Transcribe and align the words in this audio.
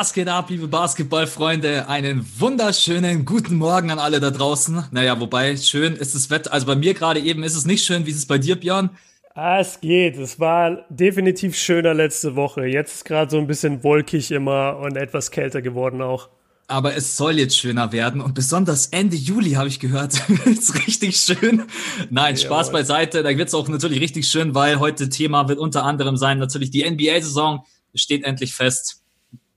Was 0.00 0.12
geht 0.12 0.28
ab, 0.28 0.48
liebe 0.48 0.68
Basketballfreunde? 0.68 1.88
Einen 1.88 2.24
wunderschönen 2.38 3.24
guten 3.24 3.56
Morgen 3.56 3.90
an 3.90 3.98
alle 3.98 4.20
da 4.20 4.30
draußen. 4.30 4.84
Naja, 4.92 5.18
wobei, 5.18 5.56
schön 5.56 5.96
ist 5.96 6.14
das 6.14 6.30
Wetter. 6.30 6.52
Also 6.52 6.66
bei 6.66 6.76
mir 6.76 6.94
gerade 6.94 7.18
eben 7.18 7.42
ist 7.42 7.56
es 7.56 7.66
nicht 7.66 7.84
schön. 7.84 8.06
Wie 8.06 8.10
ist 8.10 8.18
es 8.18 8.26
bei 8.26 8.38
dir, 8.38 8.54
Björn? 8.54 8.90
Ah, 9.34 9.58
es 9.58 9.80
geht. 9.80 10.16
Es 10.16 10.38
war 10.38 10.84
definitiv 10.88 11.56
schöner 11.56 11.94
letzte 11.94 12.36
Woche. 12.36 12.64
Jetzt 12.66 12.94
ist 12.94 13.06
gerade 13.06 13.28
so 13.28 13.38
ein 13.38 13.48
bisschen 13.48 13.82
wolkig 13.82 14.30
immer 14.30 14.76
und 14.76 14.96
etwas 14.96 15.32
kälter 15.32 15.62
geworden 15.62 16.00
auch. 16.00 16.28
Aber 16.68 16.94
es 16.94 17.16
soll 17.16 17.36
jetzt 17.40 17.58
schöner 17.58 17.90
werden 17.90 18.20
und 18.20 18.34
besonders 18.34 18.86
Ende 18.86 19.16
Juli 19.16 19.54
habe 19.54 19.66
ich 19.66 19.80
gehört, 19.80 20.22
ist 20.44 20.76
richtig 20.86 21.16
schön. 21.16 21.64
Nein, 22.08 22.36
Spaß 22.36 22.68
Jawohl. 22.68 22.80
beiseite. 22.80 23.24
Da 23.24 23.36
wird 23.36 23.48
es 23.48 23.54
auch 23.54 23.66
natürlich 23.66 24.00
richtig 24.00 24.28
schön, 24.28 24.54
weil 24.54 24.78
heute 24.78 25.08
Thema 25.08 25.48
wird 25.48 25.58
unter 25.58 25.82
anderem 25.82 26.16
sein 26.16 26.38
natürlich 26.38 26.70
die 26.70 26.88
NBA-Saison 26.88 27.64
steht 27.96 28.22
endlich 28.22 28.54
fest 28.54 29.02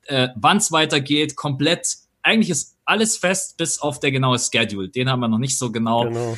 äh, 0.08 0.30
wann 0.36 0.58
es 0.58 0.72
weitergeht, 0.72 1.36
komplett. 1.36 1.98
Eigentlich 2.24 2.50
ist 2.50 2.78
alles 2.86 3.18
fest, 3.18 3.58
bis 3.58 3.80
auf 3.80 4.00
der 4.00 4.12
genaue 4.12 4.38
Schedule. 4.38 4.90
Den 4.90 5.10
haben 5.10 5.20
wir 5.20 5.28
noch 5.28 5.38
nicht 5.38 5.58
so 5.58 5.72
genau. 5.72 6.04
genau. 6.04 6.38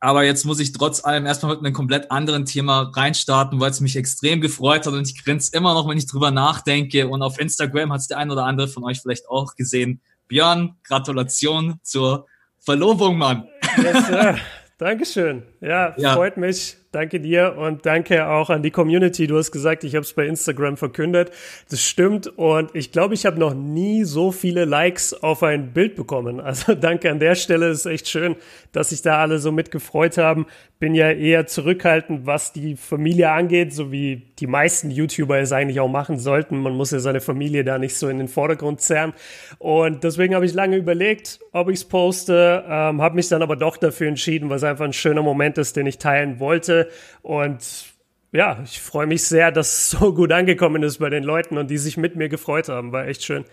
Aber 0.00 0.24
jetzt 0.24 0.46
muss 0.46 0.60
ich 0.60 0.72
trotz 0.72 1.04
allem 1.04 1.26
erstmal 1.26 1.54
mit 1.54 1.64
einem 1.64 1.74
komplett 1.74 2.10
anderen 2.10 2.46
Thema 2.46 2.90
reinstarten, 2.94 3.60
weil 3.60 3.70
es 3.70 3.80
mich 3.80 3.96
extrem 3.96 4.40
gefreut 4.40 4.86
hat 4.86 4.94
und 4.94 5.06
ich 5.06 5.22
grinse 5.22 5.54
immer 5.54 5.74
noch, 5.74 5.86
wenn 5.88 5.98
ich 5.98 6.06
drüber 6.06 6.30
nachdenke. 6.30 7.06
Und 7.06 7.22
auf 7.22 7.38
Instagram 7.38 7.92
hat 7.92 8.00
es 8.00 8.08
der 8.08 8.16
ein 8.16 8.30
oder 8.30 8.46
andere 8.46 8.68
von 8.68 8.82
euch 8.84 9.00
vielleicht 9.00 9.28
auch 9.28 9.56
gesehen. 9.56 10.00
Björn, 10.26 10.76
Gratulation 10.84 11.80
zur 11.82 12.26
Verlobung, 12.58 13.18
Mann. 13.18 13.46
Yes. 13.76 14.38
Dankeschön. 14.78 15.42
Ja, 15.60 15.94
ja, 15.98 16.14
freut 16.14 16.36
mich. 16.36 16.76
Danke 16.92 17.20
dir 17.20 17.54
und 17.56 17.86
danke 17.86 18.26
auch 18.26 18.50
an 18.50 18.64
die 18.64 18.72
Community. 18.72 19.28
Du 19.28 19.38
hast 19.38 19.52
gesagt, 19.52 19.84
ich 19.84 19.94
habe 19.94 20.02
es 20.02 20.12
bei 20.12 20.26
Instagram 20.26 20.76
verkündet. 20.76 21.30
Das 21.70 21.80
stimmt 21.82 22.26
und 22.26 22.74
ich 22.74 22.90
glaube, 22.90 23.14
ich 23.14 23.26
habe 23.26 23.38
noch 23.38 23.54
nie 23.54 24.02
so 24.02 24.32
viele 24.32 24.64
Likes 24.64 25.14
auf 25.14 25.44
ein 25.44 25.72
Bild 25.72 25.94
bekommen. 25.94 26.40
Also 26.50 26.74
danke 26.74 27.08
an 27.08 27.20
der 27.20 27.36
Stelle. 27.36 27.68
Es 27.68 27.80
ist 27.80 27.86
echt 27.86 28.08
schön, 28.08 28.34
dass 28.72 28.88
sich 28.90 29.02
da 29.02 29.18
alle 29.18 29.38
so 29.38 29.52
mitgefreut 29.52 30.18
haben. 30.18 30.46
Bin 30.80 30.96
ja 30.96 31.12
eher 31.12 31.46
zurückhaltend, 31.46 32.26
was 32.26 32.52
die 32.52 32.74
Familie 32.74 33.30
angeht, 33.30 33.72
so 33.72 33.92
wie 33.92 34.22
die 34.40 34.48
meisten 34.48 34.90
YouTuber 34.90 35.38
es 35.38 35.52
eigentlich 35.52 35.78
auch 35.78 35.88
machen 35.88 36.18
sollten. 36.18 36.60
Man 36.60 36.74
muss 36.74 36.90
ja 36.90 36.98
seine 36.98 37.20
Familie 37.20 37.62
da 37.62 37.78
nicht 37.78 37.94
so 37.94 38.08
in 38.08 38.18
den 38.18 38.26
Vordergrund 38.26 38.80
zerren. 38.80 39.12
Und 39.58 40.02
deswegen 40.02 40.34
habe 40.34 40.44
ich 40.44 40.54
lange 40.54 40.76
überlegt, 40.76 41.38
ob 41.52 41.68
ich 41.68 41.76
es 41.76 41.84
poste, 41.84 42.64
ähm, 42.66 43.00
habe 43.00 43.14
mich 43.14 43.28
dann 43.28 43.42
aber 43.42 43.54
doch 43.54 43.76
dafür 43.76 44.08
entschieden, 44.08 44.50
weil 44.50 44.56
es 44.56 44.64
einfach 44.64 44.86
ein 44.86 44.92
schöner 44.92 45.22
Moment 45.22 45.49
ist, 45.58 45.76
den 45.76 45.86
ich 45.86 45.98
teilen 45.98 46.40
wollte. 46.40 46.88
Und 47.22 47.90
ja, 48.32 48.60
ich 48.64 48.80
freue 48.80 49.06
mich 49.06 49.24
sehr, 49.24 49.50
dass 49.52 49.72
es 49.72 49.90
so 49.90 50.14
gut 50.14 50.32
angekommen 50.32 50.82
ist 50.82 50.98
bei 50.98 51.10
den 51.10 51.24
Leuten 51.24 51.58
und 51.58 51.70
die 51.70 51.78
sich 51.78 51.96
mit 51.96 52.16
mir 52.16 52.28
gefreut 52.28 52.68
haben. 52.68 52.92
War 52.92 53.06
echt 53.06 53.24
schön. 53.24 53.44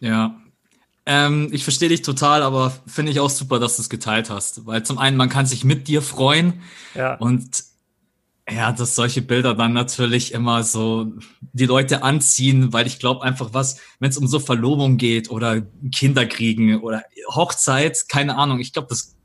Ja. 0.00 0.40
Ähm, 1.08 1.48
ich 1.52 1.62
verstehe 1.62 1.88
dich 1.88 2.02
total, 2.02 2.42
aber 2.42 2.72
finde 2.86 3.12
ich 3.12 3.20
auch 3.20 3.30
super, 3.30 3.60
dass 3.60 3.76
du 3.76 3.82
es 3.82 3.88
geteilt 3.88 4.28
hast. 4.28 4.66
Weil 4.66 4.82
zum 4.82 4.98
einen, 4.98 5.16
man 5.16 5.28
kann 5.28 5.46
sich 5.46 5.64
mit 5.64 5.86
dir 5.86 6.02
freuen. 6.02 6.62
Ja. 6.94 7.14
Und 7.14 7.62
ja, 8.48 8.70
dass 8.70 8.94
solche 8.94 9.22
Bilder 9.22 9.54
dann 9.54 9.72
natürlich 9.72 10.32
immer 10.32 10.62
so 10.62 11.12
die 11.52 11.66
Leute 11.66 12.02
anziehen, 12.04 12.72
weil 12.72 12.86
ich 12.86 13.00
glaube 13.00 13.22
einfach 13.22 13.48
was, 13.52 13.80
wenn 13.98 14.10
es 14.10 14.18
um 14.18 14.28
so 14.28 14.38
Verlobung 14.38 14.98
geht 14.98 15.30
oder 15.30 15.62
Kinder 15.92 16.26
kriegen 16.26 16.80
oder 16.80 17.02
Hochzeit, 17.28 18.08
keine 18.08 18.36
Ahnung, 18.36 18.60
ich 18.60 18.72
glaube, 18.72 18.88
das 18.88 19.15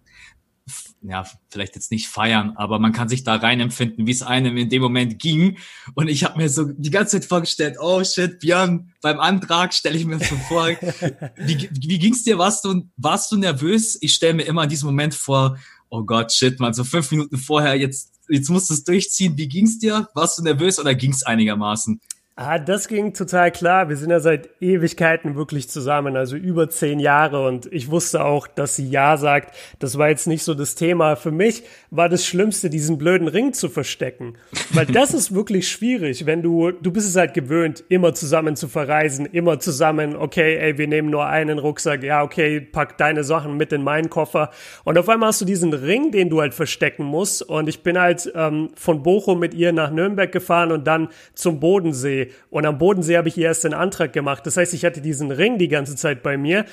ja, 1.03 1.25
vielleicht 1.49 1.75
jetzt 1.75 1.91
nicht 1.91 2.07
feiern, 2.07 2.53
aber 2.55 2.77
man 2.77 2.93
kann 2.93 3.09
sich 3.09 3.23
da 3.23 3.35
reinempfinden, 3.35 4.05
wie 4.05 4.11
es 4.11 4.21
einem 4.21 4.55
in 4.57 4.69
dem 4.69 4.81
Moment 4.81 5.17
ging. 5.19 5.57
Und 5.95 6.07
ich 6.07 6.23
habe 6.23 6.37
mir 6.37 6.49
so 6.49 6.65
die 6.65 6.91
ganze 6.91 7.19
Zeit 7.19 7.27
vorgestellt, 7.27 7.77
oh 7.79 8.03
shit, 8.03 8.39
Björn, 8.39 8.93
beim 9.01 9.19
Antrag 9.19 9.73
stelle 9.73 9.97
ich 9.97 10.05
mir 10.05 10.19
so 10.19 10.35
vor, 10.47 10.67
wie, 11.37 11.69
wie 11.71 11.99
ging's 11.99 12.23
dir? 12.23 12.37
Warst 12.37 12.65
du, 12.65 12.87
warst 12.97 13.31
du 13.31 13.37
nervös? 13.37 13.97
Ich 14.01 14.13
stelle 14.13 14.35
mir 14.35 14.43
immer 14.43 14.63
in 14.63 14.69
diesem 14.69 14.87
Moment 14.87 15.15
vor, 15.15 15.57
oh 15.89 16.03
Gott, 16.03 16.31
shit, 16.31 16.59
man, 16.59 16.73
so 16.73 16.83
fünf 16.83 17.09
Minuten 17.11 17.37
vorher, 17.37 17.75
jetzt, 17.75 18.13
jetzt 18.29 18.49
musst 18.49 18.69
du 18.69 18.75
es 18.75 18.83
durchziehen. 18.83 19.37
Wie 19.37 19.47
ging's 19.47 19.79
dir? 19.79 20.07
Warst 20.13 20.37
du 20.37 20.43
nervös 20.43 20.79
oder 20.79 20.93
ging's 20.93 21.23
einigermaßen? 21.23 21.99
Ah, 22.43 22.57
das 22.57 22.87
ging 22.87 23.13
total 23.13 23.51
klar. 23.51 23.87
Wir 23.87 23.95
sind 23.95 24.09
ja 24.09 24.19
seit 24.19 24.49
Ewigkeiten 24.59 25.35
wirklich 25.35 25.69
zusammen, 25.69 26.17
also 26.17 26.35
über 26.35 26.71
zehn 26.71 26.99
Jahre. 26.99 27.45
Und 27.45 27.71
ich 27.71 27.91
wusste 27.91 28.25
auch, 28.25 28.47
dass 28.47 28.75
sie 28.75 28.89
Ja 28.89 29.15
sagt. 29.17 29.55
Das 29.77 29.99
war 29.99 30.09
jetzt 30.09 30.25
nicht 30.25 30.43
so 30.43 30.55
das 30.55 30.73
Thema. 30.73 31.15
Für 31.15 31.29
mich 31.29 31.61
war 31.91 32.09
das 32.09 32.25
Schlimmste, 32.25 32.71
diesen 32.71 32.97
blöden 32.97 33.27
Ring 33.27 33.53
zu 33.53 33.69
verstecken. 33.69 34.33
Weil 34.73 34.85
das 34.87 35.13
ist 35.13 35.35
wirklich 35.35 35.69
schwierig, 35.69 36.25
wenn 36.25 36.41
du, 36.41 36.71
du 36.71 36.91
bist 36.91 37.07
es 37.07 37.15
halt 37.15 37.35
gewöhnt, 37.35 37.83
immer 37.89 38.15
zusammen 38.15 38.55
zu 38.55 38.67
verreisen, 38.67 39.27
immer 39.27 39.59
zusammen, 39.59 40.15
okay, 40.15 40.57
ey, 40.57 40.79
wir 40.79 40.87
nehmen 40.87 41.11
nur 41.11 41.27
einen 41.27 41.59
Rucksack. 41.59 42.01
Ja, 42.01 42.23
okay, 42.23 42.59
pack 42.59 42.97
deine 42.97 43.23
Sachen 43.23 43.55
mit 43.55 43.71
in 43.71 43.83
meinen 43.83 44.09
Koffer. 44.09 44.49
Und 44.83 44.97
auf 44.97 45.07
einmal 45.09 45.27
hast 45.27 45.41
du 45.41 45.45
diesen 45.45 45.73
Ring, 45.73 46.09
den 46.09 46.31
du 46.31 46.41
halt 46.41 46.55
verstecken 46.55 47.03
musst. 47.05 47.43
Und 47.43 47.69
ich 47.69 47.83
bin 47.83 47.99
halt 47.99 48.31
ähm, 48.33 48.69
von 48.73 49.03
Bochum 49.03 49.37
mit 49.37 49.53
ihr 49.53 49.73
nach 49.73 49.91
Nürnberg 49.91 50.31
gefahren 50.31 50.71
und 50.71 50.87
dann 50.87 51.09
zum 51.35 51.59
Bodensee 51.59 52.30
und 52.49 52.65
am 52.65 52.77
Bodensee 52.77 53.17
habe 53.17 53.27
ich 53.27 53.37
ihr 53.37 53.45
erst 53.45 53.63
den 53.63 53.73
Antrag 53.73 54.13
gemacht. 54.13 54.45
Das 54.45 54.57
heißt, 54.57 54.73
ich 54.73 54.85
hatte 54.85 55.01
diesen 55.01 55.31
Ring 55.31 55.57
die 55.57 55.67
ganze 55.67 55.95
Zeit 55.95 56.23
bei 56.23 56.37
mir 56.37 56.65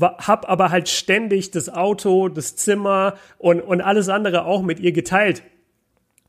hab 0.00 0.48
aber 0.48 0.70
halt 0.70 0.88
ständig 0.88 1.50
das 1.50 1.68
Auto, 1.68 2.28
das 2.28 2.56
Zimmer 2.56 3.14
und, 3.38 3.60
und 3.60 3.80
alles 3.80 4.08
andere 4.08 4.44
auch 4.44 4.62
mit 4.62 4.80
ihr 4.80 4.92
geteilt. 4.92 5.42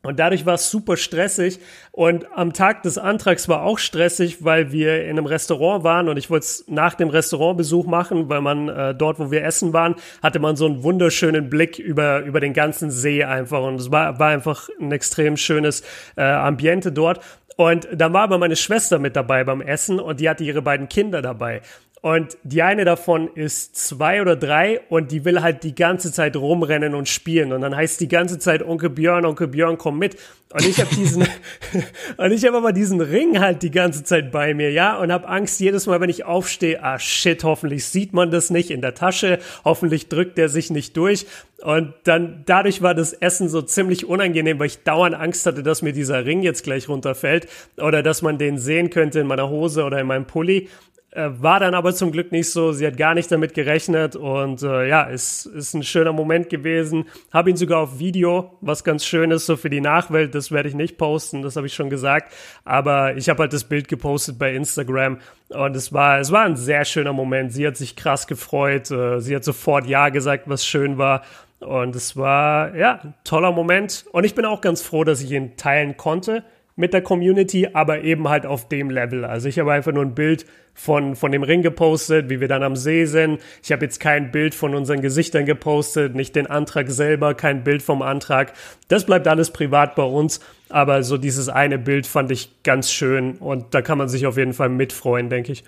Und 0.06 0.20
dadurch 0.20 0.46
war 0.46 0.56
es 0.56 0.70
super 0.70 0.98
stressig. 0.98 1.60
Und 1.94 2.26
am 2.36 2.52
Tag 2.52 2.84
des 2.84 2.98
Antrags 2.98 3.48
war 3.48 3.64
auch 3.64 3.80
stressig, 3.80 4.44
weil 4.44 4.74
wir 4.74 5.06
in 5.06 5.12
einem 5.12 5.26
Restaurant 5.26 5.86
waren 5.86 6.10
und 6.10 6.18
ich 6.18 6.30
wollte 6.30 6.44
es 6.44 6.66
nach 6.68 6.94
dem 6.96 7.08
Restaurantbesuch 7.08 7.86
machen, 7.86 8.28
weil 8.28 8.42
man 8.42 8.68
äh, 8.68 8.94
dort, 8.94 9.18
wo 9.20 9.32
wir 9.32 9.46
essen 9.46 9.72
waren, 9.72 9.96
hatte 10.22 10.40
man 10.40 10.58
so 10.58 10.66
einen 10.66 10.84
wunderschönen 10.84 11.50
Blick 11.50 11.80
über, 11.80 12.20
über 12.24 12.42
den 12.42 12.52
ganzen 12.52 12.92
See 12.92 13.24
einfach. 13.24 13.64
Und 13.64 13.76
es 13.76 13.92
war, 13.92 14.20
war 14.20 14.28
einfach 14.28 14.68
ein 14.78 14.92
extrem 14.92 15.38
schönes 15.38 15.84
äh, 16.18 16.24
Ambiente 16.24 16.92
dort. 16.92 17.22
Und 17.56 17.88
dann 17.92 18.14
war 18.14 18.24
aber 18.24 18.38
meine 18.38 18.56
Schwester 18.56 19.00
mit 19.00 19.16
dabei 19.16 19.44
beim 19.44 19.62
Essen 19.62 20.00
und 20.00 20.20
die 20.20 20.30
hatte 20.30 20.44
ihre 20.44 20.62
beiden 20.62 20.90
Kinder 20.90 21.22
dabei. 21.22 21.62
Und 22.04 22.38
die 22.44 22.62
eine 22.62 22.84
davon 22.84 23.30
ist 23.34 23.78
zwei 23.78 24.22
oder 24.22 24.36
drei 24.36 24.82
und 24.90 25.10
die 25.14 25.24
will 25.24 25.42
halt 25.42 25.64
die 25.64 25.74
ganze 25.74 26.12
Zeit 26.12 26.36
rumrennen 26.36 26.96
und 26.96 27.08
spielen. 27.08 27.54
Und 27.54 27.62
dann 27.62 27.74
heißt 27.74 28.02
die 28.02 28.10
ganze 28.10 28.40
Zeit 28.40 28.62
Onkel 28.62 28.90
Björn, 28.90 29.24
Onkel 29.24 29.48
Björn, 29.48 29.78
komm 29.78 30.00
mit. 30.00 30.18
Und 30.52 30.66
ich 30.66 30.82
habe 30.82 30.94
diesen 30.94 31.26
und 32.18 32.32
ich 32.34 32.46
habe 32.46 32.58
aber 32.58 32.74
diesen 32.74 33.00
Ring 33.00 33.40
halt 33.40 33.64
die 33.64 33.72
ganze 33.72 34.04
Zeit 34.04 34.34
bei 34.34 34.54
mir, 34.54 34.70
ja, 34.70 34.98
und 34.98 35.14
habe 35.14 35.30
Angst 35.30 35.62
jedes 35.62 35.88
Mal, 35.88 36.02
wenn 36.02 36.10
ich 36.10 36.26
aufstehe, 36.26 36.84
ah 36.84 37.00
shit, 37.00 37.42
hoffentlich 37.46 37.86
sieht 37.86 38.12
man 38.12 38.32
das 38.32 38.50
nicht 38.50 38.70
in 38.70 38.82
der 38.82 38.96
Tasche, 38.96 39.40
hoffentlich 39.64 40.10
drückt 40.10 40.38
der 40.38 40.50
sich 40.50 40.72
nicht 40.72 40.98
durch. 40.98 41.26
Und 41.62 41.94
dann 42.04 42.44
dadurch 42.46 42.82
war 42.82 42.96
das 42.96 43.14
Essen 43.14 43.48
so 43.48 43.62
ziemlich 43.62 44.06
unangenehm, 44.06 44.60
weil 44.60 44.68
ich 44.68 44.84
dauernd 44.84 45.16
Angst 45.16 45.46
hatte, 45.46 45.64
dass 45.64 45.82
mir 45.82 45.94
dieser 45.94 46.26
Ring 46.26 46.44
jetzt 46.44 46.66
gleich 46.66 46.90
runterfällt 46.90 47.48
oder 47.78 48.04
dass 48.04 48.22
man 48.22 48.38
den 48.38 48.58
sehen 48.58 48.90
könnte 48.90 49.22
in 49.22 49.28
meiner 49.28 49.50
Hose 49.50 49.86
oder 49.86 50.02
in 50.02 50.08
meinem 50.08 50.26
Pulli. 50.26 50.68
Äh, 51.16 51.30
war 51.42 51.60
dann 51.60 51.76
aber 51.76 51.94
zum 51.94 52.12
Glück 52.12 52.32
nicht 52.32 52.50
so. 52.50 52.72
Sie 52.72 52.88
hat 52.88 52.98
gar 52.98 53.14
nicht 53.14 53.32
damit 53.32 53.54
gerechnet 53.54 54.16
und 54.16 54.64
äh, 54.64 54.88
ja, 54.88 55.08
es 55.08 55.46
ist 55.46 55.76
ein 55.76 55.84
schöner 55.84 56.12
Moment 56.12 56.50
gewesen. 56.50 57.06
Habe 57.32 57.52
ihn 57.52 57.56
sogar 57.56 57.82
auf 57.82 58.00
Video, 58.00 58.58
was 58.62 58.84
ganz 58.84 59.06
schön 59.06 59.30
ist, 59.30 59.46
so 59.46 59.56
für 59.56 59.70
die 59.70 59.82
Nachwelt. 59.82 60.34
Das 60.34 60.52
werde 60.52 60.70
ich 60.70 60.76
nicht 60.76 60.98
posten, 60.98 61.44
das 61.44 61.56
habe 61.56 61.68
ich 61.68 61.76
schon 61.76 61.92
gesagt. 61.92 62.34
Aber 62.66 63.16
ich 63.16 63.30
habe 63.30 63.44
halt 63.44 63.54
das 63.54 63.64
Bild 63.64 63.90
gepostet 63.90 64.40
bei 64.40 64.56
Instagram 64.56 65.20
und 65.50 65.76
es 65.76 65.94
war, 65.94 66.20
es 66.20 66.32
war 66.32 66.46
ein 66.46 66.56
sehr 66.56 66.84
schöner 66.84 67.14
Moment. 67.14 67.54
Sie 67.54 67.68
hat 67.68 67.78
sich 67.78 67.96
krass 67.96 68.26
gefreut. 68.26 68.90
Äh, 68.90 69.20
sie 69.20 69.36
hat 69.36 69.44
sofort 69.44 69.86
Ja 69.86 70.10
gesagt, 70.10 70.46
was 70.48 70.66
schön 70.66 70.98
war. 70.98 71.22
Und 71.60 71.96
es 71.96 72.18
war, 72.18 72.76
ja, 72.76 73.00
ein 73.04 73.14
toller 73.24 73.52
Moment. 73.52 74.06
Und 74.12 74.24
ich 74.24 74.34
bin 74.34 74.46
auch 74.46 74.62
ganz 74.62 74.82
froh, 74.82 75.04
dass 75.04 75.22
ich 75.22 75.32
ihn 75.32 75.58
teilen 75.58 75.96
konnte 75.96 76.44
mit 76.76 76.94
der 76.94 77.02
Community, 77.02 77.68
aber 77.74 78.02
eben 78.02 78.28
halt 78.28 78.46
auf 78.46 78.68
dem 78.68 78.90
Level. 78.90 79.26
Also 79.26 79.48
ich 79.48 79.60
habe 79.60 79.72
einfach 79.72 79.92
nur 79.92 80.04
ein 80.04 80.16
Bild 80.16 80.46
von, 80.74 81.16
von 81.16 81.32
dem 81.32 81.44
Ring 81.44 81.62
gepostet, 81.62 82.30
wie 82.30 82.40
wir 82.40 82.48
dann 82.48 82.64
am 82.64 82.76
See 82.76 83.06
sind. 83.06 83.40
Ich 83.62 83.72
habe 83.72 83.86
jetzt 83.86 84.00
kein 84.00 84.32
Bild 84.32 84.56
von 84.56 84.74
unseren 84.74 85.02
Gesichtern 85.02 85.46
gepostet, 85.46 86.16
nicht 86.16 86.36
den 86.36 86.48
Antrag 86.48 86.90
selber, 86.90 87.36
kein 87.36 87.64
Bild 87.64 87.84
vom 87.84 88.02
Antrag. 88.02 88.54
Das 88.88 89.06
bleibt 89.06 89.28
alles 89.28 89.52
privat 89.52 89.96
bei 89.96 90.04
uns. 90.04 90.40
Aber 90.70 91.04
so 91.04 91.18
dieses 91.18 91.50
eine 91.50 91.78
Bild 91.78 92.08
fand 92.08 92.32
ich 92.32 92.64
ganz 92.64 92.92
schön 92.92 93.38
und 93.38 93.76
da 93.76 93.84
kann 93.84 94.00
man 94.00 94.10
sich 94.10 94.26
auf 94.26 94.38
jeden 94.38 94.54
Fall 94.54 94.70
mitfreuen, 94.70 95.30
denke 95.30 95.52
ich. 95.52 95.64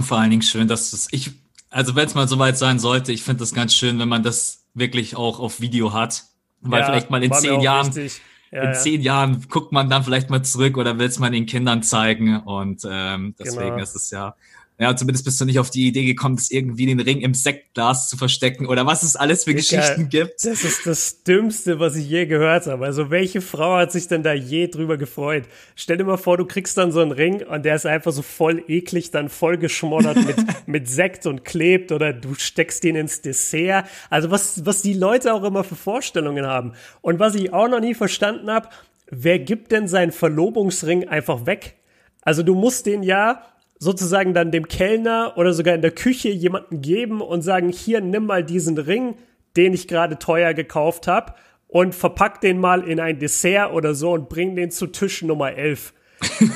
Vor 0.00 0.18
allen 0.18 0.30
Dingen 0.30 0.42
schön, 0.42 0.66
dass 0.66 0.92
es, 0.92 1.06
ich, 1.12 1.30
also 1.70 1.94
wenn 1.94 2.06
es 2.06 2.14
mal 2.14 2.26
soweit 2.26 2.58
sein 2.58 2.80
sollte, 2.80 3.12
ich 3.12 3.22
finde 3.22 3.40
das 3.40 3.54
ganz 3.54 3.74
schön, 3.74 4.00
wenn 4.00 4.08
man 4.08 4.24
das 4.24 4.64
wirklich 4.74 5.14
auch 5.14 5.38
auf 5.38 5.60
Video 5.60 5.92
hat. 5.92 6.24
Weil 6.60 6.80
ja, 6.80 6.86
vielleicht 6.86 7.10
mal 7.10 7.22
in 7.22 7.32
zehn 7.32 7.60
Jahren, 7.60 7.86
wichtig 7.86 8.20
ja, 8.50 8.62
in 8.62 8.74
zehn 8.74 9.00
Jahren 9.02 9.46
guckt 9.48 9.72
man 9.72 9.90
dann 9.90 10.04
vielleicht 10.04 10.30
mal 10.30 10.42
zurück 10.42 10.76
oder 10.76 10.98
will 10.98 11.06
es 11.06 11.18
mal 11.18 11.30
den 11.30 11.46
Kindern 11.46 11.82
zeigen. 11.82 12.40
Und 12.40 12.82
ähm, 12.88 13.34
deswegen 13.38 13.70
genau. 13.70 13.82
ist 13.82 13.94
es 13.94 14.10
ja 14.10 14.34
Ja, 14.80 14.94
zumindest 14.94 15.24
bist 15.24 15.40
du 15.40 15.44
nicht 15.44 15.58
auf 15.58 15.70
die 15.70 15.88
Idee 15.88 16.04
gekommen, 16.04 16.36
das 16.36 16.52
irgendwie 16.52 16.86
den 16.86 17.00
Ring 17.00 17.20
im 17.20 17.34
Sektglas 17.34 18.08
zu 18.08 18.16
verstecken 18.16 18.64
oder 18.64 18.86
was 18.86 19.02
es 19.02 19.16
alles 19.16 19.42
für 19.42 19.50
Digga, 19.50 19.60
Geschichten 19.60 20.08
gibt. 20.08 20.44
Das 20.44 20.62
ist 20.62 20.86
das 20.86 21.24
Dümmste, 21.24 21.80
was 21.80 21.96
ich 21.96 22.08
je 22.08 22.26
gehört 22.26 22.66
habe. 22.66 22.84
Also 22.84 23.10
welche 23.10 23.40
Frau 23.40 23.76
hat 23.76 23.90
sich 23.90 24.06
denn 24.06 24.22
da 24.22 24.32
je 24.32 24.68
drüber 24.68 24.96
gefreut? 24.96 25.46
Stell 25.74 25.96
dir 25.96 26.04
mal 26.04 26.16
vor, 26.16 26.36
du 26.36 26.44
kriegst 26.44 26.78
dann 26.78 26.92
so 26.92 27.00
einen 27.00 27.10
Ring 27.10 27.42
und 27.44 27.64
der 27.64 27.74
ist 27.74 27.86
einfach 27.86 28.12
so 28.12 28.22
voll 28.22 28.62
eklig, 28.68 29.10
dann 29.10 29.28
voll 29.28 29.58
geschmoddert 29.58 30.24
mit, 30.24 30.36
mit 30.66 30.88
Sekt 30.88 31.26
und 31.26 31.44
klebt 31.44 31.90
oder 31.90 32.12
du 32.12 32.34
steckst 32.34 32.84
ihn 32.84 32.94
ins 32.94 33.20
Dessert. 33.20 33.84
Also 34.10 34.30
was, 34.30 34.64
was 34.64 34.82
die 34.82 34.94
Leute 34.94 35.34
auch 35.34 35.42
immer 35.42 35.64
für 35.64 35.74
Vorstellungen 35.74 36.46
haben. 36.46 36.74
Und 37.00 37.18
was 37.18 37.34
ich 37.34 37.52
auch 37.52 37.68
noch 37.68 37.80
nie 37.80 37.94
verstanden 37.94 38.48
habe, 38.48 38.68
wer 39.10 39.40
gibt 39.40 39.72
denn 39.72 39.88
seinen 39.88 40.12
Verlobungsring 40.12 41.08
einfach 41.08 41.46
weg? 41.46 41.74
Also 42.22 42.44
du 42.44 42.54
musst 42.54 42.86
den 42.86 43.02
ja 43.02 43.42
sozusagen 43.78 44.34
dann 44.34 44.50
dem 44.50 44.68
Kellner 44.68 45.34
oder 45.36 45.52
sogar 45.52 45.74
in 45.74 45.82
der 45.82 45.92
Küche 45.92 46.30
jemanden 46.30 46.80
geben 46.80 47.20
und 47.20 47.42
sagen, 47.42 47.68
hier, 47.68 48.00
nimm 48.00 48.26
mal 48.26 48.44
diesen 48.44 48.78
Ring, 48.78 49.14
den 49.56 49.72
ich 49.74 49.88
gerade 49.88 50.18
teuer 50.18 50.54
gekauft 50.54 51.06
habe 51.06 51.34
und 51.68 51.94
verpack 51.94 52.40
den 52.40 52.58
mal 52.58 52.82
in 52.82 53.00
ein 53.00 53.18
Dessert 53.18 53.72
oder 53.72 53.94
so 53.94 54.12
und 54.12 54.28
bring 54.28 54.56
den 54.56 54.70
zu 54.70 54.86
Tisch 54.88 55.22
Nummer 55.22 55.52
11. 55.52 55.92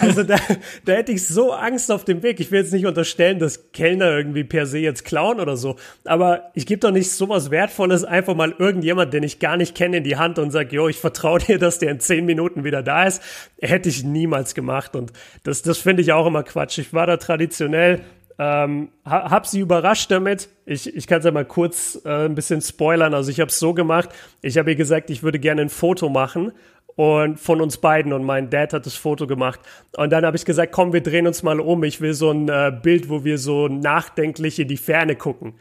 Also 0.00 0.22
da, 0.22 0.36
da 0.84 0.92
hätte 0.92 1.12
ich 1.12 1.26
so 1.26 1.52
Angst 1.52 1.90
auf 1.92 2.04
dem 2.04 2.22
Weg. 2.22 2.40
Ich 2.40 2.50
will 2.50 2.60
jetzt 2.60 2.72
nicht 2.72 2.86
unterstellen, 2.86 3.38
dass 3.38 3.72
Kellner 3.72 4.16
irgendwie 4.16 4.44
per 4.44 4.66
se 4.66 4.78
jetzt 4.78 5.04
klauen 5.04 5.40
oder 5.40 5.56
so. 5.56 5.76
Aber 6.04 6.50
ich 6.54 6.66
gebe 6.66 6.80
doch 6.80 6.90
nicht 6.90 7.10
sowas 7.12 7.50
Wertvolles 7.50 8.04
einfach 8.04 8.34
mal 8.34 8.54
irgendjemand, 8.58 9.12
den 9.12 9.22
ich 9.22 9.38
gar 9.38 9.56
nicht 9.56 9.74
kenne, 9.74 9.98
in 9.98 10.04
die 10.04 10.16
Hand 10.16 10.38
und 10.38 10.50
sage, 10.50 10.74
jo, 10.74 10.88
ich 10.88 10.98
vertraue 10.98 11.38
dir, 11.38 11.58
dass 11.58 11.78
der 11.78 11.92
in 11.92 12.00
zehn 12.00 12.26
Minuten 12.26 12.64
wieder 12.64 12.82
da 12.82 13.04
ist. 13.04 13.22
Hätte 13.60 13.88
ich 13.88 14.02
niemals 14.02 14.54
gemacht. 14.54 14.96
Und 14.96 15.12
das, 15.44 15.62
das 15.62 15.78
finde 15.78 16.02
ich 16.02 16.12
auch 16.12 16.26
immer 16.26 16.42
Quatsch. 16.42 16.78
Ich 16.78 16.92
war 16.92 17.06
da 17.06 17.16
traditionell 17.16 18.00
ähm, 18.38 18.88
hab 19.04 19.46
sie 19.46 19.60
überrascht 19.60 20.10
damit. 20.10 20.48
Ich, 20.64 20.92
ich 20.94 21.06
kann 21.06 21.18
es 21.18 21.24
ja 21.24 21.30
mal 21.30 21.44
kurz 21.44 22.00
äh, 22.04 22.24
ein 22.24 22.34
bisschen 22.34 22.60
spoilern. 22.60 23.14
Also 23.14 23.30
ich 23.30 23.40
habe 23.40 23.50
es 23.50 23.58
so 23.58 23.74
gemacht. 23.74 24.08
Ich 24.40 24.58
habe 24.58 24.70
ihr 24.70 24.76
gesagt, 24.76 25.10
ich 25.10 25.22
würde 25.22 25.38
gerne 25.38 25.62
ein 25.62 25.68
Foto 25.68 26.08
machen 26.08 26.52
und 26.96 27.40
von 27.40 27.60
uns 27.60 27.78
beiden 27.78 28.12
und 28.12 28.24
mein 28.24 28.50
Dad 28.50 28.72
hat 28.72 28.86
das 28.86 28.94
Foto 28.94 29.26
gemacht 29.26 29.60
und 29.96 30.10
dann 30.10 30.24
habe 30.24 30.36
ich 30.36 30.44
gesagt, 30.44 30.72
komm, 30.72 30.92
wir 30.92 31.02
drehen 31.02 31.26
uns 31.26 31.42
mal 31.42 31.60
um. 31.60 31.84
Ich 31.84 32.00
will 32.00 32.14
so 32.14 32.30
ein 32.30 32.48
äh, 32.48 32.72
Bild, 32.82 33.08
wo 33.08 33.24
wir 33.24 33.38
so 33.38 33.68
nachdenklich 33.68 34.58
in 34.58 34.68
die 34.68 34.76
Ferne 34.76 35.16
gucken. 35.16 35.54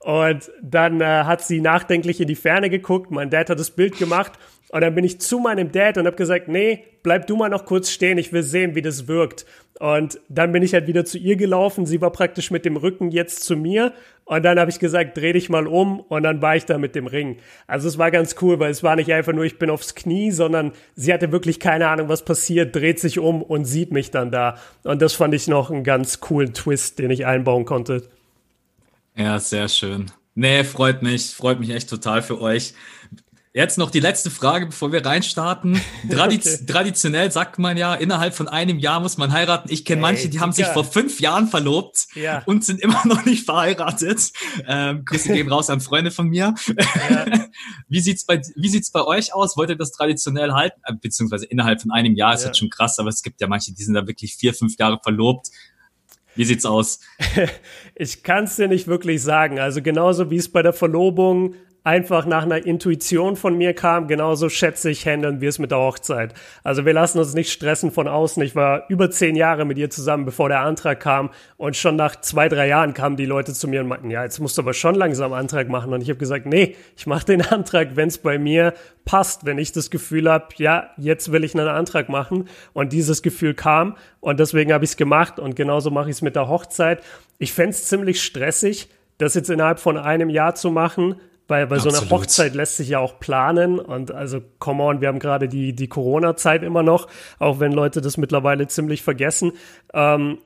Und 0.00 0.50
dann 0.62 1.00
äh, 1.00 1.04
hat 1.04 1.42
sie 1.42 1.60
nachdenklich 1.60 2.20
in 2.20 2.28
die 2.28 2.36
Ferne 2.36 2.70
geguckt. 2.70 3.10
Mein 3.10 3.30
Dad 3.30 3.50
hat 3.50 3.58
das 3.58 3.72
Bild 3.72 3.98
gemacht 3.98 4.32
und 4.70 4.82
dann 4.82 4.94
bin 4.94 5.04
ich 5.04 5.20
zu 5.20 5.38
meinem 5.38 5.72
Dad 5.72 5.96
und 5.96 6.06
habe 6.06 6.16
gesagt, 6.16 6.48
nee, 6.48 6.84
bleib 7.02 7.26
du 7.26 7.36
mal 7.36 7.48
noch 7.48 7.64
kurz 7.64 7.90
stehen. 7.90 8.18
Ich 8.18 8.32
will 8.32 8.42
sehen, 8.42 8.74
wie 8.74 8.82
das 8.82 9.08
wirkt. 9.08 9.46
Und 9.80 10.20
dann 10.28 10.52
bin 10.52 10.62
ich 10.62 10.74
halt 10.74 10.88
wieder 10.88 11.04
zu 11.04 11.18
ihr 11.18 11.36
gelaufen. 11.36 11.86
Sie 11.86 12.00
war 12.00 12.10
praktisch 12.10 12.50
mit 12.50 12.64
dem 12.64 12.76
Rücken 12.76 13.10
jetzt 13.10 13.44
zu 13.44 13.56
mir. 13.56 13.92
Und 14.24 14.44
dann 14.44 14.58
habe 14.58 14.70
ich 14.70 14.78
gesagt, 14.78 15.16
dreh 15.16 15.32
dich 15.32 15.48
mal 15.48 15.66
um. 15.66 16.00
Und 16.00 16.24
dann 16.24 16.42
war 16.42 16.54
ich 16.54 16.66
da 16.66 16.76
mit 16.76 16.94
dem 16.94 17.06
Ring. 17.06 17.38
Also 17.66 17.88
es 17.88 17.96
war 17.96 18.10
ganz 18.10 18.36
cool, 18.42 18.58
weil 18.58 18.70
es 18.70 18.82
war 18.82 18.96
nicht 18.96 19.12
einfach 19.12 19.32
nur, 19.32 19.44
ich 19.44 19.58
bin 19.58 19.70
aufs 19.70 19.94
Knie, 19.94 20.32
sondern 20.32 20.72
sie 20.96 21.14
hatte 21.14 21.32
wirklich 21.32 21.60
keine 21.60 21.88
Ahnung, 21.88 22.08
was 22.08 22.24
passiert, 22.24 22.76
dreht 22.76 23.00
sich 23.00 23.18
um 23.18 23.42
und 23.42 23.64
sieht 23.64 23.92
mich 23.92 24.10
dann 24.10 24.30
da. 24.30 24.56
Und 24.84 25.00
das 25.00 25.14
fand 25.14 25.32
ich 25.32 25.48
noch 25.48 25.70
einen 25.70 25.84
ganz 25.84 26.20
coolen 26.20 26.52
Twist, 26.52 26.98
den 26.98 27.10
ich 27.10 27.24
einbauen 27.24 27.64
konnte. 27.64 28.02
Ja, 29.18 29.40
sehr 29.40 29.68
schön. 29.68 30.12
Nee, 30.36 30.62
freut 30.62 31.02
mich, 31.02 31.34
freut 31.34 31.58
mich 31.58 31.70
echt 31.70 31.90
total 31.90 32.22
für 32.22 32.40
euch. 32.40 32.74
Jetzt 33.52 33.76
noch 33.76 33.90
die 33.90 33.98
letzte 33.98 34.30
Frage, 34.30 34.66
bevor 34.66 34.92
wir 34.92 35.04
reinstarten. 35.04 35.80
Tradiz 36.10 36.60
okay. 36.60 36.66
Traditionell 36.66 37.32
sagt 37.32 37.58
man 37.58 37.76
ja, 37.76 37.94
innerhalb 37.96 38.32
von 38.32 38.46
einem 38.46 38.78
Jahr 38.78 39.00
muss 39.00 39.18
man 39.18 39.32
heiraten. 39.32 39.68
Ich 39.72 39.84
kenne 39.84 40.00
manche, 40.00 40.28
die 40.28 40.38
haben 40.38 40.52
sich 40.52 40.66
vor 40.66 40.84
fünf 40.84 41.18
Jahren 41.18 41.48
verlobt 41.48 42.06
ja. 42.14 42.44
und 42.46 42.64
sind 42.64 42.80
immer 42.80 43.04
noch 43.06 43.24
nicht 43.24 43.44
verheiratet. 43.44 44.30
Ähm, 44.68 45.04
Grüße 45.04 45.32
gehen 45.32 45.48
raus 45.48 45.68
an 45.70 45.80
Freunde 45.80 46.12
von 46.12 46.28
mir. 46.28 46.54
Ja. 47.10 47.26
wie 47.88 48.00
sieht's 48.00 48.24
bei 48.24 48.40
wie 48.54 48.68
sieht's 48.68 48.92
bei 48.92 49.02
euch 49.02 49.34
aus? 49.34 49.56
Wollt 49.56 49.70
ihr 49.70 49.76
das 49.76 49.90
traditionell 49.90 50.52
halten? 50.52 50.80
Äh, 50.84 50.92
beziehungsweise 50.94 51.46
innerhalb 51.46 51.80
von 51.80 51.90
einem 51.90 52.14
Jahr 52.14 52.34
ist 52.34 52.42
ja. 52.42 52.48
jetzt 52.48 52.58
schon 52.58 52.70
krass, 52.70 53.00
aber 53.00 53.08
es 53.08 53.22
gibt 53.22 53.40
ja 53.40 53.48
manche, 53.48 53.72
die 53.72 53.82
sind 53.82 53.94
da 53.94 54.06
wirklich 54.06 54.36
vier, 54.36 54.54
fünf 54.54 54.78
Jahre 54.78 55.00
verlobt. 55.02 55.48
Wie 56.38 56.44
sieht's 56.44 56.64
aus? 56.64 57.00
ich 57.96 58.22
kann 58.22 58.44
es 58.44 58.54
dir 58.54 58.68
nicht 58.68 58.86
wirklich 58.86 59.20
sagen. 59.24 59.58
Also 59.58 59.82
genauso 59.82 60.30
wie 60.30 60.36
es 60.36 60.48
bei 60.48 60.62
der 60.62 60.72
Verlobung 60.72 61.56
einfach 61.88 62.26
nach 62.26 62.42
einer 62.42 62.66
Intuition 62.66 63.34
von 63.34 63.56
mir 63.56 63.72
kam, 63.72 64.08
genauso 64.08 64.50
schätze 64.50 64.90
ich, 64.90 65.06
handeln 65.06 65.40
wir 65.40 65.48
es 65.48 65.58
mit 65.58 65.70
der 65.70 65.78
Hochzeit. 65.78 66.34
Also 66.62 66.84
wir 66.84 66.92
lassen 66.92 67.18
uns 67.18 67.32
nicht 67.32 67.50
stressen 67.50 67.90
von 67.90 68.06
außen. 68.06 68.42
Ich 68.42 68.54
war 68.54 68.84
über 68.90 69.10
zehn 69.10 69.36
Jahre 69.36 69.64
mit 69.64 69.78
ihr 69.78 69.88
zusammen, 69.88 70.26
bevor 70.26 70.50
der 70.50 70.60
Antrag 70.60 71.00
kam. 71.00 71.30
Und 71.56 71.76
schon 71.78 71.96
nach 71.96 72.16
zwei, 72.20 72.50
drei 72.50 72.68
Jahren 72.68 72.92
kamen 72.92 73.16
die 73.16 73.24
Leute 73.24 73.54
zu 73.54 73.68
mir 73.68 73.80
und 73.80 73.88
meinten, 73.88 74.10
ja, 74.10 74.22
jetzt 74.22 74.38
musst 74.38 74.58
du 74.58 74.62
aber 74.62 74.74
schon 74.74 74.96
langsam 74.96 75.32
Antrag 75.32 75.70
machen. 75.70 75.94
Und 75.94 76.02
ich 76.02 76.10
habe 76.10 76.18
gesagt, 76.18 76.44
nee, 76.44 76.76
ich 76.94 77.06
mache 77.06 77.24
den 77.24 77.40
Antrag, 77.50 77.96
wenn 77.96 78.08
es 78.08 78.18
bei 78.18 78.38
mir 78.38 78.74
passt, 79.06 79.46
wenn 79.46 79.56
ich 79.56 79.72
das 79.72 79.88
Gefühl 79.88 80.30
habe, 80.30 80.48
ja, 80.56 80.90
jetzt 80.98 81.32
will 81.32 81.42
ich 81.42 81.54
einen 81.54 81.68
Antrag 81.68 82.10
machen. 82.10 82.50
Und 82.74 82.92
dieses 82.92 83.22
Gefühl 83.22 83.54
kam 83.54 83.96
und 84.20 84.40
deswegen 84.40 84.74
habe 84.74 84.84
ich 84.84 84.90
es 84.90 84.96
gemacht. 84.98 85.38
Und 85.38 85.56
genauso 85.56 85.90
mache 85.90 86.10
ich 86.10 86.16
es 86.16 86.22
mit 86.22 86.36
der 86.36 86.48
Hochzeit. 86.48 87.02
Ich 87.38 87.54
fände 87.54 87.70
es 87.70 87.86
ziemlich 87.86 88.22
stressig, 88.22 88.90
das 89.16 89.32
jetzt 89.32 89.48
innerhalb 89.48 89.80
von 89.80 89.96
einem 89.96 90.28
Jahr 90.28 90.54
zu 90.54 90.70
machen, 90.70 91.16
weil 91.48 91.66
bei 91.66 91.76
Absolut. 91.76 91.96
so 91.96 92.02
einer 92.02 92.10
Hochzeit 92.10 92.54
lässt 92.54 92.76
sich 92.76 92.90
ja 92.90 92.98
auch 93.00 93.18
planen 93.18 93.78
und 93.80 94.12
also 94.12 94.40
come 94.58 94.82
on, 94.84 95.00
wir 95.00 95.08
haben 95.08 95.18
gerade 95.18 95.48
die, 95.48 95.74
die 95.74 95.88
Corona-Zeit 95.88 96.62
immer 96.62 96.82
noch, 96.82 97.08
auch 97.38 97.58
wenn 97.58 97.72
Leute 97.72 98.00
das 98.00 98.16
mittlerweile 98.18 98.68
ziemlich 98.68 99.02
vergessen. 99.02 99.52
Ähm, 99.92 100.38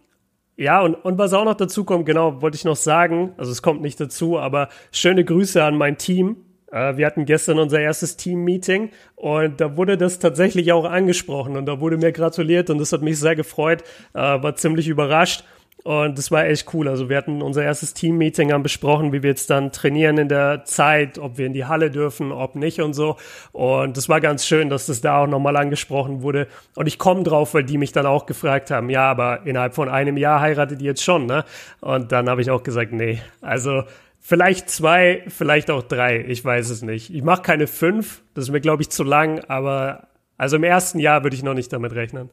ja, 0.56 0.80
und, 0.80 0.94
und 0.94 1.18
was 1.18 1.32
auch 1.32 1.44
noch 1.44 1.54
dazu 1.54 1.84
kommt, 1.84 2.06
genau, 2.06 2.40
wollte 2.40 2.56
ich 2.56 2.64
noch 2.64 2.76
sagen, 2.76 3.32
also 3.36 3.50
es 3.50 3.62
kommt 3.62 3.82
nicht 3.82 3.98
dazu, 4.00 4.38
aber 4.38 4.68
schöne 4.92 5.24
Grüße 5.24 5.62
an 5.62 5.76
mein 5.76 5.98
Team. 5.98 6.36
Äh, 6.70 6.96
wir 6.96 7.06
hatten 7.06 7.24
gestern 7.24 7.58
unser 7.58 7.80
erstes 7.80 8.16
Team-Meeting 8.16 8.90
und 9.16 9.60
da 9.60 9.76
wurde 9.76 9.96
das 9.96 10.20
tatsächlich 10.20 10.72
auch 10.72 10.84
angesprochen 10.84 11.56
und 11.56 11.66
da 11.66 11.80
wurde 11.80 11.96
mir 11.96 12.12
gratuliert 12.12 12.70
und 12.70 12.78
das 12.78 12.92
hat 12.92 13.02
mich 13.02 13.18
sehr 13.18 13.34
gefreut, 13.34 13.82
äh, 14.14 14.18
war 14.18 14.54
ziemlich 14.54 14.88
überrascht. 14.88 15.44
Und 15.84 16.16
das 16.16 16.30
war 16.30 16.46
echt 16.46 16.72
cool. 16.74 16.88
Also 16.88 17.08
wir 17.08 17.16
hatten 17.16 17.42
unser 17.42 17.64
erstes 17.64 17.92
Team-Meeting, 17.92 18.52
haben 18.52 18.62
besprochen, 18.62 19.12
wie 19.12 19.22
wir 19.22 19.30
jetzt 19.30 19.50
dann 19.50 19.72
trainieren 19.72 20.16
in 20.16 20.28
der 20.28 20.64
Zeit, 20.64 21.18
ob 21.18 21.38
wir 21.38 21.46
in 21.46 21.52
die 21.52 21.64
Halle 21.64 21.90
dürfen, 21.90 22.30
ob 22.30 22.54
nicht 22.54 22.80
und 22.80 22.94
so. 22.94 23.16
Und 23.50 23.96
das 23.96 24.08
war 24.08 24.20
ganz 24.20 24.46
schön, 24.46 24.70
dass 24.70 24.86
das 24.86 25.00
da 25.00 25.22
auch 25.22 25.26
nochmal 25.26 25.56
angesprochen 25.56 26.22
wurde. 26.22 26.46
Und 26.76 26.86
ich 26.86 26.98
komme 26.98 27.24
drauf, 27.24 27.54
weil 27.54 27.64
die 27.64 27.78
mich 27.78 27.90
dann 27.90 28.06
auch 28.06 28.26
gefragt 28.26 28.70
haben, 28.70 28.90
ja, 28.90 29.10
aber 29.10 29.44
innerhalb 29.44 29.74
von 29.74 29.88
einem 29.88 30.16
Jahr 30.16 30.40
heiratet 30.40 30.80
ihr 30.80 30.90
jetzt 30.90 31.02
schon, 31.02 31.26
ne? 31.26 31.44
Und 31.80 32.12
dann 32.12 32.28
habe 32.28 32.42
ich 32.42 32.50
auch 32.50 32.62
gesagt, 32.62 32.92
nee. 32.92 33.20
Also 33.40 33.82
vielleicht 34.20 34.70
zwei, 34.70 35.24
vielleicht 35.26 35.68
auch 35.68 35.82
drei, 35.82 36.24
ich 36.28 36.44
weiß 36.44 36.70
es 36.70 36.82
nicht. 36.82 37.12
Ich 37.12 37.24
mache 37.24 37.42
keine 37.42 37.66
fünf, 37.66 38.22
das 38.34 38.44
ist 38.44 38.50
mir, 38.50 38.60
glaube 38.60 38.82
ich, 38.82 38.90
zu 38.90 39.02
lang, 39.02 39.40
aber 39.48 40.06
also 40.38 40.56
im 40.56 40.64
ersten 40.64 41.00
Jahr 41.00 41.24
würde 41.24 41.34
ich 41.34 41.42
noch 41.42 41.54
nicht 41.54 41.72
damit 41.72 41.92
rechnen. 41.94 42.30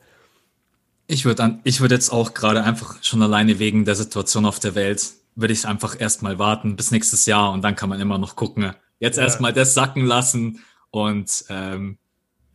Ich 1.12 1.25
würde 1.25 1.60
ich 1.63 1.82
würde 1.82 1.96
jetzt 1.96 2.12
auch 2.12 2.36
gerade 2.36 2.63
einfach 2.63 3.01
schon 3.01 3.24
alleine 3.24 3.58
wegen 3.58 3.84
der 3.84 3.96
Situation 3.96 4.46
auf 4.46 4.60
der 4.60 4.75
Welt, 4.75 5.10
würde 5.36 5.54
ich 5.54 5.66
einfach 5.66 6.00
erstmal 6.00 6.38
warten 6.38 6.75
bis 6.75 6.92
nächstes 6.92 7.25
Jahr 7.25 7.51
und 7.51 7.63
dann 7.63 7.75
kann 7.75 7.89
man 7.89 8.00
immer 8.00 8.20
noch 8.20 8.36
gucken. 8.36 8.74
Jetzt 9.00 9.18
ja. 9.18 9.24
erstmal 9.24 9.51
das 9.51 9.74
sacken 9.74 10.06
lassen 10.06 10.63
und 10.92 11.46
ähm, 11.50 11.98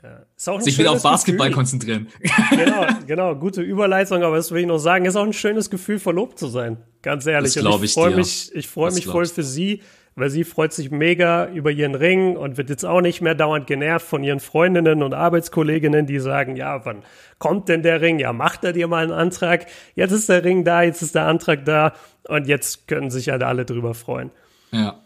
ja. 0.04 0.60
sich 0.60 0.78
wieder 0.78 0.92
auf 0.92 1.02
Basketball 1.02 1.48
Gefühl. 1.48 1.56
konzentrieren. 1.56 2.08
Genau, 2.50 2.86
genau, 3.08 3.34
gute 3.34 3.60
Überleitung, 3.60 4.22
aber 4.22 4.36
das 4.36 4.52
will 4.52 4.60
ich 4.60 4.68
noch 4.68 4.78
sagen, 4.78 5.04
ist 5.04 5.16
auch 5.16 5.24
ein 5.24 5.32
schönes 5.32 5.68
Gefühl, 5.68 5.98
verlobt 5.98 6.38
zu 6.38 6.46
sein. 6.46 6.76
Ganz 7.02 7.26
ehrlich. 7.26 7.54
Das 7.54 7.64
ich, 7.64 7.82
ich 7.82 7.92
freue 7.92 8.14
mich, 8.14 8.54
ich 8.54 8.68
freue 8.68 8.92
mich 8.92 9.06
voll 9.06 9.26
für 9.26 9.42
sie 9.42 9.82
weil 10.16 10.30
sie 10.30 10.44
freut 10.44 10.72
sich 10.72 10.90
mega 10.90 11.46
über 11.46 11.70
ihren 11.70 11.94
Ring 11.94 12.36
und 12.36 12.56
wird 12.56 12.70
jetzt 12.70 12.84
auch 12.84 13.00
nicht 13.00 13.20
mehr 13.20 13.34
dauernd 13.34 13.66
genervt 13.66 14.06
von 14.06 14.22
ihren 14.22 14.40
Freundinnen 14.40 15.02
und 15.02 15.12
Arbeitskolleginnen, 15.12 16.06
die 16.06 16.20
sagen, 16.20 16.56
ja, 16.56 16.84
wann 16.84 17.02
kommt 17.38 17.68
denn 17.68 17.82
der 17.82 18.00
Ring? 18.00 18.18
Ja, 18.18 18.32
macht 18.32 18.64
er 18.64 18.72
dir 18.72 18.86
mal 18.86 19.02
einen 19.02 19.12
Antrag? 19.12 19.66
Jetzt 19.94 20.12
ist 20.12 20.28
der 20.28 20.44
Ring 20.44 20.64
da, 20.64 20.82
jetzt 20.82 21.02
ist 21.02 21.14
der 21.14 21.26
Antrag 21.26 21.64
da 21.64 21.94
und 22.28 22.46
jetzt 22.46 22.86
können 22.86 23.10
sich 23.10 23.28
halt 23.28 23.42
alle 23.42 23.64
drüber 23.64 23.94
freuen. 23.94 24.30
Ja. 24.70 25.00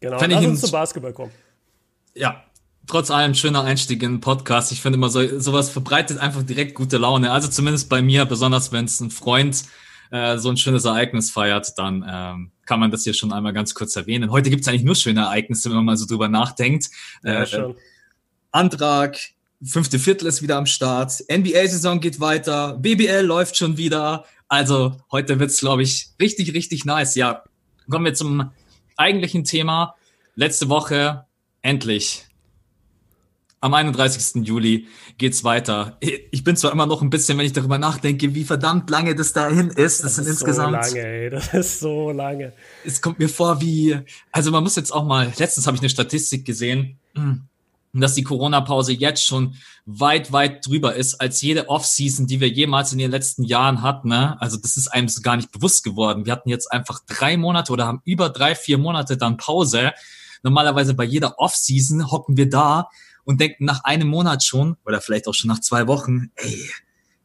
Genau, 0.00 0.18
Fand 0.18 0.32
lass 0.32 0.44
uns 0.44 0.60
zum 0.60 0.72
Basketball 0.72 1.12
kommen. 1.12 1.32
Ja, 2.14 2.42
trotz 2.86 3.10
allem 3.10 3.34
schöner 3.34 3.62
Einstieg 3.62 4.02
in 4.02 4.14
den 4.14 4.20
Podcast. 4.20 4.72
Ich 4.72 4.80
finde 4.80 4.96
immer 4.96 5.08
so, 5.08 5.38
sowas 5.38 5.70
verbreitet 5.70 6.18
einfach 6.18 6.42
direkt 6.42 6.74
gute 6.74 6.98
Laune. 6.98 7.30
Also 7.30 7.48
zumindest 7.48 7.88
bei 7.88 8.02
mir, 8.02 8.24
besonders 8.24 8.72
wenn 8.72 8.86
es 8.86 9.00
ein 9.00 9.10
Freund 9.10 9.64
äh, 10.10 10.38
so 10.38 10.50
ein 10.50 10.56
schönes 10.56 10.84
Ereignis 10.84 11.30
feiert, 11.30 11.78
dann 11.78 12.04
ähm, 12.08 12.52
kann 12.72 12.80
man 12.80 12.90
das 12.90 13.04
hier 13.04 13.12
schon 13.12 13.34
einmal 13.34 13.52
ganz 13.52 13.74
kurz 13.74 13.94
erwähnen. 13.96 14.30
Heute 14.30 14.48
gibt 14.48 14.62
es 14.62 14.68
eigentlich 14.68 14.82
nur 14.82 14.94
schöne 14.94 15.20
Ereignisse, 15.20 15.68
wenn 15.68 15.76
man 15.76 15.84
mal 15.84 15.96
so 15.98 16.06
drüber 16.06 16.30
nachdenkt. 16.30 16.88
Ja, 17.22 17.42
äh, 17.42 17.74
Antrag, 18.50 19.18
fünfte 19.62 19.98
Viertel 19.98 20.26
ist 20.26 20.40
wieder 20.40 20.56
am 20.56 20.64
Start, 20.64 21.22
NBA-Saison 21.30 22.00
geht 22.00 22.18
weiter, 22.18 22.78
BBL 22.78 23.26
läuft 23.26 23.58
schon 23.58 23.76
wieder. 23.76 24.24
Also 24.48 24.96
heute 25.10 25.38
wird's, 25.38 25.60
glaube 25.60 25.82
ich, 25.82 26.12
richtig, 26.18 26.54
richtig 26.54 26.86
nice. 26.86 27.14
Ja, 27.14 27.44
kommen 27.90 28.06
wir 28.06 28.14
zum 28.14 28.52
eigentlichen 28.96 29.44
Thema. 29.44 29.94
Letzte 30.34 30.70
Woche 30.70 31.26
endlich 31.60 32.24
am 33.62 33.74
31. 33.74 34.44
Juli 34.44 34.88
geht's 35.18 35.44
weiter. 35.44 35.96
Ich 36.00 36.42
bin 36.42 36.56
zwar 36.56 36.72
immer 36.72 36.86
noch 36.86 37.00
ein 37.00 37.10
bisschen, 37.10 37.38
wenn 37.38 37.46
ich 37.46 37.52
darüber 37.52 37.78
nachdenke, 37.78 38.34
wie 38.34 38.42
verdammt 38.42 38.90
lange 38.90 39.14
das 39.14 39.32
dahin 39.32 39.68
ist. 39.68 40.02
Das, 40.02 40.02
das 40.02 40.14
sind 40.16 40.24
ist 40.24 40.30
insgesamt. 40.32 40.84
So 40.84 40.96
lange, 40.96 41.06
ey. 41.06 41.30
Das 41.30 41.54
ist 41.54 41.80
so 41.80 42.10
lange. 42.10 42.52
Es 42.84 43.00
kommt 43.00 43.20
mir 43.20 43.28
vor 43.28 43.60
wie, 43.60 43.96
also 44.32 44.50
man 44.50 44.64
muss 44.64 44.74
jetzt 44.74 44.92
auch 44.92 45.04
mal, 45.04 45.32
letztens 45.38 45.68
habe 45.68 45.76
ich 45.76 45.80
eine 45.80 45.90
Statistik 45.90 46.44
gesehen, 46.44 46.98
dass 47.92 48.14
die 48.14 48.24
Corona-Pause 48.24 48.94
jetzt 48.94 49.24
schon 49.24 49.54
weit, 49.86 50.32
weit 50.32 50.66
drüber 50.66 50.96
ist 50.96 51.20
als 51.20 51.40
jede 51.40 51.68
Off-Season, 51.68 52.26
die 52.26 52.40
wir 52.40 52.48
jemals 52.48 52.92
in 52.92 52.98
den 52.98 53.12
letzten 53.12 53.44
Jahren 53.44 53.82
hatten. 53.82 54.08
Ne? 54.08 54.40
Also 54.40 54.56
das 54.56 54.76
ist 54.76 54.88
einem 54.88 55.06
so 55.06 55.20
gar 55.22 55.36
nicht 55.36 55.52
bewusst 55.52 55.84
geworden. 55.84 56.26
Wir 56.26 56.32
hatten 56.32 56.48
jetzt 56.48 56.72
einfach 56.72 56.98
drei 57.06 57.36
Monate 57.36 57.72
oder 57.72 57.86
haben 57.86 58.02
über 58.04 58.28
drei, 58.28 58.56
vier 58.56 58.78
Monate 58.78 59.16
dann 59.16 59.36
Pause. 59.36 59.92
Normalerweise 60.42 60.94
bei 60.94 61.04
jeder 61.04 61.38
Off-Season 61.38 62.10
hocken 62.10 62.36
wir 62.36 62.50
da 62.50 62.88
und 63.24 63.40
denken 63.40 63.64
nach 63.64 63.84
einem 63.84 64.08
Monat 64.08 64.44
schon 64.44 64.76
oder 64.84 65.00
vielleicht 65.00 65.28
auch 65.28 65.34
schon 65.34 65.48
nach 65.48 65.60
zwei 65.60 65.86
Wochen, 65.86 66.30
ey, 66.36 66.70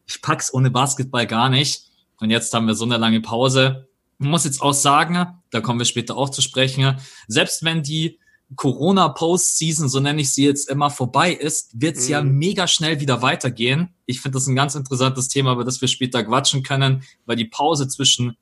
ich 0.06 0.22
pack's 0.22 0.52
ohne 0.52 0.70
Basketball 0.70 1.26
gar 1.26 1.48
nicht. 1.48 1.84
Und 2.20 2.30
jetzt 2.30 2.52
haben 2.52 2.66
wir 2.66 2.74
so 2.74 2.84
eine 2.84 2.96
lange 2.96 3.20
Pause. 3.20 3.88
Man 4.18 4.30
muss 4.30 4.44
jetzt 4.44 4.62
auch 4.62 4.72
sagen, 4.72 5.26
da 5.50 5.60
kommen 5.60 5.78
wir 5.78 5.84
später 5.84 6.16
auch 6.16 6.30
zu 6.30 6.42
sprechen, 6.42 6.98
selbst 7.28 7.64
wenn 7.64 7.82
die 7.82 8.18
Corona 8.56 9.08
Postseason, 9.08 9.88
so 9.88 10.00
nenne 10.00 10.22
ich 10.22 10.32
sie 10.32 10.44
jetzt 10.44 10.68
immer, 10.70 10.90
vorbei 10.90 11.32
ist, 11.32 11.80
wird 11.80 11.96
es 11.96 12.06
mhm. 12.06 12.10
ja 12.10 12.22
mega 12.22 12.66
schnell 12.66 13.00
wieder 13.00 13.20
weitergehen. 13.20 13.90
Ich 14.06 14.20
finde 14.20 14.36
das 14.36 14.46
ein 14.46 14.56
ganz 14.56 14.74
interessantes 14.74 15.28
Thema, 15.28 15.52
über 15.52 15.64
das 15.64 15.80
wir 15.80 15.88
später 15.88 16.24
quatschen 16.24 16.62
können, 16.62 17.02
weil 17.26 17.36
die 17.36 17.44
Pause 17.44 17.88
zwischen 17.88 18.36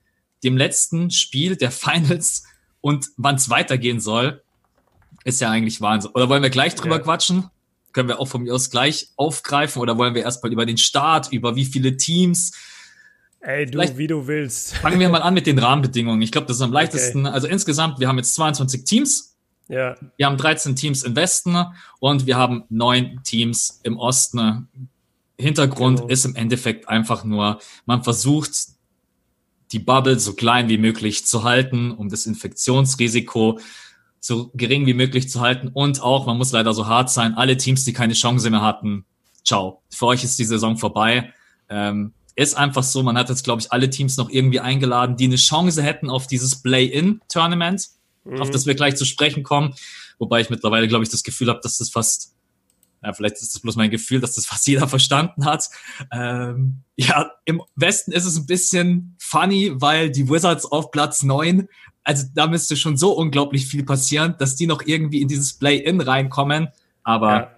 dem 0.44 0.56
letzten 0.56 1.10
Spiel 1.10 1.56
der 1.56 1.70
Finals 1.72 2.44
und 2.80 3.08
wann 3.16 3.34
es 3.34 3.50
weitergehen 3.50 4.00
soll, 4.00 4.42
ist 5.26 5.40
ja 5.40 5.50
eigentlich 5.50 5.80
Wahnsinn. 5.80 6.12
Oder 6.14 6.28
wollen 6.28 6.42
wir 6.42 6.50
gleich 6.50 6.76
drüber 6.76 6.96
ja. 6.96 7.02
quatschen? 7.02 7.50
Können 7.92 8.08
wir 8.08 8.20
auch 8.20 8.28
von 8.28 8.42
mir 8.42 8.54
aus 8.54 8.70
gleich 8.70 9.08
aufgreifen 9.16 9.82
oder 9.82 9.98
wollen 9.98 10.14
wir 10.14 10.22
erstmal 10.22 10.52
über 10.52 10.64
den 10.64 10.78
Start, 10.78 11.32
über 11.32 11.56
wie 11.56 11.64
viele 11.64 11.96
Teams? 11.96 12.52
Ey, 13.40 13.66
du, 13.66 13.72
Vielleicht 13.72 13.98
wie 13.98 14.06
du 14.06 14.28
willst. 14.28 14.76
Fangen 14.76 15.00
wir 15.00 15.08
mal 15.08 15.22
an 15.22 15.34
mit 15.34 15.48
den 15.48 15.58
Rahmenbedingungen. 15.66 16.22
Ich 16.22 16.30
glaube, 16.30 16.46
das 16.46 16.58
ist 16.58 16.62
am 16.62 16.72
leichtesten. 16.72 17.26
Okay. 17.26 17.34
Also 17.34 17.48
insgesamt, 17.48 17.98
wir 17.98 18.06
haben 18.06 18.18
jetzt 18.18 18.36
22 18.36 18.84
Teams. 18.84 19.36
Ja. 19.68 19.96
Wir 20.16 20.26
haben 20.26 20.36
13 20.36 20.76
Teams 20.76 21.02
im 21.02 21.16
Westen 21.16 21.56
und 21.98 22.26
wir 22.26 22.36
haben 22.36 22.62
neun 22.68 23.20
Teams 23.24 23.80
im 23.82 23.98
Osten. 23.98 24.68
Hintergrund 25.38 25.98
genau. 25.98 26.12
ist 26.12 26.24
im 26.24 26.36
Endeffekt 26.36 26.88
einfach 26.88 27.24
nur, 27.24 27.58
man 27.84 28.04
versucht, 28.04 28.68
die 29.72 29.80
Bubble 29.80 30.20
so 30.20 30.34
klein 30.34 30.68
wie 30.68 30.78
möglich 30.78 31.26
zu 31.26 31.42
halten, 31.42 31.90
um 31.90 32.08
das 32.08 32.26
Infektionsrisiko 32.26 33.58
so 34.26 34.50
gering 34.54 34.86
wie 34.86 34.94
möglich 34.94 35.28
zu 35.28 35.40
halten. 35.40 35.68
Und 35.68 36.02
auch, 36.02 36.26
man 36.26 36.36
muss 36.36 36.52
leider 36.52 36.74
so 36.74 36.86
hart 36.86 37.10
sein, 37.10 37.34
alle 37.34 37.56
Teams, 37.56 37.84
die 37.84 37.92
keine 37.92 38.14
Chance 38.14 38.50
mehr 38.50 38.62
hatten, 38.62 39.04
ciao. 39.44 39.82
Für 39.90 40.06
euch 40.06 40.24
ist 40.24 40.38
die 40.38 40.44
Saison 40.44 40.76
vorbei. 40.76 41.32
Ähm, 41.68 42.12
ist 42.34 42.56
einfach 42.56 42.82
so, 42.82 43.02
man 43.02 43.16
hat 43.16 43.28
jetzt, 43.28 43.44
glaube 43.44 43.62
ich, 43.62 43.72
alle 43.72 43.88
Teams 43.88 44.16
noch 44.16 44.28
irgendwie 44.28 44.60
eingeladen, 44.60 45.16
die 45.16 45.24
eine 45.24 45.36
Chance 45.36 45.82
hätten 45.82 46.10
auf 46.10 46.26
dieses 46.26 46.60
Play-In-Tournament, 46.60 47.86
mhm. 48.24 48.42
auf 48.42 48.50
das 48.50 48.66
wir 48.66 48.74
gleich 48.74 48.96
zu 48.96 49.04
sprechen 49.04 49.42
kommen. 49.42 49.74
Wobei 50.18 50.40
ich 50.40 50.50
mittlerweile, 50.50 50.88
glaube 50.88 51.04
ich, 51.04 51.10
das 51.10 51.22
Gefühl 51.22 51.48
habe, 51.48 51.60
dass 51.62 51.78
das 51.78 51.88
fast, 51.88 52.34
ja, 53.02 53.12
vielleicht 53.12 53.36
ist 53.36 53.54
das 53.54 53.62
bloß 53.62 53.76
mein 53.76 53.90
Gefühl, 53.90 54.20
dass 54.20 54.34
das 54.34 54.46
fast 54.46 54.66
jeder 54.66 54.88
verstanden 54.88 55.44
hat. 55.44 55.68
Ähm, 56.12 56.82
ja, 56.96 57.30
im 57.44 57.62
Westen 57.76 58.12
ist 58.12 58.26
es 58.26 58.36
ein 58.36 58.46
bisschen 58.46 59.16
funny, 59.18 59.72
weil 59.74 60.10
die 60.10 60.28
Wizards 60.28 60.66
auf 60.66 60.90
Platz 60.90 61.22
neun 61.22 61.68
also 62.06 62.24
da 62.34 62.46
müsste 62.46 62.76
schon 62.76 62.96
so 62.96 63.12
unglaublich 63.12 63.66
viel 63.66 63.84
passieren, 63.84 64.36
dass 64.38 64.54
die 64.54 64.68
noch 64.68 64.82
irgendwie 64.86 65.20
in 65.20 65.28
dieses 65.28 65.54
Play-In 65.54 66.00
reinkommen. 66.00 66.68
Aber 67.02 67.32
ja. 67.32 67.50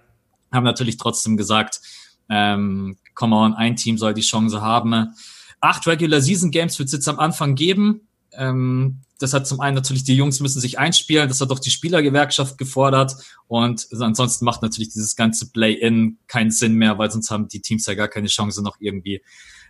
haben 0.51 0.63
natürlich 0.63 0.97
trotzdem 0.97 1.37
gesagt, 1.37 1.81
ähm, 2.29 2.97
come 3.13 3.35
on, 3.35 3.53
ein 3.53 3.75
Team 3.75 3.99
soll 3.99 4.15
die 4.15 4.21
Chance 4.21 4.59
haben. 4.61 5.13
Acht 5.61 5.85
Regular 5.85 6.19
Season 6.19 6.49
Games 6.49 6.79
wird 6.79 6.87
es 6.87 6.93
jetzt 6.93 7.07
am 7.07 7.19
Anfang 7.19 7.53
geben. 7.53 8.07
Ähm, 8.33 9.01
das 9.19 9.33
hat 9.33 9.45
zum 9.45 9.59
einen 9.59 9.75
natürlich, 9.75 10.03
die 10.03 10.15
Jungs 10.15 10.39
müssen 10.39 10.61
sich 10.61 10.79
einspielen, 10.79 11.29
das 11.29 11.41
hat 11.41 11.51
auch 11.51 11.59
die 11.59 11.71
Spielergewerkschaft 11.71 12.57
gefordert 12.57 13.17
und 13.47 13.87
ansonsten 13.99 14.45
macht 14.45 14.61
natürlich 14.61 14.89
dieses 14.89 15.15
ganze 15.15 15.51
Play-In 15.51 16.17
keinen 16.27 16.51
Sinn 16.51 16.75
mehr, 16.75 16.97
weil 16.97 17.11
sonst 17.11 17.29
haben 17.29 17.49
die 17.49 17.61
Teams 17.61 17.85
ja 17.85 17.95
gar 17.95 18.07
keine 18.07 18.27
Chance, 18.27 18.63
noch 18.63 18.77
irgendwie 18.79 19.21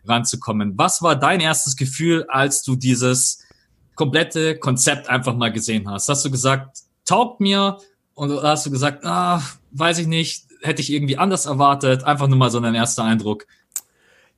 ranzukommen. 0.06 0.78
Was 0.78 1.02
war 1.02 1.18
dein 1.18 1.40
erstes 1.40 1.76
Gefühl, 1.76 2.26
als 2.30 2.62
du 2.62 2.76
dieses 2.76 3.44
komplette 4.00 4.58
Konzept 4.58 5.10
einfach 5.10 5.36
mal 5.36 5.52
gesehen 5.52 5.90
hast? 5.90 6.08
Hast 6.08 6.24
du 6.24 6.32
gesagt, 6.32 6.84
taugt 7.04 7.42
mir? 7.42 7.80
Und 8.14 8.32
hast 8.42 8.66
du 8.66 8.72
gesagt, 8.72 9.06
ah, 9.06 9.42
weiß 9.72 10.00
ich 10.00 10.08
nicht, 10.08 10.46
hätte 10.62 10.82
ich 10.82 10.94
irgendwie 10.94 11.18
anders 11.18 11.48
erwartet? 11.48 12.06
Einfach 12.06 12.30
nur 12.30 12.38
mal 12.38 12.50
so 12.50 12.62
ein 12.62 12.76
erster 12.76 13.04
Eindruck. 13.04 13.46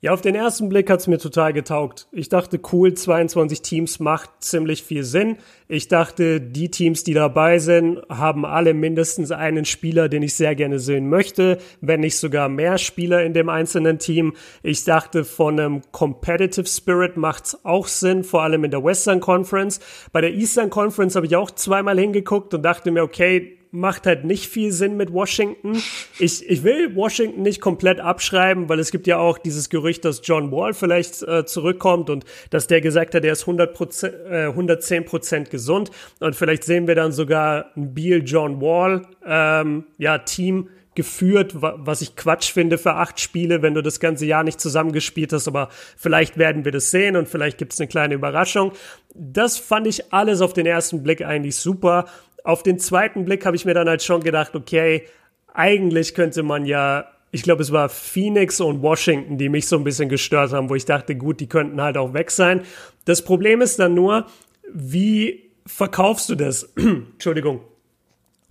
Ja, 0.04 0.14
auf 0.14 0.22
den 0.22 0.34
ersten 0.34 0.68
Blick 0.68 0.90
hat's 0.90 1.06
mir 1.06 1.20
total 1.20 1.54
getaugt. 1.54 2.08
Ich 2.12 2.28
dachte, 2.28 2.60
cool, 2.74 2.92
22 2.92 3.62
Teams 3.62 4.00
macht 4.00 4.32
ziemlich 4.40 4.82
viel 4.82 5.04
Sinn. 5.04 5.38
Ich 5.68 5.90
dachte, 5.90 6.42
die 6.42 6.72
Teams, 6.72 7.04
die 7.04 7.14
dabei 7.14 7.60
sind, 7.60 8.02
haben 8.10 8.44
alle 8.44 8.74
mindestens 8.74 9.30
einen 9.30 9.64
Spieler, 9.64 10.10
den 10.10 10.24
ich 10.24 10.34
sehr 10.34 10.56
gerne 10.56 10.80
sehen 10.80 11.08
möchte, 11.08 11.60
wenn 11.82 12.00
nicht 12.00 12.18
sogar 12.18 12.50
mehr 12.50 12.80
Spieler 12.80 13.24
in 13.24 13.36
dem 13.36 13.48
einzelnen 13.48 14.00
Team. 14.00 14.34
Ich 14.64 14.86
dachte, 14.86 15.24
von 15.24 15.60
einem 15.60 15.82
Competitive 15.92 16.66
Spirit 16.66 17.16
macht's 17.16 17.64
auch 17.64 17.86
Sinn, 17.86 18.24
vor 18.24 18.42
allem 18.42 18.64
in 18.64 18.72
der 18.72 18.84
Western 18.84 19.20
Conference. 19.20 19.80
Bei 20.12 20.22
der 20.22 20.34
Eastern 20.34 20.72
Conference 20.72 21.16
habe 21.16 21.28
ich 21.28 21.36
auch 21.36 21.52
zweimal 21.52 22.00
hingeguckt 22.00 22.56
und 22.56 22.64
dachte 22.64 22.90
mir, 22.90 23.04
okay, 23.04 23.56
macht 23.72 24.06
halt 24.06 24.26
nicht 24.26 24.48
viel 24.48 24.72
Sinn 24.72 24.98
mit 24.98 25.14
Washington. 25.14 25.82
Ich, 26.20 26.48
ich 26.48 26.64
will 26.64 26.96
Washington 26.96 27.42
nicht 27.42 27.62
komplett 27.62 28.00
abschreiben, 28.00 28.70
weil 28.70 28.80
es 28.80 28.92
gibt 28.92 29.08
ja 29.08 29.18
auch 29.18 29.38
dieses 29.38 29.70
Gerücht, 29.70 30.06
dass 30.06 30.22
John 30.24 30.52
Wall 30.52 30.74
vielleicht 30.74 31.24
äh, 31.24 31.46
zurückkommt 31.46 32.10
und 32.10 32.26
dass 32.50 32.68
der 32.68 32.82
gesagt 32.82 33.16
hat, 33.16 33.24
er 33.24 33.34
ist 33.34 33.42
100 33.42 34.04
äh, 34.04 34.48
110 34.48 35.06
Prozent 35.06 35.50
gesund. 35.50 35.90
Und 36.20 36.36
vielleicht 36.36 36.64
sehen 36.64 36.88
wir 36.88 36.96
dann 36.96 37.12
sogar 37.12 37.72
ein 37.76 37.94
Beal 37.94 38.22
John 38.26 38.62
Wall 38.62 39.08
ähm, 39.26 39.86
ja, 39.98 40.18
Team 40.18 40.70
geführt, 40.94 41.54
was 41.56 42.02
ich 42.02 42.18
Quatsch 42.18 42.52
finde 42.52 42.78
für 42.78 42.96
acht 42.96 43.20
Spiele, 43.20 43.62
wenn 43.62 43.74
du 43.74 43.82
das 43.82 44.02
ganze 44.02 44.26
Jahr 44.26 44.44
nicht 44.44 44.60
zusammengespielt 44.60 45.32
hast, 45.32 45.48
aber 45.48 45.70
vielleicht 45.96 46.38
werden 46.38 46.66
wir 46.66 46.74
das 46.74 46.92
sehen 46.92 47.16
und 47.16 47.30
vielleicht 47.30 47.58
gibt 47.58 47.72
es 47.72 47.80
eine 47.80 47.88
kleine 47.88 48.14
Überraschung. 48.16 48.74
Das 49.14 49.58
fand 49.58 49.88
ich 49.88 50.14
alles 50.14 50.42
auf 50.42 50.54
den 50.54 50.66
ersten 50.66 51.04
Blick 51.04 51.22
eigentlich 51.22 51.56
super 51.56 52.06
auf 52.44 52.64
den 52.64 52.80
zweiten 52.80 53.26
Blick 53.26 53.46
habe 53.46 53.56
ich 53.56 53.66
mir 53.66 53.74
dann 53.74 53.88
halt 53.88 54.04
schon 54.04 54.22
gedacht, 54.22 54.56
okay, 54.56 55.06
eigentlich 55.54 56.14
könnte 56.14 56.44
man 56.44 56.66
ja, 56.66 57.06
ich 57.32 57.44
glaube, 57.44 57.62
es 57.62 57.72
war 57.72 57.90
Phoenix 57.90 58.60
und 58.62 58.82
Washington, 58.82 59.38
die 59.38 59.50
mich 59.50 59.68
so 59.68 59.78
ein 59.78 59.84
bisschen 59.84 60.10
gestört 60.10 60.54
haben, 60.54 60.70
wo 60.70 60.76
ich 60.76 60.86
dachte, 60.86 61.16
gut, 61.16 61.40
die 61.40 61.48
könnten 61.48 61.82
halt 61.82 61.98
auch 61.98 62.14
weg 62.14 62.32
sein. 62.32 62.62
Das 63.06 63.24
Problem 63.24 63.62
ist 63.62 63.80
dann 63.80 63.94
nur, 63.94 64.26
wie 64.74 65.52
verkaufst 65.66 66.30
du 66.30 66.36
das? 66.36 66.64
Entschuldigung. 66.76 67.62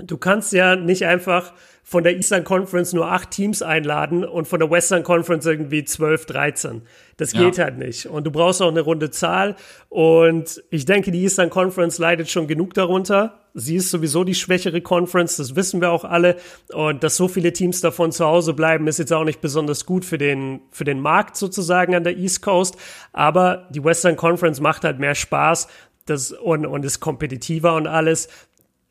Du 0.04 0.16
kannst 0.16 0.52
ja 0.52 0.76
nicht 0.76 1.06
einfach 1.06 1.52
von 1.82 2.04
der 2.04 2.14
Eastern 2.14 2.44
Conference 2.44 2.92
nur 2.92 3.10
acht 3.10 3.32
Teams 3.32 3.62
einladen 3.62 4.24
und 4.24 4.46
von 4.46 4.60
der 4.60 4.70
Western 4.70 5.02
Conference 5.02 5.44
irgendwie 5.44 5.82
zwölf, 5.84 6.24
dreizehn. 6.24 6.82
Das 7.16 7.32
geht 7.32 7.56
ja. 7.56 7.64
halt 7.64 7.78
nicht. 7.78 8.06
Und 8.06 8.24
du 8.24 8.30
brauchst 8.30 8.62
auch 8.62 8.68
eine 8.68 8.82
runde 8.82 9.10
Zahl. 9.10 9.56
Und 9.88 10.62
ich 10.70 10.84
denke, 10.84 11.10
die 11.10 11.22
Eastern 11.22 11.50
Conference 11.50 11.98
leidet 11.98 12.30
schon 12.30 12.46
genug 12.46 12.74
darunter. 12.74 13.40
Sie 13.54 13.74
ist 13.74 13.90
sowieso 13.90 14.22
die 14.22 14.36
schwächere 14.36 14.80
Conference, 14.80 15.36
das 15.36 15.56
wissen 15.56 15.80
wir 15.80 15.90
auch 15.90 16.04
alle. 16.04 16.36
Und 16.72 17.02
dass 17.02 17.16
so 17.16 17.26
viele 17.26 17.52
Teams 17.52 17.80
davon 17.80 18.12
zu 18.12 18.24
Hause 18.24 18.54
bleiben, 18.54 18.86
ist 18.86 19.00
jetzt 19.00 19.12
auch 19.12 19.24
nicht 19.24 19.40
besonders 19.40 19.84
gut 19.84 20.04
für 20.04 20.18
den, 20.18 20.60
für 20.70 20.84
den 20.84 21.00
Markt 21.00 21.36
sozusagen 21.36 21.96
an 21.96 22.04
der 22.04 22.16
East 22.16 22.42
Coast. 22.42 22.76
Aber 23.12 23.66
die 23.70 23.82
Western 23.82 24.14
Conference 24.14 24.60
macht 24.60 24.84
halt 24.84 25.00
mehr 25.00 25.16
Spaß 25.16 25.66
das, 26.06 26.32
und, 26.32 26.66
und 26.66 26.84
ist 26.84 27.00
kompetitiver 27.00 27.74
und 27.74 27.86
alles. 27.86 28.28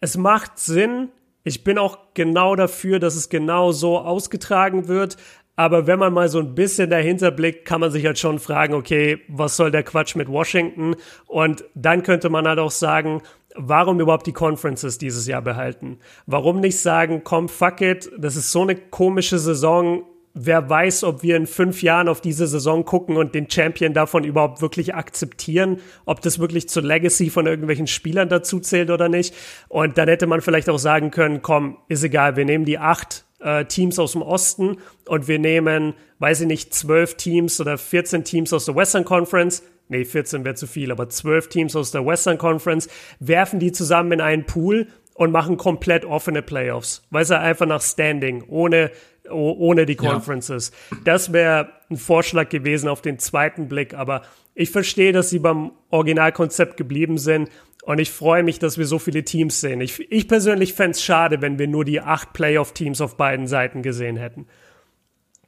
Es 0.02 0.18
macht 0.18 0.60
Sinn, 0.60 1.10
ich 1.44 1.64
bin 1.64 1.78
auch 1.78 1.98
genau 2.14 2.56
dafür, 2.56 3.00
dass 3.00 3.16
es 3.16 3.30
genau 3.30 3.72
so 3.72 3.98
ausgetragen 4.00 4.88
wird. 4.88 5.18
Aber 5.56 5.88
wenn 5.88 6.00
man 6.00 6.14
mal 6.14 6.30
so 6.30 6.40
ein 6.40 6.56
bisschen 6.56 6.90
dahinter 6.90 7.32
blickt, 7.32 7.66
kann 7.66 7.82
man 7.82 7.92
sich 7.92 8.06
halt 8.06 8.18
schon 8.18 8.40
fragen, 8.40 8.74
okay, 8.74 9.20
was 9.28 9.58
soll 9.58 9.72
der 9.72 9.84
Quatsch 9.84 10.16
mit 10.16 10.30
Washington? 10.30 10.96
Und 11.28 11.66
dann 11.76 12.04
könnte 12.04 12.30
man 12.30 12.48
halt 12.48 12.60
auch 12.60 12.72
sagen, 12.72 13.22
warum 13.56 14.00
überhaupt 14.00 14.26
die 14.28 14.34
Conferences 14.34 15.00
dieses 15.00 15.28
Jahr 15.28 15.42
behalten? 15.42 16.00
Warum 16.26 16.62
nicht 16.62 16.80
sagen, 16.80 17.24
komm, 17.26 17.50
fuck 17.50 17.82
it, 17.82 18.10
das 18.18 18.38
ist 18.38 18.54
so 18.54 18.62
eine 18.62 18.76
komische 18.76 19.38
Saison, 19.38 20.04
wer 20.34 20.70
weiß, 20.70 21.04
ob 21.04 21.24
wir 21.24 21.36
in 21.36 21.48
fünf 21.48 21.82
Jahren 21.82 22.08
auf 22.08 22.22
diese 22.22 22.48
Saison 22.48 22.86
gucken 22.86 23.18
und 23.18 23.36
den 23.36 23.50
Champion 23.50 23.94
davon 23.94 24.24
überhaupt 24.24 24.62
wirklich 24.62 24.96
akzeptieren, 24.96 25.80
ob 26.06 26.22
das 26.22 26.40
wirklich 26.40 26.70
zur 26.70 26.84
Legacy 26.84 27.30
von 27.30 27.48
irgendwelchen 27.48 27.88
Spielern 27.88 28.30
dazu 28.30 28.60
zählt 28.60 28.90
oder 28.90 29.10
nicht. 29.10 29.34
Und 29.68 29.98
dann 29.98 30.08
hätte 30.08 30.28
man 30.28 30.42
vielleicht 30.42 30.70
auch 30.70 30.78
sagen 30.78 31.12
können, 31.12 31.42
komm, 31.42 31.78
ist 31.88 32.04
egal, 32.04 32.36
wir 32.36 32.46
nehmen 32.46 32.66
die 32.66 32.78
acht 32.78 33.26
äh, 33.40 33.66
Teams 33.66 34.00
aus 34.00 34.14
dem 34.14 34.22
Osten 34.22 34.78
und 35.06 35.28
wir 35.28 35.40
nehmen, 35.40 35.94
weiß 36.20 36.42
ich 36.42 36.48
nicht, 36.48 36.74
zwölf 36.74 37.16
Teams 37.16 37.60
oder 37.60 37.78
14 37.78 38.24
Teams 38.24 38.54
aus 38.54 38.66
der 38.66 38.76
Western 38.76 39.06
Conference. 39.06 39.64
Nee, 39.88 40.06
14 40.06 40.46
wäre 40.46 40.56
zu 40.56 40.68
viel, 40.68 40.92
aber 40.92 41.10
zwölf 41.10 41.50
Teams 41.50 41.76
aus 41.76 41.92
der 41.92 42.06
Western 42.06 42.38
Conference, 42.38 42.88
werfen 43.20 43.60
die 43.60 43.72
zusammen 43.72 44.12
in 44.12 44.22
einen 44.22 44.46
Pool 44.46 44.88
und 45.16 45.32
machen 45.32 45.58
komplett 45.58 46.06
offene 46.06 46.42
Playoffs. 46.42 47.04
Weißt 47.10 47.32
du, 47.32 47.40
einfach 47.40 47.66
nach 47.66 47.82
Standing, 47.82 48.44
ohne, 48.48 48.92
ohne 49.30 49.86
die 49.86 49.96
Conferences. 49.96 50.72
Ja. 50.92 50.98
Das 51.06 51.34
wäre 51.34 51.70
ein 51.90 51.98
Vorschlag 51.98 52.50
gewesen 52.50 52.90
auf 52.90 53.02
den 53.02 53.20
zweiten 53.20 53.68
Blick, 53.68 53.94
aber 53.94 54.24
ich 54.56 54.72
verstehe, 54.72 55.12
dass 55.12 55.30
sie 55.30 55.40
beim 55.40 55.72
Originalkonzept 55.90 56.78
geblieben 56.78 57.18
sind 57.18 57.50
und 57.84 58.00
ich 58.00 58.12
freue 58.12 58.44
mich, 58.44 58.60
dass 58.60 58.78
wir 58.78 58.86
so 58.86 59.00
viele 59.00 59.24
Teams 59.24 59.62
sehen. 59.62 59.82
Ich, 59.82 60.00
ich 60.12 60.28
persönlich 60.28 60.74
fände 60.74 60.92
es 60.92 61.04
schade, 61.04 61.42
wenn 61.42 61.58
wir 61.58 61.68
nur 61.68 61.86
die 61.86 62.02
acht 62.02 62.34
Playoff-Teams 62.34 63.02
auf 63.02 63.18
beiden 63.18 63.48
Seiten 63.48 63.82
gesehen 63.82 64.18
hätten. 64.18 64.48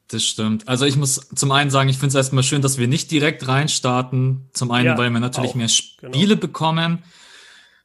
Das 0.07 0.23
stimmt. 0.23 0.67
Also 0.67 0.85
ich 0.85 0.97
muss 0.97 1.29
zum 1.35 1.51
einen 1.51 1.69
sagen, 1.69 1.89
ich 1.89 1.97
finde 1.97 2.09
es 2.09 2.15
erstmal 2.15 2.43
schön, 2.43 2.61
dass 2.61 2.77
wir 2.77 2.87
nicht 2.87 3.11
direkt 3.11 3.47
reinstarten. 3.47 4.49
Zum 4.53 4.71
einen, 4.71 4.87
ja, 4.87 4.97
weil 4.97 5.09
wir 5.09 5.19
natürlich 5.19 5.51
auch. 5.51 5.55
mehr 5.55 5.67
genau. 5.67 6.13
Spiele 6.13 6.35
genau. 6.35 6.41
bekommen. 6.41 7.03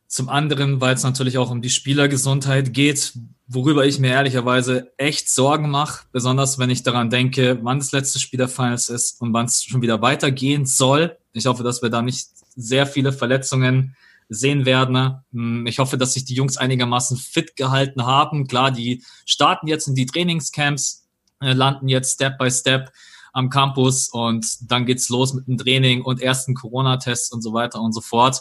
Zum 0.08 0.28
anderen, 0.28 0.80
weil 0.80 0.94
es 0.94 1.02
natürlich 1.02 1.38
auch 1.38 1.50
um 1.50 1.62
die 1.62 1.70
Spielergesundheit 1.70 2.72
geht, 2.72 3.12
worüber 3.48 3.86
ich 3.86 3.98
mir 3.98 4.10
ehrlicherweise 4.10 4.92
echt 4.96 5.30
Sorgen 5.30 5.70
mache, 5.70 6.04
besonders 6.12 6.58
wenn 6.58 6.70
ich 6.70 6.82
daran 6.82 7.10
denke, 7.10 7.58
wann 7.62 7.78
das 7.78 7.92
letzte 7.92 8.18
Spiel 8.18 8.38
der 8.38 8.48
Finals 8.48 8.88
ist 8.88 9.20
und 9.20 9.32
wann 9.32 9.46
es 9.46 9.62
schon 9.62 9.82
wieder 9.82 10.02
weitergehen 10.02 10.66
soll. 10.66 11.16
Ich 11.32 11.46
hoffe, 11.46 11.62
dass 11.62 11.82
wir 11.82 11.90
da 11.90 12.02
nicht 12.02 12.28
sehr 12.56 12.86
viele 12.86 13.12
Verletzungen 13.12 13.96
sehen 14.28 14.66
werden. 14.66 15.20
Hm, 15.32 15.66
ich 15.66 15.78
hoffe, 15.78 15.96
dass 15.98 16.14
sich 16.14 16.24
die 16.24 16.34
Jungs 16.34 16.56
einigermaßen 16.56 17.16
fit 17.16 17.56
gehalten 17.56 18.04
haben. 18.04 18.48
Klar, 18.48 18.72
die 18.72 19.04
starten 19.24 19.68
jetzt 19.68 19.86
in 19.86 19.94
die 19.94 20.06
Trainingscamps, 20.06 21.06
äh, 21.40 21.52
landen 21.52 21.88
jetzt 21.88 22.14
Step 22.14 22.38
by 22.38 22.50
Step 22.50 22.90
am 23.32 23.50
Campus 23.50 24.08
und 24.08 24.70
dann 24.70 24.86
geht's 24.86 25.08
los 25.08 25.34
mit 25.34 25.46
dem 25.46 25.58
Training 25.58 26.02
und 26.02 26.20
ersten 26.20 26.54
Corona-Tests 26.54 27.30
und 27.32 27.42
so 27.42 27.52
weiter 27.52 27.80
und 27.80 27.92
so 27.92 28.00
fort. 28.00 28.40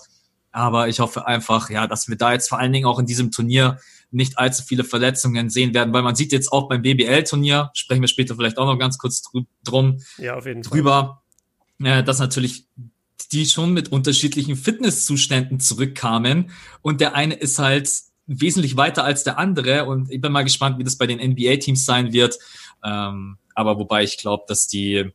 Aber 0.51 0.88
ich 0.88 1.01
hoffe 1.01 1.27
einfach, 1.27 1.69
ja, 1.69 1.85
dass 1.85 2.07
wir 2.07 2.15
da 2.15 2.31
jetzt 2.31 2.47
vor 2.47 2.59
allen 2.59 2.71
Dingen 2.71 2.85
auch 2.85 2.97
in 2.97 3.05
diesem 3.05 3.29
Turnier 3.29 3.77
nicht 4.12 4.38
allzu 4.38 4.63
viele 4.63 4.83
Verletzungen 4.83 5.50
sehen 5.50 5.74
werden, 5.74 5.93
weil 5.93 6.03
man 6.03 6.15
sieht 6.15 6.31
jetzt 6.31 6.51
auch 6.51 6.69
beim 6.69 6.81
BBL-Turnier, 6.81 7.71
sprechen 7.74 8.01
wir 8.01 8.07
später 8.07 8.35
vielleicht 8.35 8.57
auch 8.57 8.65
noch 8.65 8.79
ganz 8.79 8.97
kurz 8.97 9.24
drum, 9.63 10.01
ja, 10.17 10.35
auf 10.35 10.45
jeden 10.45 10.62
drüber, 10.62 11.21
Fall. 11.79 12.00
Äh, 12.00 12.03
dass 12.03 12.19
natürlich 12.19 12.67
die 13.31 13.45
schon 13.45 13.74
mit 13.74 13.91
unterschiedlichen 13.91 14.55
Fitnesszuständen 14.55 15.59
zurückkamen 15.59 16.51
und 16.81 17.01
der 17.01 17.15
eine 17.15 17.33
ist 17.33 17.59
halt 17.59 17.89
wesentlich 18.27 18.77
weiter 18.77 19.03
als 19.03 19.24
der 19.24 19.38
andere 19.38 19.85
und 19.85 20.12
ich 20.12 20.21
bin 20.21 20.31
mal 20.31 20.43
gespannt, 20.43 20.79
wie 20.79 20.83
das 20.83 20.97
bei 20.97 21.07
den 21.07 21.19
NBA-Teams 21.19 21.85
sein 21.85 22.13
wird. 22.13 22.38
Ähm, 22.83 23.38
aber 23.53 23.77
wobei 23.77 24.03
ich 24.03 24.17
glaube, 24.17 24.45
dass 24.47 24.67
die, 24.67 25.12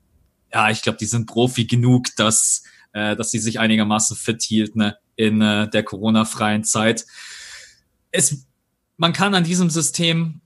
ja, 0.53 0.71
ich 0.71 0.83
glaube, 0.83 0.99
die 0.99 1.07
sind 1.07 1.27
Profi 1.27 1.67
genug, 1.67 2.09
dass, 2.17 2.63
äh, 2.93 3.17
dass 3.17 3.31
sie 3.31 3.39
sich 3.39 3.59
einigermaßen 3.59 4.17
fit 4.17 4.43
hielten 4.43 4.79
ne, 4.79 4.97
in 5.17 5.41
äh, 5.41 5.69
der 5.69 5.83
Corona-freien 5.83 6.65
Zeit. 6.65 7.05
Es, 8.11 8.47
man 9.01 9.15
kann 9.15 9.35
an 9.35 9.45
diesem 9.45 9.71
System 9.71 10.43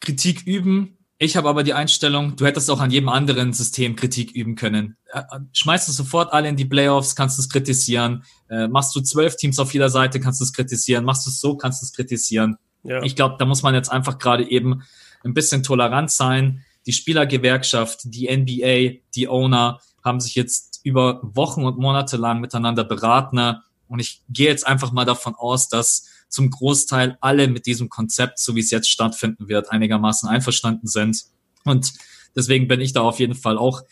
Kritik 0.00 0.46
üben. 0.46 0.98
Ich 1.16 1.34
habe 1.34 1.48
aber 1.48 1.62
die 1.62 1.72
Einstellung, 1.72 2.36
du 2.36 2.44
hättest 2.44 2.70
auch 2.70 2.80
an 2.80 2.90
jedem 2.90 3.08
anderen 3.08 3.54
System 3.54 3.96
Kritik 3.96 4.32
üben 4.32 4.54
können. 4.54 4.98
Äh, 5.12 5.22
schmeißt 5.54 5.88
du 5.88 5.92
sofort 5.92 6.30
alle 6.34 6.50
in 6.50 6.56
die 6.56 6.66
Playoffs, 6.66 7.16
kannst 7.16 7.38
du 7.38 7.42
es 7.42 7.48
kritisieren. 7.48 8.22
Äh, 8.50 8.68
machst 8.68 8.94
du 8.94 9.00
zwölf 9.00 9.36
Teams 9.36 9.58
auf 9.58 9.72
jeder 9.72 9.88
Seite, 9.88 10.20
kannst 10.20 10.40
du 10.40 10.44
es 10.44 10.52
kritisieren. 10.52 11.06
Machst 11.06 11.26
du 11.26 11.30
es 11.30 11.40
so, 11.40 11.56
kannst 11.56 11.80
du 11.80 11.86
es 11.86 11.94
kritisieren. 11.94 12.56
Ja. 12.82 13.02
Ich 13.02 13.16
glaube, 13.16 13.36
da 13.38 13.46
muss 13.46 13.62
man 13.62 13.74
jetzt 13.74 13.90
einfach 13.90 14.18
gerade 14.18 14.48
eben 14.50 14.82
ein 15.24 15.32
bisschen 15.32 15.62
tolerant 15.62 16.10
sein. 16.10 16.66
Die 16.84 16.92
Spielergewerkschaft, 16.92 18.00
die 18.04 18.28
NBA, 18.28 19.00
die 19.14 19.26
Owner 19.26 19.80
haben 20.04 20.20
sich 20.20 20.34
jetzt 20.34 20.80
über 20.84 21.20
Wochen 21.22 21.64
und 21.64 21.78
Monate 21.78 22.18
lang 22.18 22.42
miteinander 22.42 22.84
beraten. 22.84 23.56
Und 23.88 24.00
ich 24.00 24.22
gehe 24.28 24.48
jetzt 24.48 24.66
einfach 24.66 24.92
mal 24.92 25.06
davon 25.06 25.34
aus, 25.34 25.70
dass 25.70 26.10
zum 26.28 26.50
Großteil 26.50 27.16
alle 27.20 27.48
mit 27.48 27.66
diesem 27.66 27.88
Konzept, 27.88 28.38
so 28.38 28.54
wie 28.56 28.60
es 28.60 28.70
jetzt 28.70 28.90
stattfinden 28.90 29.48
wird, 29.48 29.70
einigermaßen 29.70 30.28
einverstanden 30.28 30.86
sind. 30.86 31.24
Und 31.64 31.92
deswegen 32.34 32.68
bin 32.68 32.80
ich 32.80 32.92
da 32.92 33.02
auf 33.02 33.18
jeden 33.18 33.34
Fall 33.34 33.58
auch 33.58 33.82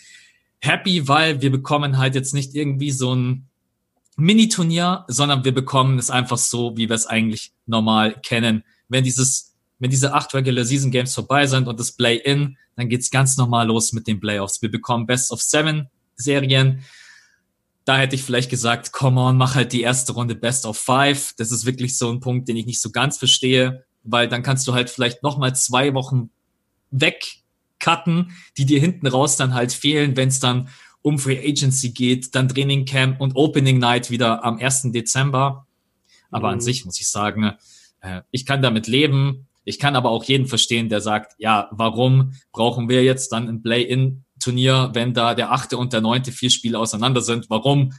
happy, 0.60 1.08
weil 1.08 1.40
wir 1.40 1.50
bekommen 1.50 1.98
halt 1.98 2.14
jetzt 2.14 2.34
nicht 2.34 2.54
irgendwie 2.54 2.90
so 2.90 3.14
ein 3.14 3.48
Mini-Turnier, 4.16 5.04
sondern 5.08 5.44
wir 5.44 5.52
bekommen 5.52 5.98
es 5.98 6.10
einfach 6.10 6.38
so, 6.38 6.76
wie 6.76 6.88
wir 6.88 6.96
es 6.96 7.06
eigentlich 7.06 7.52
normal 7.66 8.20
kennen. 8.20 8.64
Wenn 8.88 9.04
dieses 9.04 9.54
wenn 9.78 9.90
diese 9.90 10.14
acht 10.14 10.32
Regular 10.34 10.64
Season 10.64 10.90
Games 10.90 11.14
vorbei 11.14 11.46
sind 11.46 11.68
und 11.68 11.78
das 11.78 11.92
Play-In, 11.92 12.56
dann 12.76 12.88
geht's 12.88 13.10
ganz 13.10 13.36
normal 13.36 13.66
los 13.66 13.92
mit 13.92 14.06
den 14.06 14.20
Playoffs. 14.20 14.62
Wir 14.62 14.70
bekommen 14.70 15.06
Best 15.06 15.30
of 15.30 15.42
Seven 15.42 15.88
Serien. 16.16 16.80
Da 17.84 17.98
hätte 17.98 18.14
ich 18.14 18.22
vielleicht 18.22 18.50
gesagt, 18.50 18.92
come 18.92 19.20
on, 19.20 19.36
mach 19.36 19.54
halt 19.54 19.72
die 19.72 19.82
erste 19.82 20.12
Runde 20.12 20.34
Best 20.34 20.64
of 20.64 20.78
Five. 20.78 21.34
Das 21.36 21.50
ist 21.50 21.66
wirklich 21.66 21.98
so 21.98 22.10
ein 22.10 22.20
Punkt, 22.20 22.48
den 22.48 22.56
ich 22.56 22.66
nicht 22.66 22.80
so 22.80 22.90
ganz 22.90 23.18
verstehe, 23.18 23.84
weil 24.02 24.28
dann 24.28 24.42
kannst 24.42 24.66
du 24.66 24.74
halt 24.74 24.88
vielleicht 24.90 25.22
noch 25.22 25.38
mal 25.38 25.54
zwei 25.54 25.92
Wochen 25.94 26.30
wegcutten, 26.90 28.32
die 28.56 28.66
dir 28.66 28.80
hinten 28.80 29.06
raus 29.06 29.36
dann 29.36 29.54
halt 29.54 29.72
fehlen, 29.72 30.16
wenn 30.16 30.28
es 30.28 30.40
dann 30.40 30.68
um 31.02 31.18
Free 31.18 31.38
Agency 31.38 31.90
geht, 31.90 32.34
dann 32.34 32.48
Training 32.48 32.86
Camp 32.86 33.20
und 33.20 33.36
Opening 33.36 33.78
Night 33.78 34.10
wieder 34.10 34.42
am 34.42 34.58
1. 34.58 34.92
Dezember. 34.92 35.66
Aber 36.30 36.48
mhm. 36.48 36.54
an 36.54 36.60
sich 36.60 36.86
muss 36.86 36.98
ich 36.98 37.08
sagen, 37.08 37.52
äh, 38.00 38.22
ich 38.30 38.46
kann 38.46 38.62
damit 38.62 38.86
leben. 38.86 39.46
Ich 39.64 39.78
kann 39.78 39.96
aber 39.96 40.10
auch 40.10 40.24
jeden 40.24 40.46
verstehen, 40.46 40.88
der 40.88 41.00
sagt, 41.00 41.34
ja, 41.38 41.68
warum 41.72 42.32
brauchen 42.52 42.88
wir 42.88 43.04
jetzt 43.04 43.32
dann 43.32 43.48
ein 43.48 43.62
Play-in-Turnier, 44.44 44.90
wenn 44.92 45.14
da 45.14 45.34
der 45.34 45.52
achte 45.52 45.76
und 45.76 45.92
der 45.92 46.00
neunte 46.00 46.32
vier 46.32 46.50
Spiele 46.50 46.78
auseinander 46.78 47.20
sind? 47.20 47.50
Warum? 47.50 47.92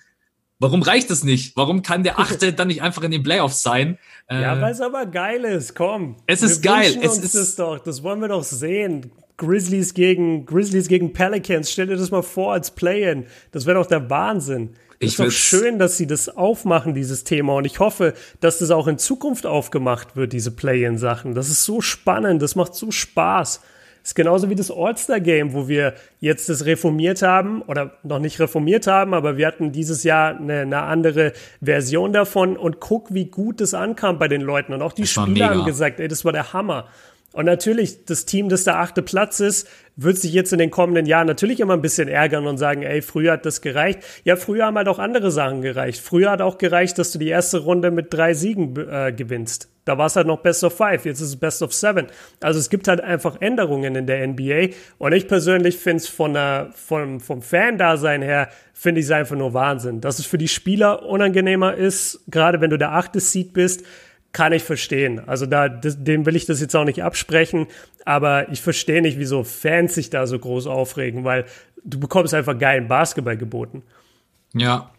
Warum 0.58 0.84
reicht 0.84 1.12
es 1.12 1.25
nicht? 1.25 1.58
Warum 1.58 1.81
kann 1.81 2.03
der 2.03 2.17
achte 2.17 2.53
dann 2.53 2.69
nicht 2.69 2.81
einfach 2.81 3.03
in 3.03 3.12
den 3.12 3.23
Playoffs 3.23 3.62
sein? 3.62 3.97
Ja, 4.29 4.58
äh, 4.58 4.62
weil 4.62 4.71
es 4.71 4.79
aber 4.79 5.05
geil 5.05 5.43
ist, 5.43 5.75
komm. 5.75 6.15
Es 6.27 6.41
ist 6.41 6.63
geil. 6.63 6.97
Es 7.01 7.17
ist 7.17 7.36
das 7.36 7.55
doch, 7.58 7.79
das 7.79 8.03
wollen 8.03 8.21
wir 8.21 8.29
doch 8.29 8.43
sehen. 8.43 9.12
Grizzlies 9.36 9.93
gegen 9.93 10.45
Grizzlies 10.45 10.88
gegen 10.88 11.12
Pelicans. 11.12 11.69
Stell 11.69 11.88
dir 11.88 11.97
das 11.97 12.10
mal 12.10 12.23
vor 12.23 12.53
als 12.53 12.71
Play-in. 12.71 13.25
Das 13.51 13.65
wäre 13.65 13.77
doch 13.77 13.86
der 13.86 14.10
Wahnsinn. 14.10 14.75
Ich 14.99 15.10
ist 15.10 15.19
doch 15.19 15.29
schön, 15.29 15.77
dass 15.77 15.97
sie 15.97 16.08
das 16.08 16.29
aufmachen, 16.29 16.93
dieses 16.93 17.25
Thema. 17.25 17.55
Und 17.55 17.65
ich 17.65 17.81
hoffe, 17.81 18.13
dass 18.39 18.60
das 18.60 18.71
auch 18.71 18.88
in 18.88 18.97
Zukunft 18.97 19.45
aufgemacht 19.45 20.15
wird, 20.15 20.31
diese 20.31 20.51
Play-in-Sachen. 20.51 21.36
Das 21.36 21.49
ist 21.49 21.65
so 21.65 21.81
spannend, 21.81 22.41
das 22.41 22.55
macht 22.55 22.75
so 22.75 22.91
Spaß. 22.91 23.60
Das 24.06 24.12
ist 24.12 24.15
genauso 24.15 24.52
wie 24.52 24.56
das 24.56 24.70
All-Star-Game, 24.70 25.54
wo 25.54 25.68
wir 25.68 25.96
jetzt 26.20 26.48
das 26.48 26.68
reformiert 26.68 27.24
haben 27.24 27.63
oder 27.63 27.94
noch 28.04 28.20
nicht 28.20 28.39
reformiert 28.39 28.86
haben, 28.86 29.15
aber 29.15 29.36
wir 29.36 29.48
hatten 29.48 29.72
dieses 29.72 30.04
Jahr 30.04 30.38
eine, 30.38 30.60
eine 30.60 30.84
andere 30.84 31.34
Version 31.60 32.13
davon 32.13 32.56
und 32.56 32.80
guck, 32.80 33.15
wie 33.15 33.26
gut 33.26 33.60
das 33.62 33.74
ankam 33.74 34.20
bei 34.20 34.28
den 34.28 34.41
Leuten. 34.41 34.74
Und 34.74 34.84
auch 34.84 34.94
die 34.94 35.08
Spieler 35.08 35.50
haben 35.50 35.65
gesagt, 35.65 36.00
ey, 36.00 36.08
das 36.08 36.24
war 36.24 36.32
der 36.32 36.54
Hammer. 36.54 36.88
Und 37.36 37.43
natürlich, 37.43 38.06
das 38.06 38.24
Team, 38.24 38.48
das 38.48 38.63
der 38.63 38.80
achte 38.80 39.02
Platz 39.02 39.41
ist, 39.41 39.67
wird 39.98 40.17
sich 40.17 40.32
jetzt 40.32 40.54
in 40.54 40.60
den 40.60 40.71
kommenden 40.71 41.06
Jahren 41.06 41.28
natürlich 41.28 41.60
immer 41.60 41.74
ein 41.74 41.82
bisschen 41.82 42.08
ärgern 42.08 42.48
und 42.48 42.58
sagen, 42.58 42.82
ey, 42.82 43.02
früher 43.02 43.34
hat 43.34 43.45
das 43.45 43.60
gereicht. 43.60 44.00
Ja, 44.24 44.38
früher 44.38 44.67
haben 44.67 44.78
halt 44.78 44.88
auch 44.88 45.00
andere 45.00 45.32
Sachen 45.32 45.62
gereicht. 45.62 46.00
Früher 46.00 46.32
hat 46.32 46.41
auch 46.41 46.58
gereicht, 46.58 46.98
dass 46.98 47.12
du 47.12 47.19
die 47.19 47.28
erste 47.28 47.58
Runde 47.58 47.91
mit 47.91 48.13
drei 48.13 48.34
Siegen 48.34 48.74
äh, 48.89 49.12
gewinnst. 49.12 49.69
Da 49.84 49.98
war 49.98 50.06
es 50.06 50.15
halt 50.15 50.28
noch 50.28 50.39
Best 50.39 50.63
of 50.63 50.78
Five, 50.78 51.04
jetzt 51.04 51.19
ist 51.19 51.28
es 51.28 51.36
Best 51.36 51.62
of 51.62 51.74
Seven. 51.74 52.08
Also 52.41 52.58
es 52.58 52.69
gibt 52.69 52.88
halt 52.88 53.02
einfach 53.02 53.41
Änderungen 53.41 53.95
in 53.95 54.08
der 54.08 54.26
NBA. 54.26 54.74
Und 54.98 55.12
ich 55.12 55.28
persönlich 55.28 55.76
finde 55.76 55.98
es 55.98 56.08
von 56.08 56.34
der, 56.34 56.69
vom, 56.74 57.19
vom 57.19 57.41
Fan-Dasein 57.41 58.21
her, 58.21 58.48
finde 58.74 59.02
ich 59.02 59.08
es 59.08 59.12
einfach 59.12 59.36
nur 59.36 59.54
Wahnsinn. 59.54 60.00
Dass 60.00 60.19
es 60.19 60.26
für 60.26 60.38
die 60.38 60.48
Spieler 60.48 61.06
unangenehmer 61.06 61.76
ist, 61.76 62.21
gerade 62.30 62.62
wenn 62.62 62.69
du 62.69 62.78
der 62.78 62.93
achte 62.93 63.19
Seed 63.19 63.52
bist, 63.52 63.84
kann 64.36 64.52
ich 64.52 64.63
verstehen. 64.63 65.21
Also 65.28 65.45
da, 65.45 65.69
das, 65.69 66.04
dem 66.04 66.26
will 66.26 66.36
ich 66.36 66.45
das 66.45 66.60
jetzt 66.60 66.76
auch 66.76 66.84
nicht 66.84 67.02
absprechen, 67.02 67.67
aber 68.04 68.52
ich 68.52 68.60
verstehe 68.60 69.02
nicht, 69.02 69.17
wieso 69.17 69.45
Fans 69.45 69.95
sich 69.95 70.10
da 70.10 70.28
so 70.28 70.38
groß 70.38 70.67
aufregen, 70.67 71.24
weil 71.24 71.45
du 71.86 72.02
bekommst 72.02 72.34
einfach 72.34 72.60
geilen 72.60 72.89
Basketball 72.89 73.38
geboten. 73.38 73.82
Ja, 74.54 74.91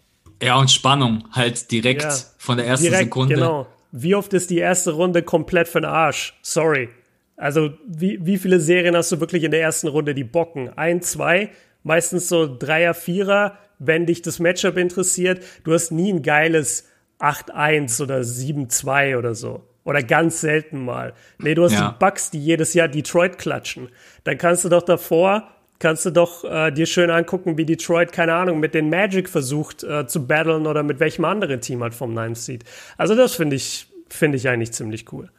ja 0.42 0.56
und 0.56 0.70
Spannung 0.70 1.28
halt 1.32 1.70
direkt 1.70 2.04
ja, 2.04 2.16
von 2.38 2.56
der 2.56 2.66
ersten 2.66 2.86
direkt, 2.86 3.04
Sekunde. 3.04 3.34
Genau. 3.34 3.66
Wie 3.92 4.14
oft 4.14 4.32
ist 4.32 4.48
die 4.48 4.56
erste 4.56 4.92
Runde 4.92 5.22
komplett 5.22 5.68
für 5.68 5.82
den 5.82 5.90
Arsch? 5.90 6.34
Sorry. 6.40 6.88
Also 7.36 7.74
wie, 7.86 8.18
wie 8.24 8.38
viele 8.38 8.58
Serien 8.58 8.96
hast 8.96 9.12
du 9.12 9.20
wirklich 9.20 9.44
in 9.44 9.50
der 9.50 9.60
ersten 9.60 9.88
Runde, 9.88 10.14
die 10.14 10.24
bocken? 10.24 10.70
Ein, 10.78 11.02
zwei, 11.02 11.50
meistens 11.82 12.30
so 12.30 12.56
Dreier, 12.58 12.94
Vierer, 12.94 13.58
wenn 13.78 14.06
dich 14.06 14.22
das 14.22 14.38
Matchup 14.38 14.78
interessiert. 14.78 15.44
Du 15.62 15.74
hast 15.74 15.90
nie 15.90 16.10
ein 16.10 16.22
geiles 16.22 16.84
8-1 17.20 18.02
oder 18.02 18.20
7-2 18.20 19.18
oder 19.18 19.34
so. 19.34 19.62
Oder 19.84 20.02
ganz 20.02 20.40
selten 20.40 20.84
mal. 20.84 21.14
Nee, 21.38 21.54
du 21.54 21.64
hast 21.64 21.74
ja. 21.74 21.90
die 21.90 21.98
Bugs, 22.04 22.30
die 22.30 22.44
jedes 22.44 22.74
Jahr 22.74 22.88
Detroit 22.88 23.38
klatschen. 23.38 23.88
Dann 24.24 24.36
kannst 24.36 24.64
du 24.64 24.68
doch 24.68 24.82
davor, 24.82 25.48
kannst 25.78 26.04
du 26.04 26.10
doch 26.10 26.44
äh, 26.44 26.72
dir 26.72 26.86
schön 26.86 27.08
angucken, 27.08 27.56
wie 27.56 27.64
Detroit, 27.64 28.10
keine 28.10 28.34
Ahnung, 28.34 28.58
mit 28.58 28.74
den 28.74 28.90
Magic 28.90 29.28
versucht 29.28 29.84
äh, 29.84 30.06
zu 30.06 30.26
battlen 30.26 30.66
oder 30.66 30.82
mit 30.82 30.98
welchem 30.98 31.24
anderen 31.24 31.60
Team 31.60 31.82
halt 31.82 31.94
vom 31.94 32.14
Ninth 32.14 32.38
Seed. 32.38 32.64
Also 32.96 33.14
das 33.14 33.36
finde 33.36 33.54
ich, 33.54 33.86
finde 34.08 34.38
ich 34.38 34.48
eigentlich 34.48 34.72
ziemlich 34.72 35.12
cool 35.12 35.30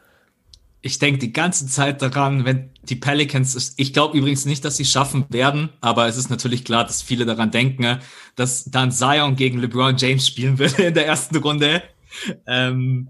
ich 0.80 0.98
denke 0.98 1.18
die 1.18 1.32
ganze 1.32 1.66
Zeit 1.66 2.02
daran, 2.02 2.44
wenn 2.44 2.70
die 2.82 2.94
Pelicans, 2.96 3.74
ich 3.76 3.92
glaube 3.92 4.16
übrigens 4.16 4.44
nicht, 4.44 4.64
dass 4.64 4.76
sie 4.76 4.84
schaffen 4.84 5.24
werden, 5.28 5.70
aber 5.80 6.06
es 6.06 6.16
ist 6.16 6.30
natürlich 6.30 6.64
klar, 6.64 6.84
dass 6.84 7.02
viele 7.02 7.26
daran 7.26 7.50
denken, 7.50 7.98
dass 8.36 8.64
dann 8.64 8.92
Zion 8.92 9.34
gegen 9.36 9.58
LeBron 9.58 9.96
James 9.96 10.26
spielen 10.26 10.58
würde 10.58 10.84
in 10.84 10.94
der 10.94 11.06
ersten 11.06 11.36
Runde. 11.36 11.82
Ähm, 12.46 13.08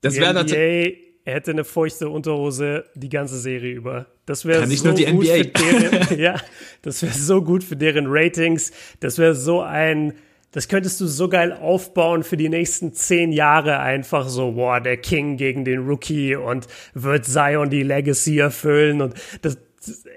das 0.00 0.16
wäre 0.16 0.32
natürlich. 0.32 0.96
er 1.24 1.34
hätte 1.34 1.50
eine 1.50 1.64
feuchte 1.64 2.08
Unterhose 2.08 2.86
die 2.94 3.10
ganze 3.10 3.38
Serie 3.38 3.74
über. 3.74 4.06
Das 4.24 4.44
wäre 4.46 4.66
so 4.66 4.84
nur 4.86 4.94
die 4.94 5.04
gut 5.04 5.26
NBA. 5.26 5.34
für 5.34 5.44
deren, 5.44 6.18
ja, 6.20 6.40
das 6.82 7.02
wäre 7.02 7.12
so 7.12 7.42
gut 7.42 7.62
für 7.62 7.76
deren 7.76 8.06
Ratings. 8.08 8.72
Das 9.00 9.18
wäre 9.18 9.34
so 9.34 9.60
ein, 9.60 10.14
das 10.52 10.68
könntest 10.68 11.00
du 11.00 11.06
so 11.06 11.28
geil 11.28 11.52
aufbauen 11.52 12.24
für 12.24 12.36
die 12.36 12.48
nächsten 12.48 12.92
zehn 12.92 13.32
Jahre 13.32 13.78
einfach 13.78 14.28
so, 14.28 14.52
boah, 14.52 14.80
der 14.80 14.96
King 14.96 15.36
gegen 15.36 15.64
den 15.64 15.86
Rookie 15.86 16.34
und 16.34 16.66
wird 16.94 17.24
Zion 17.24 17.70
die 17.70 17.82
Legacy 17.82 18.38
erfüllen 18.38 19.00
und 19.00 19.14
das, 19.42 19.58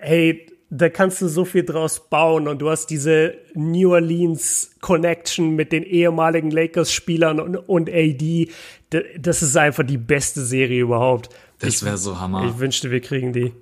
hey, 0.02 0.48
da 0.76 0.90
kannst 0.90 1.22
du 1.22 1.28
so 1.28 1.46
viel 1.46 1.64
draus 1.64 2.10
bauen 2.10 2.48
und 2.48 2.60
du 2.60 2.70
hast 2.70 2.88
diese 2.88 3.36
New 3.54 3.94
Orleans 3.94 4.72
Connection 4.82 5.56
mit 5.56 5.72
den 5.72 5.84
ehemaligen 5.84 6.50
Lakers-Spielern 6.50 7.40
und, 7.40 7.56
und 7.56 7.90
AD. 7.92 8.50
Das 9.20 9.44
ist 9.44 9.56
einfach 9.56 9.84
die 9.84 10.00
beste 10.00 10.44
Serie 10.44 10.82
überhaupt. 10.82 11.30
Das 11.60 11.86
wäre 11.86 11.98
so 11.98 12.20
Hammer. 12.20 12.48
Ich 12.48 12.58
wünschte, 12.58 12.90
wir 12.90 13.02
kriegen 13.02 13.34
die. 13.34 13.54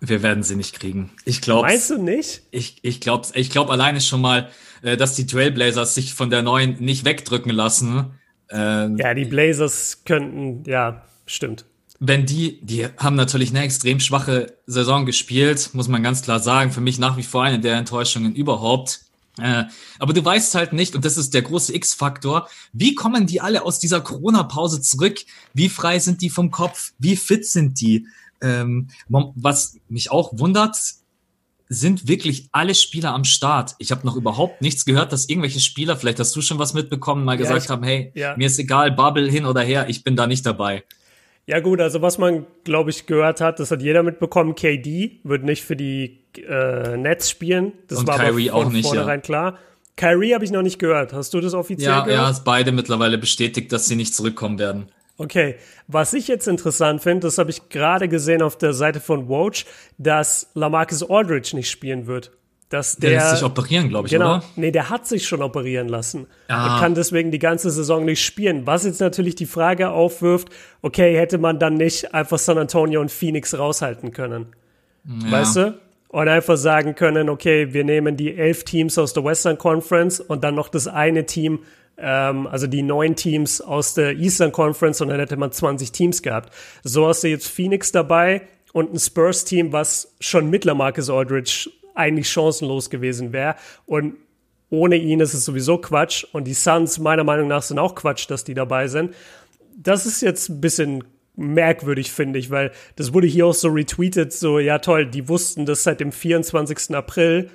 Wir 0.00 0.22
werden 0.22 0.42
sie 0.42 0.56
nicht 0.56 0.74
kriegen. 0.74 1.10
Ich 1.24 1.40
glaube. 1.40 1.68
Meinst 1.68 1.90
du 1.90 2.02
nicht? 2.02 2.42
Ich, 2.50 2.78
ich 2.82 3.00
glaube 3.00 3.28
ich 3.34 3.50
glaub 3.50 3.70
alleine 3.70 4.00
schon 4.00 4.20
mal, 4.20 4.48
äh, 4.82 4.96
dass 4.96 5.14
die 5.14 5.26
Trailblazers 5.26 5.94
sich 5.94 6.14
von 6.14 6.30
der 6.30 6.42
neuen 6.42 6.76
nicht 6.80 7.04
wegdrücken 7.04 7.52
lassen. 7.52 8.12
Ähm, 8.50 8.96
ja, 8.96 9.14
die 9.14 9.24
Blazers 9.24 10.02
könnten, 10.04 10.68
ja, 10.68 11.02
stimmt 11.26 11.64
wenn 12.00 12.26
die, 12.26 12.60
die 12.62 12.86
haben 12.96 13.16
natürlich 13.16 13.50
eine 13.50 13.62
extrem 13.62 13.98
schwache 14.00 14.54
Saison 14.66 15.04
gespielt, 15.04 15.70
muss 15.72 15.88
man 15.88 16.02
ganz 16.02 16.22
klar 16.22 16.38
sagen. 16.38 16.70
Für 16.70 16.80
mich 16.80 16.98
nach 16.98 17.16
wie 17.16 17.22
vor 17.22 17.42
eine 17.42 17.58
der 17.58 17.76
Enttäuschungen 17.76 18.34
überhaupt. 18.34 19.00
Äh, 19.38 19.64
aber 19.98 20.12
du 20.12 20.24
weißt 20.24 20.54
halt 20.54 20.72
nicht, 20.72 20.94
und 20.94 21.04
das 21.04 21.16
ist 21.16 21.34
der 21.34 21.42
große 21.42 21.74
X-Faktor, 21.74 22.48
wie 22.72 22.94
kommen 22.94 23.26
die 23.26 23.40
alle 23.40 23.64
aus 23.64 23.78
dieser 23.78 24.00
Corona-Pause 24.00 24.80
zurück? 24.80 25.18
Wie 25.54 25.68
frei 25.68 25.98
sind 25.98 26.22
die 26.22 26.30
vom 26.30 26.50
Kopf? 26.50 26.92
Wie 26.98 27.16
fit 27.16 27.46
sind 27.46 27.80
die? 27.80 28.06
Ähm, 28.40 28.88
was 29.08 29.76
mich 29.88 30.12
auch 30.12 30.38
wundert, 30.38 30.76
sind 31.68 32.08
wirklich 32.08 32.48
alle 32.52 32.74
Spieler 32.74 33.12
am 33.14 33.24
Start. 33.24 33.74
Ich 33.78 33.90
habe 33.90 34.06
noch 34.06 34.16
überhaupt 34.16 34.62
nichts 34.62 34.84
gehört, 34.84 35.12
dass 35.12 35.28
irgendwelche 35.28 35.60
Spieler, 35.60 35.96
vielleicht 35.96 36.18
hast 36.18 36.34
du 36.34 36.40
schon 36.40 36.58
was 36.58 36.74
mitbekommen, 36.74 37.24
mal 37.24 37.36
gesagt 37.36 37.60
ja, 37.60 37.64
ich, 37.64 37.70
haben, 37.70 37.82
hey, 37.82 38.10
ja. 38.14 38.36
mir 38.36 38.46
ist 38.46 38.58
egal, 38.58 38.92
Bubble 38.92 39.30
hin 39.30 39.44
oder 39.44 39.60
her, 39.60 39.86
ich 39.88 40.02
bin 40.04 40.16
da 40.16 40.26
nicht 40.26 40.46
dabei. 40.46 40.84
Ja 41.46 41.60
gut, 41.60 41.80
also 41.80 42.02
was 42.02 42.18
man, 42.18 42.46
glaube 42.64 42.90
ich, 42.90 43.06
gehört 43.06 43.40
hat, 43.40 43.58
das 43.58 43.70
hat 43.70 43.82
jeder 43.82 44.02
mitbekommen, 44.02 44.54
KD 44.54 45.20
wird 45.24 45.44
nicht 45.44 45.62
für 45.62 45.76
die 45.76 46.20
äh, 46.36 46.96
Nets 46.96 47.30
spielen. 47.30 47.72
Das 47.86 48.00
Und 48.00 48.06
war 48.06 48.18
Kyrie 48.18 48.50
aber 48.50 48.60
von 48.60 48.68
auch 48.68 48.72
nicht, 48.72 48.86
vornherein 48.86 49.20
ja. 49.20 49.24
klar. 49.24 49.58
Kyrie 49.96 50.34
habe 50.34 50.44
ich 50.44 50.50
noch 50.50 50.62
nicht 50.62 50.78
gehört. 50.78 51.12
Hast 51.12 51.34
du 51.34 51.40
das 51.40 51.54
offiziell 51.54 51.90
ja, 51.90 52.04
gehört? 52.04 52.36
Ja, 52.36 52.42
beide 52.44 52.70
mittlerweile 52.70 53.18
bestätigt, 53.18 53.72
dass 53.72 53.86
sie 53.86 53.96
nicht 53.96 54.14
zurückkommen 54.14 54.58
werden. 54.58 54.90
Okay, 55.18 55.56
was 55.88 56.14
ich 56.14 56.28
jetzt 56.28 56.48
interessant 56.48 57.02
finde, 57.02 57.26
das 57.26 57.38
habe 57.38 57.50
ich 57.50 57.68
gerade 57.68 58.08
gesehen 58.08 58.40
auf 58.40 58.56
der 58.56 58.72
Seite 58.72 59.00
von 59.00 59.28
Woj, 59.28 59.64
dass 59.98 60.48
Lamarcus 60.54 61.08
Aldridge 61.08 61.54
nicht 61.54 61.70
spielen 61.70 62.06
wird 62.06 62.30
dass 62.68 62.96
der, 62.96 63.10
der 63.10 63.18
lässt 63.20 63.36
sich 63.36 63.44
operieren, 63.44 63.88
glaube 63.88 64.08
ich, 64.08 64.12
genau, 64.12 64.36
oder? 64.36 64.44
Nee, 64.56 64.70
der 64.70 64.90
hat 64.90 65.06
sich 65.06 65.26
schon 65.26 65.42
operieren 65.42 65.88
lassen 65.88 66.26
ah. 66.48 66.74
und 66.74 66.80
kann 66.80 66.94
deswegen 66.94 67.30
die 67.30 67.38
ganze 67.38 67.70
Saison 67.70 68.04
nicht 68.04 68.22
spielen. 68.22 68.66
Was 68.66 68.84
jetzt 68.84 69.00
natürlich 69.00 69.34
die 69.36 69.46
Frage 69.46 69.90
aufwirft, 69.90 70.48
okay, 70.82 71.16
hätte 71.16 71.38
man 71.38 71.58
dann 71.58 71.74
nicht 71.74 72.12
einfach 72.14 72.38
San 72.38 72.58
Antonio 72.58 73.00
und 73.00 73.10
Phoenix 73.10 73.58
raushalten 73.58 74.12
können? 74.12 74.46
Ja. 75.06 75.32
Weißt 75.32 75.56
du? 75.56 75.78
Und 76.08 76.28
einfach 76.28 76.56
sagen 76.56 76.94
können, 76.94 77.28
okay, 77.28 77.72
wir 77.72 77.84
nehmen 77.84 78.16
die 78.16 78.34
elf 78.34 78.64
Teams 78.64 78.98
aus 78.98 79.12
der 79.12 79.24
Western 79.24 79.56
Conference 79.58 80.20
und 80.20 80.44
dann 80.44 80.54
noch 80.54 80.68
das 80.68 80.88
eine 80.88 81.26
Team, 81.26 81.60
ähm, 81.98 82.46
also 82.46 82.66
die 82.66 82.82
neun 82.82 83.16
Teams 83.16 83.60
aus 83.60 83.94
der 83.94 84.16
Eastern 84.16 84.52
Conference 84.52 85.00
und 85.00 85.08
dann 85.08 85.18
hätte 85.18 85.36
man 85.36 85.52
20 85.52 85.92
Teams 85.92 86.22
gehabt. 86.22 86.52
So 86.82 87.06
hast 87.06 87.24
du 87.24 87.28
jetzt 87.28 87.48
Phoenix 87.48 87.92
dabei 87.92 88.42
und 88.72 88.92
ein 88.92 88.98
Spurs-Team, 88.98 89.72
was 89.72 90.14
schon 90.20 90.50
mit 90.50 90.64
Lamarcus 90.64 91.10
Aldridge 91.10 91.70
eigentlich 91.94 92.30
chancenlos 92.30 92.90
gewesen 92.90 93.32
wäre. 93.32 93.56
Und 93.86 94.14
ohne 94.70 94.96
ihn 94.96 95.20
ist 95.20 95.34
es 95.34 95.44
sowieso 95.44 95.78
Quatsch. 95.78 96.24
Und 96.32 96.44
die 96.44 96.54
Suns 96.54 96.98
meiner 96.98 97.24
Meinung 97.24 97.48
nach 97.48 97.62
sind 97.62 97.78
auch 97.78 97.94
Quatsch, 97.94 98.30
dass 98.30 98.44
die 98.44 98.54
dabei 98.54 98.86
sind. 98.86 99.14
Das 99.76 100.06
ist 100.06 100.22
jetzt 100.22 100.48
ein 100.48 100.60
bisschen 100.60 101.04
merkwürdig, 101.36 102.10
finde 102.12 102.38
ich, 102.38 102.50
weil 102.50 102.72
das 102.96 103.12
wurde 103.14 103.28
hier 103.28 103.46
auch 103.46 103.54
so 103.54 103.68
retweetet, 103.68 104.32
so, 104.32 104.58
ja 104.58 104.78
toll, 104.78 105.06
die 105.06 105.28
wussten 105.28 105.66
das 105.66 105.84
seit 105.84 106.00
dem 106.00 106.10
24. 106.10 106.96
April 106.96 107.48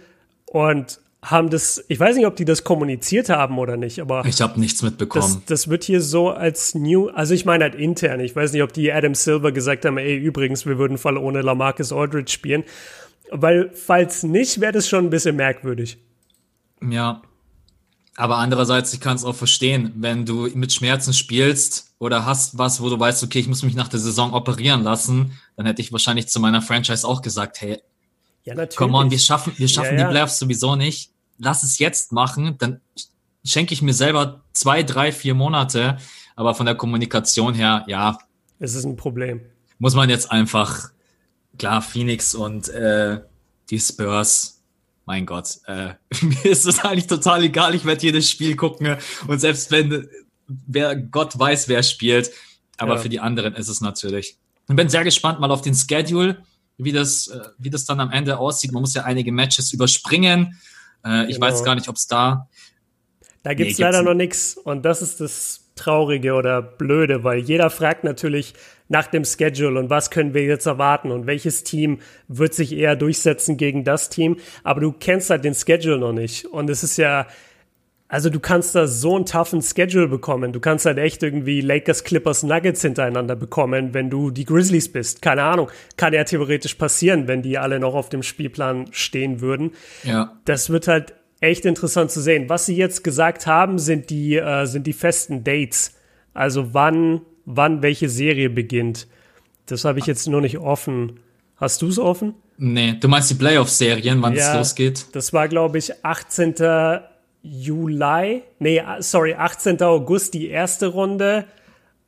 und 0.45 1.01
haben 1.23 1.49
das, 1.49 1.83
ich 1.87 1.99
weiß 1.99 2.17
nicht, 2.17 2.25
ob 2.25 2.35
die 2.35 2.45
das 2.45 2.63
kommuniziert 2.63 3.29
haben 3.29 3.57
oder 3.57 3.77
nicht, 3.77 3.99
aber. 3.99 4.25
Ich 4.25 4.41
habe 4.41 4.59
nichts 4.59 4.81
mitbekommen. 4.81 5.23
Das, 5.23 5.45
das, 5.45 5.67
wird 5.69 5.85
hier 5.85 6.01
so 6.01 6.29
als 6.29 6.75
New, 6.75 7.07
also 7.07 7.33
ich 7.33 7.45
meine 7.45 7.63
halt 7.63 7.75
intern, 7.75 8.19
ich 8.19 8.35
weiß 8.35 8.51
nicht, 8.51 8.61
ob 8.61 8.73
die 8.73 8.91
Adam 8.91 9.15
Silver 9.15 9.51
gesagt 9.51 9.85
haben, 9.85 9.97
ey, 9.97 10.15
übrigens, 10.15 10.65
wir 10.65 10.77
würden 10.77 10.97
Fall 10.97 11.17
ohne 11.17 11.41
Lamarcus 11.41 11.93
Aldridge 11.93 12.31
spielen. 12.31 12.63
Weil, 13.31 13.71
falls 13.73 14.23
nicht, 14.23 14.59
wäre 14.59 14.73
das 14.73 14.87
schon 14.87 15.05
ein 15.05 15.09
bisschen 15.09 15.35
merkwürdig. 15.35 15.97
Ja. 16.87 17.21
Aber 18.15 18.37
andererseits, 18.37 18.93
ich 18.93 18.99
kann 18.99 19.15
es 19.15 19.25
auch 19.25 19.33
verstehen, 19.33 19.91
wenn 19.95 20.25
du 20.25 20.47
mit 20.53 20.71
Schmerzen 20.71 21.13
spielst 21.13 21.95
oder 21.97 22.27
hast 22.27 22.59
was, 22.59 22.79
wo 22.79 22.89
du 22.89 22.99
weißt, 22.99 23.23
okay, 23.23 23.39
ich 23.39 23.47
muss 23.47 23.63
mich 23.63 23.73
nach 23.73 23.87
der 23.87 23.99
Saison 23.99 24.33
operieren 24.33 24.83
lassen, 24.83 25.39
dann 25.55 25.65
hätte 25.65 25.81
ich 25.81 25.91
wahrscheinlich 25.91 26.27
zu 26.27 26.39
meiner 26.39 26.61
Franchise 26.61 27.07
auch 27.07 27.23
gesagt, 27.23 27.61
hey, 27.61 27.81
ja, 28.43 28.53
natürlich. 28.53 28.77
come 28.77 28.97
on, 28.97 29.09
wir 29.09 29.17
schaffen, 29.17 29.53
wir 29.57 29.67
schaffen 29.67 29.95
ja, 29.95 30.01
ja. 30.01 30.07
die 30.07 30.11
Playoffs 30.11 30.37
sowieso 30.37 30.75
nicht. 30.75 31.12
Lass 31.37 31.63
es 31.63 31.79
jetzt 31.79 32.11
machen, 32.11 32.57
dann 32.57 32.81
schenke 33.43 33.73
ich 33.73 33.81
mir 33.81 33.93
selber 33.93 34.43
zwei, 34.53 34.83
drei, 34.83 35.11
vier 35.11 35.33
Monate. 35.33 35.97
Aber 36.35 36.55
von 36.55 36.65
der 36.65 36.75
Kommunikation 36.75 37.53
her, 37.53 37.83
ja. 37.87 38.17
Es 38.59 38.75
ist 38.75 38.85
ein 38.85 38.95
Problem. 38.95 39.41
Muss 39.77 39.95
man 39.95 40.09
jetzt 40.09 40.31
einfach 40.31 40.91
klar, 41.57 41.81
Phoenix 41.81 42.35
und 42.35 42.69
äh, 42.69 43.21
die 43.69 43.79
Spurs, 43.79 44.61
mein 45.05 45.25
Gott, 45.25 45.59
äh, 45.67 45.93
mir 46.21 46.45
ist 46.45 46.65
es 46.65 46.79
eigentlich 46.83 47.07
total 47.07 47.43
egal. 47.43 47.75
Ich 47.75 47.85
werde 47.85 48.01
jedes 48.01 48.29
Spiel 48.29 48.55
gucken 48.55 48.97
und 49.27 49.39
selbst 49.39 49.71
wenn 49.71 50.07
wer 50.47 50.95
Gott 50.95 51.37
weiß, 51.37 51.67
wer 51.67 51.83
spielt, 51.83 52.31
aber 52.77 52.95
ja. 52.95 52.99
für 52.99 53.09
die 53.09 53.19
anderen 53.19 53.55
ist 53.55 53.69
es 53.69 53.81
natürlich. 53.81 54.37
Ich 54.67 54.75
bin 54.75 54.89
sehr 54.89 55.03
gespannt 55.03 55.39
mal 55.39 55.51
auf 55.51 55.61
den 55.61 55.75
Schedule, 55.75 56.43
wie 56.77 56.91
das, 56.91 57.27
äh, 57.27 57.39
wie 57.57 57.69
das 57.69 57.85
dann 57.85 57.99
am 57.99 58.11
Ende 58.11 58.37
aussieht. 58.37 58.71
Man 58.71 58.81
muss 58.81 58.93
ja 58.93 59.03
einige 59.03 59.31
Matches 59.31 59.73
überspringen. 59.73 60.59
Äh, 61.05 61.25
ich 61.25 61.35
genau. 61.35 61.47
weiß 61.47 61.63
gar 61.63 61.75
nicht, 61.75 61.89
ob 61.89 61.95
es 61.95 62.07
da. 62.07 62.47
Da 63.43 63.53
gibt's 63.53 63.77
nee, 63.77 63.83
leider 63.83 64.03
noch 64.03 64.13
nichts 64.13 64.55
und 64.55 64.85
das 64.85 65.01
ist 65.01 65.19
das 65.19 65.63
Traurige 65.75 66.33
oder 66.33 66.61
Blöde, 66.61 67.23
weil 67.23 67.39
jeder 67.39 67.69
fragt 67.69 68.03
natürlich 68.03 68.53
nach 68.89 69.07
dem 69.07 69.25
Schedule 69.25 69.79
und 69.79 69.89
was 69.89 70.11
können 70.11 70.33
wir 70.33 70.43
jetzt 70.43 70.65
erwarten 70.65 71.11
und 71.11 71.25
welches 71.25 71.63
Team 71.63 71.99
wird 72.27 72.53
sich 72.53 72.73
eher 72.73 72.95
durchsetzen 72.95 73.57
gegen 73.57 73.83
das 73.83 74.09
Team. 74.09 74.37
Aber 74.63 74.81
du 74.81 74.91
kennst 74.91 75.29
halt 75.29 75.43
den 75.43 75.55
Schedule 75.55 75.97
noch 75.97 76.13
nicht. 76.13 76.45
Und 76.45 76.69
es 76.69 76.83
ist 76.83 76.97
ja, 76.97 77.25
also 78.13 78.29
du 78.29 78.39
kannst 78.39 78.75
da 78.75 78.85
so 78.85 79.15
einen 79.15 79.25
toughen 79.25 79.63
Schedule 79.63 80.07
bekommen. 80.07 80.53
Du 80.53 80.59
kannst 80.59 80.85
halt 80.85 80.99
echt 80.99 81.23
irgendwie 81.23 81.61
Lakers, 81.61 82.03
Clippers, 82.03 82.43
Nuggets 82.43 82.83
hintereinander 82.83 83.35
bekommen, 83.35 83.95
wenn 83.95 84.11
du 84.11 84.29
die 84.29 84.45
Grizzlies 84.45 84.91
bist. 84.91 85.23
Keine 85.23 85.41
Ahnung. 85.41 85.71
Kann 85.97 86.13
ja 86.13 86.23
theoretisch 86.23 86.75
passieren, 86.75 87.27
wenn 87.27 87.41
die 87.41 87.57
alle 87.57 87.79
noch 87.79 87.95
auf 87.95 88.09
dem 88.09 88.21
Spielplan 88.21 88.85
stehen 88.91 89.41
würden. 89.41 89.71
Ja. 90.03 90.37
Das 90.45 90.69
wird 90.69 90.87
halt 90.87 91.15
echt 91.39 91.65
interessant 91.65 92.11
zu 92.11 92.21
sehen. 92.21 92.49
Was 92.49 92.67
sie 92.67 92.75
jetzt 92.75 93.03
gesagt 93.03 93.47
haben, 93.47 93.79
sind 93.79 94.11
die, 94.11 94.35
äh, 94.35 94.67
sind 94.67 94.85
die 94.85 94.93
festen 94.93 95.43
Dates. 95.43 95.95
Also 96.35 96.75
wann, 96.75 97.21
wann 97.45 97.81
welche 97.81 98.09
Serie 98.09 98.51
beginnt. 98.51 99.07
Das 99.65 99.85
habe 99.85 99.97
ich 99.97 100.05
jetzt 100.05 100.27
nur 100.27 100.41
nicht 100.41 100.59
offen. 100.59 101.19
Hast 101.55 101.81
du 101.81 101.87
es 101.87 101.97
offen? 101.97 102.35
Nee, 102.57 102.95
du 102.99 103.07
meinst 103.07 103.31
die 103.31 103.35
Playoff-Serien, 103.35 104.21
wann 104.21 104.35
ja, 104.35 104.51
es 104.51 104.55
losgeht? 104.55 105.07
Das 105.13 105.33
war, 105.33 105.47
glaube 105.47 105.79
ich, 105.79 106.05
18. 106.05 106.53
Juli. 107.43 108.43
Nee, 108.59 108.81
sorry, 108.99 109.35
18. 109.35 109.81
August 109.81 110.33
die 110.33 110.47
erste 110.47 110.87
Runde. 110.87 111.45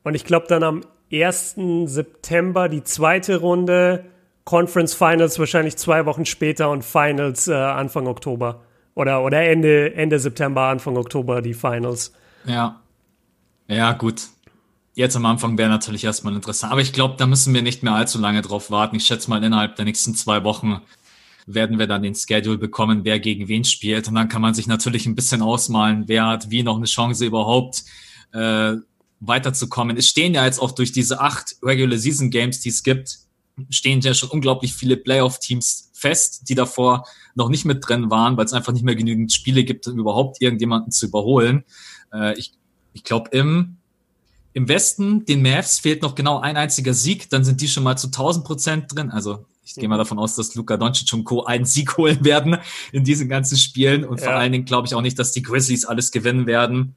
Und 0.03 0.15
ich 0.15 0.23
glaube 0.23 0.47
dann 0.47 0.63
am 0.63 0.81
1. 1.11 1.55
September 1.85 2.69
die 2.69 2.83
zweite 2.83 3.37
Runde. 3.37 4.05
Conference 4.45 4.93
Finals 4.93 5.37
wahrscheinlich 5.39 5.75
zwei 5.75 6.05
Wochen 6.05 6.25
später 6.25 6.69
und 6.69 6.83
Finals 6.83 7.47
äh, 7.47 7.53
Anfang 7.53 8.07
Oktober. 8.07 8.61
Oder, 8.93 9.23
oder 9.23 9.41
Ende, 9.41 9.93
Ende 9.93 10.19
September, 10.19 10.63
Anfang 10.63 10.95
Oktober 10.97 11.41
die 11.41 11.53
Finals. 11.53 12.13
Ja. 12.45 12.79
Ja, 13.67 13.91
gut. 13.93 14.27
Jetzt 14.93 15.17
am 15.17 15.25
Anfang 15.25 15.57
wäre 15.57 15.69
natürlich 15.69 16.05
erstmal 16.05 16.33
interessant. 16.33 16.71
Aber 16.71 16.81
ich 16.81 16.93
glaube, 16.93 17.15
da 17.17 17.25
müssen 17.25 17.53
wir 17.53 17.61
nicht 17.61 17.83
mehr 17.83 17.93
allzu 17.93 18.19
lange 18.19 18.41
drauf 18.41 18.71
warten. 18.71 18.95
Ich 18.95 19.05
schätze 19.05 19.29
mal, 19.29 19.43
innerhalb 19.43 19.75
der 19.75 19.83
nächsten 19.83 20.15
zwei 20.15 20.43
Wochen 20.45 20.79
werden 21.45 21.77
wir 21.77 21.87
dann 21.87 22.03
den 22.03 22.15
Schedule 22.15 22.57
bekommen, 22.57 23.01
wer 23.03 23.19
gegen 23.19 23.47
wen 23.47 23.63
spielt. 23.63 24.07
Und 24.07 24.15
dann 24.15 24.29
kann 24.29 24.41
man 24.41 24.53
sich 24.53 24.67
natürlich 24.67 25.05
ein 25.05 25.15
bisschen 25.15 25.41
ausmalen, 25.41 26.07
wer 26.07 26.25
hat 26.25 26.49
wie 26.49 26.63
noch 26.63 26.77
eine 26.77 26.85
Chance 26.85 27.25
überhaupt 27.25 27.83
äh, 28.33 28.73
weiterzukommen. 29.19 29.97
Es 29.97 30.07
stehen 30.07 30.33
ja 30.33 30.45
jetzt 30.45 30.59
auch 30.59 30.71
durch 30.71 30.91
diese 30.91 31.19
acht 31.19 31.55
Regular 31.61 31.97
Season 31.97 32.31
Games, 32.31 32.61
die 32.61 32.69
es 32.69 32.83
gibt, 32.83 33.19
stehen 33.69 34.01
ja 34.01 34.13
schon 34.13 34.29
unglaublich 34.29 34.73
viele 34.73 34.97
Playoff-Teams 34.97 35.91
fest, 35.93 36.49
die 36.49 36.55
davor 36.55 37.05
noch 37.35 37.49
nicht 37.49 37.65
mit 37.65 37.87
drin 37.87 38.09
waren, 38.09 38.37
weil 38.37 38.45
es 38.45 38.53
einfach 38.53 38.73
nicht 38.73 38.83
mehr 38.83 38.95
genügend 38.95 39.31
Spiele 39.31 39.63
gibt, 39.63 39.87
um 39.87 39.99
überhaupt 39.99 40.41
irgendjemanden 40.41 40.91
zu 40.91 41.05
überholen. 41.05 41.63
Äh, 42.11 42.37
ich 42.37 42.53
ich 42.93 43.03
glaube, 43.03 43.29
im 43.31 43.77
im 44.53 44.69
Westen, 44.69 45.25
den 45.25 45.41
Mavs, 45.41 45.79
fehlt 45.79 46.01
noch 46.01 46.15
genau 46.15 46.39
ein 46.39 46.55
einziger 46.55 46.93
Sieg, 46.93 47.29
dann 47.29 47.43
sind 47.43 47.59
die 47.59 47.67
schon 47.67 47.83
mal 47.83 47.97
zu 47.97 48.07
1000 48.07 48.45
Prozent 48.45 48.95
drin. 48.95 49.11
Also 49.11 49.45
ich 49.65 49.75
gehe 49.75 49.89
mal 49.89 49.97
davon 49.97 50.19
aus, 50.19 50.35
dass 50.35 50.53
Luka 50.55 50.77
Doncic 50.77 51.11
und 51.13 51.23
Co. 51.23 51.43
einen 51.43 51.65
Sieg 51.65 51.97
holen 51.97 52.23
werden 52.23 52.57
in 52.91 53.03
diesen 53.03 53.27
ganzen 53.27 53.57
Spielen. 53.57 54.05
Und 54.05 54.21
ja. 54.21 54.27
vor 54.27 54.35
allen 54.35 54.51
Dingen 54.51 54.65
glaube 54.65 54.87
ich 54.87 54.93
auch 54.93 55.01
nicht, 55.01 55.17
dass 55.17 55.31
die 55.31 55.41
Grizzlies 55.41 55.85
alles 55.85 56.11
gewinnen 56.11 56.45
werden. 56.45 56.95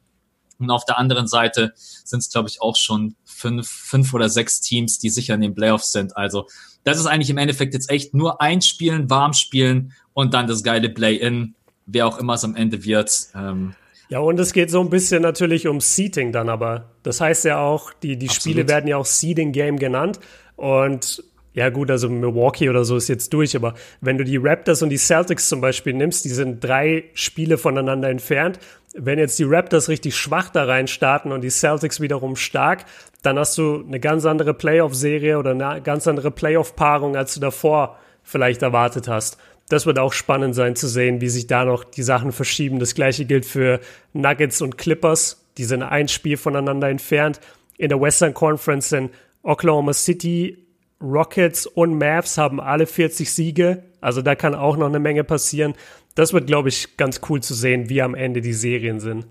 Und 0.58 0.70
auf 0.70 0.84
der 0.84 0.98
anderen 0.98 1.28
Seite 1.28 1.72
sind 1.76 2.18
es, 2.18 2.30
glaube 2.30 2.48
ich, 2.48 2.60
auch 2.60 2.76
schon 2.76 3.14
fünf, 3.24 3.68
fünf 3.68 4.12
oder 4.12 4.28
sechs 4.28 4.60
Teams, 4.60 4.98
die 4.98 5.08
sicher 5.08 5.34
in 5.34 5.40
den 5.40 5.54
Playoffs 5.54 5.92
sind. 5.92 6.16
Also 6.16 6.46
das 6.84 6.98
ist 6.98 7.06
eigentlich 7.06 7.30
im 7.30 7.38
Endeffekt 7.38 7.74
jetzt 7.74 7.90
echt 7.90 8.12
nur 8.12 8.40
ein 8.40 8.60
Spielen, 8.60 9.08
warm 9.08 9.32
spielen 9.32 9.92
und 10.12 10.34
dann 10.34 10.46
das 10.46 10.62
geile 10.62 10.90
Play-In, 10.90 11.54
wer 11.86 12.06
auch 12.06 12.18
immer 12.18 12.34
es 12.34 12.44
am 12.44 12.56
Ende 12.56 12.84
wird. 12.84 13.28
Ähm, 13.34 13.74
ja, 14.08 14.20
und 14.20 14.40
es 14.40 14.52
geht 14.52 14.70
so 14.70 14.80
ein 14.80 14.90
bisschen 14.90 15.22
natürlich 15.22 15.68
um 15.68 15.80
Seating 15.80 16.32
dann 16.32 16.48
aber. 16.48 16.90
Das 17.02 17.20
heißt 17.20 17.44
ja 17.44 17.60
auch, 17.60 17.92
die, 17.92 18.16
die 18.18 18.28
Spiele 18.30 18.66
werden 18.66 18.88
ja 18.88 18.96
auch 18.96 19.06
Seeding 19.06 19.52
Game 19.52 19.78
genannt. 19.78 20.18
Und 20.56 21.22
ja 21.54 21.70
gut, 21.70 21.90
also 21.90 22.08
Milwaukee 22.08 22.68
oder 22.68 22.84
so 22.84 22.96
ist 22.96 23.08
jetzt 23.08 23.32
durch, 23.32 23.56
aber 23.56 23.74
wenn 24.00 24.18
du 24.18 24.24
die 24.24 24.36
Raptors 24.36 24.82
und 24.82 24.90
die 24.90 24.98
Celtics 24.98 25.48
zum 25.48 25.60
Beispiel 25.60 25.92
nimmst, 25.92 26.24
die 26.24 26.30
sind 26.30 26.62
drei 26.62 27.04
Spiele 27.14 27.58
voneinander 27.58 28.08
entfernt. 28.08 28.58
Wenn 28.94 29.18
jetzt 29.18 29.38
die 29.38 29.44
Raptors 29.44 29.88
richtig 29.88 30.16
schwach 30.16 30.50
da 30.50 30.64
rein 30.64 30.88
starten 30.88 31.32
und 31.32 31.42
die 31.42 31.50
Celtics 31.50 32.00
wiederum 32.00 32.36
stark, 32.36 32.84
dann 33.22 33.38
hast 33.38 33.58
du 33.58 33.84
eine 33.86 34.00
ganz 34.00 34.24
andere 34.24 34.54
Playoff-Serie 34.54 35.38
oder 35.38 35.50
eine 35.50 35.82
ganz 35.82 36.06
andere 36.06 36.30
Playoff-Paarung, 36.30 37.16
als 37.16 37.34
du 37.34 37.40
davor 37.40 37.98
vielleicht 38.22 38.62
erwartet 38.62 39.08
hast 39.08 39.38
das 39.68 39.84
wird 39.84 39.98
auch 39.98 40.12
spannend 40.12 40.54
sein 40.54 40.76
zu 40.76 40.88
sehen, 40.88 41.20
wie 41.20 41.28
sich 41.28 41.46
da 41.46 41.64
noch 41.64 41.84
die 41.84 42.02
Sachen 42.02 42.32
verschieben. 42.32 42.78
Das 42.78 42.94
gleiche 42.94 43.26
gilt 43.26 43.44
für 43.44 43.80
Nuggets 44.14 44.62
und 44.62 44.78
Clippers. 44.78 45.44
Die 45.58 45.64
sind 45.64 45.82
ein 45.82 46.08
Spiel 46.08 46.36
voneinander 46.36 46.88
entfernt. 46.88 47.40
In 47.76 47.90
der 47.90 48.00
Western 48.00 48.34
Conference 48.34 48.88
sind 48.88 49.10
Oklahoma 49.42 49.92
City, 49.92 50.66
Rockets 51.00 51.66
und 51.66 51.98
Mavs 51.98 52.38
haben 52.38 52.60
alle 52.60 52.86
40 52.86 53.32
Siege. 53.32 53.84
Also 54.00 54.22
da 54.22 54.34
kann 54.34 54.54
auch 54.54 54.76
noch 54.76 54.86
eine 54.86 54.98
Menge 54.98 55.24
passieren. 55.24 55.74
Das 56.14 56.32
wird, 56.32 56.46
glaube 56.46 56.68
ich, 56.68 56.96
ganz 56.96 57.20
cool 57.28 57.42
zu 57.42 57.54
sehen, 57.54 57.88
wie 57.88 58.02
am 58.02 58.14
Ende 58.14 58.40
die 58.40 58.52
Serien 58.52 59.00
sind. 59.00 59.26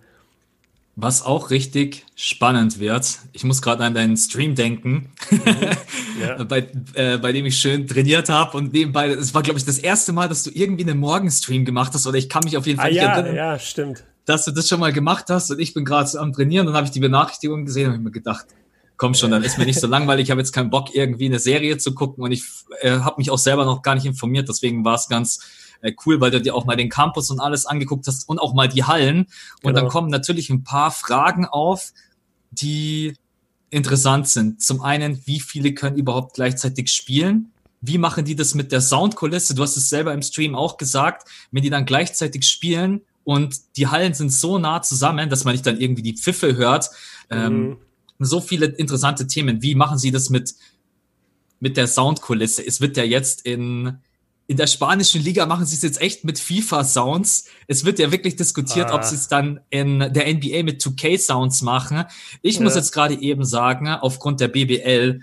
Was 1.00 1.22
auch 1.22 1.52
richtig 1.52 2.06
spannend 2.16 2.80
wird, 2.80 3.20
ich 3.32 3.44
muss 3.44 3.62
gerade 3.62 3.84
an 3.84 3.94
deinen 3.94 4.18
Stream 4.18 4.56
denken, 4.56 5.12
mhm. 5.30 5.42
ja. 6.22 6.44
bei, 6.44 6.70
äh, 6.96 7.20
bei 7.20 7.32
dem 7.32 7.46
ich 7.46 7.60
schön 7.60 7.86
trainiert 7.86 8.30
habe 8.30 8.58
und 8.58 8.74
nebenbei, 8.74 9.10
es 9.10 9.32
war, 9.36 9.44
glaube 9.44 9.60
ich, 9.60 9.66
das 9.66 9.78
erste 9.78 10.12
Mal, 10.12 10.28
dass 10.28 10.42
du 10.42 10.50
irgendwie 10.52 10.90
einen 10.90 10.98
Morgenstream 10.98 11.66
gemacht 11.66 11.94
hast 11.94 12.08
oder 12.08 12.18
ich 12.18 12.30
kann 12.30 12.44
mich 12.46 12.58
auf 12.58 12.66
jeden 12.66 12.80
Fall 12.80 12.88
ah, 12.88 12.90
nicht 12.90 13.02
ja, 13.02 13.12
erinnern. 13.12 13.36
Ja, 13.36 13.60
stimmt. 13.60 14.06
Dass 14.26 14.46
du 14.46 14.52
das 14.52 14.68
schon 14.68 14.80
mal 14.80 14.92
gemacht 14.92 15.26
hast 15.30 15.52
und 15.52 15.60
ich 15.60 15.76
bin 15.76 15.86
gerade 15.86 16.20
am 16.20 16.34
Trainieren 16.34 16.66
und 16.66 16.74
dann 16.74 16.78
habe 16.78 16.88
ich 16.88 16.92
die 16.92 17.00
Benachrichtigung 17.00 17.66
gesehen 17.66 17.90
und 17.90 17.94
habe 17.94 18.04
mir 18.04 18.12
gedacht, 18.12 18.48
komm 18.98 19.14
schon, 19.14 19.32
dann 19.32 19.44
ist 19.44 19.58
mir 19.58 19.66
nicht 19.66 19.80
so 19.80 19.88
langweilig, 19.88 20.26
ich 20.26 20.32
habe 20.32 20.42
jetzt 20.42 20.52
keinen 20.52 20.70
Bock, 20.70 20.94
irgendwie 20.94 21.28
eine 21.28 21.40
Serie 21.40 21.78
zu 21.78 21.94
gucken 21.94 22.24
und 22.24 22.32
ich 22.32 22.44
äh, 22.82 23.00
habe 23.00 23.16
mich 23.20 23.30
auch 23.32 23.38
selber 23.38 23.66
noch 23.66 23.82
gar 23.82 23.96
nicht 23.96 24.06
informiert, 24.06 24.50
deswegen 24.50 24.84
war 24.84 24.96
es 24.96 25.08
ganz 25.08 25.40
äh, 25.82 25.94
cool, 26.06 26.20
weil 26.20 26.32
du 26.32 26.42
dir 26.42 26.56
auch 26.56 26.66
mal 26.66 26.76
den 26.76 26.90
Campus 26.90 27.30
und 27.30 27.40
alles 27.40 27.66
angeguckt 27.66 28.08
hast 28.08 28.28
und 28.28 28.40
auch 28.40 28.54
mal 28.54 28.68
die 28.68 28.84
Hallen. 28.84 29.28
Und 29.62 29.74
genau. 29.74 29.82
dann 29.82 29.90
kommen 29.90 30.10
natürlich 30.10 30.50
ein 30.50 30.64
paar 30.64 30.92
Fragen 30.92 31.46
auf, 31.46 31.94
die 32.52 33.14
interessant 33.70 34.28
sind. 34.28 34.62
Zum 34.62 34.82
einen, 34.82 35.22
wie 35.26 35.40
viele 35.40 35.74
können 35.74 35.98
überhaupt 35.98 36.36
gleichzeitig 36.36 36.90
spielen? 36.90 37.52
Wie 37.82 37.98
machen 37.98 38.26
die 38.26 38.36
das 38.36 38.56
mit 38.56 38.72
der 38.72 38.82
Soundkulisse? 38.82 39.54
Du 39.54 39.62
hast 39.62 39.78
es 39.78 39.90
selber 39.90 40.14
im 40.14 40.22
Stream 40.22 40.56
auch 40.56 40.78
gesagt, 40.78 41.28
wenn 41.52 41.64
die 41.64 41.70
dann 41.70 41.86
gleichzeitig 41.86 42.44
spielen 42.46 43.02
und 43.24 43.56
die 43.76 43.88
Hallen 43.88 44.14
sind 44.14 44.32
so 44.32 44.58
nah 44.58 44.82
zusammen, 44.82 45.30
dass 45.30 45.44
man 45.44 45.54
nicht 45.54 45.66
dann 45.66 45.80
irgendwie 45.80 46.02
die 46.02 46.16
Pfiffe 46.16 46.56
hört. 46.56 46.90
Ähm, 47.30 47.40
mhm. 47.40 47.72
Ähm, 47.72 47.78
so 48.26 48.42
viele 48.42 48.68
interessante 48.68 49.28
Themen. 49.28 49.62
Wie 49.62 49.76
machen 49.76 49.98
sie 49.98 50.12
das 50.12 50.30
mit, 50.30 50.56
mit 51.60 51.78
der 51.78 51.88
Soundkulisse? 51.88 52.66
Es 52.66 52.82
wird 52.82 52.98
ja 52.98 53.04
jetzt 53.04 53.46
in 53.46 54.00
in 54.48 54.56
der 54.56 54.68
spanischen 54.68 55.22
Liga 55.22 55.46
machen 55.46 55.66
sie 55.66 55.76
es 55.76 55.82
jetzt 55.82 56.02
echt 56.02 56.24
mit 56.24 56.40
FIFA-Sounds. 56.40 57.46
Es 57.68 57.84
wird 57.84 58.00
ja 58.00 58.12
wirklich 58.12 58.38
diskutiert, 58.38 58.92
ah. 58.92 58.96
ob 58.96 59.04
sie 59.04 59.16
es 59.16 59.28
dann 59.28 59.60
in 59.70 60.00
der 60.00 60.34
NBA 60.34 60.64
mit 60.64 60.82
2K-Sounds 60.82 61.62
machen. 61.62 62.06
Ich 62.42 62.56
ja. 62.56 62.62
muss 62.62 62.76
jetzt 62.76 62.94
gerade 62.94 63.22
eben 63.22 63.44
sagen, 63.44 63.90
aufgrund 63.90 64.40
der 64.40 64.48
BBL, 64.48 65.22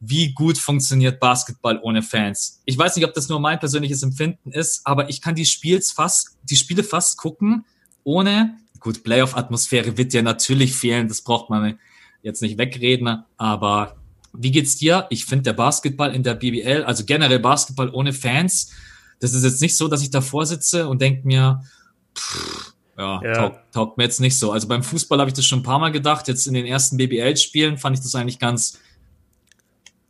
wie 0.00 0.32
gut 0.32 0.58
funktioniert 0.58 1.20
Basketball 1.20 1.78
ohne 1.82 2.02
Fans. 2.02 2.60
Ich 2.64 2.76
weiß 2.76 2.96
nicht, 2.96 3.04
ob 3.06 3.14
das 3.14 3.28
nur 3.28 3.38
mein 3.38 3.60
persönliches 3.60 4.02
Empfinden 4.02 4.50
ist, 4.50 4.84
aber 4.84 5.08
ich 5.08 5.20
kann 5.20 5.36
die 5.36 5.46
Spiels 5.46 5.92
fast, 5.92 6.36
die 6.42 6.56
Spiele 6.56 6.82
fast 6.82 7.16
gucken, 7.16 7.64
ohne, 8.02 8.58
gut, 8.80 9.04
Playoff-Atmosphäre 9.04 9.96
wird 9.96 10.12
ja 10.12 10.20
natürlich 10.20 10.74
fehlen, 10.74 11.06
das 11.06 11.22
braucht 11.22 11.48
man 11.48 11.78
jetzt 12.24 12.42
nicht 12.42 12.58
wegreden, 12.58 13.24
aber 13.36 13.96
wie 14.32 14.50
geht's 14.50 14.76
dir? 14.76 15.06
Ich 15.10 15.26
finde 15.26 15.44
der 15.44 15.52
Basketball 15.52 16.12
in 16.12 16.24
der 16.24 16.34
BBL, 16.34 16.82
also 16.84 17.04
generell 17.04 17.38
Basketball 17.38 17.90
ohne 17.90 18.12
Fans, 18.12 18.72
das 19.20 19.32
ist 19.32 19.44
jetzt 19.44 19.62
nicht 19.62 19.76
so, 19.76 19.86
dass 19.86 20.02
ich 20.02 20.10
davor 20.10 20.44
sitze 20.44 20.88
und 20.88 21.00
denke 21.00 21.26
mir, 21.26 21.62
pff, 22.16 22.74
ja, 22.98 23.20
ja. 23.22 23.34
Taugt, 23.34 23.72
taugt 23.72 23.98
mir 23.98 24.04
jetzt 24.04 24.20
nicht 24.20 24.38
so. 24.38 24.52
Also 24.52 24.68
beim 24.68 24.82
Fußball 24.82 25.18
habe 25.18 25.28
ich 25.28 25.34
das 25.34 25.44
schon 25.44 25.60
ein 25.60 25.64
paar 25.64 25.78
Mal 25.78 25.90
gedacht. 25.90 26.28
Jetzt 26.28 26.46
in 26.46 26.54
den 26.54 26.66
ersten 26.66 26.96
BBL-Spielen 26.96 27.76
fand 27.76 27.96
ich 27.96 28.02
das 28.02 28.14
eigentlich 28.14 28.38
ganz, 28.38 28.78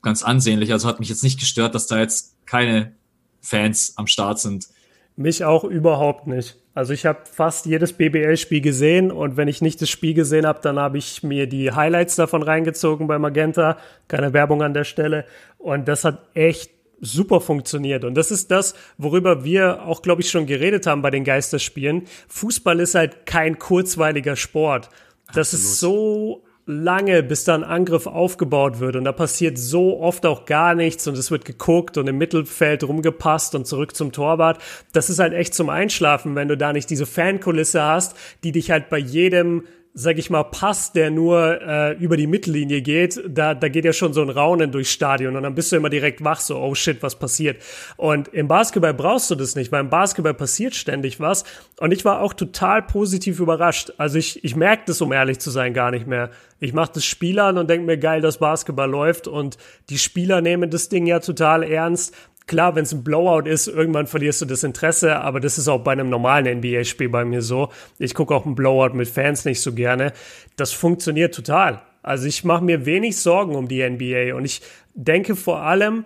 ganz 0.03 0.23
ansehnlich. 0.23 0.73
Also 0.73 0.89
hat 0.89 1.01
mich 1.01 1.09
jetzt 1.09 1.23
nicht 1.23 1.41
gestört, 1.41 1.75
dass 1.75 1.87
da 1.87 1.99
jetzt 1.99 2.37
keine 2.47 2.95
Fans 3.41 3.95
am 3.97 4.07
Start 4.07 4.39
sind. 4.39 4.69
Mich 5.17 5.45
auch 5.45 5.65
überhaupt 5.65 6.27
nicht. 6.27 6.57
Also 6.75 6.93
ich 6.93 7.07
habe 7.07 7.21
fast 7.31 7.67
jedes 7.67 7.93
BBL-Spiel 7.93 8.61
gesehen 8.61 9.13
und 9.13 9.37
wenn 9.37 9.47
ich 9.47 9.63
nicht 9.63 9.81
das 9.81 9.89
Spiel 9.89 10.13
gesehen 10.13 10.45
habe, 10.45 10.59
dann 10.61 10.79
habe 10.79 10.99
ich 10.99 11.23
mir 11.23 11.47
die 11.47 11.71
Highlights 11.71 12.17
davon 12.17 12.43
reingezogen 12.43 13.07
bei 13.07 13.19
Magenta. 13.19 13.79
Keine 14.09 14.33
Werbung 14.33 14.63
an 14.63 14.75
der 14.75 14.83
Stelle. 14.83 15.25
Und 15.59 15.87
das 15.87 16.05
hat 16.05 16.27
echt 16.35 16.73
super 17.01 17.41
funktioniert. 17.41 18.05
Und 18.05 18.15
das 18.15 18.33
ist 18.33 18.51
das, 18.51 18.75
worüber 18.99 19.45
wir 19.45 19.85
auch, 19.85 20.03
glaube 20.03 20.23
ich, 20.23 20.31
schon 20.31 20.47
geredet 20.47 20.87
haben 20.87 21.03
bei 21.03 21.11
den 21.11 21.23
Geisterspielen. 21.23 22.09
Fußball 22.29 22.81
ist 22.81 22.97
halt 22.97 23.27
kein 23.27 23.59
kurzweiliger 23.59 24.35
Sport. 24.35 24.89
Das 25.33 25.55
Absolut. 25.55 25.65
ist 25.65 25.81
so 25.81 26.44
lange, 26.67 27.23
bis 27.23 27.45
da 27.45 27.55
ein 27.55 27.65
Angriff 27.65 28.07
aufgebaut 28.07 28.81
wird. 28.81 28.97
Und 28.97 29.05
da 29.05 29.13
passiert 29.13 29.59
so 29.59 30.01
oft 30.01 30.25
auch 30.25 30.47
gar 30.47 30.75
nichts 30.75 31.07
und 31.07 31.19
es 31.19 31.31
wird 31.31 31.45
geguckt 31.45 31.99
und 31.99 32.07
im 32.07 32.19
Mittelfeld 32.19 32.85
rumgepasst 32.85 33.55
und 33.55 33.67
zurück 33.67 33.95
zum 33.95 34.13
Torwart. 34.13 34.61
Das 34.93 35.11
ist 35.11 35.19
halt 35.19 35.35
echt 35.35 35.55
zum 35.55 35.69
Einschlafen, 35.69 36.35
wenn 36.35 36.49
du 36.49 36.57
da 36.57 36.73
nicht 36.73 36.89
diese 36.89 37.07
Fankulisse 37.07 37.83
hast, 37.83 38.17
die 38.45 38.53
dich 38.53 38.71
halt 38.71 38.89
bei 38.89 38.99
jedem 38.99 39.65
sag 39.97 40.19
ich 40.19 40.29
mal, 40.29 40.43
Pass, 40.43 40.91
der 40.91 41.13
nur 41.13 41.63
äh, 41.63 41.93
über 41.93 42.17
die 42.17 42.27
Mittellinie 42.27 42.83
geht, 42.83 43.23
da, 43.29 43.55
da 43.55 43.69
geht 43.69 43.85
ja 43.85 43.93
schon 43.93 44.13
so 44.13 44.23
ein 44.23 44.29
Raunen 44.29 44.73
durchs 44.73 44.91
Stadion 44.91 45.37
und 45.37 45.45
dann 45.45 45.55
bist 45.55 45.71
du 45.71 45.77
immer 45.77 45.89
direkt 45.89 46.25
wach, 46.25 46.41
so, 46.41 46.59
oh 46.59 46.75
shit, 46.75 47.01
was 47.01 47.17
passiert. 47.17 47.63
Und 47.97 48.27
im 48.29 48.49
Basketball 48.49 48.93
brauchst 48.93 49.31
du 49.31 49.37
das 49.37 49.55
nicht, 49.55 49.71
weil 49.71 49.83
im 49.83 49.91
Basketball 49.91 50.35
passiert 50.35 50.75
ständig 50.75 51.21
was. 51.21 51.45
Und 51.79 51.93
ich 51.93 52.05
war 52.05 52.23
auch 52.23 52.35
total 52.35 52.83
positiv 52.83 53.39
überrascht. 53.39 53.93
Also 53.97 54.19
ich, 54.19 54.43
ich 54.43 54.57
merke 54.57 54.83
das, 54.87 55.01
um 55.01 55.13
ehrlich 55.13 55.39
zu 55.39 55.51
sein, 55.51 55.73
gar 55.73 55.93
nicht 55.93 56.09
mehr. 56.09 56.31
Ich 56.59 56.73
mache 56.73 56.93
das 56.95 57.05
Spiel 57.05 57.39
an 57.39 57.57
und 57.57 57.71
denke 57.71 57.87
mir, 57.87 57.97
geil, 57.97 58.21
dass 58.21 58.39
Basketball 58.39 58.91
läuft 58.91 59.29
und 59.29 59.59
die 59.91 59.99
Spieler 59.99 60.41
nehmen 60.41 60.71
das 60.71 60.89
Ding 60.89 61.07
ja 61.07 61.21
total 61.21 61.63
ernst. 61.63 62.17
Klar, 62.47 62.75
wenn 62.75 62.85
es 62.85 62.93
ein 62.93 63.03
Blowout 63.03 63.49
ist, 63.49 63.69
irgendwann 63.69 64.07
verlierst 64.07 64.43
du 64.43 64.45
das 64.45 64.65
Interesse, 64.65 65.17
aber 65.17 65.41
das 65.41 65.57
ist 65.57 65.67
auch 65.67 65.81
bei 65.81 65.93
einem 65.93 66.11
normalen 66.11 66.59
NBA-Spiel 66.59 67.09
bei 67.09 67.25
mir 67.25 67.41
so. 67.41 67.71
Ich 67.99 68.15
gucke 68.15 68.35
auch 68.35 68.45
ein 68.45 68.55
Blowout 68.55 68.95
mit 68.95 69.09
Fans 69.09 69.47
nicht 69.47 69.63
so 69.63 69.73
gerne. 69.73 70.13
Das 70.57 70.73
funktioniert 70.73 71.35
total. 71.35 71.81
Also 72.03 72.27
ich 72.27 72.45
mache 72.45 72.63
mir 72.63 72.85
wenig 72.85 73.17
Sorgen 73.17 73.55
um 73.55 73.67
die 73.67 73.83
NBA 73.83 74.35
und 74.35 74.45
ich 74.45 74.61
denke 74.93 75.37
vor 75.37 75.63
allem, 75.63 76.05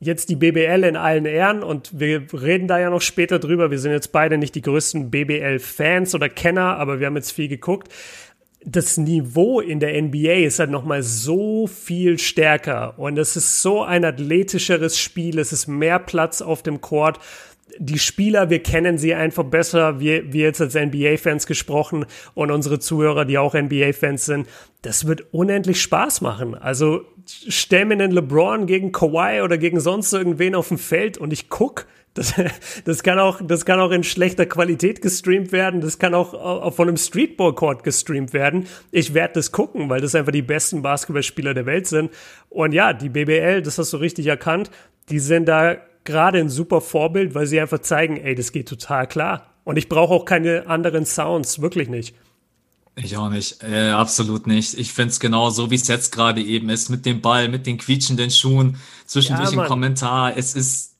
jetzt 0.00 0.30
die 0.30 0.36
BBL 0.36 0.84
in 0.84 0.96
allen 0.96 1.26
Ehren 1.26 1.62
und 1.62 2.00
wir 2.00 2.26
reden 2.32 2.66
da 2.66 2.80
ja 2.80 2.88
noch 2.88 3.02
später 3.02 3.38
drüber. 3.38 3.70
Wir 3.70 3.78
sind 3.78 3.92
jetzt 3.92 4.10
beide 4.10 4.38
nicht 4.38 4.54
die 4.54 4.62
größten 4.62 5.10
BBL-Fans 5.10 6.14
oder 6.14 6.28
Kenner, 6.30 6.78
aber 6.78 6.98
wir 6.98 7.06
haben 7.06 7.16
jetzt 7.16 7.30
viel 7.30 7.48
geguckt 7.48 7.88
das 8.64 8.96
Niveau 8.96 9.60
in 9.60 9.80
der 9.80 10.00
NBA 10.00 10.44
ist 10.44 10.58
halt 10.58 10.70
nochmal 10.70 11.02
so 11.02 11.66
viel 11.66 12.18
stärker 12.18 12.98
und 12.98 13.18
es 13.18 13.36
ist 13.36 13.62
so 13.62 13.82
ein 13.82 14.04
athletischeres 14.04 14.98
Spiel, 14.98 15.38
es 15.38 15.52
ist 15.52 15.66
mehr 15.66 15.98
Platz 15.98 16.40
auf 16.40 16.62
dem 16.62 16.80
Court. 16.80 17.18
Die 17.78 17.98
Spieler, 17.98 18.50
wir 18.50 18.62
kennen 18.62 18.98
sie 18.98 19.14
einfach 19.14 19.44
besser, 19.44 19.98
wir, 19.98 20.32
wir 20.32 20.42
jetzt 20.42 20.60
als 20.60 20.74
NBA-Fans 20.74 21.46
gesprochen 21.46 22.04
und 22.34 22.50
unsere 22.50 22.78
Zuhörer, 22.78 23.24
die 23.24 23.38
auch 23.38 23.54
NBA-Fans 23.54 24.26
sind. 24.26 24.46
Das 24.82 25.06
wird 25.06 25.32
unendlich 25.32 25.80
Spaß 25.80 26.20
machen. 26.20 26.54
Also 26.54 27.06
stell 27.26 27.84
mir 27.84 27.94
einen 27.94 28.12
LeBron 28.12 28.66
gegen 28.66 28.92
Kawhi 28.92 29.42
oder 29.42 29.58
gegen 29.58 29.80
sonst 29.80 30.12
irgendwen 30.12 30.54
auf 30.54 30.68
dem 30.68 30.78
Feld 30.78 31.18
und 31.18 31.32
ich 31.32 31.48
guck 31.48 31.86
das, 32.14 32.34
das, 32.84 33.02
kann 33.02 33.18
auch, 33.18 33.40
das 33.42 33.64
kann 33.64 33.80
auch 33.80 33.90
in 33.90 34.04
schlechter 34.04 34.46
Qualität 34.46 35.02
gestreamt 35.02 35.52
werden. 35.52 35.80
Das 35.80 35.98
kann 35.98 36.14
auch, 36.14 36.34
auch 36.34 36.74
von 36.74 36.88
einem 36.88 36.96
Streetball-Court 36.96 37.84
gestreamt 37.84 38.32
werden. 38.32 38.66
Ich 38.90 39.14
werde 39.14 39.34
das 39.34 39.52
gucken, 39.52 39.88
weil 39.88 40.00
das 40.00 40.14
einfach 40.14 40.32
die 40.32 40.42
besten 40.42 40.82
Basketballspieler 40.82 41.54
der 41.54 41.66
Welt 41.66 41.86
sind. 41.86 42.10
Und 42.50 42.72
ja, 42.72 42.92
die 42.92 43.08
BBL, 43.08 43.62
das 43.62 43.78
hast 43.78 43.92
du 43.92 43.96
richtig 43.96 44.26
erkannt, 44.26 44.70
die 45.08 45.18
sind 45.18 45.46
da 45.46 45.76
gerade 46.04 46.38
ein 46.38 46.48
super 46.48 46.80
Vorbild, 46.80 47.34
weil 47.34 47.46
sie 47.46 47.60
einfach 47.60 47.78
zeigen, 47.78 48.16
ey, 48.16 48.34
das 48.34 48.52
geht 48.52 48.68
total 48.68 49.06
klar. 49.06 49.46
Und 49.64 49.76
ich 49.76 49.88
brauche 49.88 50.12
auch 50.12 50.24
keine 50.24 50.66
anderen 50.66 51.06
Sounds, 51.06 51.62
wirklich 51.62 51.88
nicht. 51.88 52.14
Ich 52.94 53.16
auch 53.16 53.30
nicht, 53.30 53.62
äh, 53.62 53.90
absolut 53.90 54.46
nicht. 54.46 54.74
Ich 54.74 54.92
finde 54.92 55.10
es 55.10 55.20
genau 55.20 55.48
so, 55.48 55.70
wie 55.70 55.76
es 55.76 55.88
jetzt 55.88 56.12
gerade 56.12 56.42
eben 56.42 56.68
ist, 56.68 56.90
mit 56.90 57.06
dem 57.06 57.22
Ball, 57.22 57.48
mit 57.48 57.66
den 57.66 57.78
quietschenden 57.78 58.30
Schuhen, 58.30 58.76
zwischendurch 59.06 59.52
ja, 59.52 59.62
ein 59.62 59.68
Kommentar. 59.68 60.36
Es 60.36 60.54
ist. 60.54 60.96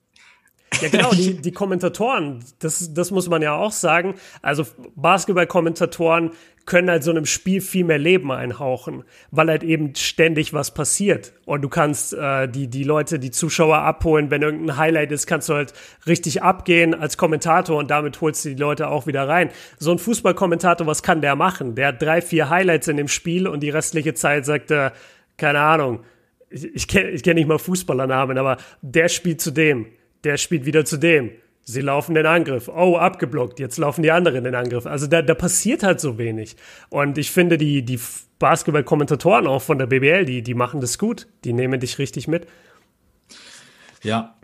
Ja, 0.81 0.89
genau, 0.89 1.11
die, 1.11 1.35
die 1.43 1.53
Kommentatoren, 1.53 2.43
das, 2.61 2.95
das 2.95 3.11
muss 3.11 3.29
man 3.29 3.43
ja 3.43 3.55
auch 3.55 3.73
sagen. 3.73 4.15
Also 4.41 4.67
Basketball-Kommentatoren 4.97 6.31
können 6.67 6.91
halt 6.91 7.03
so 7.03 7.11
einem 7.11 7.27
Spiel 7.27 7.61
viel 7.61 7.85
mehr 7.85 7.99
Leben 7.99 8.31
einhauchen, 8.31 9.05
weil 9.31 9.49
halt 9.49 9.63
eben 9.63 9.95
ständig 9.95 10.53
was 10.53 10.73
passiert. 10.73 11.33
Und 11.45 11.63
du 11.63 11.69
kannst 11.69 12.15
äh, 12.15 12.49
die, 12.49 12.69
die 12.69 12.85
Leute, 12.85 13.19
die 13.19 13.31
Zuschauer 13.31 13.79
abholen, 13.79 14.31
wenn 14.31 14.43
irgendein 14.43 14.77
Highlight 14.77 15.13
ist, 15.13 15.27
kannst 15.27 15.49
du 15.49 15.55
halt 15.55 15.73
richtig 16.07 16.43
abgehen 16.43 16.95
als 16.95 17.17
Kommentator 17.17 17.77
und 17.79 17.91
damit 17.91 18.21
holst 18.21 18.45
du 18.45 18.51
die 18.51 18.61
Leute 18.61 18.89
auch 18.89 19.07
wieder 19.07 19.29
rein. 19.29 19.51
So 19.79 19.91
ein 19.93 19.99
Fußballkommentator, 19.99 20.87
was 20.87 21.03
kann 21.03 21.21
der 21.21 21.37
machen? 21.37 21.75
Der 21.75 21.89
hat 21.89 22.03
drei, 22.03 22.23
vier 22.23 22.49
Highlights 22.49 22.89
in 22.89 22.97
dem 22.97 23.09
Spiel 23.09 23.49
und 23.49 23.61
die 23.61 23.71
restliche 23.71 24.15
Zeit 24.15 24.47
sagt 24.47 24.71
er, 24.71 24.93
keine 25.37 25.61
Ahnung, 25.61 26.01
ich, 26.49 26.65
ich 26.75 26.89
kenne 26.89 27.11
ich 27.11 27.23
kenn 27.23 27.35
nicht 27.35 27.49
mal 27.49 27.59
Fußballernamen, 27.59 28.39
aber 28.39 28.59
der 28.83 29.09
spielt 29.09 29.41
zu 29.41 29.51
dem, 29.51 29.87
der 30.25 30.37
spielt 30.37 30.65
wieder 30.67 30.85
zu 30.85 30.99
dem 30.99 31.31
Sie 31.65 31.81
laufen 31.81 32.15
den 32.15 32.27
Angriff. 32.27 32.69
Oh, 32.69 32.97
abgeblockt. 32.97 33.61
Jetzt 33.61 33.79
laufen 33.79 34.03
die 34.03 34.11
anderen 34.11 34.45
den 34.45 34.55
Angriff. 34.55 34.87
Also 34.87 35.07
da, 35.07 35.23
da 35.23 35.35
passiert 35.35 35.83
halt 35.83 36.01
so 36.01 36.19
wenig. 36.19 36.57
Und 36.89 37.19
ich 37.19 37.31
finde, 37.31 37.57
die, 37.57 37.85
die 37.85 38.01
Basketball-Kommentatoren 38.39 39.47
auch 39.47 39.63
von 39.63 39.79
der 39.79 39.87
BBL, 39.87 40.25
die, 40.25 40.43
die 40.43 40.55
machen 40.55 40.81
das 40.81 40.99
gut. 40.99 41.29
Die 41.45 41.53
nehmen 41.53 41.79
dich 41.79 41.99
richtig 41.99 42.27
mit. 42.27 42.49
Ja. 44.03 44.37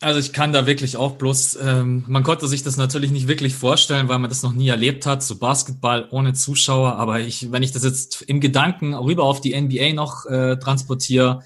Also 0.00 0.20
ich 0.20 0.32
kann 0.32 0.52
da 0.52 0.66
wirklich 0.66 0.96
auch 0.96 1.16
bloß, 1.16 1.58
ähm, 1.60 2.04
man 2.06 2.22
konnte 2.22 2.46
sich 2.46 2.62
das 2.62 2.76
natürlich 2.76 3.10
nicht 3.10 3.26
wirklich 3.26 3.56
vorstellen, 3.56 4.08
weil 4.08 4.20
man 4.20 4.30
das 4.30 4.44
noch 4.44 4.52
nie 4.52 4.68
erlebt 4.68 5.06
hat, 5.06 5.24
so 5.24 5.38
Basketball 5.38 6.06
ohne 6.10 6.34
Zuschauer. 6.34 6.96
Aber 6.96 7.18
ich, 7.18 7.50
wenn 7.50 7.64
ich 7.64 7.72
das 7.72 7.82
jetzt 7.82 8.22
im 8.22 8.40
Gedanken 8.40 8.94
rüber 8.94 9.24
auf 9.24 9.40
die 9.40 9.60
NBA 9.60 9.94
noch 9.94 10.26
äh, 10.26 10.56
transportiere, 10.56 11.42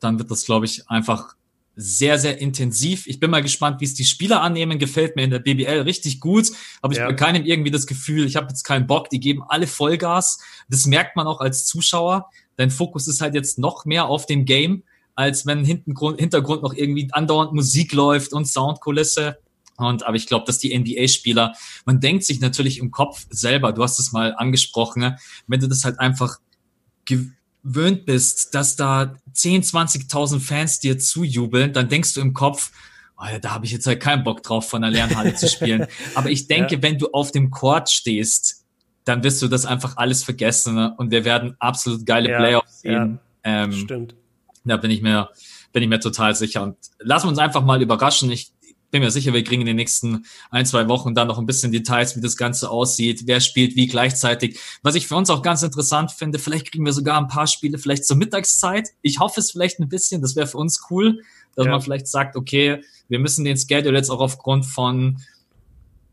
dann 0.00 0.18
wird 0.18 0.30
das, 0.30 0.44
glaube 0.44 0.66
ich, 0.66 0.90
einfach 0.90 1.34
sehr, 1.76 2.18
sehr 2.18 2.40
intensiv. 2.40 3.06
Ich 3.06 3.20
bin 3.20 3.30
mal 3.30 3.42
gespannt, 3.42 3.80
wie 3.80 3.84
es 3.84 3.94
die 3.94 4.04
Spieler 4.04 4.42
annehmen. 4.42 4.78
Gefällt 4.78 5.16
mir 5.16 5.22
in 5.22 5.30
der 5.30 5.40
BBL 5.40 5.80
richtig 5.80 6.20
gut, 6.20 6.50
aber 6.82 6.92
ich 6.92 6.98
ja. 6.98 7.04
habe 7.04 7.16
keinem 7.16 7.44
irgendwie 7.44 7.70
das 7.70 7.86
Gefühl, 7.86 8.26
ich 8.26 8.36
habe 8.36 8.48
jetzt 8.48 8.62
keinen 8.62 8.86
Bock, 8.86 9.10
die 9.10 9.20
geben 9.20 9.42
alle 9.46 9.66
Vollgas. 9.66 10.38
Das 10.68 10.86
merkt 10.86 11.16
man 11.16 11.26
auch 11.26 11.40
als 11.40 11.66
Zuschauer. 11.66 12.30
Dein 12.56 12.70
Fokus 12.70 13.08
ist 13.08 13.20
halt 13.20 13.34
jetzt 13.34 13.58
noch 13.58 13.84
mehr 13.84 14.06
auf 14.06 14.26
dem 14.26 14.44
Game, 14.44 14.84
als 15.14 15.46
wenn 15.46 15.64
hinten 15.64 15.94
Hintergrund 16.16 16.62
noch 16.62 16.74
irgendwie 16.74 17.08
andauernd 17.12 17.52
Musik 17.52 17.92
läuft 17.92 18.32
und 18.32 18.46
Soundkulisse. 18.46 19.38
Und 19.76 20.06
aber 20.06 20.16
ich 20.16 20.26
glaube, 20.26 20.46
dass 20.46 20.58
die 20.58 20.76
NBA-Spieler, 20.78 21.54
man 21.84 21.98
denkt 21.98 22.24
sich 22.24 22.40
natürlich 22.40 22.78
im 22.78 22.92
Kopf 22.92 23.26
selber, 23.30 23.72
du 23.72 23.82
hast 23.82 23.98
es 23.98 24.12
mal 24.12 24.34
angesprochen, 24.36 25.00
ne? 25.00 25.18
wenn 25.48 25.58
du 25.58 25.66
das 25.66 25.84
halt 25.84 25.98
einfach 25.98 26.38
gewöhnt 27.64 28.04
bist, 28.04 28.54
dass 28.54 28.76
da 28.76 29.16
10, 29.32 29.62
20.000 29.62 30.40
Fans 30.40 30.80
dir 30.80 30.98
zujubeln, 30.98 31.72
dann 31.72 31.88
denkst 31.88 32.14
du 32.14 32.20
im 32.20 32.34
Kopf, 32.34 32.70
oh 33.18 33.24
ja, 33.24 33.38
da 33.38 33.52
habe 33.52 33.66
ich 33.66 33.72
jetzt 33.72 33.86
halt 33.86 34.00
keinen 34.00 34.22
Bock 34.22 34.42
drauf, 34.42 34.68
von 34.68 34.82
der 34.82 34.90
Lernhalle 34.90 35.34
zu 35.34 35.48
spielen. 35.48 35.86
Aber 36.14 36.30
ich 36.30 36.46
denke, 36.46 36.76
ja. 36.76 36.82
wenn 36.82 36.98
du 36.98 37.08
auf 37.12 37.32
dem 37.32 37.50
Court 37.50 37.90
stehst, 37.90 38.64
dann 39.04 39.22
wirst 39.22 39.42
du 39.42 39.48
das 39.48 39.66
einfach 39.66 39.96
alles 39.96 40.22
vergessen 40.22 40.74
ne? 40.74 40.94
und 40.96 41.10
wir 41.10 41.24
werden 41.24 41.56
absolut 41.58 42.06
geile 42.06 42.30
ja, 42.30 42.38
Playoffs 42.38 42.80
sehen. 42.80 43.18
Ja, 43.44 43.64
ähm, 43.64 43.72
stimmt. 43.72 44.14
Da 44.64 44.78
bin 44.78 44.90
ich 44.90 45.02
mir 45.02 45.28
bin 45.74 45.82
ich 45.82 45.88
mir 45.88 46.00
total 46.00 46.34
sicher. 46.34 46.62
Und 46.62 46.76
lassen 47.00 47.26
wir 47.26 47.30
uns 47.30 47.38
einfach 47.38 47.62
mal 47.62 47.82
überraschen. 47.82 48.30
Ich 48.30 48.52
bin 48.94 49.02
mir 49.02 49.10
sicher, 49.10 49.32
wir 49.32 49.42
kriegen 49.42 49.62
in 49.62 49.66
den 49.66 49.74
nächsten 49.74 50.24
ein, 50.50 50.66
zwei 50.66 50.86
Wochen 50.86 51.16
dann 51.16 51.26
noch 51.26 51.40
ein 51.40 51.46
bisschen 51.46 51.72
Details, 51.72 52.16
wie 52.16 52.20
das 52.20 52.36
Ganze 52.36 52.70
aussieht, 52.70 53.22
wer 53.26 53.40
spielt 53.40 53.74
wie 53.74 53.88
gleichzeitig. 53.88 54.60
Was 54.84 54.94
ich 54.94 55.08
für 55.08 55.16
uns 55.16 55.30
auch 55.30 55.42
ganz 55.42 55.64
interessant 55.64 56.12
finde, 56.12 56.38
vielleicht 56.38 56.70
kriegen 56.70 56.84
wir 56.84 56.92
sogar 56.92 57.18
ein 57.18 57.26
paar 57.26 57.48
Spiele 57.48 57.78
vielleicht 57.78 58.04
zur 58.04 58.16
Mittagszeit. 58.16 58.90
Ich 59.02 59.18
hoffe 59.18 59.40
es 59.40 59.50
vielleicht 59.50 59.80
ein 59.80 59.88
bisschen, 59.88 60.22
das 60.22 60.36
wäre 60.36 60.46
für 60.46 60.58
uns 60.58 60.80
cool, 60.90 61.24
dass 61.56 61.66
ja. 61.66 61.72
man 61.72 61.80
vielleicht 61.80 62.06
sagt, 62.06 62.36
okay, 62.36 62.84
wir 63.08 63.18
müssen 63.18 63.44
den 63.44 63.56
Schedule 63.56 63.98
jetzt 63.98 64.10
auch 64.10 64.20
aufgrund 64.20 64.64
von 64.64 65.20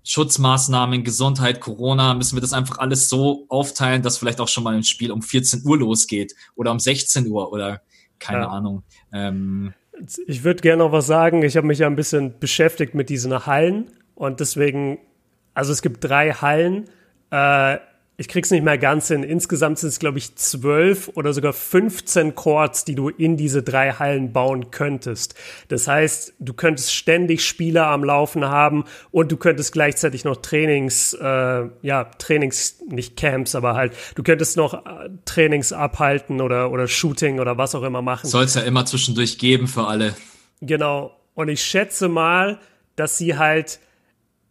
Schutzmaßnahmen, 0.03 1.03
Gesundheit, 1.03 1.61
Corona, 1.61 2.15
müssen 2.15 2.35
wir 2.35 2.41
das 2.41 2.53
einfach 2.53 2.79
alles 2.79 3.09
so 3.09 3.45
aufteilen, 3.47 4.01
dass 4.01 4.17
vielleicht 4.17 4.41
auch 4.41 4.47
schon 4.47 4.63
mal 4.63 4.73
ein 4.73 4.83
Spiel 4.83 5.11
um 5.11 5.21
14 5.21 5.61
Uhr 5.65 5.77
losgeht 5.77 6.33
oder 6.55 6.71
um 6.71 6.79
16 6.79 7.27
Uhr 7.27 7.53
oder 7.53 7.83
keine 8.17 8.41
ja. 8.41 8.49
Ahnung. 8.49 8.81
Ähm, 9.13 9.75
ich 10.27 10.43
würde 10.43 10.61
gerne 10.61 10.83
noch 10.83 10.91
was 10.91 11.07
sagen. 11.07 11.43
Ich 11.43 11.57
habe 11.57 11.67
mich 11.67 11.79
ja 11.79 11.87
ein 11.87 11.95
bisschen 11.95 12.39
beschäftigt 12.39 12.95
mit 12.95 13.09
diesen 13.09 13.45
Hallen 13.45 13.87
und 14.15 14.39
deswegen, 14.39 14.99
also 15.53 15.71
es 15.71 15.81
gibt 15.81 16.03
drei 16.03 16.31
Hallen. 16.31 16.89
Äh, 17.31 17.77
ich 18.17 18.27
krieg's 18.27 18.51
nicht 18.51 18.63
mehr 18.63 18.77
ganz 18.77 19.07
hin. 19.07 19.23
Insgesamt 19.23 19.79
sind 19.79 19.89
es, 19.89 19.97
glaube 19.97 20.19
ich, 20.19 20.35
zwölf 20.35 21.09
oder 21.15 21.33
sogar 21.33 21.53
15 21.53 22.35
Chords, 22.35 22.85
die 22.85 22.93
du 22.93 23.09
in 23.09 23.35
diese 23.35 23.63
drei 23.63 23.93
Hallen 23.93 24.31
bauen 24.31 24.69
könntest. 24.69 25.33
Das 25.69 25.87
heißt, 25.87 26.33
du 26.37 26.53
könntest 26.53 26.93
ständig 26.93 27.43
Spieler 27.43 27.87
am 27.87 28.03
Laufen 28.03 28.45
haben 28.45 28.83
und 29.09 29.31
du 29.31 29.37
könntest 29.37 29.73
gleichzeitig 29.73 30.23
noch 30.23 30.37
Trainings, 30.37 31.13
äh, 31.13 31.67
ja, 31.81 32.03
Trainings, 32.19 32.81
nicht 32.87 33.17
Camps, 33.17 33.55
aber 33.55 33.73
halt, 33.75 33.93
du 34.15 34.23
könntest 34.23 34.55
noch 34.55 34.85
äh, 34.85 35.09
Trainings 35.25 35.73
abhalten 35.73 36.41
oder, 36.41 36.69
oder 36.71 36.87
Shooting 36.87 37.39
oder 37.39 37.57
was 37.57 37.73
auch 37.73 37.83
immer 37.83 38.03
machen. 38.03 38.27
Soll 38.27 38.43
es 38.43 38.53
ja 38.53 38.61
immer 38.61 38.85
zwischendurch 38.85 39.39
geben 39.39 39.67
für 39.67 39.87
alle. 39.87 40.15
Genau. 40.61 41.17
Und 41.33 41.49
ich 41.49 41.63
schätze 41.63 42.07
mal, 42.07 42.59
dass 42.95 43.17
sie 43.17 43.37
halt 43.37 43.79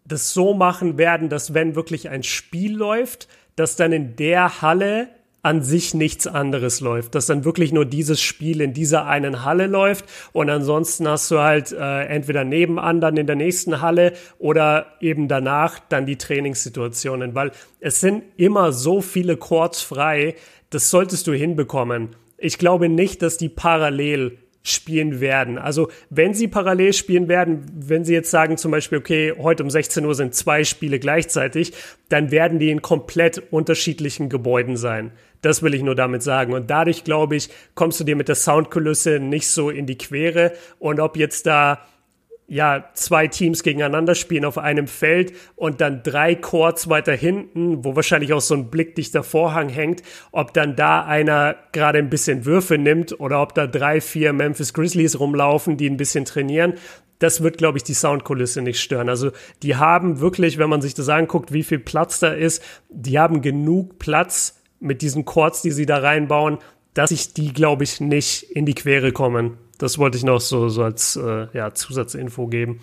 das 0.05 0.33
so 0.33 0.55
machen 0.55 0.99
werden, 0.99 1.29
dass 1.29 1.55
wenn 1.55 1.77
wirklich 1.77 2.09
ein 2.09 2.23
Spiel 2.23 2.75
läuft, 2.75 3.29
dass 3.61 3.77
dann 3.77 3.92
in 3.92 4.16
der 4.16 4.62
Halle 4.62 5.09
an 5.42 5.62
sich 5.62 5.92
nichts 5.92 6.27
anderes 6.27 6.81
läuft, 6.81 7.14
dass 7.14 7.27
dann 7.27 7.44
wirklich 7.44 7.73
nur 7.73 7.85
dieses 7.85 8.18
Spiel 8.18 8.62
in 8.62 8.73
dieser 8.73 9.07
einen 9.07 9.44
Halle 9.44 9.66
läuft 9.66 10.07
und 10.33 10.49
ansonsten 10.49 11.07
hast 11.07 11.31
du 11.31 11.40
halt 11.40 11.70
äh, 11.70 12.05
entweder 12.07 12.44
nebenan 12.44 13.03
dann 13.03 13.18
in 13.18 13.27
der 13.27 13.37
nächsten 13.37 13.83
Halle 13.83 14.14
oder 14.38 14.87
eben 15.01 15.29
danach 15.29 15.79
dann 15.90 16.07
die 16.07 16.16
Trainingssituationen, 16.16 17.35
weil 17.35 17.53
es 17.81 18.01
sind 18.01 18.23
immer 18.38 18.73
so 18.73 19.03
viele 19.03 19.37
Courts 19.37 19.83
frei, 19.83 20.37
das 20.70 20.88
solltest 20.88 21.27
du 21.27 21.35
hinbekommen. 21.35 22.16
Ich 22.38 22.57
glaube 22.57 22.88
nicht, 22.88 23.20
dass 23.20 23.37
die 23.37 23.51
parallel 23.51 24.38
spielen 24.62 25.20
werden. 25.20 25.59
Also 25.59 25.90
wenn 26.11 26.35
sie 26.35 26.49
parallel 26.49 26.92
spielen 26.92 27.29
werden, 27.29 27.64
wenn 27.75 28.05
sie 28.05 28.12
jetzt 28.12 28.31
sagen 28.31 28.57
zum 28.57 28.70
Beispiel, 28.70 28.99
okay, 28.99 29.33
heute 29.38 29.62
um 29.62 29.70
16 29.70 30.05
Uhr 30.05 30.14
sind 30.14 30.35
zwei 30.35 30.64
Spiele 30.64 30.99
gleichzeitig, 30.99 31.73
dann 32.09 32.31
werden 32.31 32.59
die 32.59 32.70
in 32.70 32.83
komplett 32.83 33.42
unterschiedlichen 33.51 34.29
Gebäuden 34.29 34.77
sein. 34.77 35.12
Das 35.42 35.62
will 35.62 35.73
ich 35.73 35.83
nur 35.83 35.94
damit 35.94 36.23
sagen. 36.23 36.53
Und 36.53 36.70
dadurch, 36.70 37.05
glaube 37.05 37.37
ich, 37.37 37.49
kommst 37.75 37.99
du 38.01 38.05
dir 38.05 38.16
mit 38.16 38.29
der 38.29 38.35
Soundkulisse 38.35 39.18
nicht 39.18 39.49
so 39.49 39.70
in 39.70 39.87
die 39.87 39.96
Quere. 39.96 40.53
Und 40.79 41.01
ob 41.01 41.16
jetzt 41.16 41.46
da 41.46 41.87
ja, 42.50 42.86
zwei 42.94 43.28
Teams 43.28 43.62
gegeneinander 43.62 44.16
spielen 44.16 44.44
auf 44.44 44.58
einem 44.58 44.88
Feld 44.88 45.32
und 45.54 45.80
dann 45.80 46.02
drei 46.02 46.34
Courts 46.34 46.88
weiter 46.88 47.14
hinten, 47.14 47.84
wo 47.84 47.94
wahrscheinlich 47.94 48.32
auch 48.32 48.40
so 48.40 48.54
ein 48.54 48.70
blickdichter 48.70 49.22
Vorhang 49.22 49.68
hängt, 49.68 50.02
ob 50.32 50.52
dann 50.52 50.74
da 50.74 51.04
einer 51.04 51.54
gerade 51.70 52.00
ein 52.00 52.10
bisschen 52.10 52.44
Würfe 52.46 52.76
nimmt 52.76 53.20
oder 53.20 53.40
ob 53.40 53.54
da 53.54 53.68
drei, 53.68 54.00
vier 54.00 54.32
Memphis 54.32 54.74
Grizzlies 54.74 55.20
rumlaufen, 55.20 55.76
die 55.76 55.88
ein 55.88 55.96
bisschen 55.96 56.24
trainieren. 56.24 56.74
Das 57.20 57.40
wird, 57.40 57.56
glaube 57.56 57.78
ich, 57.78 57.84
die 57.84 57.94
Soundkulisse 57.94 58.62
nicht 58.62 58.80
stören. 58.80 59.08
Also 59.08 59.30
die 59.62 59.76
haben 59.76 60.18
wirklich, 60.18 60.58
wenn 60.58 60.70
man 60.70 60.82
sich 60.82 60.94
das 60.94 61.08
anguckt, 61.08 61.52
wie 61.52 61.62
viel 61.62 61.78
Platz 61.78 62.18
da 62.18 62.32
ist, 62.32 62.64
die 62.88 63.20
haben 63.20 63.42
genug 63.42 64.00
Platz 64.00 64.60
mit 64.80 65.02
diesen 65.02 65.24
Chords, 65.24 65.62
die 65.62 65.70
sie 65.70 65.86
da 65.86 65.98
reinbauen, 65.98 66.58
dass 66.94 67.10
sich 67.10 67.32
die, 67.32 67.52
glaube 67.52 67.84
ich, 67.84 68.00
nicht 68.00 68.42
in 68.42 68.66
die 68.66 68.74
Quere 68.74 69.12
kommen. 69.12 69.56
Das 69.80 69.96
wollte 69.96 70.18
ich 70.18 70.24
noch 70.24 70.42
so, 70.42 70.68
so 70.68 70.82
als 70.82 71.16
äh, 71.16 71.46
ja, 71.54 71.72
Zusatzinfo 71.72 72.46
geben. 72.48 72.80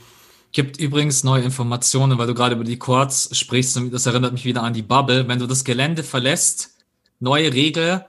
Gibt 0.51 0.79
übrigens 0.79 1.23
neue 1.23 1.43
Informationen, 1.43 2.17
weil 2.17 2.25
du 2.25 2.33
gerade 2.33 2.55
über 2.55 2.63
die 2.63 2.79
Chords 2.79 3.37
sprichst. 3.37 3.79
Das 3.91 4.07
erinnert 4.07 4.33
mich 4.33 4.45
wieder 4.45 4.63
an 4.63 4.73
die 4.73 4.81
Bubble. 4.81 5.27
Wenn 5.27 5.37
du 5.37 5.45
das 5.45 5.63
Gelände 5.63 6.01
verlässt, 6.01 6.75
neue 7.19 7.53
Regel, 7.53 8.03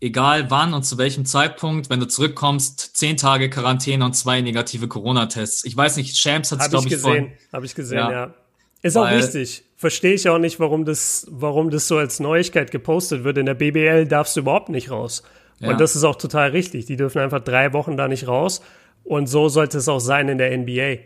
egal 0.00 0.50
wann 0.50 0.74
und 0.74 0.82
zu 0.82 0.98
welchem 0.98 1.24
Zeitpunkt, 1.24 1.88
wenn 1.88 2.00
du 2.00 2.08
zurückkommst, 2.08 2.96
zehn 2.96 3.16
Tage 3.16 3.48
Quarantäne 3.48 4.04
und 4.04 4.14
zwei 4.14 4.40
negative 4.40 4.88
Corona-Tests. 4.88 5.64
Ich 5.64 5.76
weiß 5.76 5.96
nicht, 5.96 6.16
Shams 6.16 6.50
hat 6.50 6.62
es, 6.62 6.70
glaube 6.70 6.88
ich, 6.88 6.94
gesehen. 6.94 7.32
Habe 7.52 7.64
ich 7.64 7.76
gesehen, 7.76 7.98
ja. 7.98 8.10
ja. 8.10 8.34
Ist 8.82 8.96
weil, 8.96 9.20
auch 9.20 9.22
wichtig. 9.22 9.62
Verstehe 9.76 10.14
ich 10.14 10.28
auch 10.28 10.38
nicht, 10.38 10.58
warum 10.58 10.84
das, 10.84 11.28
warum 11.30 11.70
das 11.70 11.86
so 11.86 11.96
als 11.96 12.18
Neuigkeit 12.18 12.72
gepostet 12.72 13.22
wird. 13.22 13.38
In 13.38 13.46
der 13.46 13.54
BBL 13.54 14.06
darfst 14.06 14.34
du 14.34 14.40
überhaupt 14.40 14.68
nicht 14.68 14.90
raus. 14.90 15.22
Ja. 15.62 15.70
Und 15.70 15.80
das 15.80 15.96
ist 15.96 16.04
auch 16.04 16.16
total 16.16 16.50
richtig. 16.50 16.84
Die 16.86 16.96
dürfen 16.96 17.20
einfach 17.20 17.40
drei 17.40 17.72
Wochen 17.72 17.96
da 17.96 18.08
nicht 18.08 18.28
raus. 18.28 18.60
Und 19.04 19.28
so 19.28 19.48
sollte 19.48 19.78
es 19.78 19.88
auch 19.88 20.00
sein 20.00 20.28
in 20.28 20.38
der 20.38 20.56
NBA. 20.56 20.98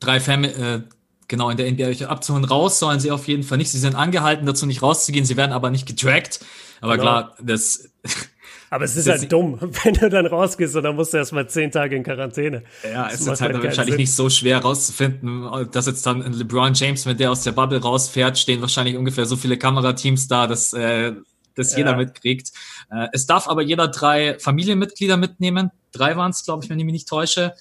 Drei 0.00 0.20
Family, 0.20 0.52
äh, 0.52 0.82
genau, 1.26 1.50
in 1.50 1.56
der 1.56 1.70
NBA 1.70 2.06
abzuholen. 2.06 2.44
Raus 2.44 2.78
sollen 2.78 3.00
sie 3.00 3.10
auf 3.10 3.28
jeden 3.28 3.42
Fall 3.42 3.58
nicht. 3.58 3.70
Sie 3.70 3.78
sind 3.78 3.94
angehalten, 3.94 4.46
dazu 4.46 4.64
nicht 4.64 4.82
rauszugehen. 4.82 5.24
Sie 5.24 5.36
werden 5.36 5.52
aber 5.52 5.70
nicht 5.70 5.86
getrackt. 5.86 6.40
Aber 6.80 6.96
genau. 6.96 7.02
klar, 7.02 7.36
das, 7.42 7.90
Aber 8.70 8.84
es 8.84 8.96
ist 8.96 9.08
halt 9.08 9.30
dumm, 9.32 9.58
wenn 9.84 9.94
du 9.94 10.08
dann 10.10 10.26
rausgehst 10.26 10.76
und 10.76 10.82
dann 10.82 10.96
musst 10.96 11.12
du 11.12 11.16
erstmal 11.16 11.48
zehn 11.48 11.70
Tage 11.70 11.96
in 11.96 12.02
Quarantäne. 12.02 12.62
Ja, 12.84 13.08
es 13.08 13.20
ist 13.20 13.28
halt, 13.28 13.40
halt 13.40 13.64
wahrscheinlich 13.64 13.94
Sinn. 13.94 14.00
nicht 14.00 14.14
so 14.14 14.28
schwer 14.28 14.58
rauszufinden, 14.58 15.48
dass 15.72 15.86
jetzt 15.86 16.04
dann 16.06 16.20
LeBron 16.32 16.74
James, 16.74 17.06
wenn 17.06 17.16
der 17.16 17.30
aus 17.30 17.42
der 17.42 17.52
Bubble 17.52 17.80
rausfährt, 17.80 18.38
stehen 18.38 18.60
wahrscheinlich 18.60 18.96
ungefähr 18.96 19.26
so 19.26 19.36
viele 19.36 19.56
Kamerateams 19.56 20.28
da, 20.28 20.46
dass 20.46 20.72
äh, 20.72 21.12
das 21.54 21.72
ja. 21.72 21.78
jeder 21.78 21.96
mitkriegt. 21.96 22.52
Äh, 22.90 23.08
es 23.12 23.26
darf 23.26 23.48
aber 23.48 23.62
jeder 23.62 23.88
drei 23.88 24.38
Familienmitglieder 24.38 25.16
mitnehmen. 25.16 25.70
Drei 25.92 26.16
waren 26.16 26.30
es, 26.30 26.44
glaube 26.44 26.64
ich, 26.64 26.70
wenn 26.70 26.78
ich 26.78 26.84
mich 26.84 26.92
nicht 26.92 27.08
täusche. 27.08 27.54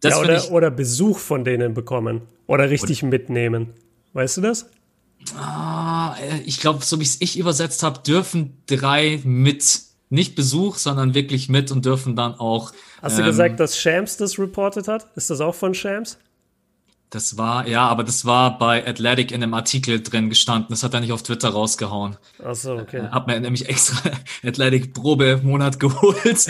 Das 0.00 0.12
ja, 0.12 0.20
oder, 0.20 0.36
ich, 0.36 0.50
oder 0.50 0.70
Besuch 0.70 1.18
von 1.18 1.44
denen 1.44 1.74
bekommen. 1.74 2.22
Oder 2.46 2.68
richtig 2.70 3.02
oder, 3.02 3.10
mitnehmen. 3.10 3.72
Weißt 4.12 4.36
du 4.36 4.40
das? 4.42 4.66
Ah, 5.36 6.14
äh, 6.16 6.40
ich 6.44 6.60
glaube, 6.60 6.84
so 6.84 7.00
wie 7.00 7.04
es 7.04 7.20
ich 7.20 7.38
übersetzt 7.38 7.82
habe, 7.82 8.00
dürfen 8.00 8.58
drei 8.66 9.20
mit, 9.24 9.80
nicht 10.10 10.34
Besuch, 10.34 10.76
sondern 10.76 11.14
wirklich 11.14 11.48
mit 11.48 11.72
und 11.72 11.84
dürfen 11.84 12.14
dann 12.14 12.34
auch. 12.34 12.72
Hast 13.00 13.14
ähm, 13.14 13.24
du 13.24 13.30
gesagt, 13.30 13.60
dass 13.60 13.78
Shams 13.78 14.18
das 14.18 14.38
reported 14.38 14.88
hat? 14.88 15.06
Ist 15.16 15.30
das 15.30 15.40
auch 15.40 15.54
von 15.54 15.74
Shams? 15.74 16.18
Das 17.14 17.38
war, 17.38 17.68
ja, 17.68 17.86
aber 17.86 18.02
das 18.02 18.24
war 18.24 18.58
bei 18.58 18.84
Athletic 18.84 19.30
in 19.30 19.40
einem 19.40 19.54
Artikel 19.54 20.02
drin 20.02 20.30
gestanden. 20.30 20.70
Das 20.70 20.82
hat 20.82 20.94
er 20.94 21.00
nicht 21.00 21.12
auf 21.12 21.22
Twitter 21.22 21.50
rausgehauen. 21.50 22.16
Ach 22.44 22.56
so, 22.56 22.74
okay. 22.74 23.02
Äh, 23.02 23.08
hab 23.10 23.28
mir 23.28 23.38
nämlich 23.38 23.68
extra 23.68 24.10
Athletic 24.44 24.92
Probe-Monat 24.92 25.78
geholt, 25.78 26.46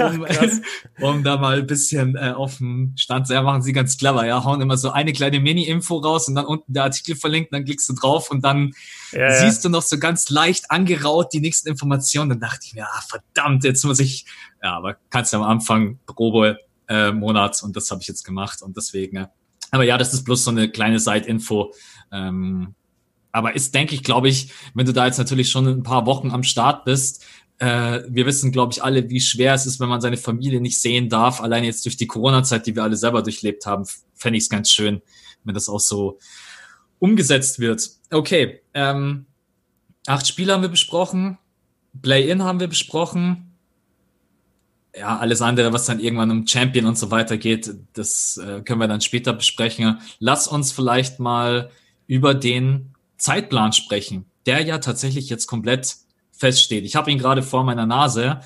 um, 0.00 0.26
um 1.08 1.22
da 1.22 1.36
mal 1.36 1.58
ein 1.58 1.68
bisschen 1.68 2.16
äh, 2.16 2.32
auf 2.32 2.58
dem 2.58 2.94
Stand 2.96 3.28
zu 3.28 3.32
ja, 3.32 3.42
machen 3.42 3.62
sie 3.62 3.72
ganz 3.72 3.96
clever, 3.96 4.26
ja, 4.26 4.42
hauen 4.42 4.60
immer 4.60 4.76
so 4.76 4.90
eine 4.90 5.12
kleine 5.12 5.38
Mini-Info 5.38 5.98
raus 5.98 6.26
und 6.26 6.34
dann 6.34 6.46
unten 6.46 6.72
der 6.72 6.82
Artikel 6.82 7.14
verlinkt, 7.14 7.52
dann 7.52 7.64
klickst 7.64 7.88
du 7.88 7.92
drauf 7.92 8.28
und 8.32 8.44
dann 8.44 8.72
ja, 9.12 9.30
siehst 9.30 9.62
ja. 9.62 9.68
du 9.68 9.72
noch 9.72 9.82
so 9.82 10.00
ganz 10.00 10.30
leicht 10.30 10.68
angeraut 10.72 11.32
die 11.32 11.40
nächsten 11.40 11.68
Informationen. 11.68 12.30
Dann 12.30 12.40
dachte 12.40 12.62
ich 12.64 12.74
mir, 12.74 12.88
ah, 12.88 13.02
verdammt, 13.06 13.62
jetzt 13.62 13.84
muss 13.84 14.00
ich, 14.00 14.26
ja, 14.64 14.76
aber 14.78 14.96
kannst 15.10 15.32
du 15.32 15.36
am 15.36 15.44
Anfang 15.44 16.00
Probe 16.06 16.58
äh, 16.88 17.12
Monat 17.12 17.62
und 17.62 17.76
das 17.76 17.88
habe 17.92 18.00
ich 18.02 18.08
jetzt 18.08 18.24
gemacht 18.24 18.62
und 18.62 18.76
deswegen 18.76 19.28
aber 19.70 19.84
ja, 19.84 19.98
das 19.98 20.14
ist 20.14 20.24
bloß 20.24 20.44
so 20.44 20.50
eine 20.50 20.70
kleine 20.70 20.98
Side-Info. 20.98 21.72
Ähm, 22.12 22.74
aber 23.32 23.54
ist, 23.54 23.74
denke 23.74 23.94
ich, 23.94 24.02
glaube 24.02 24.28
ich, 24.28 24.52
wenn 24.74 24.86
du 24.86 24.92
da 24.92 25.06
jetzt 25.06 25.18
natürlich 25.18 25.50
schon 25.50 25.66
ein 25.66 25.82
paar 25.82 26.06
Wochen 26.06 26.30
am 26.30 26.42
Start 26.42 26.84
bist, 26.84 27.24
äh, 27.58 28.00
wir 28.08 28.26
wissen, 28.26 28.52
glaube 28.52 28.72
ich, 28.72 28.82
alle, 28.82 29.10
wie 29.10 29.20
schwer 29.20 29.54
es 29.54 29.66
ist, 29.66 29.80
wenn 29.80 29.88
man 29.88 30.00
seine 30.00 30.16
Familie 30.16 30.60
nicht 30.60 30.80
sehen 30.80 31.08
darf. 31.08 31.40
Allein 31.40 31.64
jetzt 31.64 31.84
durch 31.84 31.96
die 31.96 32.06
Corona-Zeit, 32.06 32.66
die 32.66 32.74
wir 32.74 32.84
alle 32.84 32.96
selber 32.96 33.22
durchlebt 33.22 33.66
haben, 33.66 33.84
fände 34.14 34.38
ich 34.38 34.44
es 34.44 34.50
ganz 34.50 34.70
schön, 34.70 35.02
wenn 35.44 35.54
das 35.54 35.68
auch 35.68 35.80
so 35.80 36.18
umgesetzt 36.98 37.58
wird. 37.58 37.90
Okay, 38.10 38.60
ähm, 38.74 39.26
acht 40.06 40.26
Spiele 40.26 40.52
haben 40.52 40.62
wir 40.62 40.68
besprochen, 40.68 41.38
Play-In 42.00 42.42
haben 42.42 42.60
wir 42.60 42.68
besprochen 42.68 43.47
ja, 44.98 45.18
alles 45.18 45.42
andere, 45.42 45.72
was 45.72 45.86
dann 45.86 46.00
irgendwann 46.00 46.30
um 46.30 46.46
Champion 46.46 46.86
und 46.86 46.98
so 46.98 47.10
weiter 47.10 47.36
geht, 47.36 47.70
das 47.94 48.36
äh, 48.38 48.62
können 48.62 48.80
wir 48.80 48.88
dann 48.88 49.00
später 49.00 49.32
besprechen. 49.32 50.00
Lass 50.18 50.48
uns 50.48 50.72
vielleicht 50.72 51.20
mal 51.20 51.70
über 52.06 52.34
den 52.34 52.94
Zeitplan 53.16 53.72
sprechen, 53.72 54.26
der 54.46 54.62
ja 54.62 54.78
tatsächlich 54.78 55.28
jetzt 55.28 55.46
komplett 55.46 55.96
feststeht. 56.32 56.84
Ich 56.84 56.96
habe 56.96 57.10
ihn 57.10 57.18
gerade 57.18 57.42
vor 57.42 57.64
meiner 57.64 57.86
Nase. 57.86 58.40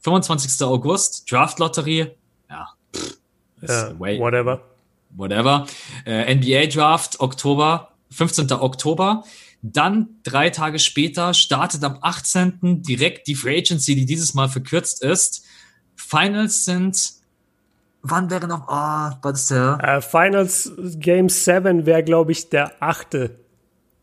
25. 0.00 0.64
August, 0.66 1.30
Draft-Lotterie, 1.30 2.12
ja, 2.48 2.68
pff, 2.94 3.18
ja 3.62 3.98
whatever. 3.98 4.62
Whatever. 5.10 5.66
Äh, 6.04 6.34
NBA 6.34 6.66
Draft, 6.66 7.20
Oktober, 7.20 7.94
15. 8.10 8.52
Oktober. 8.52 9.24
Dann 9.62 10.20
drei 10.22 10.50
Tage 10.50 10.78
später 10.78 11.34
startet 11.34 11.82
am 11.82 11.98
18. 12.00 12.82
direkt 12.82 13.26
die 13.26 13.34
Free 13.34 13.58
Agency, 13.58 13.96
die 13.96 14.06
dieses 14.06 14.34
Mal 14.34 14.48
verkürzt 14.48 15.02
ist. 15.02 15.44
Finals 15.98 16.64
sind. 16.64 17.12
Wann 18.02 18.30
wäre 18.30 18.46
noch. 18.46 18.68
Oh, 18.68 19.18
was 19.22 19.40
ist 19.40 19.50
der? 19.50 19.98
Uh, 19.98 20.00
Finals 20.00 20.72
Game 20.96 21.28
7 21.28 21.84
wäre, 21.84 22.04
glaube 22.04 22.32
ich, 22.32 22.48
der 22.48 22.72
8. 22.80 23.30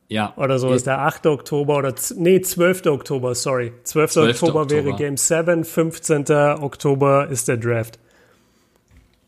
Ja. 0.09 0.33
Oder 0.35 0.59
so 0.59 0.71
ist 0.73 0.85
der 0.85 0.99
8. 0.99 1.25
Oktober 1.27 1.77
oder. 1.77 1.95
Nee, 2.15 2.41
12. 2.41 2.85
Oktober, 2.87 3.33
sorry. 3.33 3.73
12. 3.83 4.11
12. 4.11 4.29
Oktober, 4.43 4.61
Oktober 4.61 4.85
wäre 4.85 4.95
Game 4.95 5.17
7, 5.17 5.63
15. 5.63 6.29
Oktober 6.29 7.27
ist 7.29 7.47
der 7.47 7.57
Draft. 7.57 7.97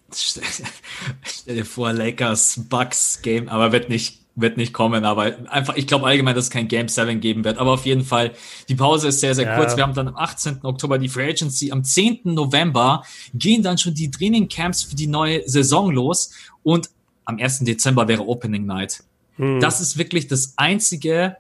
Stell 0.14 1.56
dir 1.56 1.66
vor, 1.66 1.92
Lakers, 1.94 2.62
Bucks 2.70 3.22
Game, 3.22 3.50
aber 3.50 3.72
wird 3.72 3.90
nicht 3.90 4.22
wird 4.40 4.56
nicht 4.56 4.72
kommen, 4.72 5.04
aber 5.04 5.36
einfach, 5.50 5.76
ich 5.76 5.88
glaube 5.88 6.06
allgemein, 6.06 6.36
dass 6.36 6.46
es 6.46 6.50
kein 6.52 6.68
Game 6.68 6.88
7 6.88 7.20
geben 7.20 7.44
wird. 7.44 7.58
Aber 7.58 7.74
auf 7.74 7.86
jeden 7.86 8.04
Fall, 8.04 8.34
die 8.70 8.76
Pause 8.76 9.08
ist 9.08 9.20
sehr, 9.20 9.34
sehr 9.34 9.46
ja. 9.46 9.58
kurz. 9.58 9.76
Wir 9.76 9.84
haben 9.84 9.96
dann 9.96 10.08
am 10.08 10.16
18. 10.16 10.60
Oktober 10.64 11.00
die 11.00 11.10
Free 11.10 11.30
Agency. 11.30 11.72
Am 11.72 11.84
10. 11.84 12.22
November 12.24 13.04
gehen 13.34 13.64
dann 13.64 13.80
schon 13.80 13.96
die 13.96 14.12
Trainingcamps 14.12 14.84
für 14.84 14.96
die 14.96 15.08
neue 15.08 15.48
Saison 15.50 15.92
los. 15.92 16.32
Und 16.62 16.92
am 17.26 17.40
1. 17.40 17.60
Dezember 17.60 18.08
wäre 18.08 18.28
Opening 18.28 18.66
Night. 18.66 19.04
Hm. 19.38 19.60
Das 19.60 19.82
ist 19.82 19.98
wirklich 19.98 20.28
das 20.28 20.54
einzige, 20.56 21.38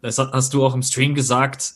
das 0.00 0.18
hast 0.18 0.54
du 0.54 0.64
auch 0.64 0.74
im 0.74 0.82
Stream 0.82 1.14
gesagt, 1.14 1.74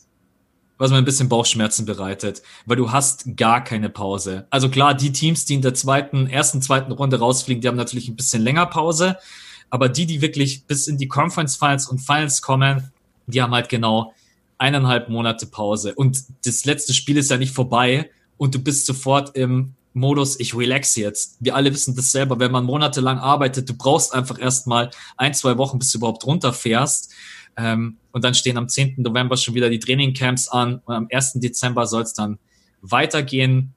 was 0.77 0.91
mir 0.91 0.97
ein 0.97 1.05
bisschen 1.05 1.29
Bauchschmerzen 1.29 1.85
bereitet, 1.85 2.41
weil 2.65 2.75
du 2.75 2.91
hast 2.91 3.37
gar 3.37 3.63
keine 3.63 3.89
Pause. 3.89 4.47
Also 4.49 4.69
klar, 4.69 4.93
die 4.93 5.11
Teams, 5.11 5.45
die 5.45 5.53
in 5.53 5.61
der 5.61 5.73
zweiten, 5.73 6.27
ersten, 6.27 6.61
zweiten 6.61 6.91
Runde 6.91 7.19
rausfliegen, 7.19 7.61
die 7.61 7.67
haben 7.67 7.77
natürlich 7.77 8.09
ein 8.09 8.15
bisschen 8.15 8.41
länger 8.41 8.65
Pause. 8.65 9.17
Aber 9.75 9.89
die, 9.89 10.05
die 10.05 10.21
wirklich 10.21 10.63
bis 10.67 10.87
in 10.87 10.97
die 10.97 11.09
Conference 11.09 11.57
Finals 11.57 11.89
und 11.89 11.99
Finals 11.99 12.41
kommen, 12.41 12.93
die 13.27 13.41
haben 13.41 13.53
halt 13.53 13.67
genau 13.67 14.13
eineinhalb 14.57 15.09
Monate 15.09 15.47
Pause. 15.47 15.93
Und 15.95 16.17
das 16.45 16.63
letzte 16.63 16.93
Spiel 16.93 17.17
ist 17.17 17.29
ja 17.29 17.35
nicht 17.35 17.53
vorbei 17.53 18.09
und 18.37 18.55
du 18.55 18.59
bist 18.59 18.85
sofort 18.85 19.35
im 19.35 19.73
Modus, 19.91 20.39
ich 20.39 20.55
relax 20.55 20.95
jetzt. 20.95 21.35
Wir 21.41 21.57
alle 21.57 21.73
wissen 21.73 21.93
das 21.93 22.09
selber, 22.09 22.39
wenn 22.39 22.53
man 22.53 22.63
monatelang 22.63 23.19
arbeitet, 23.19 23.67
du 23.67 23.73
brauchst 23.73 24.13
einfach 24.13 24.39
erstmal 24.39 24.91
ein, 25.17 25.33
zwei 25.33 25.57
Wochen, 25.57 25.77
bis 25.77 25.91
du 25.91 25.97
überhaupt 25.97 26.25
runterfährst. 26.25 27.13
Ähm, 27.57 27.97
und 28.13 28.23
dann 28.23 28.33
stehen 28.33 28.57
am 28.57 28.69
10. 28.69 28.95
November 28.99 29.35
schon 29.35 29.55
wieder 29.55 29.69
die 29.69 29.79
Trainingcamps 29.79 30.47
an 30.47 30.81
und 30.85 30.95
am 30.95 31.07
1. 31.11 31.33
Dezember 31.41 31.85
soll 31.85 32.03
es 32.03 32.13
dann 32.13 32.39
weitergehen. 32.81 33.73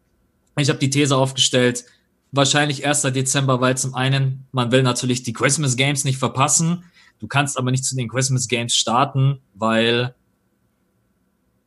Ich 0.57 0.69
habe 0.69 0.79
die 0.79 0.91
These 0.91 1.17
aufgestellt, 1.17 1.87
wahrscheinlich 2.33 2.87
1. 2.87 3.03
Dezember, 3.03 3.61
weil 3.61 3.77
zum 3.77 3.95
einen, 3.95 4.47
man 4.53 4.71
will 4.71 4.83
natürlich 4.83 5.23
die 5.23 5.33
Christmas 5.33 5.77
Games 5.77 6.05
nicht 6.05 6.19
verpassen. 6.19 6.85
Du 7.19 7.27
kannst 7.27 7.59
aber 7.59 7.71
nicht 7.71 7.85
zu 7.85 7.97
den 7.97 8.09
Christmas 8.09 8.49
Games 8.49 8.75
starten, 8.75 9.41
weil 9.55 10.15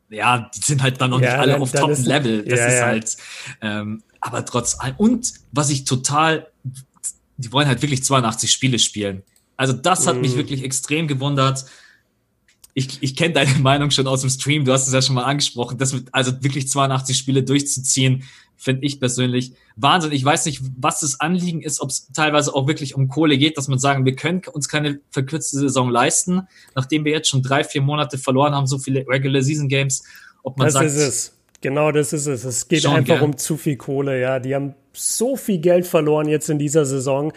ja, 0.10 0.50
die 0.54 0.60
sind 0.60 0.84
halt 0.84 1.00
dann 1.00 1.12
noch 1.12 1.22
ja, 1.22 1.32
nicht 1.32 1.40
alle 1.40 1.54
dann, 1.54 1.62
auf 1.62 1.72
Top-Level. 1.72 2.44
Das 2.44 2.60
ja, 2.60 2.66
ist 2.68 2.80
ja. 2.80 2.86
halt, 2.86 3.18
ähm, 3.62 4.04
aber 4.20 4.46
trotz 4.46 4.80
allem. 4.80 4.96
Und 4.98 5.34
was 5.52 5.70
ich 5.70 5.86
total, 5.86 6.48
die 7.38 7.52
wollen 7.52 7.68
halt 7.68 7.82
wirklich 7.82 8.04
82 8.04 8.52
Spiele 8.52 8.78
spielen. 8.78 9.24
Also 9.58 9.74
das 9.74 10.08
hat 10.08 10.18
mm. 10.18 10.22
mich 10.22 10.36
wirklich 10.36 10.64
extrem 10.64 11.08
gewundert. 11.08 11.66
Ich, 12.74 13.02
ich 13.02 13.16
kenne 13.16 13.34
deine 13.34 13.54
Meinung 13.60 13.92
schon 13.92 14.08
aus 14.08 14.22
dem 14.22 14.30
Stream, 14.30 14.66
du 14.66 14.72
hast 14.72 14.88
es 14.88 14.94
ja 14.94 15.02
schon 15.02 15.16
mal 15.16 15.24
angesprochen, 15.24 15.78
das 15.78 15.94
mit, 15.94 16.08
also 16.12 16.32
wirklich 16.44 16.70
82 16.70 17.18
Spiele 17.18 17.44
durchzuziehen, 17.44 18.24
finde 18.62 18.86
ich 18.86 19.00
persönlich 19.00 19.54
Wahnsinn. 19.76 20.12
Ich 20.12 20.24
weiß 20.24 20.46
nicht, 20.46 20.62
was 20.78 21.00
das 21.00 21.20
Anliegen 21.20 21.62
ist, 21.62 21.82
ob 21.82 21.90
es 21.90 22.12
teilweise 22.14 22.54
auch 22.54 22.68
wirklich 22.68 22.94
um 22.94 23.08
Kohle 23.08 23.38
geht, 23.38 23.58
dass 23.58 23.68
man 23.68 23.80
sagen, 23.80 24.06
wir 24.06 24.16
können 24.16 24.44
uns 24.52 24.70
keine 24.70 25.00
verkürzte 25.10 25.58
Saison 25.58 25.90
leisten, 25.90 26.48
nachdem 26.76 27.04
wir 27.04 27.12
jetzt 27.12 27.30
schon 27.30 27.42
drei, 27.42 27.64
vier 27.64 27.82
Monate 27.82 28.20
verloren 28.20 28.54
haben, 28.54 28.68
so 28.68 28.78
viele 28.78 29.04
Regular 29.08 29.42
Season 29.42 29.68
Games. 29.68 30.04
Ob 30.44 30.60
man 30.60 30.68
das 30.68 30.74
sagt, 30.76 30.86
ist 30.86 30.96
es. 30.96 31.34
Genau, 31.62 31.92
das 31.92 32.14
ist 32.14 32.28
es. 32.28 32.44
Es 32.44 32.68
geht 32.68 32.86
einfach 32.86 33.06
gern. 33.06 33.22
um 33.22 33.38
zu 33.38 33.58
viel 33.58 33.78
Kohle. 33.78 34.20
Ja, 34.22 34.40
die 34.40 34.54
haben 34.54 34.76
so 34.94 35.36
viel 35.36 35.60
Geld 35.60 35.88
verloren 35.88 36.28
jetzt 36.28 36.50
in 36.50 36.60
dieser 36.60 36.86
Saison 36.86 37.34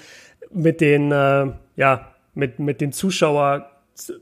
mit 0.53 0.82
den, 0.82 1.11
äh, 1.11 1.53
ja, 1.76 2.14
mit 2.35 2.59
mit 2.59 2.80
den 2.80 2.93
Zuschauer 2.93 3.70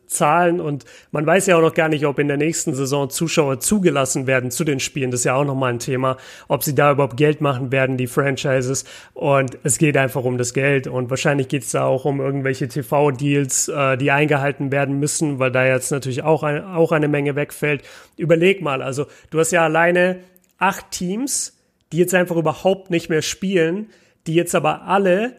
Zahlen 0.07 0.61
und 0.61 0.85
man 1.13 1.25
weiß 1.25 1.47
ja 1.47 1.57
auch 1.57 1.63
noch 1.63 1.73
gar 1.73 1.89
nicht, 1.89 2.05
ob 2.05 2.19
in 2.19 2.29
der 2.29 2.37
nächsten 2.37 2.75
Saison 2.75 3.09
Zuschauer 3.09 3.61
zugelassen 3.61 4.27
werden 4.27 4.51
zu 4.51 4.65
den 4.65 4.81
Spielen. 4.81 5.11
Das 5.11 5.21
ist 5.21 5.25
ja 5.25 5.35
auch 5.35 5.45
nochmal 5.45 5.73
ein 5.73 5.79
Thema, 5.79 6.19
ob 6.47 6.63
sie 6.63 6.75
da 6.75 6.93
überhaupt 6.93 7.17
Geld 7.17 7.41
machen 7.41 7.73
werden, 7.73 7.97
die 7.97 8.07
Franchises. 8.07 8.85
Und 9.15 9.57
es 9.63 9.79
geht 9.79 9.97
einfach 9.97 10.25
um 10.25 10.37
das 10.37 10.53
Geld 10.53 10.87
und 10.87 11.09
wahrscheinlich 11.09 11.49
geht 11.49 11.63
es 11.63 11.71
da 11.71 11.85
auch 11.85 12.05
um 12.05 12.21
irgendwelche 12.21 12.69
TV-Deals, 12.69 13.69
äh, 13.69 13.97
die 13.97 14.11
eingehalten 14.11 14.71
werden 14.73 14.99
müssen, 14.99 15.39
weil 15.39 15.51
da 15.51 15.65
jetzt 15.65 15.91
natürlich 15.91 16.23
auch, 16.23 16.43
ein, 16.43 16.63
auch 16.63 16.93
eine 16.93 17.09
Menge 17.09 17.35
wegfällt. 17.35 17.83
Überleg 18.19 18.61
mal, 18.61 18.83
also 18.83 19.07
du 19.31 19.39
hast 19.39 19.53
ja 19.53 19.65
alleine 19.65 20.19
acht 20.59 20.91
Teams, 20.91 21.59
die 21.93 21.97
jetzt 21.97 22.15
einfach 22.15 22.37
überhaupt 22.37 22.91
nicht 22.91 23.09
mehr 23.09 23.23
spielen, 23.23 23.89
die 24.27 24.35
jetzt 24.35 24.55
aber 24.55 24.83
alle 24.83 25.37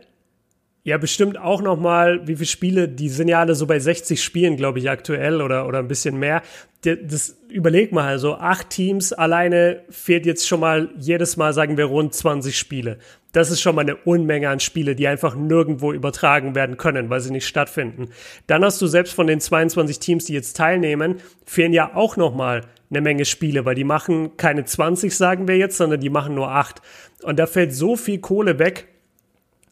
ja, 0.86 0.98
bestimmt 0.98 1.38
auch 1.38 1.62
noch 1.62 1.80
mal, 1.80 2.28
wie 2.28 2.36
viele 2.36 2.46
Spiele, 2.46 2.90
die 2.90 3.08
sind 3.08 3.30
ja 3.30 3.40
alle 3.40 3.56
so 3.56 3.66
bei 3.66 3.80
60 3.80 4.22
Spielen, 4.22 4.58
glaube 4.58 4.80
ich, 4.80 4.90
aktuell 4.90 5.42
oder, 5.42 5.66
oder 5.66 5.80
ein 5.80 5.88
bisschen 5.88 6.20
mehr. 6.20 6.42
Das, 6.82 7.38
überleg 7.48 7.94
mal, 7.94 8.06
also 8.06 8.36
acht 8.36 8.70
Teams 8.70 9.14
alleine 9.14 9.84
fehlt 9.90 10.26
jetzt 10.26 10.46
schon 10.46 10.60
mal 10.60 10.90
jedes 10.98 11.38
Mal, 11.38 11.54
sagen 11.54 11.78
wir, 11.78 11.86
rund 11.86 12.14
20 12.14 12.58
Spiele. 12.58 12.98
Das 13.32 13.50
ist 13.50 13.62
schon 13.62 13.76
mal 13.76 13.84
eine 13.84 13.96
Unmenge 13.96 14.50
an 14.50 14.60
Spiele, 14.60 14.94
die 14.94 15.08
einfach 15.08 15.36
nirgendwo 15.36 15.94
übertragen 15.94 16.54
werden 16.54 16.76
können, 16.76 17.10
weil 17.10 17.22
sie 17.22 17.32
nicht 17.32 17.48
stattfinden. 17.48 18.10
Dann 18.48 18.66
hast 18.66 18.82
du 18.82 18.88
selbst 18.88 19.14
von 19.14 19.28
den 19.28 19.40
22 19.40 20.00
Teams, 20.00 20.26
die 20.26 20.34
jetzt 20.34 20.58
teilnehmen, 20.58 21.22
fehlen 21.46 21.72
ja 21.72 21.96
auch 21.96 22.18
noch 22.18 22.36
mal 22.36 22.66
eine 22.90 23.00
Menge 23.00 23.24
Spiele, 23.24 23.64
weil 23.64 23.76
die 23.76 23.86
machen 23.86 24.36
keine 24.36 24.66
20, 24.66 25.16
sagen 25.16 25.48
wir 25.48 25.56
jetzt, 25.56 25.78
sondern 25.78 26.02
die 26.02 26.10
machen 26.10 26.36
nur 26.36 26.52
8. 26.52 26.82
Und 27.24 27.40
da 27.40 27.48
fällt 27.48 27.74
so 27.74 27.96
viel 27.96 28.20
Kohle 28.20 28.60
weg, 28.60 28.90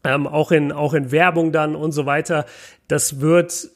ähm, 0.04 0.28
auch, 0.28 0.52
in, 0.52 0.72
auch 0.72 0.94
in 0.94 1.12
Werbung 1.12 1.52
dann 1.52 1.76
und 1.76 1.92
so 1.92 2.06
weiter. 2.06 2.46
Das 2.88 3.20
wird 3.20 3.70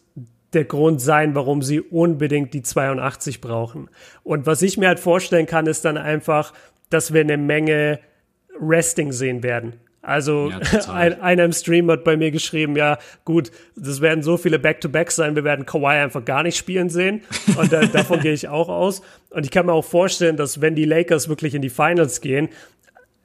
der 0.53 0.65
Grund 0.65 1.01
sein, 1.01 1.35
warum 1.35 1.61
sie 1.61 1.81
unbedingt 1.81 2.53
die 2.53 2.63
82 2.63 3.41
brauchen. 3.41 3.89
Und 4.23 4.45
was 4.45 4.61
ich 4.61 4.77
mir 4.77 4.87
halt 4.87 4.99
vorstellen 4.99 5.45
kann, 5.45 5.67
ist 5.67 5.85
dann 5.85 5.97
einfach, 5.97 6.53
dass 6.89 7.13
wir 7.13 7.21
eine 7.21 7.37
Menge 7.37 7.99
Resting 8.59 9.11
sehen 9.11 9.43
werden. 9.43 9.73
Also 10.01 10.51
ja, 10.51 10.59
ein, 10.93 11.19
einer 11.19 11.43
im 11.45 11.51
Stream 11.51 11.89
hat 11.89 12.03
bei 12.03 12.15
mir 12.15 12.31
geschrieben, 12.31 12.75
ja 12.75 12.99
gut, 13.25 13.51
das 13.75 14.01
werden 14.01 14.23
so 14.23 14.37
viele 14.37 14.59
Back-to-Backs 14.59 15.15
sein, 15.15 15.35
wir 15.35 15.43
werden 15.43 15.65
Kawhi 15.65 16.01
einfach 16.03 16.23
gar 16.23 16.43
nicht 16.43 16.57
spielen 16.57 16.89
sehen. 16.89 17.21
Und 17.57 17.73
äh, 17.73 17.87
davon 17.87 18.19
gehe 18.21 18.33
ich 18.33 18.47
auch 18.47 18.69
aus. 18.69 19.01
Und 19.31 19.45
ich 19.45 19.51
kann 19.51 19.65
mir 19.65 19.73
auch 19.73 19.83
vorstellen, 19.83 20.37
dass 20.37 20.61
wenn 20.61 20.75
die 20.75 20.85
Lakers 20.85 21.27
wirklich 21.27 21.55
in 21.55 21.61
die 21.61 21.69
Finals 21.69 22.21
gehen, 22.21 22.49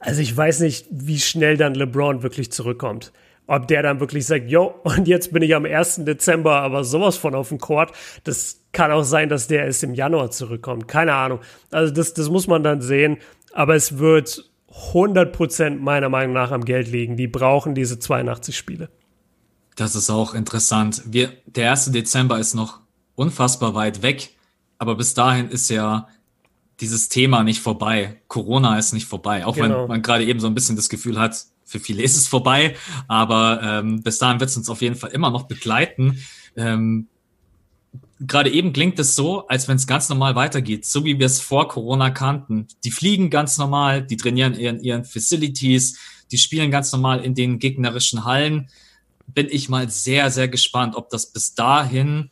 also 0.01 0.23
ich 0.23 0.35
weiß 0.35 0.61
nicht, 0.61 0.87
wie 0.91 1.21
schnell 1.21 1.57
dann 1.57 1.75
LeBron 1.75 2.23
wirklich 2.23 2.51
zurückkommt. 2.51 3.13
Ob 3.47 3.69
der 3.69 3.83
dann 3.83 4.01
wirklich 4.01 4.27
sagt, 4.27 4.51
yo, 4.51 4.75
und 4.83 5.07
jetzt 5.07 5.33
bin 5.33 5.43
ich 5.43 5.55
am 5.55 5.67
1. 5.67 6.05
Dezember 6.05 6.57
aber 6.63 6.85
sowas 6.85 7.17
von 7.17 7.35
auf 7.35 7.51
dem 7.51 7.59
Court. 7.59 7.93
Das 8.25 8.63
kann 8.73 8.91
auch 8.91 9.05
sein, 9.05 9.29
dass 9.29 9.47
der 9.47 9.67
erst 9.67 9.85
im 9.85 9.95
Januar 9.95 10.31
zurückkommt. 10.31 10.89
Keine 10.89 11.15
Ahnung. 11.15 11.41
Also 11.71 11.93
das, 11.93 12.15
das 12.15 12.31
muss 12.31 12.47
man 12.47 12.63
dann 12.63 12.81
sehen. 12.81 13.19
Aber 13.53 13.75
es 13.75 13.99
wird 13.99 14.51
100% 14.93 15.79
meiner 15.79 16.09
Meinung 16.09 16.33
nach 16.35 16.51
am 16.51 16.65
Geld 16.65 16.89
liegen. 16.91 17.17
Die 17.17 17.27
brauchen 17.27 17.75
diese 17.75 17.99
82 17.99 18.57
Spiele. 18.57 18.89
Das 19.77 19.95
ist 19.95 20.11
auch 20.11 20.35
interessant. 20.35 21.03
Wir, 21.07 21.33
der 21.47 21.73
1. 21.73 21.93
Dezember 21.93 22.39
ist 22.39 22.55
noch 22.55 22.81
unfassbar 23.17 23.75
weit 23.75 24.03
weg, 24.03 24.31
aber 24.79 24.95
bis 24.95 25.15
dahin 25.15 25.49
ist 25.49 25.69
ja 25.69 26.09
dieses 26.81 27.09
Thema 27.09 27.43
nicht 27.43 27.61
vorbei. 27.61 28.21
Corona 28.29 28.79
ist 28.79 28.93
nicht 28.93 29.07
vorbei, 29.07 29.47
auch 29.47 29.55
genau. 29.55 29.83
wenn 29.83 29.89
man 29.89 30.03
gerade 30.03 30.25
eben 30.25 30.41
so 30.41 30.47
ein 30.47 30.55
bisschen 30.55 30.77
das 30.77 30.89
Gefühl 30.89 31.19
hat, 31.19 31.45
für 31.65 31.79
viele 31.79 32.03
ist 32.03 32.17
es 32.17 32.27
vorbei, 32.27 32.75
aber 33.07 33.61
ähm, 33.63 34.03
bis 34.03 34.19
dahin 34.19 34.41
wird 34.41 34.51
es 34.51 34.57
uns 34.57 34.69
auf 34.69 34.83
jeden 34.83 34.97
Fall 34.97 35.11
immer 35.11 35.31
noch 35.31 35.45
begleiten. 35.45 36.19
Ähm, 36.57 37.07
gerade 38.21 38.51
eben 38.51 38.73
klingt 38.73 38.99
es 38.99 39.15
so, 39.15 39.47
als 39.47 39.69
wenn 39.69 39.77
es 39.77 39.87
ganz 39.87 40.09
normal 40.09 40.35
weitergeht, 40.35 40.85
so 40.85 41.05
wie 41.05 41.19
wir 41.19 41.27
es 41.27 41.41
vor 41.41 41.69
Corona 41.69 42.11
kannten. 42.11 42.67
Die 42.85 42.91
fliegen 42.91 43.31
ganz 43.31 43.57
normal, 43.57 44.03
die 44.03 44.17
trainieren 44.17 44.55
in 44.55 44.81
ihren 44.81 45.05
Facilities, 45.05 45.99
die 46.31 46.39
spielen 46.39 46.71
ganz 46.71 46.93
normal 46.93 47.25
in 47.25 47.35
den 47.35 47.59
gegnerischen 47.59 48.25
Hallen. 48.25 48.69
Bin 49.27 49.47
ich 49.49 49.69
mal 49.69 49.89
sehr, 49.89 50.31
sehr 50.31 50.49
gespannt, 50.49 50.97
ob 50.97 51.09
das 51.11 51.33
bis 51.33 51.55
dahin 51.55 52.31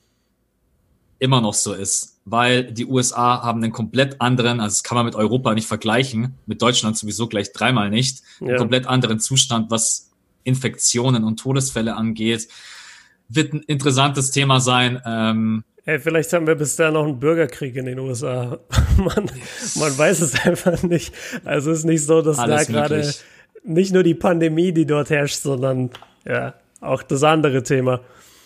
immer 1.18 1.40
noch 1.40 1.54
so 1.54 1.72
ist, 1.72 2.17
weil 2.30 2.64
die 2.64 2.86
USA 2.86 3.42
haben 3.42 3.62
einen 3.62 3.72
komplett 3.72 4.20
anderen, 4.20 4.60
also 4.60 4.74
das 4.74 4.82
kann 4.82 4.96
man 4.96 5.06
mit 5.06 5.14
Europa 5.14 5.54
nicht 5.54 5.66
vergleichen, 5.66 6.34
mit 6.46 6.62
Deutschland 6.62 6.96
sowieso 6.96 7.26
gleich 7.26 7.52
dreimal 7.52 7.90
nicht, 7.90 8.22
ja. 8.40 8.48
einen 8.48 8.56
komplett 8.58 8.86
anderen 8.86 9.20
Zustand, 9.20 9.70
was 9.70 10.10
Infektionen 10.44 11.24
und 11.24 11.38
Todesfälle 11.38 11.96
angeht. 11.96 12.48
Wird 13.28 13.52
ein 13.52 13.60
interessantes 13.60 14.30
Thema 14.30 14.60
sein. 14.60 15.00
Ähm, 15.04 15.64
Hey, 15.84 15.98
vielleicht 15.98 16.30
haben 16.34 16.46
wir 16.46 16.54
bis 16.54 16.76
da 16.76 16.90
noch 16.90 17.04
einen 17.04 17.18
Bürgerkrieg 17.18 17.74
in 17.74 17.86
den 17.86 17.98
USA. 17.98 18.58
man, 18.98 19.30
man 19.74 19.98
weiß 19.98 20.20
es 20.20 20.44
einfach 20.44 20.82
nicht. 20.82 21.14
Also 21.46 21.70
es 21.70 21.78
ist 21.78 21.84
nicht 21.86 22.04
so, 22.04 22.20
dass 22.20 22.38
Alles 22.38 22.66
da 22.66 22.72
gerade 22.72 23.10
nicht 23.64 23.94
nur 23.94 24.02
die 24.02 24.14
Pandemie, 24.14 24.72
die 24.72 24.84
dort 24.84 25.08
herrscht, 25.08 25.40
sondern 25.40 25.88
ja, 26.26 26.52
auch 26.82 27.02
das 27.02 27.22
andere 27.22 27.62
Thema. 27.62 28.00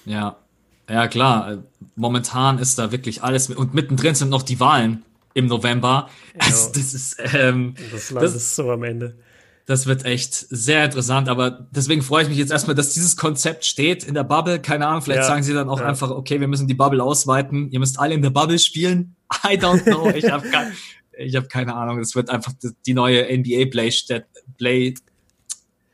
Ja, 0.04 0.36
ja 0.92 1.08
klar. 1.08 1.64
Momentan 1.96 2.58
ist 2.58 2.78
da 2.78 2.92
wirklich 2.92 3.22
alles 3.22 3.48
mit, 3.48 3.58
und 3.58 3.74
mittendrin 3.74 4.14
sind 4.14 4.28
noch 4.28 4.42
die 4.42 4.60
Wahlen 4.60 5.02
im 5.34 5.46
November. 5.46 6.08
Also, 6.38 6.72
das 6.72 6.94
ist 6.94 7.16
ähm, 7.34 7.74
das 7.92 8.10
Land 8.10 8.24
das, 8.24 8.34
ist 8.34 8.56
so 8.56 8.70
am 8.70 8.82
Ende. 8.84 9.16
Das 9.66 9.86
wird 9.86 10.06
echt 10.06 10.34
sehr 10.34 10.86
interessant, 10.86 11.28
aber 11.28 11.66
deswegen 11.70 12.00
freue 12.00 12.22
ich 12.22 12.28
mich 12.30 12.38
jetzt 12.38 12.50
erstmal, 12.50 12.74
dass 12.74 12.94
dieses 12.94 13.16
Konzept 13.16 13.66
steht 13.66 14.02
in 14.02 14.14
der 14.14 14.24
Bubble. 14.24 14.58
Keine 14.58 14.86
Ahnung, 14.86 15.02
vielleicht 15.02 15.20
ja, 15.20 15.26
sagen 15.26 15.42
sie 15.42 15.52
dann 15.52 15.68
auch 15.68 15.78
ja. 15.78 15.86
einfach, 15.86 16.10
okay, 16.10 16.40
wir 16.40 16.48
müssen 16.48 16.66
die 16.66 16.74
Bubble 16.74 17.02
ausweiten. 17.02 17.70
Ihr 17.70 17.80
müsst 17.80 18.00
alle 18.00 18.14
in 18.14 18.22
der 18.22 18.30
Bubble 18.30 18.58
spielen. 18.58 19.14
I 19.44 19.58
don't 19.58 19.82
know. 19.82 20.08
Ich 20.10 20.30
habe 20.30 20.46
ich 21.18 21.36
hab 21.36 21.48
keine 21.50 21.74
Ahnung. 21.74 22.00
Es 22.00 22.14
wird 22.14 22.30
einfach 22.30 22.52
die 22.86 22.94
neue 22.94 23.24
NBA 23.24 23.66
Playstätte, 23.70 24.26
Play 24.56 24.94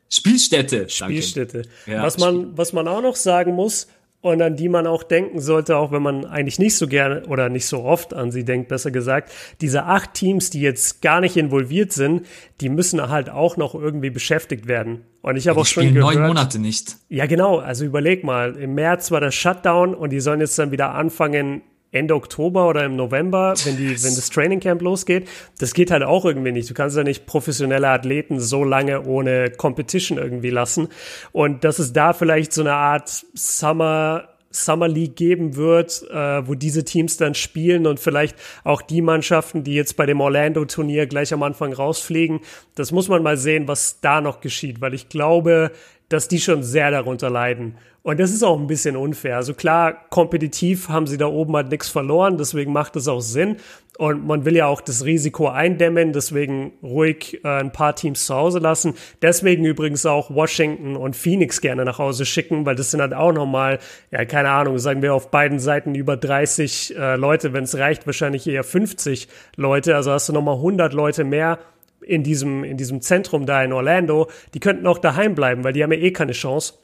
Spielstätte. 0.09 0.89
Spielstätte. 0.89 1.63
Ja, 1.87 2.03
was 2.03 2.19
man, 2.19 2.57
was 2.57 2.73
man 2.73 2.89
auch 2.89 3.03
noch 3.03 3.17
sagen 3.17 3.55
muss, 3.55 3.89
und 4.21 4.43
an 4.43 4.57
die 4.57 4.69
man 4.69 4.87
auch 4.87 5.05
denken 5.05 5.41
sollte, 5.41 5.77
auch 5.77 5.93
wenn 5.93 6.03
man 6.03 6.25
eigentlich 6.25 6.59
nicht 6.59 6.77
so 6.77 6.89
gerne 6.89 7.25
oder 7.27 7.49
nicht 7.49 7.67
so 7.67 7.85
oft 7.85 8.15
an 8.15 8.33
sie 8.33 8.45
denkt, 8.45 8.69
besser 8.69 8.91
gesagt. 8.91 9.31
Diese 9.61 9.85
acht 9.85 10.15
Teams, 10.15 10.51
die 10.51 10.61
jetzt 10.61 11.03
gar 11.03 11.21
nicht 11.21 11.37
involviert 11.37 11.93
sind, 11.93 12.27
die 12.61 12.69
müssen 12.69 13.09
halt 13.09 13.31
auch 13.31 13.57
noch 13.57 13.75
irgendwie 13.75 14.11
beschäftigt 14.11 14.67
werden. 14.67 15.05
Und 15.23 15.37
ich 15.37 15.47
habe 15.47 15.59
ja, 15.59 15.63
auch 15.63 15.67
schon 15.67 15.95
gehört. 15.95 16.17
neun 16.17 16.27
Monate 16.27 16.59
nicht. 16.59 16.97
Ja, 17.09 17.27
genau. 17.27 17.59
Also 17.59 17.85
überleg 17.85 18.25
mal. 18.25 18.57
Im 18.57 18.75
März 18.75 19.11
war 19.13 19.21
der 19.21 19.31
Shutdown 19.31 19.95
und 19.95 20.11
die 20.11 20.21
sollen 20.21 20.41
jetzt 20.41 20.59
dann 20.59 20.73
wieder 20.73 20.95
anfangen, 20.95 21.63
Ende 21.91 22.15
Oktober 22.15 22.69
oder 22.69 22.85
im 22.85 22.97
November, 22.97 23.55
wenn 23.65 23.77
die, 23.77 23.91
wenn 24.03 24.15
das 24.15 24.29
Training 24.29 24.61
Camp 24.61 24.83
losgeht. 24.83 25.29
Das 25.59 25.73
geht 25.73 25.91
halt 25.91 26.03
auch 26.03 26.25
irgendwie 26.25 26.53
nicht. 26.53 26.69
Du 26.69 26.75
kannst 26.75 26.97
ja 26.97 27.03
nicht 27.03 27.27
professionelle 27.27 27.89
Athleten 27.89 28.41
so 28.41 28.63
lange 28.63 29.05
ohne 29.05 29.51
Competition 29.51 30.19
irgendwie 30.19 30.51
lassen. 30.51 30.89
Und 31.33 31.65
dass 31.65 31.79
es 31.79 31.93
da 31.93 32.13
vielleicht 32.13 32.53
so 32.53 32.61
eine 32.61 32.75
Art 32.75 33.25
Summer 33.35 34.29
Summer 34.51 34.89
League 34.89 35.17
geben 35.17 35.57
wird, 35.57 36.03
äh, 36.11 36.47
wo 36.47 36.55
diese 36.55 36.85
Teams 36.85 37.17
dann 37.17 37.35
spielen 37.35 37.87
und 37.87 38.01
vielleicht 38.01 38.37
auch 38.65 38.83
die 38.83 39.03
Mannschaften, 39.03 39.65
die 39.65 39.75
jetzt 39.75 39.97
bei 39.97 40.07
dem 40.07 40.21
Orlando-Turnier 40.21 41.07
gleich 41.07 41.33
am 41.33 41.43
Anfang 41.43 41.73
rausfliegen. 41.73 42.41
Das 42.75 42.93
muss 42.93 43.09
man 43.09 43.23
mal 43.23 43.37
sehen, 43.37 43.69
was 43.69 44.01
da 44.01 44.21
noch 44.21 44.41
geschieht, 44.41 44.81
weil 44.81 44.95
ich 44.95 45.09
glaube, 45.09 45.71
dass 46.09 46.29
die 46.29 46.41
schon 46.41 46.63
sehr 46.63 46.91
darunter 46.91 47.29
leiden. 47.29 47.77
Und 48.03 48.19
das 48.19 48.31
ist 48.31 48.43
auch 48.43 48.59
ein 48.59 48.67
bisschen 48.67 48.97
unfair. 48.97 49.37
Also 49.37 49.53
klar, 49.53 50.09
kompetitiv 50.09 50.89
haben 50.89 51.07
sie 51.07 51.19
da 51.19 51.27
oben 51.27 51.55
halt 51.55 51.69
nichts 51.69 51.89
verloren, 51.89 52.39
deswegen 52.39 52.73
macht 52.73 52.97
es 52.97 53.07
auch 53.07 53.21
Sinn. 53.21 53.57
Und 53.99 54.25
man 54.25 54.45
will 54.45 54.55
ja 54.55 54.67
auch 54.67 54.81
das 54.81 55.05
Risiko 55.05 55.49
eindämmen, 55.49 56.13
deswegen 56.13 56.73
ruhig 56.85 57.41
äh, 57.43 57.49
ein 57.49 57.73
paar 57.73 57.97
Teams 57.97 58.27
zu 58.27 58.35
Hause 58.37 58.61
lassen. 58.61 58.95
Deswegen 59.23 59.65
übrigens 59.65 60.07
auch 60.07 60.31
Washington 60.31 60.95
und 60.95 61.17
Phoenix 61.17 61.61
gerne 61.61 61.85
nach 61.85 61.99
Hause 61.99 62.25
schicken, 62.25 62.65
weil 62.65 62.77
das 62.77 62.93
sind 62.93 63.01
halt 63.01 63.13
auch 63.13 63.33
nochmal, 63.33 63.81
ja, 64.13 64.25
keine 64.25 64.51
Ahnung, 64.51 64.79
sagen 64.79 65.03
wir 65.03 65.15
auf 65.15 65.33
beiden 65.33 65.59
Seiten 65.59 65.97
über 65.97 66.17
30 66.17 66.97
äh, 66.97 67.17
Leute, 67.17 67.53
wenn 67.53 67.65
es 67.65 67.77
reicht, 67.77 68.07
wahrscheinlich 68.07 68.47
eher 68.47 68.63
50 68.63 69.27
Leute. 69.57 69.97
Also 69.97 70.13
hast 70.13 70.29
du 70.29 70.33
nochmal 70.33 70.55
100 70.55 70.93
Leute 70.93 71.25
mehr 71.25 71.59
in 72.01 72.23
diesem, 72.23 72.63
in 72.63 72.77
diesem 72.77 73.01
Zentrum 73.01 73.47
da 73.47 73.65
in 73.65 73.73
Orlando. 73.73 74.29
Die 74.55 74.61
könnten 74.61 74.87
auch 74.87 74.99
daheim 74.99 75.35
bleiben, 75.35 75.65
weil 75.65 75.73
die 75.73 75.83
haben 75.83 75.93
ja 75.93 75.99
eh 75.99 76.13
keine 76.13 76.33
Chance. 76.33 76.75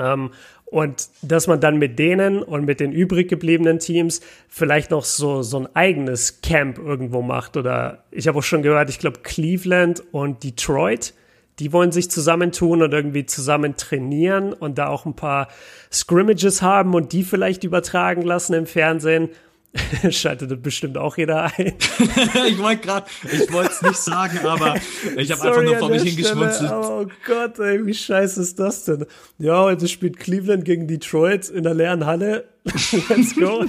Ähm, 0.00 0.30
und 0.70 1.08
dass 1.22 1.48
man 1.48 1.60
dann 1.60 1.78
mit 1.78 1.98
denen 1.98 2.42
und 2.42 2.64
mit 2.64 2.78
den 2.78 2.92
übrig 2.92 3.28
gebliebenen 3.28 3.80
Teams 3.80 4.20
vielleicht 4.48 4.92
noch 4.92 5.04
so, 5.04 5.42
so 5.42 5.58
ein 5.58 5.68
eigenes 5.74 6.42
Camp 6.42 6.78
irgendwo 6.78 7.22
macht. 7.22 7.56
Oder 7.56 8.04
ich 8.12 8.28
habe 8.28 8.38
auch 8.38 8.44
schon 8.44 8.62
gehört, 8.62 8.88
ich 8.88 9.00
glaube 9.00 9.20
Cleveland 9.22 10.04
und 10.12 10.44
Detroit, 10.44 11.12
die 11.58 11.72
wollen 11.72 11.90
sich 11.90 12.10
zusammentun 12.10 12.82
und 12.82 12.92
irgendwie 12.92 13.26
zusammen 13.26 13.76
trainieren 13.76 14.52
und 14.52 14.78
da 14.78 14.86
auch 14.86 15.06
ein 15.06 15.14
paar 15.14 15.48
Scrimmages 15.92 16.62
haben 16.62 16.94
und 16.94 17.12
die 17.12 17.24
vielleicht 17.24 17.64
übertragen 17.64 18.22
lassen 18.22 18.54
im 18.54 18.66
Fernsehen. 18.66 19.28
Schaltet 20.10 20.62
bestimmt 20.62 20.98
auch 20.98 21.16
jeder 21.16 21.44
ein. 21.44 21.74
ich 22.48 22.58
wollte 22.58 22.82
gerade, 22.82 23.06
ich 23.24 23.52
wollte 23.52 23.70
es 23.70 23.82
nicht 23.82 23.96
sagen, 23.96 24.38
aber 24.44 24.74
ich 25.16 25.30
habe 25.30 25.42
einfach 25.42 25.62
nur 25.62 25.78
vor 25.78 25.90
mich 25.90 26.02
hingeschmunzelt. 26.02 26.72
Oh 26.72 27.06
Gott, 27.24 27.58
ey, 27.60 27.84
wie 27.86 27.94
scheiße 27.94 28.40
ist 28.40 28.58
das 28.58 28.84
denn? 28.84 29.06
Ja, 29.38 29.62
heute 29.62 29.86
spielt 29.86 30.18
Cleveland 30.18 30.64
gegen 30.64 30.88
Detroit 30.88 31.48
in 31.48 31.62
der 31.62 31.74
leeren 31.74 32.04
Halle. 32.04 32.48
Let's 32.64 33.36
go. 33.36 33.64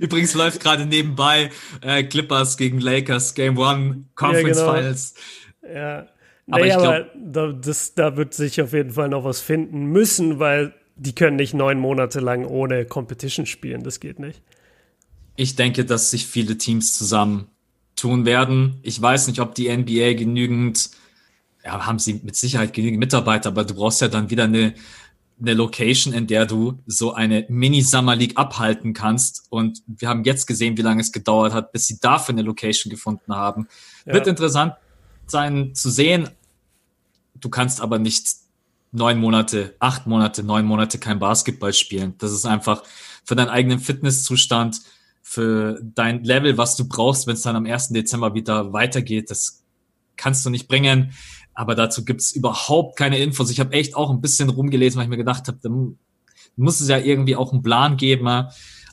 Übrigens 0.00 0.34
läuft 0.34 0.60
gerade 0.60 0.86
nebenbei 0.86 1.50
äh, 1.82 2.04
Clippers 2.04 2.56
gegen 2.56 2.80
Lakers 2.80 3.34
Game 3.34 3.58
One 3.58 4.04
Conference 4.14 4.58
ja, 4.58 4.64
genau. 4.64 4.74
Finals. 4.76 5.14
Ja. 5.62 6.06
Aber 6.50 6.64
nee, 6.64 6.68
ich 6.68 6.78
glaube, 6.78 7.10
da, 7.14 7.52
da 7.96 8.16
wird 8.16 8.34
sich 8.34 8.62
auf 8.62 8.72
jeden 8.72 8.92
Fall 8.92 9.08
noch 9.08 9.24
was 9.24 9.40
finden 9.40 9.86
müssen, 9.86 10.38
weil 10.38 10.72
die 10.98 11.14
können 11.14 11.36
nicht 11.36 11.54
neun 11.54 11.78
Monate 11.78 12.20
lang 12.20 12.44
ohne 12.44 12.84
Competition 12.84 13.46
spielen. 13.46 13.82
Das 13.82 14.00
geht 14.00 14.18
nicht. 14.18 14.42
Ich 15.36 15.54
denke, 15.56 15.84
dass 15.84 16.10
sich 16.10 16.26
viele 16.26 16.58
Teams 16.58 16.98
zusammen 16.98 17.46
tun 17.94 18.24
werden. 18.24 18.78
Ich 18.82 19.00
weiß 19.00 19.28
nicht, 19.28 19.40
ob 19.40 19.54
die 19.54 19.74
NBA 19.74 20.14
genügend, 20.14 20.90
ja, 21.64 21.86
haben 21.86 21.98
sie 21.98 22.20
mit 22.24 22.36
Sicherheit 22.36 22.72
genügend 22.72 22.98
Mitarbeiter, 22.98 23.50
aber 23.50 23.64
du 23.64 23.74
brauchst 23.74 24.00
ja 24.00 24.08
dann 24.08 24.30
wieder 24.30 24.44
eine, 24.44 24.74
eine 25.40 25.54
Location, 25.54 26.12
in 26.12 26.26
der 26.26 26.46
du 26.46 26.80
so 26.86 27.14
eine 27.14 27.46
Mini-Summer 27.48 28.16
League 28.16 28.36
abhalten 28.36 28.94
kannst. 28.94 29.46
Und 29.50 29.82
wir 29.86 30.08
haben 30.08 30.24
jetzt 30.24 30.46
gesehen, 30.46 30.76
wie 30.76 30.82
lange 30.82 31.00
es 31.00 31.12
gedauert 31.12 31.52
hat, 31.52 31.70
bis 31.70 31.86
sie 31.86 32.00
dafür 32.00 32.34
eine 32.34 32.42
Location 32.42 32.90
gefunden 32.90 33.34
haben. 33.34 33.68
Ja. 34.04 34.14
Wird 34.14 34.26
interessant 34.26 34.74
sein 35.26 35.74
zu 35.74 35.90
sehen. 35.90 36.28
Du 37.34 37.48
kannst 37.48 37.80
aber 37.80 37.98
nicht 37.98 38.26
neun 38.92 39.18
Monate, 39.18 39.74
acht 39.78 40.06
Monate, 40.06 40.42
neun 40.42 40.64
Monate 40.64 40.98
kein 40.98 41.18
Basketball 41.18 41.72
spielen. 41.72 42.14
Das 42.18 42.32
ist 42.32 42.46
einfach 42.46 42.82
für 43.24 43.36
deinen 43.36 43.50
eigenen 43.50 43.78
Fitnesszustand, 43.78 44.80
für 45.22 45.78
dein 45.82 46.24
Level, 46.24 46.56
was 46.56 46.76
du 46.76 46.88
brauchst, 46.88 47.26
wenn 47.26 47.34
es 47.34 47.42
dann 47.42 47.56
am 47.56 47.66
1. 47.66 47.90
Dezember 47.90 48.34
wieder 48.34 48.72
weitergeht. 48.72 49.30
Das 49.30 49.62
kannst 50.16 50.44
du 50.46 50.50
nicht 50.50 50.68
bringen. 50.68 51.12
Aber 51.54 51.74
dazu 51.74 52.04
gibt's 52.04 52.32
überhaupt 52.32 52.96
keine 52.96 53.18
Infos. 53.18 53.50
Ich 53.50 53.60
habe 53.60 53.72
echt 53.72 53.96
auch 53.96 54.10
ein 54.10 54.20
bisschen 54.20 54.48
rumgelesen, 54.48 54.98
weil 54.98 55.04
ich 55.04 55.10
mir 55.10 55.16
gedacht 55.16 55.48
habe, 55.48 55.58
da 55.60 55.68
muss 56.56 56.80
es 56.80 56.88
ja 56.88 56.98
irgendwie 56.98 57.36
auch 57.36 57.52
einen 57.52 57.62
Plan 57.62 57.96
geben. 57.96 58.46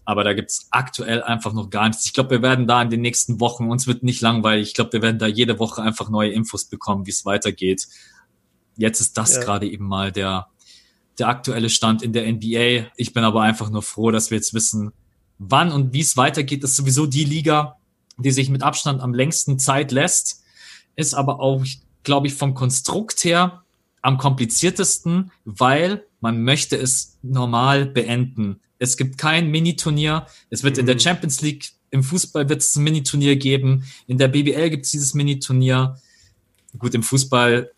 Aber 0.03 0.23
da 0.23 0.33
gibt's 0.33 0.67
aktuell 0.71 1.23
einfach 1.23 1.53
noch 1.53 1.69
gar 1.69 1.87
nichts. 1.87 2.05
Ich 2.05 2.13
glaube, 2.13 2.31
wir 2.31 2.41
werden 2.41 2.67
da 2.67 2.81
in 2.81 2.89
den 2.89 3.01
nächsten 3.01 3.39
Wochen, 3.39 3.69
uns 3.69 3.87
wird 3.87 4.03
nicht 4.03 4.21
langweilig. 4.21 4.69
Ich 4.69 4.73
glaube, 4.73 4.93
wir 4.93 5.01
werden 5.01 5.19
da 5.19 5.27
jede 5.27 5.57
Woche 5.59 5.81
einfach 5.81 6.09
neue 6.09 6.31
Infos 6.31 6.65
bekommen, 6.65 7.05
wie 7.05 7.11
es 7.11 7.25
weitergeht. 7.25 7.87
Jetzt 8.78 8.99
ist 8.99 9.17
das 9.17 9.36
ja. 9.36 9.43
gerade 9.43 9.69
eben 9.69 9.86
mal 9.86 10.11
der, 10.11 10.47
der 11.17 11.28
aktuelle 11.28 11.69
Stand 11.69 12.01
in 12.01 12.13
der 12.13 12.32
NBA. 12.32 12.91
Ich 12.97 13.13
bin 13.13 13.23
aber 13.23 13.41
einfach 13.41 13.69
nur 13.69 13.82
froh, 13.82 14.11
dass 14.11 14.32
wir 14.32 14.38
jetzt 14.38 14.53
wissen, 14.53 14.91
wann 15.38 15.71
und 15.71 15.93
wie 15.93 16.01
es 16.01 16.17
weitergeht. 16.17 16.63
Das 16.63 16.71
ist 16.71 16.78
sowieso 16.78 17.05
die 17.05 17.23
Liga, 17.23 17.78
die 18.17 18.32
sich 18.32 18.49
mit 18.49 18.63
Abstand 18.63 19.01
am 19.01 19.13
längsten 19.13 19.59
Zeit 19.59 19.91
lässt. 19.91 20.43
Ist 20.95 21.13
aber 21.13 21.39
auch, 21.39 21.63
glaube 22.03 22.28
ich, 22.28 22.34
vom 22.34 22.53
Konstrukt 22.53 23.23
her 23.23 23.63
am 24.01 24.17
kompliziertesten, 24.17 25.32
weil 25.45 26.05
man 26.21 26.43
möchte 26.43 26.78
es 26.78 27.17
normal 27.21 27.86
beenden. 27.86 28.59
Es 28.78 28.97
gibt 28.97 29.17
kein 29.17 29.49
Mini-Turnier. 29.49 30.28
Es 30.49 30.63
wird 30.63 30.76
mhm. 30.76 30.82
in 30.82 30.86
der 30.86 30.95
mhm. 30.95 30.99
Champions 30.99 31.41
League, 31.41 31.71
im 31.91 32.03
Fußball 32.03 32.49
wird 32.49 32.61
es 32.61 32.76
ein 32.76 32.84
Mini-Turnier 32.84 33.36
geben. 33.36 33.86
In 34.07 34.17
der 34.17 34.28
BBL 34.28 34.69
gibt 34.69 34.86
es 34.86 34.91
dieses 34.91 35.13
Mini-Turnier. 35.13 35.97
Gut, 36.78 36.93
im 36.93 37.03
Fußball, 37.03 37.71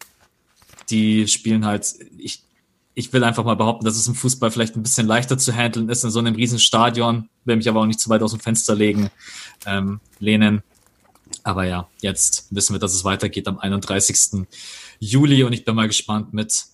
die 0.89 1.27
spielen 1.27 1.65
halt, 1.65 1.95
ich, 2.17 2.43
ich 2.93 3.11
will 3.13 3.23
einfach 3.23 3.43
mal 3.43 3.55
behaupten, 3.55 3.85
dass 3.85 3.95
es 3.95 4.07
im 4.07 4.15
Fußball 4.15 4.51
vielleicht 4.51 4.75
ein 4.75 4.83
bisschen 4.83 5.07
leichter 5.07 5.37
zu 5.37 5.53
handeln 5.53 5.89
ist 5.89 6.03
in 6.03 6.09
so 6.09 6.19
einem 6.19 6.35
riesen 6.35 6.59
Stadion, 6.59 7.29
will 7.45 7.55
mich 7.55 7.69
aber 7.69 7.81
auch 7.81 7.85
nicht 7.85 7.99
zu 7.99 8.09
weit 8.09 8.21
aus 8.21 8.31
dem 8.31 8.39
Fenster 8.39 8.75
legen, 8.75 9.09
ähm, 9.65 9.99
lehnen. 10.19 10.63
Aber 11.43 11.65
ja, 11.65 11.87
jetzt 12.01 12.47
wissen 12.51 12.73
wir, 12.73 12.79
dass 12.79 12.93
es 12.93 13.03
weitergeht 13.03 13.47
am 13.47 13.59
31. 13.59 14.47
Juli 14.99 15.43
und 15.43 15.53
ich 15.53 15.63
bin 15.63 15.75
mal 15.75 15.87
gespannt, 15.87 16.33
mit 16.33 16.65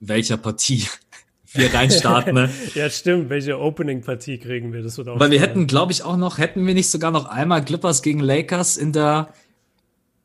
welcher 0.00 0.36
Partie 0.36 0.86
wir 1.52 1.72
reinstarten. 1.72 2.34
Ne? 2.34 2.50
ja, 2.74 2.88
stimmt. 2.88 3.30
Welche 3.30 3.58
Opening-Partie 3.58 4.38
kriegen 4.38 4.72
wir? 4.72 4.82
Das 4.82 4.96
wird 4.98 5.08
auch 5.08 5.20
Weil 5.20 5.30
wir 5.30 5.40
hätten, 5.40 5.66
glaube 5.66 5.92
ich, 5.92 6.02
auch 6.02 6.16
noch, 6.16 6.38
hätten 6.38 6.66
wir 6.66 6.74
nicht 6.74 6.88
sogar 6.88 7.10
noch 7.10 7.26
einmal 7.26 7.64
Clippers 7.64 8.02
gegen 8.02 8.20
Lakers 8.20 8.76
in 8.76 8.92
der 8.92 9.32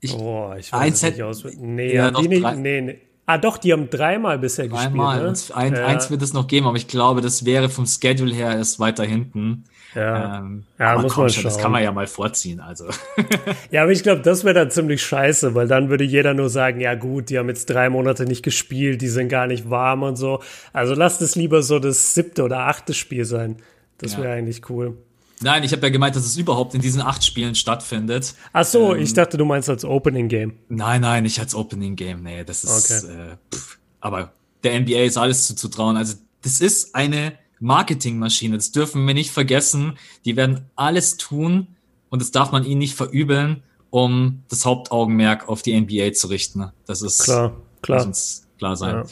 ich, 0.04 0.16
oh, 0.16 0.52
ich 0.58 0.72
weiß 0.72 1.04
nicht 1.04 1.22
aus. 1.22 1.44
Nee, 1.58 1.94
ja, 1.94 2.10
die 2.10 2.28
nicht, 2.28 2.56
nee, 2.56 2.82
nee. 2.82 3.00
Ah, 3.32 3.38
doch, 3.38 3.58
die 3.58 3.72
haben 3.72 3.90
dreimal 3.90 4.38
bisher 4.40 4.68
dreimal. 4.68 5.22
gespielt. 5.22 5.50
Ne? 5.50 5.56
Ein, 5.56 5.76
ja. 5.76 5.86
Eins 5.86 6.12
wird 6.12 6.22
es 6.22 6.34
noch 6.34 6.48
geben, 6.48 6.68
aber 6.68 6.76
ich 6.76 6.90
glaube, 6.90 7.22
das 7.22 7.46
wäre 7.46 7.70
vom 7.70 7.86
Schedule 7.86 8.34
her 8.34 8.58
erst 8.58 8.78
weiter 8.82 9.06
hinten. 9.06 9.64
Ja, 9.96 10.40
ähm, 10.40 10.64
ja 10.78 10.98
muss 10.98 11.16
man 11.16 11.30
schon. 11.30 11.44
Das 11.44 11.58
kann 11.58 11.72
man 11.72 11.82
ja 11.82 11.94
mal 11.94 12.08
vorziehen, 12.08 12.60
also. 12.60 12.90
ja, 13.72 13.84
aber 13.84 13.92
ich 13.92 14.04
glaube, 14.04 14.22
das 14.22 14.44
wäre 14.44 14.54
dann 14.54 14.70
ziemlich 14.70 15.02
scheiße, 15.02 15.56
weil 15.56 15.70
dann 15.70 15.90
würde 15.90 16.04
jeder 16.04 16.34
nur 16.34 16.50
sagen, 16.50 16.82
ja 16.82 16.94
gut, 16.96 17.30
die 17.30 17.40
haben 17.40 17.48
jetzt 17.48 17.70
drei 17.70 17.90
Monate 17.90 18.26
nicht 18.26 18.44
gespielt, 18.44 19.02
die 19.02 19.08
sind 19.08 19.30
gar 19.30 19.48
nicht 19.48 19.70
warm 19.70 20.04
und 20.04 20.18
so. 20.18 20.42
Also 20.74 20.94
lasst 20.94 21.22
es 21.22 21.38
lieber 21.38 21.64
so 21.64 21.80
das 21.80 22.14
siebte 22.14 22.44
oder 22.44 22.68
achte 22.68 22.94
Spiel 22.94 23.24
sein. 23.24 23.58
Das 23.98 24.18
wäre 24.18 24.28
ja. 24.28 24.34
eigentlich 24.34 24.70
cool. 24.70 24.98
Nein, 25.42 25.64
ich 25.64 25.72
habe 25.72 25.82
ja 25.84 25.90
gemeint, 25.90 26.16
dass 26.16 26.26
es 26.26 26.38
überhaupt 26.38 26.74
in 26.76 26.82
diesen 26.82 27.02
acht 27.02 27.24
Spielen 27.24 27.56
stattfindet. 27.56 28.36
Ach 28.54 28.66
so, 28.66 28.94
ähm, 28.94 29.02
ich 29.02 29.14
dachte, 29.14 29.38
du 29.38 29.46
meinst 29.46 29.70
als 29.70 29.84
Opening 29.84 30.28
Game. 30.28 30.54
Nein, 30.70 31.02
nein, 31.02 31.24
nicht 31.24 31.40
als 31.40 31.56
Opening 31.56 31.96
Game. 31.96 32.24
Nee, 32.24 32.44
das 32.44 32.64
ist. 32.64 33.06
Okay. 33.06 33.32
Äh, 33.32 33.38
pff, 33.54 33.80
aber 34.00 34.34
der 34.64 34.80
NBA 34.80 35.04
ist 35.04 35.18
alles 35.18 35.48
zuzutrauen. 35.48 35.98
Also 35.98 36.16
das 36.42 36.62
ist 36.62 36.96
eine 36.96 37.34
Marketingmaschine. 37.60 38.56
Das 38.56 38.72
dürfen 38.72 39.06
wir 39.06 39.14
nicht 39.14 39.32
vergessen. 39.32 39.98
Die 40.26 40.36
werden 40.36 40.66
alles 40.76 41.18
tun 41.18 41.68
und 42.10 42.22
das 42.22 42.32
darf 42.32 42.52
man 42.52 42.64
ihnen 42.64 42.80
nicht 42.80 42.96
verübeln, 42.96 43.64
um 43.90 44.44
das 44.50 44.66
Hauptaugenmerk 44.66 45.48
auf 45.50 45.62
die 45.62 45.80
NBA 45.80 46.14
zu 46.14 46.28
richten. 46.28 46.72
Das 46.86 47.02
ist 47.02 47.24
klar, 47.24 47.56
klar. 47.82 48.00
Muss 48.00 48.08
uns 48.08 48.48
klar 48.58 48.76
sein. 48.76 48.96
Ja. 48.96 49.04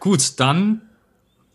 Gut, 0.00 0.38
dann 0.38 0.82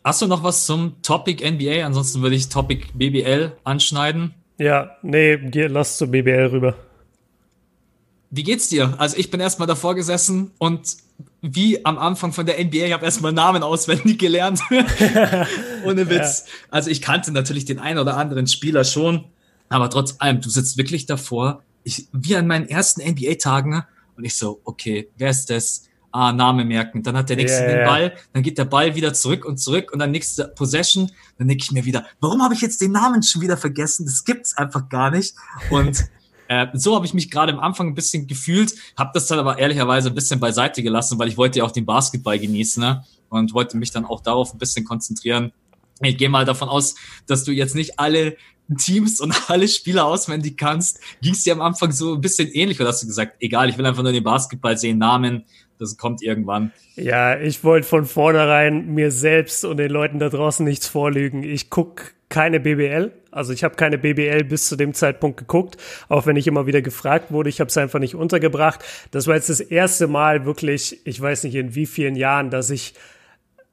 hast 0.03 0.21
du 0.21 0.27
noch 0.27 0.43
was 0.43 0.65
zum 0.65 1.01
Topic 1.01 1.49
NBA? 1.49 1.85
Ansonsten 1.85 2.21
würde 2.21 2.35
ich 2.35 2.49
Topic 2.49 2.87
BBL 2.93 3.53
anschneiden. 3.63 4.33
Ja, 4.57 4.91
nee, 5.01 5.35
lass 5.35 5.97
zur 5.97 6.07
BBL 6.07 6.47
rüber. 6.47 6.75
Wie 8.31 8.43
geht's 8.43 8.69
dir? 8.69 8.93
Also 8.97 9.17
ich 9.17 9.31
bin 9.31 9.39
erstmal 9.39 9.67
davor 9.67 9.95
gesessen 9.95 10.51
und 10.59 10.97
wie 11.41 11.83
am 11.85 11.97
Anfang 11.97 12.33
von 12.33 12.45
der 12.45 12.63
NBA, 12.63 12.85
ich 12.85 12.93
habe 12.93 13.05
erstmal 13.05 13.31
Namen 13.31 13.63
auswendig 13.63 14.19
gelernt. 14.19 14.61
Ohne 15.85 16.09
Witz. 16.09 16.43
Ja. 16.45 16.53
Also 16.69 16.89
ich 16.89 17.01
kannte 17.01 17.31
natürlich 17.31 17.65
den 17.65 17.79
einen 17.79 17.97
oder 17.97 18.17
anderen 18.17 18.47
Spieler 18.47 18.83
schon, 18.83 19.25
aber 19.69 19.89
trotz 19.89 20.15
allem, 20.19 20.41
du 20.41 20.49
sitzt 20.49 20.77
wirklich 20.77 21.05
davor, 21.05 21.63
ich, 21.83 22.07
wie 22.11 22.35
an 22.35 22.45
meinen 22.45 22.67
ersten 22.67 23.01
NBA-Tagen 23.01 23.83
und 24.15 24.25
ich 24.25 24.35
so, 24.35 24.59
okay, 24.63 25.09
wer 25.17 25.29
ist 25.29 25.49
das? 25.49 25.88
Ah, 26.11 26.31
Name 26.31 26.65
merken. 26.65 27.03
Dann 27.03 27.15
hat 27.15 27.29
der 27.29 27.35
nächste 27.35 27.63
yeah, 27.63 27.75
den 27.75 27.85
Ball, 27.85 28.13
dann 28.33 28.41
geht 28.41 28.57
der 28.57 28.65
Ball 28.65 28.95
wieder 28.95 29.13
zurück 29.13 29.45
und 29.45 29.57
zurück 29.57 29.91
und 29.93 29.99
dann 29.99 30.11
nächste 30.11 30.47
Possession. 30.47 31.11
Dann 31.37 31.47
denke 31.47 31.63
ich 31.63 31.71
mir 31.71 31.85
wieder, 31.85 32.05
warum 32.19 32.41
habe 32.41 32.55
ich 32.55 32.61
jetzt 32.61 32.81
den 32.81 32.91
Namen 32.91 33.21
schon 33.21 33.41
wieder 33.41 33.57
vergessen? 33.57 34.05
Das 34.05 34.25
gibt's 34.25 34.57
einfach 34.57 34.89
gar 34.89 35.11
nicht. 35.11 35.35
Und 35.69 36.05
äh, 36.47 36.67
so 36.73 36.95
habe 36.95 37.05
ich 37.05 37.13
mich 37.13 37.29
gerade 37.29 37.53
am 37.53 37.59
Anfang 37.59 37.87
ein 37.87 37.95
bisschen 37.95 38.25
gefühlt, 38.25 38.73
habe 38.97 39.11
das 39.13 39.27
dann 39.27 39.37
aber 39.37 39.59
ehrlicherweise 39.59 40.09
ein 40.09 40.15
bisschen 40.15 40.39
beiseite 40.39 40.81
gelassen, 40.81 41.19
weil 41.19 41.27
ich 41.27 41.37
wollte 41.37 41.59
ja 41.59 41.65
auch 41.65 41.71
den 41.71 41.85
Basketball 41.85 42.39
genießen 42.39 42.81
ne? 42.81 43.05
und 43.29 43.53
wollte 43.53 43.77
mich 43.77 43.91
dann 43.91 44.05
auch 44.05 44.21
darauf 44.21 44.53
ein 44.53 44.57
bisschen 44.57 44.85
konzentrieren. 44.85 45.51
Ich 46.01 46.17
gehe 46.17 46.29
mal 46.29 46.45
davon 46.45 46.69
aus, 46.69 46.95
dass 47.27 47.43
du 47.43 47.51
jetzt 47.51 47.75
nicht 47.75 47.99
alle 47.99 48.35
Teams 48.77 49.19
und 49.19 49.33
alle 49.49 49.67
Spieler 49.67 50.05
auswendig 50.05 50.57
kannst. 50.57 50.99
Ging 51.21 51.33
es 51.33 51.43
dir 51.43 51.53
am 51.53 51.61
Anfang 51.61 51.91
so 51.91 52.13
ein 52.13 52.21
bisschen 52.21 52.49
ähnlich 52.49 52.79
oder 52.79 52.89
hast 52.89 53.03
du 53.03 53.07
gesagt, 53.07 53.37
egal, 53.39 53.69
ich 53.69 53.77
will 53.77 53.85
einfach 53.85 54.03
nur 54.03 54.11
den 54.11 54.23
Basketball 54.23 54.77
sehen, 54.77 54.97
Namen, 54.97 55.45
das 55.79 55.97
kommt 55.97 56.21
irgendwann. 56.21 56.71
Ja, 56.95 57.39
ich 57.39 57.63
wollte 57.63 57.87
von 57.87 58.05
vornherein 58.05 58.93
mir 58.93 59.11
selbst 59.11 59.65
und 59.65 59.77
den 59.77 59.89
Leuten 59.89 60.19
da 60.19 60.29
draußen 60.29 60.65
nichts 60.65 60.87
vorlügen. 60.87 61.43
Ich 61.43 61.69
guck 61.69 62.13
keine 62.27 62.59
BBL. 62.59 63.11
Also 63.31 63.53
ich 63.53 63.63
habe 63.63 63.75
keine 63.75 63.97
BBL 63.97 64.43
bis 64.43 64.67
zu 64.67 64.75
dem 64.75 64.93
Zeitpunkt 64.93 65.37
geguckt, 65.37 65.77
auch 66.07 66.25
wenn 66.25 66.35
ich 66.35 66.47
immer 66.47 66.67
wieder 66.67 66.81
gefragt 66.81 67.31
wurde. 67.31 67.49
Ich 67.49 67.59
habe 67.59 67.69
es 67.69 67.77
einfach 67.77 67.99
nicht 67.99 68.15
untergebracht. 68.15 68.83
Das 69.11 69.27
war 69.27 69.35
jetzt 69.35 69.49
das 69.49 69.59
erste 69.59 70.07
Mal 70.07 70.45
wirklich, 70.45 70.99
ich 71.05 71.19
weiß 71.19 71.43
nicht 71.43 71.55
in 71.55 71.75
wie 71.75 71.85
vielen 71.85 72.15
Jahren, 72.15 72.49
dass 72.49 72.69
ich 72.69 72.93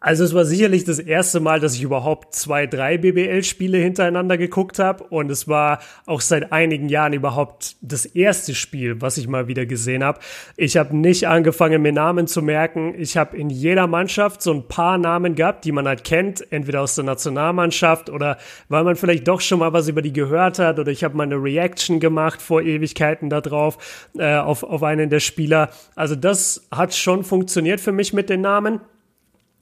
also 0.07 0.23
es 0.23 0.35
war 0.35 0.45
sicherlich 0.45 0.85
das 0.85 1.01
erste 1.01 1.41
Mal, 1.41 1.59
dass 1.59 1.75
ich 1.75 1.83
überhaupt 1.83 2.33
zwei, 2.33 2.69
drei 2.69 2.97
BBL-Spiele 2.97 3.77
hintereinander 3.77 4.39
geguckt 4.39 4.79
habe. 4.79 5.03
Und 5.03 5.33
es 5.33 5.49
war 5.49 5.81
auch 6.07 6.21
seit 6.21 6.53
einigen 6.53 6.89
Jahren 6.89 7.13
überhaupt 7.13 7.75
das 7.81 8.07
erste 8.07 8.55
Spiel, 8.55 9.01
was 9.01 9.19
ich 9.19 9.27
mal 9.27 9.49
wieder 9.49 9.67
gesehen 9.67 10.05
habe. 10.05 10.21
Ich 10.57 10.77
habe 10.77 10.97
nicht 10.97 11.27
angefangen, 11.27 11.83
mir 11.83 11.91
Namen 11.91 12.29
zu 12.29 12.41
merken. 12.41 12.95
Ich 12.97 13.17
habe 13.17 13.37
in 13.37 13.51
jeder 13.51 13.89
Mannschaft 13.89 14.43
so 14.43 14.53
ein 14.55 14.69
paar 14.69 14.97
Namen 14.97 15.35
gehabt, 15.35 15.65
die 15.65 15.73
man 15.73 15.89
halt 15.89 16.05
kennt, 16.05 16.53
entweder 16.53 16.83
aus 16.83 16.95
der 16.95 17.03
Nationalmannschaft 17.03 18.09
oder 18.09 18.39
weil 18.69 18.85
man 18.85 18.95
vielleicht 18.95 19.27
doch 19.27 19.41
schon 19.41 19.59
mal 19.59 19.73
was 19.73 19.89
über 19.89 20.03
die 20.03 20.13
gehört 20.13 20.61
hat. 20.61 20.79
Oder 20.79 20.93
ich 20.93 21.03
habe 21.03 21.17
mal 21.17 21.25
eine 21.25 21.43
Reaction 21.43 21.99
gemacht 21.99 22.41
vor 22.41 22.63
Ewigkeiten 22.63 23.29
darauf, 23.29 24.07
äh, 24.17 24.37
auf, 24.37 24.63
auf 24.63 24.85
einen 24.85 25.11
der 25.11 25.19
Spieler. 25.19 25.71
Also 25.97 26.15
das 26.15 26.69
hat 26.71 26.95
schon 26.95 27.25
funktioniert 27.25 27.81
für 27.81 27.91
mich 27.91 28.13
mit 28.13 28.31
den 28.31 28.43
Namen. 28.43 28.83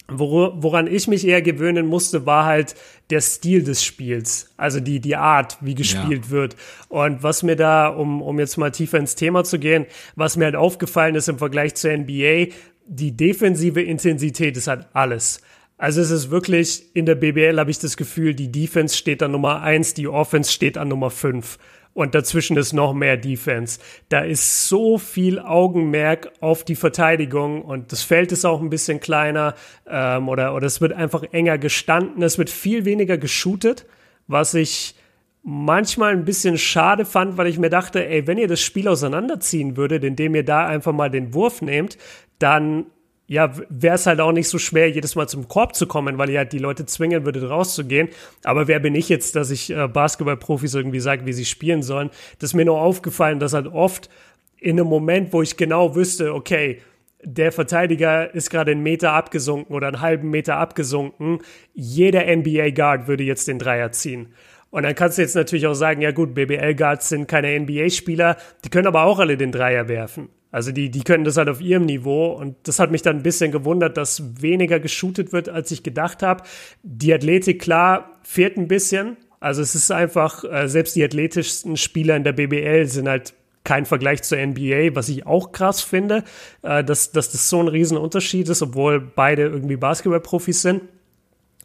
Woran 0.06 0.86
ich 0.86 1.08
mich 1.08 1.26
eher 1.26 1.40
gewöhnen 1.40 1.86
musste, 1.86 2.26
war 2.26 2.44
halt 2.44 2.74
der 3.08 3.22
Stil 3.22 3.64
des 3.64 3.82
Spiels, 3.82 4.50
also 4.58 4.78
die, 4.78 5.00
die 5.00 5.16
Art, 5.16 5.56
wie 5.62 5.74
gespielt 5.74 6.26
ja. 6.26 6.30
wird. 6.30 6.56
Und 6.88 7.22
was 7.22 7.42
mir 7.42 7.56
da, 7.56 7.88
um, 7.88 8.20
um 8.20 8.38
jetzt 8.38 8.58
mal 8.58 8.70
tiefer 8.70 8.98
ins 8.98 9.14
Thema 9.14 9.44
zu 9.44 9.58
gehen, 9.58 9.86
was 10.14 10.36
mir 10.36 10.44
halt 10.44 10.56
aufgefallen 10.56 11.14
ist 11.14 11.28
im 11.28 11.38
Vergleich 11.38 11.74
zur 11.74 11.96
NBA, 11.96 12.52
die 12.86 13.16
defensive 13.16 13.80
Intensität 13.80 14.58
ist 14.58 14.66
halt 14.66 14.86
alles. 14.92 15.40
Also 15.78 16.02
es 16.02 16.10
ist 16.10 16.30
wirklich, 16.30 16.94
in 16.94 17.06
der 17.06 17.14
BBL 17.14 17.58
habe 17.58 17.70
ich 17.70 17.78
das 17.78 17.96
Gefühl, 17.96 18.34
die 18.34 18.52
Defense 18.52 18.96
steht 18.96 19.22
an 19.22 19.32
Nummer 19.32 19.62
eins, 19.62 19.94
die 19.94 20.06
Offense 20.06 20.52
steht 20.52 20.78
an 20.78 20.88
Nummer 20.88 21.10
fünf 21.10 21.58
und 21.94 22.14
dazwischen 22.14 22.56
ist 22.56 22.72
noch 22.72 22.92
mehr 22.92 23.16
Defense. 23.16 23.78
Da 24.08 24.20
ist 24.20 24.68
so 24.68 24.98
viel 24.98 25.38
Augenmerk 25.38 26.32
auf 26.40 26.64
die 26.64 26.74
Verteidigung 26.74 27.62
und 27.62 27.92
das 27.92 28.02
Feld 28.02 28.32
ist 28.32 28.44
auch 28.44 28.60
ein 28.60 28.70
bisschen 28.70 29.00
kleiner 29.00 29.54
ähm, 29.88 30.28
oder, 30.28 30.54
oder 30.54 30.66
es 30.66 30.80
wird 30.80 30.92
einfach 30.92 31.22
enger 31.32 31.56
gestanden. 31.56 32.22
Es 32.22 32.36
wird 32.36 32.50
viel 32.50 32.84
weniger 32.84 33.16
geshootet, 33.16 33.86
was 34.26 34.54
ich 34.54 34.96
manchmal 35.44 36.12
ein 36.12 36.24
bisschen 36.24 36.58
schade 36.58 37.04
fand, 37.04 37.36
weil 37.36 37.46
ich 37.46 37.58
mir 37.58 37.70
dachte, 37.70 38.06
ey, 38.06 38.26
wenn 38.26 38.38
ihr 38.38 38.48
das 38.48 38.60
Spiel 38.60 38.88
auseinanderziehen 38.88 39.76
würdet, 39.76 40.02
indem 40.02 40.34
ihr 40.34 40.44
da 40.44 40.66
einfach 40.66 40.92
mal 40.92 41.10
den 41.10 41.34
Wurf 41.34 41.62
nehmt, 41.62 41.98
dann 42.38 42.86
ja, 43.26 43.52
wäre 43.70 43.94
es 43.94 44.06
halt 44.06 44.20
auch 44.20 44.32
nicht 44.32 44.48
so 44.48 44.58
schwer, 44.58 44.90
jedes 44.90 45.14
Mal 45.14 45.28
zum 45.28 45.48
Korb 45.48 45.74
zu 45.74 45.86
kommen, 45.86 46.18
weil 46.18 46.30
ihr 46.30 46.38
halt 46.38 46.52
die 46.52 46.58
Leute 46.58 46.84
zwingen 46.84 47.24
würdet, 47.24 47.48
rauszugehen. 47.48 48.08
Aber 48.42 48.68
wer 48.68 48.80
bin 48.80 48.94
ich 48.94 49.08
jetzt, 49.08 49.34
dass 49.34 49.50
ich 49.50 49.70
äh, 49.70 49.88
Basketballprofis 49.88 50.74
irgendwie 50.74 51.00
sage, 51.00 51.24
wie 51.24 51.32
sie 51.32 51.46
spielen 51.46 51.82
sollen? 51.82 52.10
Das 52.38 52.50
ist 52.50 52.54
mir 52.54 52.66
nur 52.66 52.80
aufgefallen, 52.80 53.38
dass 53.38 53.54
halt 53.54 53.66
oft 53.66 54.10
in 54.58 54.78
einem 54.78 54.88
Moment, 54.88 55.32
wo 55.32 55.42
ich 55.42 55.56
genau 55.56 55.94
wüsste, 55.94 56.34
okay, 56.34 56.80
der 57.22 57.52
Verteidiger 57.52 58.34
ist 58.34 58.50
gerade 58.50 58.72
einen 58.72 58.82
Meter 58.82 59.12
abgesunken 59.12 59.74
oder 59.74 59.88
einen 59.88 60.00
halben 60.02 60.28
Meter 60.30 60.56
abgesunken, 60.58 61.38
jeder 61.72 62.24
NBA-Guard 62.24 63.08
würde 63.08 63.24
jetzt 63.24 63.48
den 63.48 63.58
Dreier 63.58 63.92
ziehen. 63.92 64.34
Und 64.70 64.82
dann 64.82 64.94
kannst 64.94 65.18
du 65.18 65.22
jetzt 65.22 65.36
natürlich 65.36 65.66
auch 65.66 65.74
sagen, 65.74 66.02
ja 66.02 66.10
gut, 66.10 66.34
BBL-Guards 66.34 67.08
sind 67.08 67.28
keine 67.28 67.58
NBA-Spieler, 67.58 68.36
die 68.64 68.70
können 68.70 68.86
aber 68.86 69.04
auch 69.04 69.18
alle 69.18 69.36
den 69.36 69.52
Dreier 69.52 69.88
werfen. 69.88 70.28
Also 70.54 70.70
die, 70.70 70.88
die 70.88 71.02
können 71.02 71.24
das 71.24 71.36
halt 71.36 71.48
auf 71.48 71.60
ihrem 71.60 71.84
Niveau 71.84 72.26
und 72.28 72.54
das 72.62 72.78
hat 72.78 72.92
mich 72.92 73.02
dann 73.02 73.16
ein 73.16 73.22
bisschen 73.24 73.50
gewundert, 73.50 73.96
dass 73.96 74.40
weniger 74.40 74.78
geshootet 74.78 75.32
wird, 75.32 75.48
als 75.48 75.72
ich 75.72 75.82
gedacht 75.82 76.22
habe. 76.22 76.44
Die 76.84 77.12
Athletik, 77.12 77.60
klar, 77.60 78.12
fehlt 78.22 78.56
ein 78.56 78.68
bisschen. 78.68 79.16
Also 79.40 79.62
es 79.62 79.74
ist 79.74 79.90
einfach, 79.90 80.44
äh, 80.44 80.68
selbst 80.68 80.94
die 80.94 81.02
athletischsten 81.02 81.76
Spieler 81.76 82.14
in 82.14 82.22
der 82.22 82.34
BBL 82.34 82.86
sind 82.86 83.08
halt 83.08 83.34
kein 83.64 83.84
Vergleich 83.84 84.22
zur 84.22 84.38
NBA, 84.38 84.94
was 84.94 85.08
ich 85.08 85.26
auch 85.26 85.50
krass 85.50 85.82
finde, 85.82 86.22
äh, 86.62 86.84
dass, 86.84 87.10
dass 87.10 87.32
das 87.32 87.48
so 87.48 87.58
ein 87.58 87.66
Riesenunterschied 87.66 88.48
ist, 88.48 88.62
obwohl 88.62 89.00
beide 89.00 89.42
irgendwie 89.42 89.76
Basketballprofis 89.76 90.62
sind. 90.62 90.82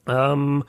Ähm, 0.08 0.64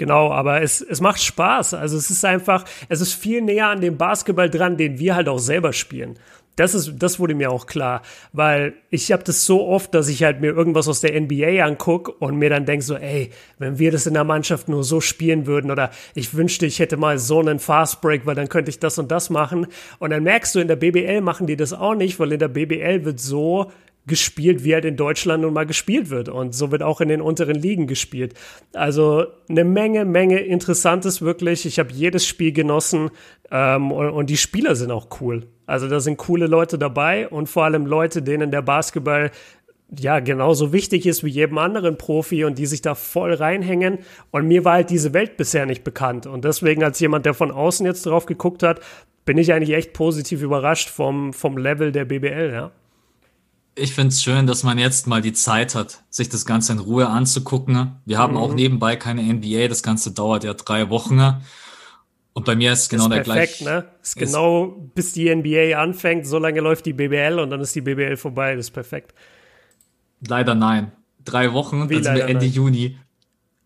Genau, 0.00 0.32
aber 0.32 0.62
es, 0.62 0.80
es 0.80 1.02
macht 1.02 1.22
Spaß. 1.22 1.74
Also 1.74 1.98
es 1.98 2.10
ist 2.10 2.24
einfach, 2.24 2.64
es 2.88 3.02
ist 3.02 3.12
viel 3.12 3.42
näher 3.42 3.68
an 3.68 3.82
dem 3.82 3.98
Basketball 3.98 4.48
dran, 4.48 4.78
den 4.78 4.98
wir 4.98 5.14
halt 5.14 5.28
auch 5.28 5.38
selber 5.38 5.74
spielen. 5.74 6.18
Das 6.60 6.74
ist, 6.74 6.92
das 6.98 7.18
wurde 7.18 7.34
mir 7.34 7.50
auch 7.50 7.64
klar, 7.64 8.02
weil 8.34 8.74
ich 8.90 9.12
habe 9.12 9.24
das 9.24 9.46
so 9.46 9.66
oft, 9.66 9.94
dass 9.94 10.08
ich 10.08 10.24
halt 10.24 10.42
mir 10.42 10.48
irgendwas 10.48 10.88
aus 10.88 11.00
der 11.00 11.18
NBA 11.18 11.64
anguck 11.64 12.20
und 12.20 12.36
mir 12.36 12.50
dann 12.50 12.66
denk 12.66 12.82
so, 12.82 12.96
ey, 12.96 13.30
wenn 13.58 13.78
wir 13.78 13.90
das 13.90 14.06
in 14.06 14.12
der 14.12 14.24
Mannschaft 14.24 14.68
nur 14.68 14.84
so 14.84 15.00
spielen 15.00 15.46
würden 15.46 15.70
oder 15.70 15.90
ich 16.14 16.34
wünschte, 16.34 16.66
ich 16.66 16.78
hätte 16.78 16.98
mal 16.98 17.18
so 17.18 17.40
einen 17.40 17.60
Fastbreak, 17.60 18.26
weil 18.26 18.34
dann 18.34 18.50
könnte 18.50 18.68
ich 18.68 18.78
das 18.78 18.98
und 18.98 19.10
das 19.10 19.30
machen. 19.30 19.68
Und 20.00 20.10
dann 20.10 20.22
merkst 20.22 20.54
du, 20.54 20.58
in 20.58 20.68
der 20.68 20.76
BBL 20.76 21.22
machen 21.22 21.46
die 21.46 21.56
das 21.56 21.72
auch 21.72 21.94
nicht, 21.94 22.20
weil 22.20 22.30
in 22.32 22.38
der 22.38 22.48
BBL 22.48 23.06
wird 23.06 23.20
so 23.20 23.72
gespielt, 24.06 24.62
wie 24.64 24.74
halt 24.74 24.84
in 24.84 24.96
Deutschland 24.96 25.42
nun 25.42 25.54
mal 25.54 25.64
gespielt 25.64 26.10
wird. 26.10 26.28
Und 26.28 26.54
so 26.54 26.70
wird 26.70 26.82
auch 26.82 27.00
in 27.00 27.08
den 27.08 27.22
unteren 27.22 27.56
Ligen 27.56 27.86
gespielt. 27.86 28.34
Also 28.74 29.24
eine 29.48 29.64
Menge, 29.64 30.04
Menge 30.04 30.40
Interessantes 30.40 31.22
wirklich. 31.22 31.64
Ich 31.64 31.78
habe 31.78 31.90
jedes 31.92 32.26
Spiel 32.26 32.52
genossen 32.52 33.10
ähm, 33.50 33.92
und, 33.92 34.10
und 34.10 34.28
die 34.28 34.36
Spieler 34.36 34.76
sind 34.76 34.90
auch 34.90 35.08
cool. 35.20 35.46
Also 35.70 35.88
da 35.88 36.00
sind 36.00 36.16
coole 36.16 36.46
Leute 36.46 36.78
dabei 36.78 37.28
und 37.28 37.48
vor 37.48 37.64
allem 37.64 37.86
Leute, 37.86 38.22
denen 38.22 38.50
der 38.50 38.62
Basketball 38.62 39.30
ja 39.98 40.20
genauso 40.20 40.72
wichtig 40.72 41.06
ist 41.06 41.24
wie 41.24 41.30
jedem 41.30 41.58
anderen 41.58 41.98
Profi 41.98 42.44
und 42.44 42.58
die 42.58 42.66
sich 42.66 42.82
da 42.82 42.94
voll 42.94 43.34
reinhängen. 43.34 43.98
Und 44.30 44.46
mir 44.46 44.64
war 44.64 44.74
halt 44.74 44.90
diese 44.90 45.12
Welt 45.12 45.36
bisher 45.36 45.66
nicht 45.66 45.82
bekannt. 45.82 46.26
Und 46.26 46.44
deswegen 46.44 46.84
als 46.84 47.00
jemand, 47.00 47.26
der 47.26 47.34
von 47.34 47.50
außen 47.50 47.86
jetzt 47.86 48.06
drauf 48.06 48.26
geguckt 48.26 48.62
hat, 48.62 48.80
bin 49.24 49.38
ich 49.38 49.52
eigentlich 49.52 49.76
echt 49.76 49.92
positiv 49.92 50.42
überrascht 50.42 50.88
vom, 50.88 51.32
vom 51.32 51.56
Level 51.56 51.92
der 51.92 52.04
BBL, 52.04 52.50
ja 52.52 52.70
ich 53.80 53.94
finde 53.94 54.08
es 54.08 54.22
schön, 54.22 54.46
dass 54.46 54.62
man 54.62 54.78
jetzt 54.78 55.06
mal 55.06 55.22
die 55.22 55.32
Zeit 55.32 55.74
hat, 55.74 56.02
sich 56.10 56.28
das 56.28 56.44
Ganze 56.44 56.72
in 56.72 56.78
Ruhe 56.78 57.08
anzugucken. 57.08 57.92
Wir 58.04 58.18
haben 58.18 58.34
mhm. 58.34 58.38
auch 58.38 58.54
nebenbei 58.54 58.96
keine 58.96 59.22
NBA, 59.22 59.68
das 59.68 59.82
Ganze 59.82 60.12
dauert 60.12 60.44
ja 60.44 60.54
drei 60.54 60.90
Wochen. 60.90 61.40
Und 62.32 62.44
bei 62.46 62.54
mir 62.54 62.72
ist 62.72 62.88
genau 62.88 63.04
ist 63.04 63.10
der 63.10 63.22
perfekt, 63.22 63.58
gleiche. 63.58 63.64
Ne? 63.64 63.84
Ist, 64.02 64.16
ist 64.16 64.32
genau 64.32 64.66
bis 64.94 65.12
die 65.12 65.34
NBA 65.34 65.76
anfängt, 65.76 66.26
so 66.26 66.38
lange 66.38 66.60
läuft 66.60 66.86
die 66.86 66.92
BBL 66.92 67.38
und 67.40 67.50
dann 67.50 67.60
ist 67.60 67.74
die 67.74 67.80
BBL 67.80 68.16
vorbei, 68.16 68.54
das 68.54 68.66
ist 68.66 68.70
perfekt. 68.70 69.14
Leider 70.26 70.54
nein. 70.54 70.92
Drei 71.24 71.52
Wochen, 71.52 71.88
Wie 71.90 71.94
dann 71.94 72.04
sind 72.04 72.14
wir 72.14 72.24
Ende 72.24 72.46
nein? 72.46 72.52
Juni. 72.52 72.98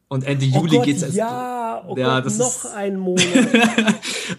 Und 0.09 0.25
Ende 0.25 0.47
oh 0.53 0.61
Juli 0.61 0.77
Gott, 0.77 0.85
geht's 0.85 1.03
erst. 1.03 1.15
Ja, 1.15 1.85
oh 1.87 1.97
ja, 1.97 2.21
Gott, 2.21 2.39
noch 2.39 2.65
ein 2.75 2.97
Monat. 2.99 3.25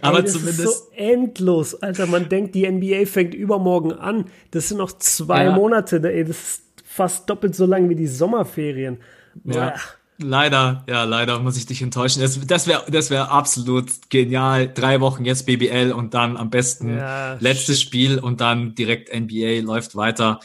aber 0.01 0.17
Ey, 0.17 0.23
das 0.23 0.33
zumindest. 0.33 0.59
Ist 0.59 0.77
so 0.77 0.91
endlos. 0.95 1.75
Alter, 1.75 2.07
man 2.07 2.29
denkt, 2.29 2.55
die 2.55 2.69
NBA 2.69 3.05
fängt 3.05 3.33
übermorgen 3.33 3.91
an. 3.93 4.25
Das 4.51 4.69
sind 4.69 4.77
noch 4.77 4.91
zwei 4.93 5.45
ja. 5.45 5.55
Monate. 5.55 6.01
Ey, 6.03 6.23
das 6.23 6.37
ist 6.37 6.61
fast 6.83 7.29
doppelt 7.29 7.55
so 7.55 7.65
lang 7.65 7.89
wie 7.89 7.95
die 7.95 8.07
Sommerferien. 8.07 8.99
Ja. 9.43 9.75
Leider, 10.17 10.85
ja, 10.87 11.03
leider 11.03 11.39
muss 11.39 11.57
ich 11.57 11.65
dich 11.65 11.81
enttäuschen. 11.81 12.21
Das, 12.21 12.39
das 12.47 12.67
wäre 12.67 12.89
das 12.89 13.09
wär 13.09 13.31
absolut 13.31 13.91
genial. 14.09 14.71
Drei 14.73 15.01
Wochen 15.01 15.25
jetzt 15.25 15.45
BBL 15.45 15.91
und 15.91 16.13
dann 16.13 16.37
am 16.37 16.49
besten 16.49 16.97
ja, 16.97 17.33
letztes 17.41 17.81
shit. 17.81 17.87
Spiel 17.87 18.19
und 18.19 18.39
dann 18.39 18.75
direkt 18.75 19.13
NBA 19.13 19.61
läuft 19.61 19.97
weiter. 19.97 20.39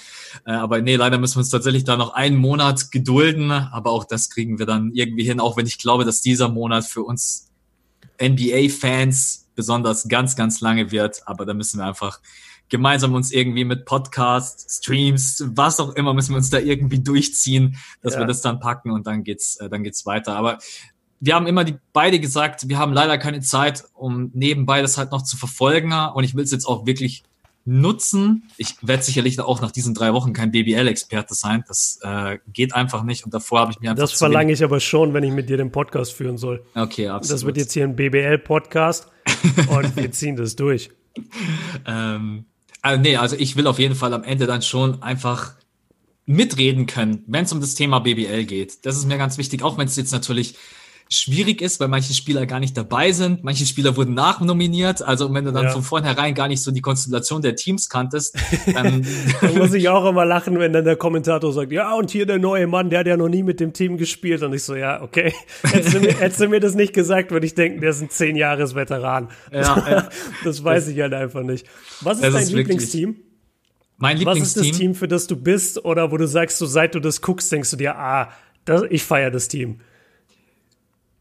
Äh, 0.45 0.53
aber 0.53 0.81
nee, 0.81 0.97
leider 0.97 1.19
müssen 1.19 1.37
wir 1.37 1.41
uns 1.41 1.51
tatsächlich 1.51 1.85
da 1.85 1.97
noch 1.97 2.15
einen 2.15 2.37
Monat 2.37 2.91
gedulden. 2.91 3.53
Aber 3.53 3.93
auch 3.93 4.05
das 4.05 4.29
kriegen 4.31 4.59
wir 4.59 4.67
dann 4.67 4.91
irgendwie 4.93 5.25
hin, 5.25 5.39
auch 5.39 5.57
wenn 5.57 5.67
ich 5.67 5.79
glaube, 5.79 6.05
dass 6.05 6.21
dieser 6.21 6.49
Monat 6.49 6.85
für 6.87 7.03
uns 7.05 7.49
NBA-Fans 8.21 9.51
besonders 9.55 10.09
ganz, 10.09 10.35
ganz 10.35 10.61
lange 10.61 10.91
wird. 10.91 11.23
Aber 11.27 11.47
da 11.47 11.55
müssen 11.55 11.79
wir 11.79 11.87
einfach 11.87 12.19
gemeinsam 12.71 13.15
uns 13.15 13.33
irgendwie 13.33 13.65
mit 13.65 13.85
Podcasts, 13.85 14.79
Streams, 14.79 15.45
was 15.55 15.79
auch 15.81 15.95
immer, 15.95 16.15
müssen 16.15 16.31
wir 16.31 16.39
uns 16.39 16.51
da 16.51 16.59
irgendwie 16.59 17.01
durchziehen, 17.01 17.77
dass 18.03 18.15
ja. 18.15 18.21
wir 18.21 18.27
das 18.27 18.41
dann 18.41 18.61
packen 18.61 18.91
und 18.91 19.07
dann 19.07 19.25
geht's, 19.25 19.57
äh, 19.57 19.69
dann 19.69 19.83
geht's 19.83 20.07
weiter. 20.07 20.37
Aber 20.37 20.59
wir 21.21 21.35
haben 21.35 21.47
immer 21.47 21.65
die 21.65 21.77
beide 21.93 22.19
gesagt, 22.19 22.69
wir 22.69 22.79
haben 22.79 22.93
leider 22.93 23.19
keine 23.19 23.41
Zeit, 23.41 23.85
um 23.93 24.31
nebenbei 24.33 24.81
das 24.81 24.97
halt 24.97 25.11
noch 25.13 25.23
zu 25.23 25.37
verfolgen. 25.37 25.93
Und 25.93 26.25
ich 26.25 26.35
will 26.35 26.45
es 26.45 26.51
jetzt 26.51 26.65
auch 26.65 26.87
wirklich 26.87 27.25
nutzen. 27.67 28.49
Ich 28.57 28.77
werde 28.81 29.03
sicherlich 29.03 29.39
auch 29.39 29.61
nach 29.61 29.71
diesen 29.71 29.93
drei 29.93 30.15
Wochen 30.15 30.33
kein 30.33 30.51
BBL-Experte 30.51 31.35
sein. 31.35 31.63
Das 31.69 31.99
äh, 32.03 32.39
geht 32.53 32.75
einfach 32.75 33.03
nicht. 33.03 33.25
Und 33.25 33.35
davor 33.35 33.61
habe 33.61 33.73
ich 33.73 33.81
mir 33.81 33.91
einfach. 33.91 34.03
Das 34.03 34.13
verlange 34.13 34.53
ich 34.53 34.65
aber 34.65 34.81
schon, 34.81 35.13
wenn 35.13 35.25
ich 35.25 35.33
mit 35.33 35.51
dir 35.51 35.59
den 35.59 35.71
Podcast 35.71 36.13
führen 36.13 36.39
soll. 36.39 36.65
Okay, 36.75 37.09
absolut. 37.09 37.35
Das 37.35 37.45
wird 37.45 37.57
jetzt 37.59 37.73
hier 37.73 37.85
ein 37.85 37.97
BBL-Podcast 37.97 39.09
und 39.69 39.97
wir 39.97 40.11
ziehen 40.13 40.37
das 40.37 40.57
durch. 40.57 40.91
ähm, 41.87 42.47
also 42.83 43.01
nee, 43.01 43.17
also 43.17 43.37
ich 43.37 43.57
will 43.57 43.67
auf 43.67 43.79
jeden 43.79 43.95
Fall 43.95 44.15
am 44.15 44.25
Ende 44.25 44.47
dann 44.47 44.63
schon 44.63 45.03
einfach 45.03 45.55
mitreden 46.27 46.87
können, 46.87 47.25
wenn 47.27 47.45
es 47.45 47.53
um 47.53 47.61
das 47.61 47.75
Thema 47.75 47.99
BBL 47.99 48.45
geht. 48.45 48.87
Das 48.87 48.97
ist 48.97 49.07
mir 49.07 49.19
ganz 49.19 49.37
wichtig, 49.37 49.63
auch 49.63 49.79
wenn 49.79 49.87
es 49.87 49.97
jetzt 49.97 50.13
natürlich 50.13 50.55
schwierig 51.13 51.61
ist, 51.61 51.81
weil 51.81 51.89
manche 51.89 52.15
Spieler 52.15 52.47
gar 52.47 52.61
nicht 52.61 52.77
dabei 52.77 53.11
sind. 53.11 53.43
Manche 53.43 53.67
Spieler 53.67 53.97
wurden 53.97 54.15
nachnominiert. 54.15 55.03
Also 55.03 55.35
wenn 55.35 55.45
du 55.45 55.53
dann 55.53 55.65
ja. 55.65 55.71
von 55.71 55.83
vornherein 55.83 56.35
gar 56.35 56.47
nicht 56.47 56.63
so 56.63 56.71
die 56.71 56.81
Konstellation 56.81 57.43
der 57.43 57.57
Teams 57.57 57.89
kanntest, 57.89 58.39
dann 58.73 59.05
da 59.41 59.49
muss 59.49 59.75
ich 59.75 59.89
auch 59.89 60.09
immer 60.09 60.25
lachen, 60.25 60.61
wenn 60.61 60.73
dann 60.73 60.85
der 60.85 60.95
Kommentator 60.95 61.53
sagt, 61.53 61.73
ja, 61.73 61.95
und 61.95 62.13
hier 62.13 62.27
der 62.27 62.39
neue 62.39 62.69
Mann, 62.69 62.91
der 62.91 63.01
hat 63.01 63.09
ja 63.09 63.17
noch 63.17 63.29
nie 63.29 63.43
mit 63.43 63.59
dem 63.59 63.73
Team 63.73 63.99
gespielt. 63.99 64.45
Und 64.45 64.53
ich 64.53 64.63
so, 64.63 64.77
ja, 64.77 65.03
okay. 65.03 65.35
Hättest 65.65 65.95
du 65.95 66.01
mir, 66.01 66.17
hättest 66.17 66.41
du 66.41 66.49
mir 66.49 66.61
das 66.61 66.75
nicht 66.77 66.93
gesagt, 66.93 67.33
würde 67.33 67.45
ich 67.45 67.55
denken, 67.55 67.81
der 67.81 67.91
ist 67.91 68.01
ein 68.01 68.11
zehn 68.11 68.37
Jahres 68.37 68.77
Veteran. 68.77 69.31
Ja, 69.53 69.61
ja. 69.61 70.09
Das 70.45 70.63
weiß 70.63 70.85
das, 70.85 70.95
ich 70.95 71.01
halt 71.01 71.13
einfach 71.13 71.43
nicht. 71.43 71.67
Was 72.03 72.19
ist 72.19 72.33
dein 72.33 72.43
ist 72.43 72.53
Lieblingsteam? 72.53 73.17
Mein 73.99 74.17
Lieblingsteam. 74.17 74.43
Was 74.43 74.57
ist 74.57 74.71
das 74.71 74.79
Team, 74.79 74.95
für 74.95 75.09
das 75.09 75.27
du 75.27 75.35
bist? 75.35 75.85
Oder 75.85 76.13
wo 76.13 76.17
du 76.17 76.29
sagst, 76.29 76.59
so 76.59 76.67
seit 76.67 76.95
du 76.95 77.01
das 77.01 77.21
guckst, 77.21 77.51
denkst 77.51 77.73
du 77.73 77.77
dir, 77.77 77.97
ah, 77.97 78.31
das, 78.65 78.85
ich 78.91 79.03
feiere 79.03 79.33
das 79.33 79.49
Team. 79.49 79.81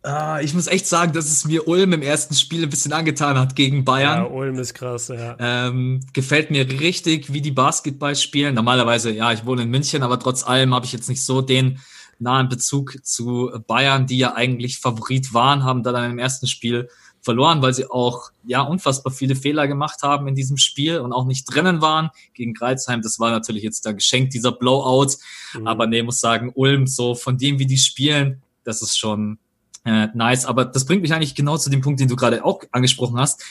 Ah, 0.01 0.39
ich 0.41 0.53
muss 0.53 0.67
echt 0.67 0.87
sagen, 0.87 1.11
dass 1.11 1.25
es 1.25 1.43
mir 1.43 1.67
Ulm 1.67 1.91
im 1.91 2.01
ersten 2.01 2.33
Spiel 2.33 2.63
ein 2.63 2.69
bisschen 2.69 2.93
angetan 2.93 3.37
hat 3.37 3.55
gegen 3.55 3.83
Bayern. 3.83 4.23
Ja, 4.23 4.29
Ulm 4.29 4.57
ist 4.57 4.73
krass, 4.73 5.09
ja. 5.09 5.35
Ähm, 5.39 5.99
gefällt 6.13 6.51
mir 6.51 6.69
richtig, 6.69 7.33
wie 7.33 7.41
die 7.41 7.51
Basketball 7.51 8.15
spielen. 8.15 8.55
Normalerweise, 8.55 9.11
ja, 9.11 9.33
ich 9.33 9.45
wohne 9.45 9.63
in 9.63 9.69
München, 9.69 10.01
aber 10.01 10.17
trotz 10.17 10.45
allem 10.47 10.73
habe 10.73 10.85
ich 10.85 10.93
jetzt 10.93 11.09
nicht 11.09 11.21
so 11.23 11.41
den 11.41 11.79
nahen 12.17 12.47
Bezug 12.47 13.05
zu 13.05 13.51
Bayern, 13.67 14.07
die 14.07 14.17
ja 14.17 14.35
eigentlich 14.35 14.79
Favorit 14.79 15.33
waren, 15.33 15.63
haben 15.65 15.83
da 15.83 15.91
dann 15.91 16.11
im 16.11 16.19
ersten 16.19 16.47
Spiel 16.47 16.89
verloren, 17.21 17.61
weil 17.61 17.73
sie 17.73 17.89
auch 17.89 18.31
ja 18.45 18.61
unfassbar 18.61 19.11
viele 19.11 19.35
Fehler 19.35 19.67
gemacht 19.67 20.01
haben 20.03 20.27
in 20.29 20.35
diesem 20.35 20.55
Spiel 20.55 20.99
und 20.99 21.11
auch 21.11 21.25
nicht 21.25 21.45
drinnen 21.53 21.81
waren 21.81 22.09
gegen 22.33 22.53
Greizheim. 22.53 23.01
Das 23.01 23.19
war 23.19 23.31
natürlich 23.31 23.63
jetzt 23.63 23.85
da 23.85 23.91
geschenkt, 23.91 24.33
dieser 24.33 24.53
Blowout. 24.53 25.17
Mhm. 25.53 25.67
Aber 25.67 25.87
nee, 25.87 26.01
muss 26.03 26.21
sagen, 26.21 26.51
Ulm, 26.55 26.87
so 26.87 27.15
von 27.15 27.37
dem, 27.37 27.59
wie 27.59 27.65
die 27.65 27.77
spielen, 27.77 28.41
das 28.63 28.81
ist 28.81 28.97
schon 28.97 29.37
äh, 29.85 30.07
nice. 30.13 30.45
Aber 30.45 30.65
das 30.65 30.85
bringt 30.85 31.01
mich 31.01 31.13
eigentlich 31.13 31.35
genau 31.35 31.57
zu 31.57 31.69
dem 31.69 31.81
Punkt, 31.81 31.99
den 31.99 32.07
du 32.07 32.15
gerade 32.15 32.43
auch 32.43 32.63
angesprochen 32.71 33.19
hast. 33.19 33.43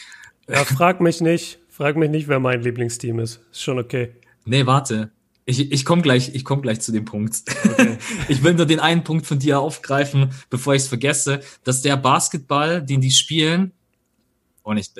Ja, 0.48 0.64
frag 0.64 1.00
mich 1.00 1.20
nicht. 1.20 1.58
Frag 1.68 1.96
mich 1.96 2.10
nicht, 2.10 2.28
wer 2.28 2.40
mein 2.40 2.62
Lieblingsteam 2.62 3.20
ist. 3.20 3.40
Ist 3.52 3.62
schon 3.62 3.78
okay. 3.78 4.12
Nee, 4.44 4.66
warte. 4.66 5.10
Ich, 5.44 5.72
ich 5.72 5.84
komme 5.84 6.02
gleich, 6.02 6.34
ich 6.34 6.44
komm 6.44 6.60
gleich 6.60 6.80
zu 6.80 6.92
dem 6.92 7.04
Punkt. 7.04 7.42
Okay. 7.64 7.98
ich 8.28 8.42
will 8.42 8.54
nur 8.54 8.66
den 8.66 8.80
einen 8.80 9.04
Punkt 9.04 9.26
von 9.26 9.38
dir 9.38 9.60
aufgreifen, 9.60 10.30
bevor 10.50 10.74
ich 10.74 10.82
es 10.82 10.88
vergesse, 10.88 11.40
dass 11.64 11.82
der 11.82 11.96
Basketball, 11.96 12.82
den 12.82 13.00
die 13.00 13.10
spielen, 13.10 13.72
und 14.62 14.76
ich, 14.76 14.90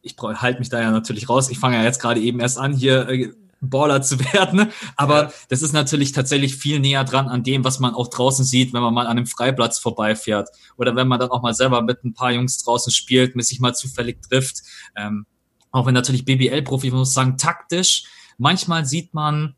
ich 0.00 0.16
halte 0.18 0.60
mich 0.60 0.70
da 0.70 0.80
ja 0.80 0.90
natürlich 0.90 1.28
raus. 1.28 1.50
Ich 1.50 1.58
fange 1.58 1.76
ja 1.76 1.84
jetzt 1.84 2.00
gerade 2.00 2.20
eben 2.20 2.40
erst 2.40 2.58
an, 2.58 2.72
hier 2.72 3.08
äh, 3.08 3.32
Baller 3.60 4.02
zu 4.02 4.18
werden. 4.32 4.70
Aber 4.96 5.24
ja. 5.24 5.32
das 5.48 5.62
ist 5.62 5.72
natürlich 5.72 6.12
tatsächlich 6.12 6.56
viel 6.56 6.80
näher 6.80 7.04
dran 7.04 7.28
an 7.28 7.42
dem, 7.42 7.64
was 7.64 7.80
man 7.80 7.94
auch 7.94 8.08
draußen 8.08 8.44
sieht, 8.44 8.72
wenn 8.72 8.82
man 8.82 8.94
mal 8.94 9.06
an 9.06 9.18
einem 9.18 9.26
Freiplatz 9.26 9.78
vorbeifährt. 9.78 10.48
Oder 10.76 10.96
wenn 10.96 11.08
man 11.08 11.20
dann 11.20 11.30
auch 11.30 11.42
mal 11.42 11.54
selber 11.54 11.82
mit 11.82 12.04
ein 12.04 12.14
paar 12.14 12.32
Jungs 12.32 12.58
draußen 12.62 12.92
spielt, 12.92 13.36
mit 13.36 13.46
sich 13.46 13.60
mal 13.60 13.74
zufällig 13.74 14.22
trifft. 14.22 14.62
Ähm, 14.96 15.26
auch 15.70 15.86
wenn 15.86 15.94
natürlich 15.94 16.24
BBL-Profi, 16.24 16.90
muss 16.90 17.14
sagen, 17.14 17.36
taktisch. 17.36 18.04
Manchmal 18.38 18.86
sieht 18.86 19.12
man, 19.14 19.54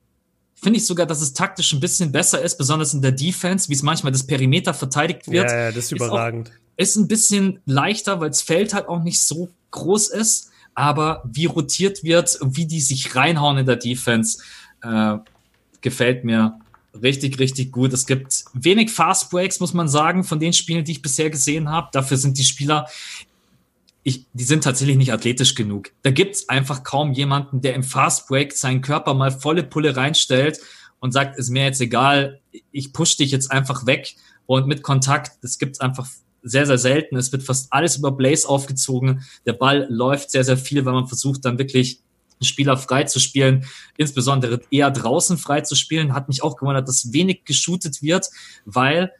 finde 0.54 0.78
ich 0.78 0.86
sogar, 0.86 1.06
dass 1.06 1.20
es 1.20 1.34
taktisch 1.34 1.72
ein 1.72 1.80
bisschen 1.80 2.12
besser 2.12 2.40
ist, 2.40 2.56
besonders 2.56 2.94
in 2.94 3.02
der 3.02 3.12
Defense, 3.12 3.68
wie 3.68 3.74
es 3.74 3.82
manchmal 3.82 4.12
das 4.12 4.26
Perimeter 4.26 4.74
verteidigt 4.74 5.30
wird. 5.30 5.50
Ja, 5.50 5.56
ja 5.56 5.72
das 5.72 5.84
ist 5.84 5.92
überragend. 5.92 6.48
Ist, 6.48 6.54
auch, 6.54 6.78
ist 6.78 6.96
ein 6.96 7.08
bisschen 7.08 7.60
leichter, 7.66 8.20
weil 8.20 8.30
das 8.30 8.42
Feld 8.42 8.74
halt 8.74 8.88
auch 8.88 9.02
nicht 9.02 9.20
so 9.20 9.50
groß 9.70 10.08
ist 10.08 10.49
aber 10.80 11.22
wie 11.30 11.46
rotiert 11.46 12.02
wird, 12.02 12.38
wie 12.42 12.66
die 12.66 12.80
sich 12.80 13.14
reinhauen 13.14 13.58
in 13.58 13.66
der 13.66 13.76
Defense, 13.76 14.42
äh, 14.82 15.18
gefällt 15.82 16.24
mir 16.24 16.58
richtig, 17.00 17.38
richtig 17.38 17.70
gut. 17.70 17.92
Es 17.92 18.06
gibt 18.06 18.44
wenig 18.54 18.90
Fast 18.90 19.30
Breaks, 19.30 19.60
muss 19.60 19.74
man 19.74 19.88
sagen, 19.88 20.24
von 20.24 20.40
den 20.40 20.52
Spielen, 20.52 20.84
die 20.84 20.92
ich 20.92 21.02
bisher 21.02 21.30
gesehen 21.30 21.68
habe. 21.68 21.88
Dafür 21.92 22.16
sind 22.16 22.38
die 22.38 22.44
Spieler, 22.44 22.86
ich, 24.02 24.24
die 24.32 24.44
sind 24.44 24.64
tatsächlich 24.64 24.96
nicht 24.96 25.12
athletisch 25.12 25.54
genug. 25.54 25.90
Da 26.02 26.10
gibt's 26.10 26.48
einfach 26.48 26.82
kaum 26.82 27.12
jemanden, 27.12 27.60
der 27.60 27.74
im 27.74 27.82
Fast 27.82 28.28
Break 28.28 28.54
seinen 28.54 28.80
Körper 28.80 29.12
mal 29.12 29.30
volle 29.30 29.62
Pulle 29.62 29.96
reinstellt 29.96 30.58
und 30.98 31.12
sagt, 31.12 31.38
ist 31.38 31.50
mir 31.50 31.64
jetzt 31.64 31.80
egal, 31.80 32.40
ich 32.72 32.92
push 32.92 33.16
dich 33.16 33.30
jetzt 33.30 33.50
einfach 33.50 33.84
weg 33.84 34.14
und 34.46 34.66
mit 34.66 34.82
Kontakt, 34.82 35.32
das 35.42 35.58
gibt's 35.58 35.80
einfach 35.80 36.08
sehr, 36.42 36.66
sehr 36.66 36.78
selten. 36.78 37.16
Es 37.16 37.32
wird 37.32 37.42
fast 37.42 37.72
alles 37.72 37.96
über 37.96 38.12
Blaze 38.12 38.48
aufgezogen. 38.48 39.22
Der 39.46 39.52
Ball 39.52 39.86
läuft 39.90 40.30
sehr, 40.30 40.44
sehr 40.44 40.56
viel, 40.56 40.84
wenn 40.84 40.94
man 40.94 41.06
versucht, 41.06 41.44
dann 41.44 41.58
wirklich 41.58 42.00
einen 42.40 42.46
Spieler 42.46 42.76
frei 42.76 43.04
zu 43.04 43.20
spielen, 43.20 43.66
insbesondere 43.96 44.60
eher 44.70 44.90
draußen 44.90 45.36
frei 45.36 45.60
zu 45.60 45.74
spielen. 45.74 46.14
Hat 46.14 46.28
mich 46.28 46.42
auch 46.42 46.56
gewundert, 46.56 46.88
dass 46.88 47.12
wenig 47.12 47.44
geshootet 47.44 48.02
wird, 48.02 48.28
weil 48.64 49.12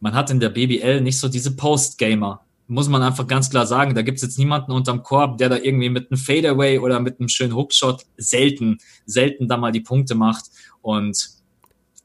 man 0.00 0.14
hat 0.14 0.30
in 0.30 0.40
der 0.40 0.50
BBL 0.50 1.00
nicht 1.00 1.18
so 1.18 1.28
diese 1.28 1.54
Post-Gamer. 1.56 2.40
Muss 2.68 2.88
man 2.88 3.02
einfach 3.02 3.26
ganz 3.26 3.50
klar 3.50 3.66
sagen. 3.66 3.94
Da 3.94 4.02
gibt's 4.02 4.22
jetzt 4.22 4.38
niemanden 4.38 4.72
unterm 4.72 5.02
Korb, 5.02 5.38
der 5.38 5.48
da 5.48 5.56
irgendwie 5.56 5.90
mit 5.90 6.10
einem 6.10 6.18
Fadeaway 6.18 6.78
oder 6.78 7.00
mit 7.00 7.18
einem 7.18 7.28
schönen 7.28 7.54
Hookshot 7.54 8.04
selten, 8.16 8.78
selten 9.04 9.48
da 9.48 9.56
mal 9.56 9.72
die 9.72 9.80
Punkte 9.80 10.14
macht. 10.14 10.44
Und 10.80 11.30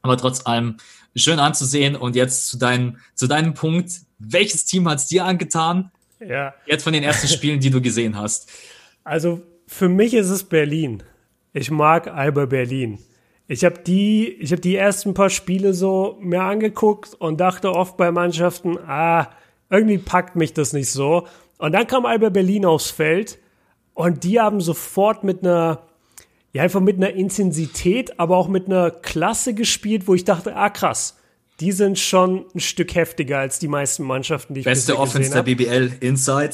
aber 0.02 0.16
trotz 0.16 0.46
allem 0.46 0.76
schön 1.16 1.38
anzusehen. 1.38 1.96
Und 1.96 2.16
jetzt 2.16 2.48
zu, 2.48 2.58
dein, 2.58 2.98
zu 3.14 3.26
deinem 3.26 3.54
Punkt. 3.54 3.92
Welches 4.18 4.64
Team 4.64 4.88
hat's 4.88 5.06
dir 5.06 5.24
angetan? 5.24 5.90
Ja. 6.20 6.54
Jetzt 6.66 6.84
von 6.84 6.92
den 6.92 7.02
ersten 7.02 7.28
Spielen, 7.28 7.60
die 7.60 7.70
du 7.70 7.80
gesehen 7.80 8.16
hast. 8.16 8.50
Also 9.04 9.42
für 9.66 9.88
mich 9.88 10.14
ist 10.14 10.30
es 10.30 10.44
Berlin. 10.44 11.02
Ich 11.52 11.70
mag 11.70 12.08
Alba 12.08 12.46
Berlin. 12.46 12.98
Ich 13.46 13.64
habe 13.64 13.78
die, 13.78 14.28
ich 14.28 14.52
habe 14.52 14.60
die 14.60 14.76
ersten 14.76 15.14
paar 15.14 15.30
Spiele 15.30 15.72
so 15.72 16.18
mir 16.20 16.42
angeguckt 16.42 17.14
und 17.14 17.40
dachte 17.40 17.72
oft 17.72 17.96
bei 17.96 18.10
Mannschaften, 18.10 18.76
ah, 18.78 19.30
irgendwie 19.70 19.98
packt 19.98 20.36
mich 20.36 20.52
das 20.52 20.72
nicht 20.72 20.90
so. 20.90 21.26
Und 21.56 21.72
dann 21.72 21.86
kam 21.86 22.04
Alba 22.04 22.28
Berlin 22.28 22.66
aufs 22.66 22.90
Feld 22.90 23.38
und 23.94 24.24
die 24.24 24.38
haben 24.38 24.60
sofort 24.60 25.24
mit 25.24 25.42
einer, 25.42 25.82
ja 26.52 26.62
einfach 26.62 26.80
mit 26.80 26.96
einer 26.96 27.10
Intensität, 27.10 28.20
aber 28.20 28.36
auch 28.36 28.48
mit 28.48 28.66
einer 28.66 28.90
Klasse 28.90 29.54
gespielt, 29.54 30.06
wo 30.06 30.14
ich 30.14 30.24
dachte, 30.24 30.54
ah 30.54 30.70
krass, 30.70 31.16
die 31.60 31.72
sind 31.72 31.98
schon 31.98 32.46
ein 32.54 32.60
Stück 32.60 32.94
heftiger 32.94 33.38
als 33.38 33.58
die 33.58 33.66
meisten 33.66 34.04
Mannschaften, 34.04 34.54
die 34.54 34.60
ich 34.60 34.64
Beste 34.64 34.98
Offense 34.98 35.30
der 35.30 35.42
BBL, 35.42 35.92
Inside. 36.00 36.50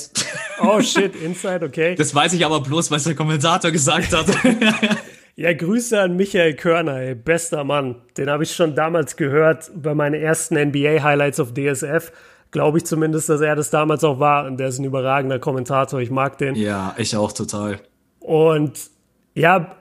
Oh 0.62 0.80
shit, 0.80 1.14
Inside, 1.16 1.64
okay. 1.64 1.94
Das 1.94 2.14
weiß 2.14 2.32
ich 2.32 2.44
aber 2.44 2.60
bloß, 2.60 2.90
was 2.90 3.04
der 3.04 3.14
Kommentator 3.14 3.70
gesagt 3.70 4.12
hat. 4.12 4.26
ja, 5.36 5.52
Grüße 5.52 6.00
an 6.00 6.16
Michael 6.16 6.54
Körner, 6.54 7.00
ey, 7.00 7.14
bester 7.14 7.64
Mann. 7.64 7.96
Den 8.16 8.30
habe 8.30 8.44
ich 8.44 8.54
schon 8.54 8.74
damals 8.74 9.16
gehört 9.16 9.70
bei 9.74 9.94
meinen 9.94 10.14
ersten 10.14 10.54
NBA-Highlights 10.54 11.38
auf 11.40 11.52
DSF. 11.52 12.12
Glaube 12.50 12.78
ich 12.78 12.86
zumindest, 12.86 13.28
dass 13.28 13.40
er 13.40 13.56
das 13.56 13.70
damals 13.70 14.04
auch 14.04 14.20
war. 14.20 14.46
Und 14.46 14.58
der 14.58 14.68
ist 14.68 14.78
ein 14.78 14.84
überragender 14.84 15.38
Kommentator. 15.38 16.00
Ich 16.00 16.10
mag 16.10 16.38
den. 16.38 16.54
Ja, 16.54 16.94
ich 16.96 17.16
auch 17.16 17.32
total. 17.32 17.80
Und 18.20 18.78
ja, 19.34 19.76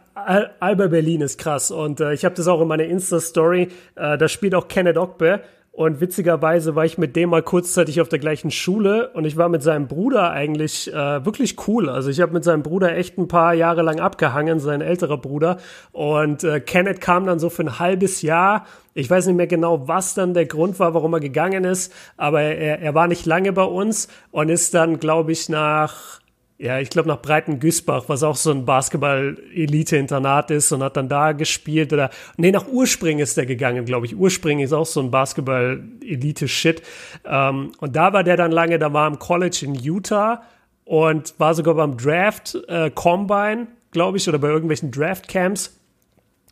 Alba 0.60 0.88
Berlin 0.88 1.22
ist 1.22 1.38
krass 1.38 1.72
und 1.72 2.00
äh, 2.00 2.14
ich 2.14 2.26
habe 2.26 2.36
das 2.36 2.48
auch 2.48 2.62
in 2.62 2.68
meiner 2.68 2.86
Insta-Story. 2.86 3.70
Äh, 3.96 4.18
da 4.18 4.28
spielt 4.28 4.56
auch 4.56 4.68
Kenneth 4.68 4.98
Ogbe 4.98 5.42
und 5.76 6.02
witzigerweise 6.02 6.76
war 6.76 6.86
ich 6.86 7.00
mit 7.00 7.16
dem 7.16 7.32
mal 7.32 7.42
kurzzeitig 7.42 8.00
auf 8.00 8.08
der 8.08 8.20
gleichen 8.20 8.52
Schule 8.52 9.10
und 9.16 9.26
ich 9.26 9.38
war 9.38 9.50
mit 9.50 9.64
seinem 9.64 9.88
Bruder 9.88 10.30
eigentlich 10.30 10.94
äh, 10.94 11.26
wirklich 11.26 11.68
cool. 11.68 11.90
Also 11.90 12.12
ich 12.12 12.22
habe 12.22 12.32
mit 12.32 12.44
seinem 12.44 12.62
Bruder 12.62 12.96
echt 12.96 13.18
ein 13.18 13.28
paar 13.28 13.56
Jahre 13.56 13.82
lang 13.82 14.00
abgehangen, 14.00 14.60
sein 14.60 14.82
älterer 14.82 15.18
Bruder. 15.18 15.58
Und 15.92 16.44
äh, 16.44 16.60
Kenneth 16.60 17.02
kam 17.02 17.26
dann 17.26 17.40
so 17.40 17.50
für 17.50 17.64
ein 17.64 17.80
halbes 17.80 18.22
Jahr. 18.22 18.68
Ich 18.94 19.10
weiß 19.10 19.26
nicht 19.26 19.36
mehr 19.36 19.48
genau, 19.48 19.88
was 19.88 20.14
dann 20.14 20.36
der 20.36 20.46
Grund 20.46 20.80
war, 20.80 20.94
warum 20.94 21.14
er 21.14 21.20
gegangen 21.20 21.64
ist, 21.64 21.92
aber 22.18 22.44
er, 22.44 22.80
er 22.80 22.94
war 22.94 23.08
nicht 23.08 23.26
lange 23.26 23.52
bei 23.52 23.64
uns 23.64 24.10
und 24.30 24.50
ist 24.50 24.76
dann, 24.76 25.00
glaube 25.00 25.32
ich, 25.32 25.50
nach 25.50 26.20
ja, 26.58 26.80
ich 26.80 26.90
glaube 26.90 27.10
nach 27.10 27.22
Breiten-Güßbach, 27.22 28.06
was 28.08 28.24
auch 28.24 28.36
so 28.36 28.52
ein 28.52 28.66
Basketball-Elite-Internat 28.66 30.52
ist 30.52 30.72
und 30.72 30.84
hat 30.84 30.96
dann 30.96 31.10
da 31.10 31.32
gespielt 31.32 31.92
oder 31.92 32.10
nee, 32.38 32.52
nach 32.52 32.68
Urspring 32.68 33.20
ist 33.20 33.38
der 33.38 33.46
gegangen, 33.46 33.86
glaube 33.86 34.06
ich. 34.06 34.16
Urspring 34.16 34.60
ist 34.60 34.72
auch 34.72 34.86
so 34.86 35.02
ein 35.02 35.12
Basketball-Elite-Shit. 35.12 36.82
Ähm, 37.26 37.72
und 37.80 37.96
da 37.96 38.14
war 38.14 38.24
der 38.24 38.38
dann 38.38 38.52
lange, 38.52 38.80
da 38.80 38.94
war 38.94 39.08
im 39.08 39.20
College 39.20 39.62
in 39.64 39.76
Utah 39.76 40.44
und 40.86 41.34
war 41.40 41.54
sogar 41.56 41.74
beim 41.74 41.98
Draft 41.98 42.58
äh, 42.68 42.92
Combine, 42.92 43.68
glaube 43.92 44.18
ich, 44.18 44.30
oder 44.30 44.38
bei 44.38 44.50
irgendwelchen 44.50 44.92
Draft 44.92 45.28
Camps. 45.28 45.80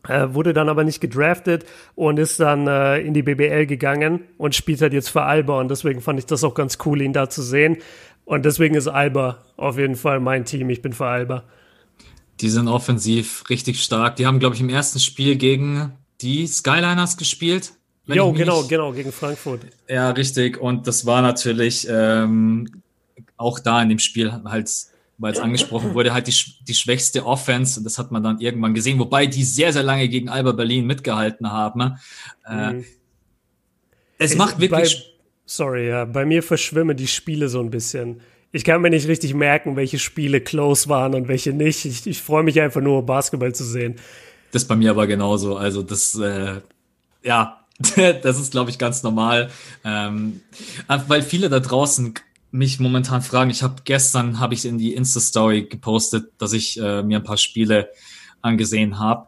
Äh, 0.08 0.34
wurde 0.34 0.54
dann 0.54 0.68
aber 0.68 0.84
nicht 0.84 0.99
gedraftet 0.99 1.64
und 1.93 2.18
ist 2.18 2.39
dann 2.39 2.66
äh, 2.66 2.97
in 3.02 3.14
die 3.14 3.22
BBL 3.22 3.68
gegangen 3.68 4.22
und 4.39 4.56
spielt 4.56 4.82
halt 4.82 4.93
jetzt 4.93 5.10
für 5.10 5.22
Alba 5.22 5.60
und 5.60 5.70
deswegen 5.70 6.02
fand 6.02 6.18
ich 6.18 6.26
das 6.26 6.43
auch 6.43 6.56
ganz 6.56 6.80
cool, 6.86 7.04
ihn 7.04 7.14
da 7.14 7.30
zu 7.30 7.43
sehen. 7.43 7.78
Und 8.26 8.45
deswegen 8.45 8.76
ist 8.76 8.88
Alba 8.88 9.39
auf 9.57 9.78
jeden 9.78 9.95
Fall 9.95 10.19
mein 10.19 10.45
Team. 10.45 10.69
Ich 10.69 10.82
bin 10.82 10.93
für 10.93 11.05
Alba. 11.05 11.43
Die 12.39 12.49
sind 12.49 12.67
offensiv 12.67 13.43
richtig 13.49 13.82
stark. 13.82 14.15
Die 14.15 14.26
haben, 14.26 14.39
glaube 14.39 14.55
ich, 14.55 14.61
im 14.61 14.69
ersten 14.69 14.99
Spiel 14.99 15.36
gegen 15.36 15.93
die 16.22 16.47
Skyliners 16.47 17.17
gespielt. 17.17 17.74
Jo, 18.05 18.32
genau, 18.32 18.63
genau, 18.63 18.91
gegen 18.91 19.11
Frankfurt. 19.11 19.61
Ja, 19.88 20.09
richtig. 20.11 20.59
Und 20.59 20.88
das 20.88 21.05
war 21.05 21.22
natürlich 21.22 21.88
ähm, 21.89 22.82
auch 23.38 23.59
da 23.59 23.82
in 23.82 23.89
dem 23.89 23.99
Spiel 23.99 24.32
halt, 24.45 24.72
weil 25.17 25.34
es 25.34 25.39
angesprochen 25.39 25.93
wurde, 25.93 26.13
halt 26.13 26.28
die, 26.28 26.36
die 26.67 26.74
schwächste 26.74 27.26
Offense. 27.26 27.80
Und 27.80 27.84
das 27.84 27.97
hat 27.97 28.11
man 28.11 28.24
dann 28.24 28.39
irgendwann 28.39 28.74
gesehen, 28.74 28.97
wobei 28.99 29.28
die 29.28 29.43
sehr, 29.43 29.72
sehr 29.72 29.84
lange 29.84 30.09
gegen 30.09 30.30
Alba 30.30 30.51
Berlin 30.51 30.86
mitgehalten 30.88 31.51
haben. 31.51 31.97
Äh, 32.45 32.74
mhm. 32.74 32.86
Es 34.17 34.36
macht 34.36 34.59
wirklich 34.59 35.11
Sorry, 35.54 35.89
ja. 35.89 36.06
Bei 36.06 36.26
mir 36.26 36.43
verschwimmen 36.43 36.95
die 36.95 37.08
Spiele 37.08 37.49
so 37.49 37.60
ein 37.60 37.72
bisschen. 37.72 38.22
Ich 38.54 38.64
kann 38.64 38.82
mir 38.82 38.89
nicht 38.89 39.10
richtig 39.10 39.34
merken, 39.34 39.76
welche 39.76 39.99
Spiele 39.99 40.39
close 40.39 40.88
waren 40.88 41.14
und 41.14 41.28
welche 41.28 41.52
nicht. 41.52 41.84
Ich, 41.84 42.08
ich 42.08 42.22
freue 42.22 42.43
mich 42.43 42.62
einfach 42.62 42.80
nur, 42.80 43.06
Basketball 43.06 43.54
zu 43.54 43.66
sehen. 43.66 43.95
Das 44.54 44.64
bei 44.64 44.78
mir 44.78 44.91
aber 44.91 45.08
genauso. 45.08 45.58
Also 45.58 45.84
das, 45.84 46.16
äh, 46.16 46.62
ja, 47.22 47.66
das 48.24 48.39
ist, 48.39 48.52
glaube 48.52 48.70
ich, 48.70 48.78
ganz 48.78 49.04
normal. 49.04 49.49
Ähm, 49.84 50.39
weil 50.88 51.22
viele 51.22 51.49
da 51.49 51.60
draußen 51.60 52.14
mich 52.52 52.80
momentan 52.80 53.22
fragen. 53.22 53.52
Ich 53.52 53.62
habe 53.62 53.82
gestern 53.84 54.39
habe 54.39 54.54
ich 54.54 54.64
in 54.64 54.78
die 54.78 54.93
Insta-Story 54.93 55.64
gepostet, 55.64 56.32
dass 56.38 56.54
ich 56.54 56.80
äh, 56.80 57.04
mir 57.04 57.18
ein 57.18 57.26
paar 57.26 57.36
Spiele 57.36 57.89
angesehen 58.41 58.99
habe. 58.99 59.28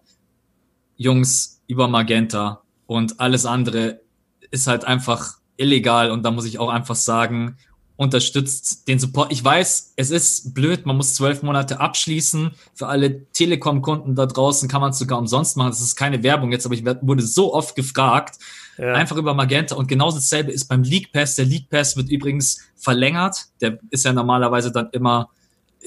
Jungs 0.96 1.62
über 1.68 1.90
Magenta 1.90 2.62
und 2.88 3.20
alles 3.20 3.46
andere 3.46 4.00
ist 4.52 4.68
halt 4.68 4.86
einfach 4.86 5.43
illegal 5.58 6.12
und 6.12 6.24
da 6.24 6.32
muss 6.32 6.46
ich 6.46 6.60
auch 6.60 6.70
einfach 6.70 6.96
sagen, 6.96 7.58
unterstützt 7.96 8.88
den 8.88 9.00
Support. 9.00 9.32
Ich 9.32 9.44
weiß, 9.44 9.94
es 9.96 10.10
ist 10.12 10.54
blöd, 10.54 10.86
man 10.86 10.98
muss 10.98 11.14
zwölf 11.14 11.44
Monate 11.44 11.80
abschließen. 11.80 12.52
Für 12.74 12.88
alle 12.88 13.26
Telekom-Kunden 13.32 14.16
da 14.16 14.26
draußen 14.26 14.68
kann 14.68 14.82
man 14.82 14.92
es 14.92 15.00
sogar 15.00 15.20
umsonst 15.20 15.58
machen. 15.58 15.70
Das 15.70 15.82
ist 15.82 15.96
keine 15.96 16.24
Werbung 16.24 16.52
jetzt, 16.52 16.66
aber 16.66 16.76
ich 16.76 16.84
wurde 16.84 17.22
so 17.22 17.54
oft 17.54 17.76
gefragt, 17.76 18.40
ja. 18.78 18.94
einfach 18.94 19.16
über 19.18 19.34
Magenta. 19.34 19.76
Und 19.76 19.88
genauso 19.88 20.18
dasselbe 20.18 20.52
ist 20.52 20.66
beim 20.66 20.84
League 20.84 21.12
Pass. 21.12 21.36
Der 21.36 21.46
League 21.46 21.70
Pass 21.70 21.96
wird 21.96 22.10
übrigens 22.10 22.62
verlängert. 22.76 23.46
Der 23.62 23.78
ist 23.92 24.06
ja 24.06 24.14
normalerweise 24.14 24.72
dann 24.72 24.90
immer 24.92 25.30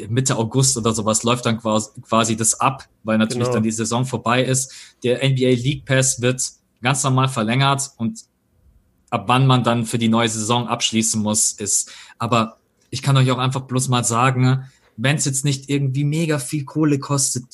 Mitte 0.09 0.37
August 0.37 0.77
oder 0.77 0.93
sowas 0.93 1.23
läuft 1.23 1.47
dann 1.47 1.59
quasi, 1.59 1.89
quasi 2.03 2.37
das 2.37 2.61
ab, 2.61 2.85
weil 3.03 3.19
natürlich 3.19 3.45
genau. 3.45 3.55
dann 3.55 3.63
die 3.63 3.71
Saison 3.71 4.05
vorbei 4.05 4.45
ist. 4.45 4.73
Der 5.03 5.27
NBA 5.27 5.61
League 5.63 5.85
Pass 5.87 6.21
wird 6.21 6.43
ganz 6.83 7.03
normal 7.03 7.29
verlängert 7.29 7.91
und 7.97 8.21
ab 9.11 9.25
wann 9.29 9.47
man 9.47 9.65
dann 9.65 9.87
für 9.87 9.99
die 9.99 10.09
neue 10.09 10.29
Saison 10.29 10.69
abschließen 10.69 11.23
muss, 11.23 11.53
ist. 11.53 11.93
Aber 12.19 12.59
ich 12.91 13.03
kann 13.03 13.17
euch 13.17 13.31
auch 13.31 13.39
einfach 13.39 13.63
bloß 13.63 13.89
mal 13.89 14.05
sagen, 14.05 14.65
wenn 14.97 15.17
es 15.17 15.25
jetzt 15.25 15.45
nicht 15.45 15.69
irgendwie 15.69 16.05
mega 16.05 16.39
viel 16.39 16.65
Kohle 16.65 16.99
kostet, 16.99 17.45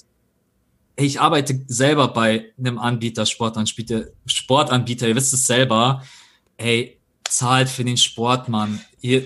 ich 0.97 1.21
arbeite 1.21 1.65
selber 1.67 2.09
bei 2.09 2.53
einem 2.59 2.79
Anbieter, 2.79 3.27
Sportanbieter, 3.27 4.07
Sportanbieter, 4.27 5.09
ihr 5.09 5.17
wisst 5.17 5.33
es 5.33 5.47
selber, 5.47 6.03
ey, 6.59 6.99
zahlt 7.25 7.69
für 7.69 7.85
den 7.85 7.97
Sport, 7.97 8.49
Mann. 8.49 8.81
Ihr, 9.01 9.25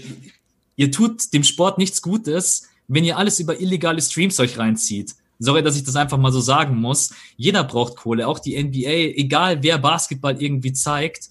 ihr 0.76 0.92
tut 0.92 1.32
dem 1.32 1.42
Sport 1.42 1.78
nichts 1.78 2.00
Gutes, 2.02 2.68
wenn 2.88 3.04
ihr 3.04 3.18
alles 3.18 3.40
über 3.40 3.60
illegale 3.60 4.00
Streams 4.00 4.38
euch 4.38 4.58
reinzieht. 4.58 5.16
Sorry, 5.38 5.62
dass 5.62 5.76
ich 5.76 5.84
das 5.84 5.96
einfach 5.96 6.18
mal 6.18 6.32
so 6.32 6.40
sagen 6.40 6.76
muss. 6.76 7.12
Jeder 7.36 7.64
braucht 7.64 7.96
Kohle, 7.96 8.26
auch 8.26 8.38
die 8.38 8.62
NBA, 8.62 9.18
egal 9.20 9.62
wer 9.62 9.78
Basketball 9.78 10.40
irgendwie 10.40 10.72
zeigt 10.72 11.28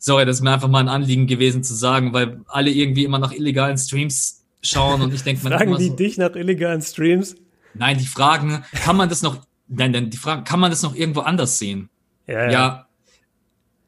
sorry, 0.00 0.26
das 0.26 0.38
ist 0.38 0.42
mir 0.42 0.50
einfach 0.50 0.68
mal 0.68 0.80
ein 0.80 0.88
Anliegen 0.88 1.28
gewesen 1.28 1.62
zu 1.62 1.74
sagen, 1.74 2.12
weil 2.12 2.40
alle 2.48 2.70
irgendwie 2.70 3.04
immer 3.04 3.20
nach 3.20 3.32
illegalen 3.32 3.78
Streams 3.78 4.44
schauen 4.62 5.00
und 5.02 5.14
ich 5.14 5.22
denke 5.22 5.44
mir 5.48 5.56
Fragen 5.56 5.76
die 5.76 5.88
so, 5.88 5.94
dich 5.94 6.18
nach 6.18 6.34
illegalen 6.34 6.82
Streams? 6.82 7.36
Nein, 7.74 7.98
die 7.98 8.06
fragen, 8.06 8.64
kann 8.72 8.96
man 8.96 9.08
das 9.08 9.22
noch, 9.22 9.36
nein, 9.68 9.92
nein, 9.92 10.10
die 10.10 10.16
fragen, 10.16 10.42
kann 10.42 10.58
man 10.58 10.70
das 10.70 10.82
noch 10.82 10.96
irgendwo 10.96 11.20
anders 11.20 11.58
sehen? 11.58 11.88
Ja, 12.26 12.44
ja, 12.44 12.50
ja, 12.50 12.86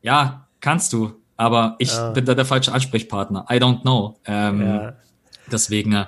ja 0.03 0.49
kannst 0.61 0.93
du, 0.93 1.15
aber 1.37 1.75
ich 1.79 1.93
ja. 1.93 2.11
bin 2.11 2.25
da 2.25 2.35
der 2.35 2.45
falsche 2.45 2.73
Ansprechpartner. 2.73 3.47
I 3.51 3.55
don't 3.55 3.81
know. 3.81 4.17
Ähm, 4.27 4.63
ja. 4.63 4.93
Deswegen. 5.51 5.93
Äh, 5.93 6.07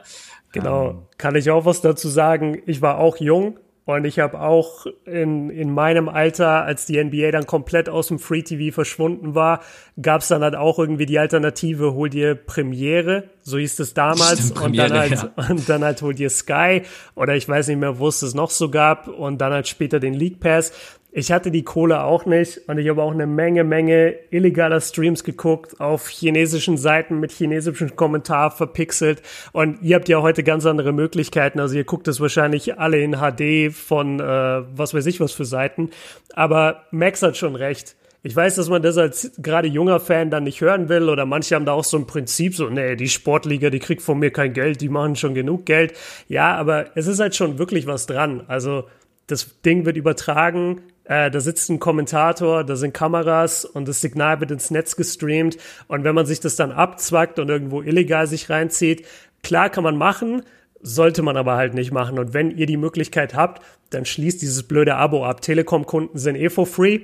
genau, 0.52 0.90
ähm, 0.90 1.02
kann 1.18 1.34
ich 1.34 1.50
auch 1.50 1.64
was 1.64 1.80
dazu 1.80 2.08
sagen. 2.08 2.62
Ich 2.66 2.82
war 2.82 2.98
auch 2.98 3.16
jung 3.16 3.58
Und 3.86 4.06
ich 4.06 4.18
habe 4.18 4.40
auch 4.40 4.86
in, 5.04 5.50
in 5.50 5.70
meinem 5.70 6.08
Alter, 6.08 6.64
als 6.64 6.86
die 6.86 7.02
NBA 7.02 7.32
dann 7.32 7.46
komplett 7.46 7.90
aus 7.90 8.08
dem 8.08 8.18
Free 8.18 8.42
TV 8.42 8.74
verschwunden 8.74 9.34
war, 9.34 9.60
gab 10.00 10.22
es 10.22 10.28
dann 10.28 10.42
halt 10.42 10.56
auch 10.56 10.78
irgendwie 10.78 11.04
die 11.04 11.18
Alternative, 11.18 11.92
hol 11.92 12.08
dir 12.08 12.34
Premiere, 12.34 13.24
so 13.42 13.58
hieß 13.58 13.78
es 13.80 13.92
damals, 13.92 14.46
Stimmt, 14.46 14.62
und, 14.62 14.76
dann 14.78 14.92
halt, 14.94 15.12
ja. 15.12 15.30
und 15.50 15.68
dann 15.68 15.84
halt 15.84 16.00
hol 16.00 16.14
dir 16.14 16.30
Sky 16.30 16.82
oder 17.14 17.36
ich 17.36 17.46
weiß 17.46 17.68
nicht 17.68 17.78
mehr, 17.78 17.98
wo 17.98 18.08
es 18.08 18.20
das 18.20 18.32
noch 18.32 18.50
so 18.50 18.70
gab 18.70 19.06
und 19.06 19.38
dann 19.38 19.52
halt 19.52 19.68
später 19.68 20.00
den 20.00 20.14
League 20.14 20.40
Pass. 20.40 20.72
Ich 21.16 21.30
hatte 21.30 21.52
die 21.52 21.62
Kohle 21.62 22.02
auch 22.02 22.26
nicht 22.26 22.62
und 22.66 22.76
ich 22.76 22.88
habe 22.88 23.00
auch 23.00 23.12
eine 23.12 23.28
Menge, 23.28 23.62
Menge 23.62 24.16
illegaler 24.30 24.80
Streams 24.80 25.22
geguckt 25.22 25.80
auf 25.80 26.08
chinesischen 26.08 26.76
Seiten 26.76 27.20
mit 27.20 27.30
chinesischem 27.30 27.94
Kommentar 27.94 28.50
verpixelt. 28.50 29.22
Und 29.52 29.80
ihr 29.80 29.94
habt 29.94 30.08
ja 30.08 30.22
heute 30.22 30.42
ganz 30.42 30.66
andere 30.66 30.92
Möglichkeiten. 30.92 31.60
Also 31.60 31.76
ihr 31.76 31.84
guckt 31.84 32.08
es 32.08 32.20
wahrscheinlich 32.20 32.80
alle 32.80 33.00
in 33.00 33.12
HD 33.12 33.72
von 33.72 34.18
äh, 34.18 34.24
was 34.24 34.92
weiß 34.92 35.06
ich 35.06 35.20
was 35.20 35.30
für 35.30 35.44
Seiten. 35.44 35.90
Aber 36.32 36.82
Max 36.90 37.22
hat 37.22 37.36
schon 37.36 37.54
recht. 37.54 37.94
Ich 38.24 38.34
weiß, 38.34 38.56
dass 38.56 38.68
man 38.68 38.82
das 38.82 38.98
als 38.98 39.30
gerade 39.38 39.68
junger 39.68 40.00
Fan 40.00 40.30
dann 40.30 40.42
nicht 40.42 40.62
hören 40.62 40.88
will 40.88 41.08
oder 41.08 41.26
manche 41.26 41.54
haben 41.54 41.64
da 41.64 41.74
auch 41.74 41.84
so 41.84 41.96
ein 41.96 42.08
Prinzip, 42.08 42.56
so, 42.56 42.68
nee, 42.68 42.96
die 42.96 43.08
Sportliga, 43.08 43.70
die 43.70 43.78
kriegt 43.78 44.02
von 44.02 44.18
mir 44.18 44.32
kein 44.32 44.52
Geld, 44.52 44.80
die 44.80 44.88
machen 44.88 45.14
schon 45.14 45.34
genug 45.34 45.64
Geld. 45.64 45.92
Ja, 46.26 46.56
aber 46.56 46.86
es 46.96 47.06
ist 47.06 47.20
halt 47.20 47.36
schon 47.36 47.58
wirklich 47.60 47.86
was 47.86 48.06
dran. 48.06 48.42
Also 48.48 48.88
das 49.28 49.60
Ding 49.62 49.86
wird 49.86 49.96
übertragen, 49.96 50.80
äh, 51.04 51.30
da 51.30 51.40
sitzt 51.40 51.68
ein 51.70 51.80
Kommentator, 51.80 52.64
da 52.64 52.76
sind 52.76 52.94
Kameras 52.94 53.64
und 53.64 53.86
das 53.86 54.00
Signal 54.00 54.40
wird 54.40 54.50
ins 54.50 54.70
Netz 54.70 54.96
gestreamt. 54.96 55.58
Und 55.86 56.04
wenn 56.04 56.14
man 56.14 56.26
sich 56.26 56.40
das 56.40 56.56
dann 56.56 56.72
abzwackt 56.72 57.38
und 57.38 57.48
irgendwo 57.48 57.82
illegal 57.82 58.26
sich 58.26 58.48
reinzieht, 58.48 59.06
klar 59.42 59.68
kann 59.68 59.84
man 59.84 59.96
machen, 59.96 60.42
sollte 60.80 61.22
man 61.22 61.36
aber 61.36 61.56
halt 61.56 61.74
nicht 61.74 61.92
machen. 61.92 62.18
Und 62.18 62.32
wenn 62.34 62.50
ihr 62.50 62.66
die 62.66 62.76
Möglichkeit 62.76 63.34
habt, 63.34 63.62
dann 63.90 64.04
schließt 64.04 64.40
dieses 64.40 64.62
blöde 64.62 64.96
Abo 64.96 65.24
ab. 65.24 65.40
Telekom-Kunden 65.42 66.18
sind 66.18 66.36
eh 66.36 66.48
for 66.48 66.66
free. 66.66 67.00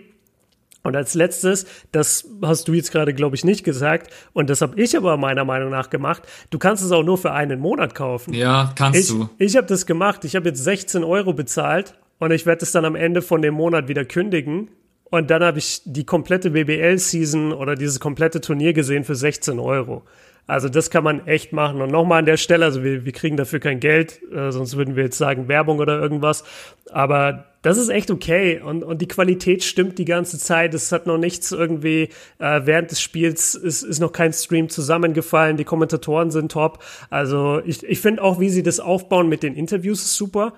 Und 0.83 0.97
als 0.97 1.13
letztes, 1.13 1.67
das 1.93 2.27
hast 2.41 2.67
du 2.67 2.73
jetzt 2.73 2.91
gerade, 2.91 3.13
glaube 3.13 3.37
ich, 3.37 3.45
nicht 3.45 3.65
gesagt, 3.65 4.11
und 4.33 4.49
das 4.49 4.63
habe 4.63 4.81
ich 4.81 4.97
aber 4.97 5.19
meiner 5.19 5.45
Meinung 5.45 5.69
nach 5.69 5.91
gemacht, 5.91 6.23
du 6.49 6.59
kannst 6.59 6.83
es 6.83 6.91
auch 6.91 7.03
nur 7.03 7.19
für 7.19 7.33
einen 7.33 7.61
Monat 7.61 7.95
kaufen. 7.95 8.33
Ja, 8.33 8.73
kannst 8.77 8.99
ich, 8.99 9.09
du. 9.09 9.29
Ich 9.37 9.59
habe 9.59 9.67
das 9.67 9.85
gemacht. 9.85 10.25
Ich 10.25 10.37
habe 10.37 10.49
jetzt 10.49 10.65
16 10.65 11.05
Euro 11.05 11.35
bezahlt 11.35 11.95
und 12.21 12.31
ich 12.31 12.47
werde 12.47 12.65
es 12.65 12.71
dann 12.71 12.85
am 12.85 12.95
Ende 12.95 13.23
von 13.23 13.43
dem 13.43 13.55
Monat 13.55 13.89
wieder 13.89 14.05
kündigen. 14.05 14.71
Und 15.05 15.31
dann 15.31 15.43
habe 15.43 15.59
ich 15.59 15.83
die 15.85 16.05
komplette 16.05 16.51
BBL-Season 16.51 17.53
oder 17.53 17.75
dieses 17.75 17.99
komplette 17.99 18.41
Turnier 18.41 18.73
gesehen 18.73 19.03
für 19.03 19.17
16 19.17 19.59
Euro. 19.59 20.05
Also 20.47 20.69
das 20.69 20.91
kann 20.91 21.03
man 21.03 21.27
echt 21.27 21.53
machen. 21.53 21.81
Und 21.81 21.91
nochmal 21.91 22.21
an 22.21 22.27
der 22.27 22.37
Stelle, 22.37 22.65
also 22.65 22.85
wir, 22.85 23.05
wir 23.05 23.13
kriegen 23.13 23.37
dafür 23.37 23.59
kein 23.59 23.81
Geld, 23.81 24.21
äh, 24.33 24.53
sonst 24.53 24.77
würden 24.77 24.97
wir 24.97 25.05
jetzt 25.05 25.17
sagen 25.17 25.49
Werbung 25.49 25.79
oder 25.79 26.01
irgendwas. 26.01 26.45
Aber 26.91 27.47
das 27.63 27.79
ist 27.79 27.89
echt 27.89 28.11
okay. 28.11 28.61
Und, 28.61 28.85
und 28.85 29.01
die 29.01 29.09
Qualität 29.09 29.65
stimmt 29.65 29.99
die 29.99 30.05
ganze 30.05 30.39
Zeit. 30.39 30.75
Es 30.75 30.93
hat 30.93 31.07
noch 31.07 31.19
nichts 31.19 31.53
irgendwie, 31.53 32.11
äh, 32.39 32.61
während 32.65 32.91
des 32.91 33.01
Spiels 33.01 33.55
ist, 33.55 33.83
ist 33.83 34.01
noch 34.01 34.13
kein 34.13 34.33
Stream 34.33 34.69
zusammengefallen. 34.69 35.57
Die 35.57 35.65
Kommentatoren 35.65 36.31
sind 36.31 36.53
top. 36.53 36.83
Also 37.09 37.63
ich, 37.65 37.83
ich 37.83 38.01
finde 38.01 38.23
auch, 38.23 38.41
wie 38.41 38.51
sie 38.51 38.63
das 38.63 38.79
aufbauen 38.79 39.29
mit 39.29 39.43
den 39.43 39.55
Interviews 39.55 40.03
ist 40.03 40.17
super 40.17 40.53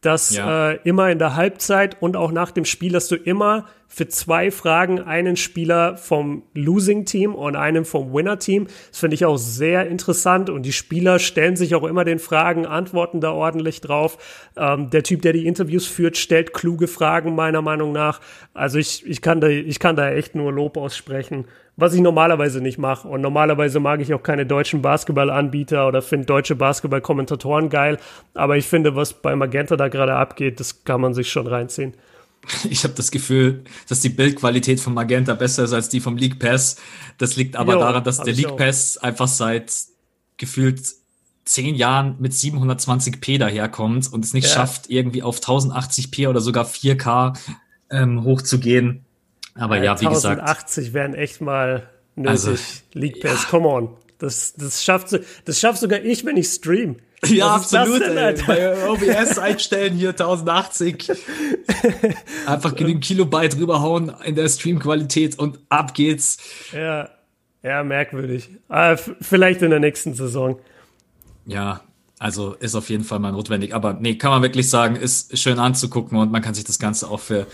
dass 0.00 0.34
ja. 0.34 0.70
äh, 0.70 0.78
immer 0.84 1.10
in 1.10 1.18
der 1.18 1.34
Halbzeit 1.36 2.00
und 2.00 2.16
auch 2.16 2.30
nach 2.32 2.50
dem 2.50 2.64
Spiel, 2.64 2.92
dass 2.92 3.08
du 3.08 3.16
immer 3.16 3.66
für 3.88 4.06
zwei 4.06 4.50
Fragen 4.50 5.00
einen 5.00 5.36
Spieler 5.36 5.96
vom 5.96 6.42
Losing 6.54 7.06
Team 7.06 7.34
und 7.34 7.56
einen 7.56 7.84
vom 7.84 8.12
Winner 8.12 8.38
Team. 8.38 8.68
Das 8.90 9.00
finde 9.00 9.14
ich 9.14 9.24
auch 9.24 9.38
sehr 9.38 9.88
interessant 9.88 10.50
und 10.50 10.62
die 10.62 10.72
Spieler 10.72 11.18
stellen 11.18 11.56
sich 11.56 11.74
auch 11.74 11.84
immer 11.84 12.04
den 12.04 12.18
Fragen, 12.18 12.66
antworten 12.66 13.20
da 13.20 13.32
ordentlich 13.32 13.80
drauf. 13.80 14.18
Ähm, 14.56 14.90
der 14.90 15.02
Typ, 15.02 15.22
der 15.22 15.32
die 15.32 15.46
Interviews 15.46 15.86
führt, 15.86 16.18
stellt 16.18 16.52
kluge 16.52 16.86
Fragen 16.86 17.34
meiner 17.34 17.62
Meinung 17.62 17.92
nach. 17.92 18.20
Also 18.52 18.78
ich, 18.78 19.06
ich 19.06 19.22
kann 19.22 19.40
da, 19.40 19.48
ich 19.48 19.78
kann 19.78 19.96
da 19.96 20.10
echt 20.10 20.34
nur 20.34 20.52
Lob 20.52 20.76
aussprechen 20.76 21.46
was 21.80 21.94
ich 21.94 22.00
normalerweise 22.00 22.60
nicht 22.60 22.76
mache. 22.76 23.06
Und 23.06 23.20
normalerweise 23.20 23.78
mag 23.78 24.00
ich 24.00 24.12
auch 24.12 24.22
keine 24.24 24.44
deutschen 24.44 24.82
Basketballanbieter 24.82 25.86
oder 25.86 26.02
finde 26.02 26.26
deutsche 26.26 26.56
Basketballkommentatoren 26.56 27.68
geil. 27.70 27.98
Aber 28.34 28.56
ich 28.56 28.66
finde, 28.66 28.96
was 28.96 29.12
bei 29.12 29.36
Magenta 29.36 29.76
da 29.76 29.86
gerade 29.86 30.16
abgeht, 30.16 30.58
das 30.58 30.82
kann 30.82 31.00
man 31.00 31.14
sich 31.14 31.30
schon 31.30 31.46
reinziehen. 31.46 31.94
Ich 32.70 32.84
habe 32.84 32.94
das 32.94 33.10
Gefühl, 33.10 33.64
dass 33.88 34.00
die 34.00 34.08
Bildqualität 34.08 34.80
von 34.80 34.94
Magenta 34.94 35.34
besser 35.34 35.64
ist 35.64 35.72
als 35.72 35.88
die 35.88 36.00
vom 36.00 36.16
League 36.16 36.38
Pass. 36.38 36.76
Das 37.18 37.36
liegt 37.36 37.56
aber 37.56 37.74
jo, 37.74 37.80
daran, 37.80 38.04
dass 38.04 38.22
der 38.22 38.32
League 38.32 38.56
Pass 38.56 38.96
einfach 38.98 39.28
seit 39.28 39.72
gefühlt 40.38 40.80
zehn 41.44 41.74
Jahren 41.74 42.16
mit 42.18 42.32
720p 42.32 43.38
daherkommt 43.38 44.12
und 44.12 44.24
es 44.24 44.34
nicht 44.34 44.48
ja. 44.48 44.54
schafft, 44.54 44.90
irgendwie 44.90 45.22
auf 45.22 45.40
1080p 45.40 46.28
oder 46.28 46.40
sogar 46.40 46.66
4K 46.66 47.38
ähm, 47.90 48.24
hochzugehen. 48.24 49.04
Aber 49.54 49.78
ja, 49.78 49.84
ja 49.84 50.00
wie 50.00 50.06
gesagt. 50.06 50.40
1080 50.40 50.92
wären 50.92 51.14
echt 51.14 51.40
mal 51.40 51.88
nötig. 52.14 52.30
Also, 52.30 52.54
League 52.92 53.20
Pass, 53.20 53.44
ja. 53.44 53.48
come 53.48 53.68
on. 53.68 53.96
Das, 54.18 54.54
das, 54.54 54.84
schafft, 54.84 55.18
das 55.44 55.60
schafft 55.60 55.80
sogar 55.80 56.02
ich, 56.02 56.24
wenn 56.24 56.36
ich 56.36 56.48
stream. 56.48 56.96
Ja, 57.26 57.56
absolut. 57.56 58.00
Ey. 58.02 58.34
Bei 58.46 58.88
OBS 58.88 59.38
einstellen 59.38 59.94
hier 59.94 60.10
1080. 60.10 61.10
Einfach 62.46 62.76
genügend 62.76 63.04
Kilobyte 63.04 63.56
rüberhauen 63.56 64.12
in 64.24 64.34
der 64.34 64.48
Streamqualität 64.48 65.38
und 65.38 65.58
ab 65.68 65.94
geht's. 65.94 66.38
Ja, 66.72 67.10
ja, 67.62 67.82
merkwürdig. 67.82 68.50
Aber 68.68 69.00
ah, 69.00 69.14
vielleicht 69.20 69.62
in 69.62 69.70
der 69.70 69.80
nächsten 69.80 70.14
Saison. 70.14 70.60
Ja, 71.44 71.80
also 72.18 72.54
ist 72.54 72.74
auf 72.74 72.88
jeden 72.90 73.04
Fall 73.04 73.18
mal 73.18 73.32
notwendig. 73.32 73.74
Aber 73.74 73.94
nee, 73.94 74.14
kann 74.14 74.30
man 74.30 74.42
wirklich 74.42 74.70
sagen, 74.70 74.96
ist 74.96 75.36
schön 75.38 75.58
anzugucken 75.58 76.18
und 76.18 76.30
man 76.30 76.42
kann 76.42 76.54
sich 76.54 76.64
das 76.64 76.78
Ganze 76.78 77.08
auch 77.08 77.20
für 77.20 77.46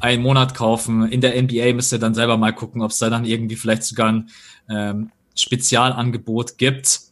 einen 0.00 0.22
Monat 0.22 0.54
kaufen. 0.54 1.10
In 1.10 1.20
der 1.20 1.40
NBA 1.40 1.74
müsst 1.74 1.92
ihr 1.92 1.98
dann 1.98 2.14
selber 2.14 2.36
mal 2.36 2.52
gucken, 2.52 2.82
ob 2.82 2.90
es 2.90 2.98
da 2.98 3.08
dann 3.08 3.24
irgendwie 3.24 3.56
vielleicht 3.56 3.84
sogar 3.84 4.08
ein 4.08 4.30
ähm, 4.68 5.10
Spezialangebot 5.36 6.58
gibt. 6.58 7.11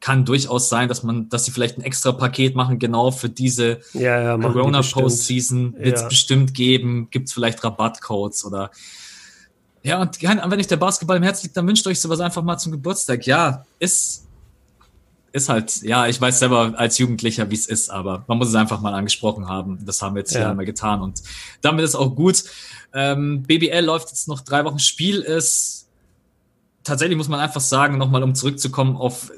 Kann 0.00 0.24
durchaus 0.24 0.68
sein, 0.68 0.88
dass 0.88 1.02
man, 1.02 1.28
dass 1.28 1.44
sie 1.44 1.50
vielleicht 1.50 1.78
ein 1.78 1.82
extra 1.82 2.12
Paket 2.12 2.54
machen, 2.54 2.78
genau 2.78 3.10
für 3.10 3.28
diese 3.28 3.80
ja, 3.92 4.20
ja, 4.20 4.38
Corona 4.38 4.82
Postseason 4.82 5.74
wird 5.78 5.96
es 5.96 6.02
ja. 6.02 6.08
bestimmt 6.08 6.54
geben. 6.54 7.08
Gibt 7.10 7.28
es 7.28 7.34
vielleicht 7.34 7.62
Rabattcodes 7.64 8.44
oder 8.44 8.70
ja, 9.82 10.02
und 10.02 10.20
wenn 10.20 10.58
euch 10.58 10.66
der 10.66 10.78
Basketball 10.78 11.16
im 11.16 11.22
Herz 11.22 11.44
liegt, 11.44 11.56
dann 11.56 11.66
wünscht 11.68 11.86
euch 11.86 12.00
sowas 12.00 12.18
einfach 12.18 12.42
mal 12.42 12.58
zum 12.58 12.72
Geburtstag. 12.72 13.24
Ja, 13.24 13.64
ist 13.78 14.26
ist 15.36 15.48
halt, 15.48 15.82
ja, 15.82 16.06
ich 16.06 16.20
weiß 16.20 16.38
selber 16.38 16.72
als 16.76 16.98
Jugendlicher, 16.98 17.50
wie 17.50 17.54
es 17.54 17.66
ist, 17.66 17.90
aber 17.90 18.24
man 18.26 18.38
muss 18.38 18.48
es 18.48 18.54
einfach 18.54 18.80
mal 18.80 18.94
angesprochen 18.94 19.48
haben. 19.48 19.78
Das 19.84 20.00
haben 20.00 20.14
wir 20.14 20.20
jetzt 20.20 20.32
ja. 20.32 20.40
hier 20.40 20.50
einmal 20.50 20.64
getan 20.64 21.02
und 21.02 21.22
damit 21.60 21.84
ist 21.84 21.94
auch 21.94 22.16
gut. 22.16 22.42
Ähm, 22.94 23.42
BBL 23.42 23.84
läuft 23.84 24.08
jetzt 24.08 24.28
noch 24.28 24.40
drei 24.40 24.64
Wochen. 24.64 24.78
Spiel 24.78 25.20
ist 25.20 25.88
tatsächlich, 26.82 27.18
muss 27.18 27.28
man 27.28 27.40
einfach 27.40 27.60
sagen, 27.60 27.98
nochmal 27.98 28.22
um 28.22 28.34
zurückzukommen 28.34 28.96
auf 28.96 29.30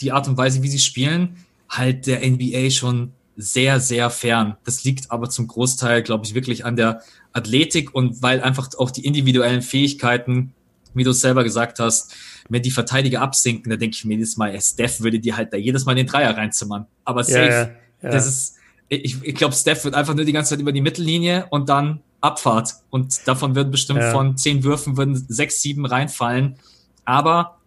die 0.00 0.12
Art 0.12 0.28
und 0.28 0.36
Weise, 0.36 0.62
wie 0.62 0.68
sie 0.68 0.78
spielen, 0.78 1.36
halt 1.68 2.06
der 2.06 2.28
NBA 2.28 2.70
schon 2.70 3.12
sehr, 3.36 3.80
sehr 3.80 4.10
fern. 4.10 4.56
Das 4.64 4.84
liegt 4.84 5.10
aber 5.10 5.28
zum 5.28 5.46
Großteil, 5.46 6.02
glaube 6.02 6.24
ich, 6.24 6.34
wirklich 6.34 6.64
an 6.64 6.76
der 6.76 7.02
Athletik 7.32 7.94
und 7.94 8.22
weil 8.22 8.40
einfach 8.40 8.68
auch 8.78 8.90
die 8.90 9.04
individuellen 9.04 9.62
Fähigkeiten, 9.62 10.54
wie 10.94 11.04
du 11.04 11.10
es 11.10 11.20
selber 11.20 11.44
gesagt 11.44 11.78
hast, 11.78 12.14
wenn 12.48 12.62
die 12.62 12.70
Verteidiger 12.70 13.20
absinken, 13.20 13.68
da 13.68 13.76
denke 13.76 13.94
ich 13.94 14.04
mir 14.04 14.14
jedes 14.14 14.36
Mal, 14.36 14.58
Steph 14.60 15.00
würde 15.00 15.20
die 15.20 15.34
halt 15.34 15.52
da 15.52 15.58
jedes 15.58 15.84
Mal 15.84 15.94
den 15.94 16.06
Dreier 16.06 16.36
reinzimmern. 16.36 16.86
Aber 17.04 17.24
safe, 17.24 17.38
ja, 17.38 17.50
ja, 17.50 17.70
ja. 18.02 18.10
das 18.10 18.26
ist, 18.26 18.56
ich, 18.88 19.22
ich 19.22 19.34
glaube, 19.34 19.54
Steph 19.54 19.84
wird 19.84 19.94
einfach 19.94 20.14
nur 20.14 20.24
die 20.24 20.32
ganze 20.32 20.50
Zeit 20.50 20.60
über 20.60 20.72
die 20.72 20.80
Mittellinie 20.80 21.46
und 21.50 21.68
dann 21.68 22.00
Abfahrt. 22.20 22.74
Und 22.90 23.26
davon 23.26 23.54
würden 23.54 23.70
bestimmt 23.70 24.02
von 24.04 24.36
zehn 24.36 24.64
Würfen 24.64 24.96
würden 24.96 25.14
sechs, 25.28 25.60
sieben 25.60 25.84
reinfallen. 25.84 26.56
Aber 27.04 27.58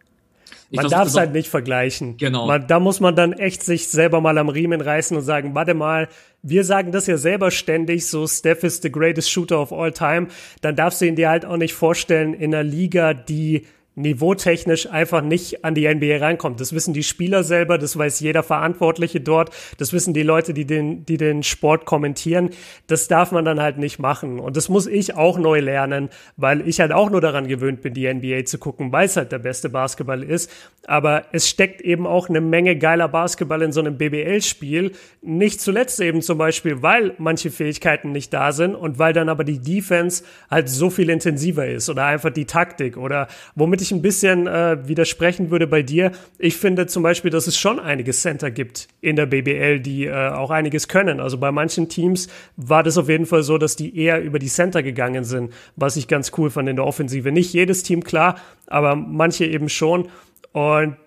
man 0.72 0.88
darf 0.90 1.08
es 1.08 1.18
halt 1.18 1.34
nicht 1.34 1.50
vergleichen. 1.50 2.18
Genau. 2.18 2.48
Man, 2.48 2.68
da 2.68 2.80
muss 2.80 3.00
man 3.00 3.16
dann 3.16 3.34
echt 3.34 3.64
sich 3.64 3.88
selber 3.88 4.22
mal 4.22 4.38
am 4.38 4.50
Riemen 4.50 4.82
reißen 4.82 5.16
und 5.18 5.24
sagen, 5.24 5.56
warte 5.56 5.74
mal, 5.74 6.08
wir 6.42 6.64
sagen 6.64 6.92
das 6.92 7.08
ja 7.08 7.18
selber 7.18 7.52
ständig, 7.52 8.08
so 8.08 8.28
Steph 8.28 8.64
is 8.64 8.82
the 8.82 8.92
greatest 8.92 9.32
shooter 9.32 9.60
of 9.60 9.74
all 9.74 9.92
time. 9.92 10.28
Dann 10.62 10.76
darfst 10.76 11.02
du 11.02 11.06
ihn 11.06 11.16
dir 11.16 11.30
halt 11.30 11.46
auch 11.46 11.58
nicht 11.58 11.74
vorstellen 11.74 12.34
in 12.34 12.54
einer 12.54 12.64
Liga, 12.64 13.14
die 13.14 13.66
niveautechnisch 14.00 14.90
einfach 14.90 15.22
nicht 15.22 15.66
an 15.66 15.76
die 15.76 15.94
NBA 15.94 16.18
reinkommt. 16.18 16.62
Das 16.62 16.74
wissen 16.74 16.94
die 16.94 17.04
Spieler 17.04 17.44
selber, 17.44 17.78
das 17.78 17.98
weiß 17.98 18.22
jeder 18.22 18.44
Verantwortliche 18.44 19.20
dort, 19.20 19.50
das 19.78 19.92
wissen 19.92 20.14
die 20.14 20.24
Leute, 20.24 20.54
die 20.54 20.66
den, 20.66 21.06
die 21.06 21.18
den 21.18 21.44
Sport 21.44 21.86
kommentieren. 21.86 22.52
Das 22.88 23.08
darf 23.10 23.32
man 23.32 23.44
dann 23.44 23.62
halt 23.62 23.78
nicht 23.78 24.00
machen. 24.00 24.40
Und 24.40 24.56
das 24.56 24.70
muss 24.70 24.88
ich 24.88 25.16
auch 25.16 25.38
neu 25.38 25.60
lernen, 25.60 26.10
weil 26.38 26.68
ich 26.68 26.80
halt 26.80 26.94
auch 26.94 27.10
nur 27.10 27.20
daran 27.20 27.48
gewöhnt 27.48 27.82
bin, 27.82 27.94
die 27.94 28.12
NBA 28.12 28.46
zu 28.46 28.58
gucken, 28.58 28.92
weil 28.94 29.06
es 29.06 29.18
halt 29.18 29.34
der 29.34 29.40
beste 29.40 29.70
Basketball 29.70 30.24
ist. 30.24 30.50
Aber 30.88 31.26
es 31.34 31.50
steckt 31.50 31.82
eben 31.82 32.08
auch 32.08 32.30
eine 32.30 32.42
Menge 32.42 32.78
geiler 32.78 33.10
Basketball 33.10 33.62
in 33.62 33.74
so 33.74 33.82
einem 33.82 33.98
BBL-Spiel. 33.98 34.94
Nicht 35.22 35.60
zuletzt 35.60 36.00
eben 36.00 36.22
zum 36.22 36.38
Beispiel, 36.38 36.82
weil 36.82 37.16
manche 37.18 37.52
Fähigkeiten 37.52 38.14
nicht 38.14 38.34
da 38.34 38.54
sind 38.54 38.76
und 38.76 38.98
weil 38.98 39.12
dann 39.12 39.28
aber 39.28 39.44
die 39.44 39.60
Defense 39.60 40.24
halt 40.50 40.70
so 40.70 40.90
viel 40.90 41.10
intensiver 41.10 41.68
ist 41.68 41.90
oder 41.90 42.06
einfach 42.06 42.30
die 42.30 42.46
Taktik 42.46 42.96
oder 42.96 43.28
womit 43.56 43.82
ich 43.82 43.89
ich 43.90 43.96
ein 43.96 44.02
bisschen 44.02 44.48
äh, 44.48 44.88
widersprechen 44.88 45.52
würde 45.52 45.68
bei 45.68 45.82
dir, 45.82 46.12
ich 46.38 46.58
finde 46.58 46.88
zum 46.88 47.04
Beispiel, 47.04 47.32
dass 47.32 47.48
es 47.48 47.58
schon 47.58 47.80
einige 47.80 48.12
Center 48.12 48.52
gibt 48.52 48.88
in 49.02 49.16
der 49.16 49.26
BBL, 49.26 49.80
die 49.80 50.06
äh, 50.06 50.30
auch 50.30 50.52
einiges 50.52 50.88
können. 50.88 51.20
Also 51.20 51.38
bei 51.38 51.52
manchen 51.52 51.90
Teams 51.90 52.28
war 52.56 52.84
das 52.84 52.98
auf 52.98 53.10
jeden 53.10 53.26
Fall 53.26 53.44
so, 53.44 53.58
dass 53.58 53.76
die 53.76 53.98
eher 53.98 54.22
über 54.22 54.40
die 54.40 54.48
Center 54.48 54.84
gegangen 54.84 55.24
sind, 55.24 55.54
was 55.76 55.96
ich 55.96 56.08
ganz 56.08 56.32
cool 56.38 56.50
fand 56.50 56.70
in 56.70 56.76
der 56.76 56.86
Offensive. 56.86 57.32
Nicht 57.32 57.54
jedes 57.54 57.84
Team, 57.84 58.04
klar, 58.04 58.40
aber 58.68 58.96
manche 58.96 59.46
eben 59.46 59.70
schon. 59.70 60.10
Und 60.52 60.98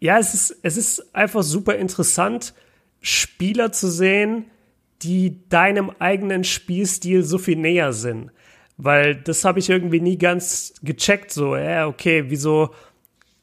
ja, 0.00 0.18
es 0.18 0.34
ist, 0.34 0.58
es 0.62 0.76
ist 0.76 1.14
einfach 1.14 1.42
super 1.42 1.76
interessant, 1.76 2.54
Spieler 3.00 3.72
zu 3.72 3.90
sehen, 3.90 4.46
die 5.02 5.48
deinem 5.48 5.90
eigenen 5.98 6.44
Spielstil 6.44 7.22
so 7.22 7.38
viel 7.38 7.56
näher 7.56 7.92
sind. 7.92 8.30
Weil 8.76 9.16
das 9.16 9.44
habe 9.44 9.58
ich 9.58 9.70
irgendwie 9.70 10.00
nie 10.00 10.18
ganz 10.18 10.74
gecheckt, 10.82 11.32
so, 11.32 11.56
ja, 11.56 11.86
okay, 11.86 12.24
wieso, 12.28 12.74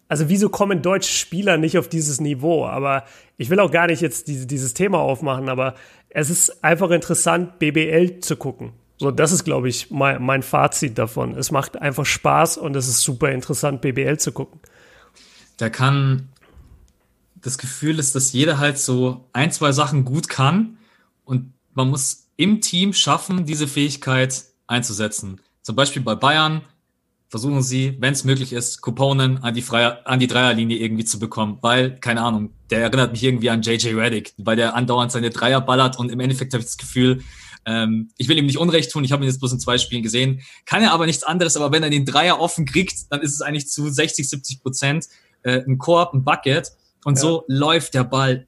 also 0.07 0.29
wieso 0.29 0.49
kommen 0.49 0.81
deutsche 0.81 1.11
Spieler 1.11 1.57
nicht 1.57 1.77
auf 1.77 1.89
dieses 1.89 2.21
Niveau? 2.21 2.67
Aber 2.67 3.03
ich 3.37 3.49
will 3.49 3.59
auch 3.59 3.71
gar 3.71 3.87
nicht 3.87 4.01
jetzt 4.01 4.27
diese, 4.27 4.45
dieses 4.45 4.73
Thema 4.75 4.99
aufmachen, 4.99 5.49
aber 5.49 5.73
es 6.09 6.29
ist 6.29 6.63
einfach 6.63 6.91
interessant, 6.91 7.57
BBL 7.57 8.19
zu 8.19 8.35
gucken. 8.35 8.73
So, 8.97 9.09
das 9.09 9.31
ist, 9.31 9.43
glaube 9.43 9.69
ich, 9.69 9.89
mein, 9.89 10.21
mein 10.21 10.43
Fazit 10.43 10.97
davon. 10.97 11.35
Es 11.35 11.51
macht 11.51 11.81
einfach 11.81 12.05
Spaß 12.05 12.57
und 12.57 12.75
es 12.75 12.87
ist 12.87 13.01
super 13.01 13.31
interessant, 13.31 13.81
BBL 13.81 14.19
zu 14.19 14.31
gucken. 14.31 14.59
Da 15.57 15.69
kann 15.69 16.29
das 17.35 17.57
Gefühl 17.57 17.99
ist, 17.99 18.15
dass 18.15 18.33
jeder 18.33 18.59
halt 18.59 18.77
so 18.77 19.27
ein, 19.33 19.51
zwei 19.51 19.71
Sachen 19.71 20.05
gut 20.05 20.29
kann 20.29 20.77
und 21.25 21.53
man 21.73 21.89
muss 21.89 22.29
im 22.37 22.61
Team 22.61 22.93
schaffen, 22.93 23.45
diese 23.45 23.67
Fähigkeit 23.67 24.43
einzusetzen. 24.73 25.39
Zum 25.61 25.75
Beispiel 25.75 26.01
bei 26.01 26.15
Bayern 26.15 26.61
versuchen 27.29 27.63
sie, 27.63 27.97
wenn 27.99 28.13
es 28.13 28.25
möglich 28.25 28.53
ist, 28.53 28.81
Couponen 28.81 29.41
an 29.43 29.55
die, 29.55 29.63
Freier, 29.63 30.01
an 30.05 30.19
die 30.19 30.27
Dreierlinie 30.27 30.77
irgendwie 30.77 31.03
zu 31.03 31.17
bekommen, 31.17 31.57
weil, 31.61 31.99
keine 31.99 32.21
Ahnung, 32.21 32.51
der 32.69 32.81
erinnert 32.81 33.11
mich 33.11 33.23
irgendwie 33.23 33.49
an 33.49 33.63
JJ 33.63 33.95
Reddick, 33.95 34.33
weil 34.37 34.55
der 34.55 34.75
andauernd 34.75 35.11
seine 35.11 35.31
Dreier 35.31 35.59
ballert 35.59 35.97
und 35.97 36.11
im 36.11 36.19
Endeffekt 36.19 36.53
habe 36.53 36.61
ich 36.61 36.67
das 36.67 36.77
Gefühl, 36.77 37.23
ähm, 37.65 38.11
ich 38.17 38.27
will 38.27 38.37
ihm 38.37 38.45
nicht 38.45 38.59
Unrecht 38.59 38.91
tun, 38.91 39.03
ich 39.03 39.11
habe 39.11 39.23
ihn 39.23 39.29
jetzt 39.29 39.39
bloß 39.39 39.53
in 39.53 39.59
zwei 39.59 39.79
Spielen 39.79 40.03
gesehen, 40.03 40.41
kann 40.65 40.83
er 40.83 40.91
aber 40.91 41.07
nichts 41.07 41.23
anderes, 41.23 41.57
aber 41.57 41.71
wenn 41.71 41.81
er 41.81 41.89
den 41.89 42.05
Dreier 42.05 42.39
offen 42.39 42.65
kriegt, 42.65 43.11
dann 43.11 43.21
ist 43.21 43.33
es 43.33 43.41
eigentlich 43.41 43.67
zu 43.67 43.89
60, 43.89 44.29
70 44.29 44.61
Prozent 44.61 45.07
äh, 45.41 45.63
ein 45.65 45.79
Korb, 45.79 46.13
ein 46.13 46.23
Bucket 46.23 46.71
und 47.03 47.15
ja. 47.15 47.21
so 47.21 47.45
läuft 47.47 47.95
der 47.95 48.03
Ball 48.03 48.45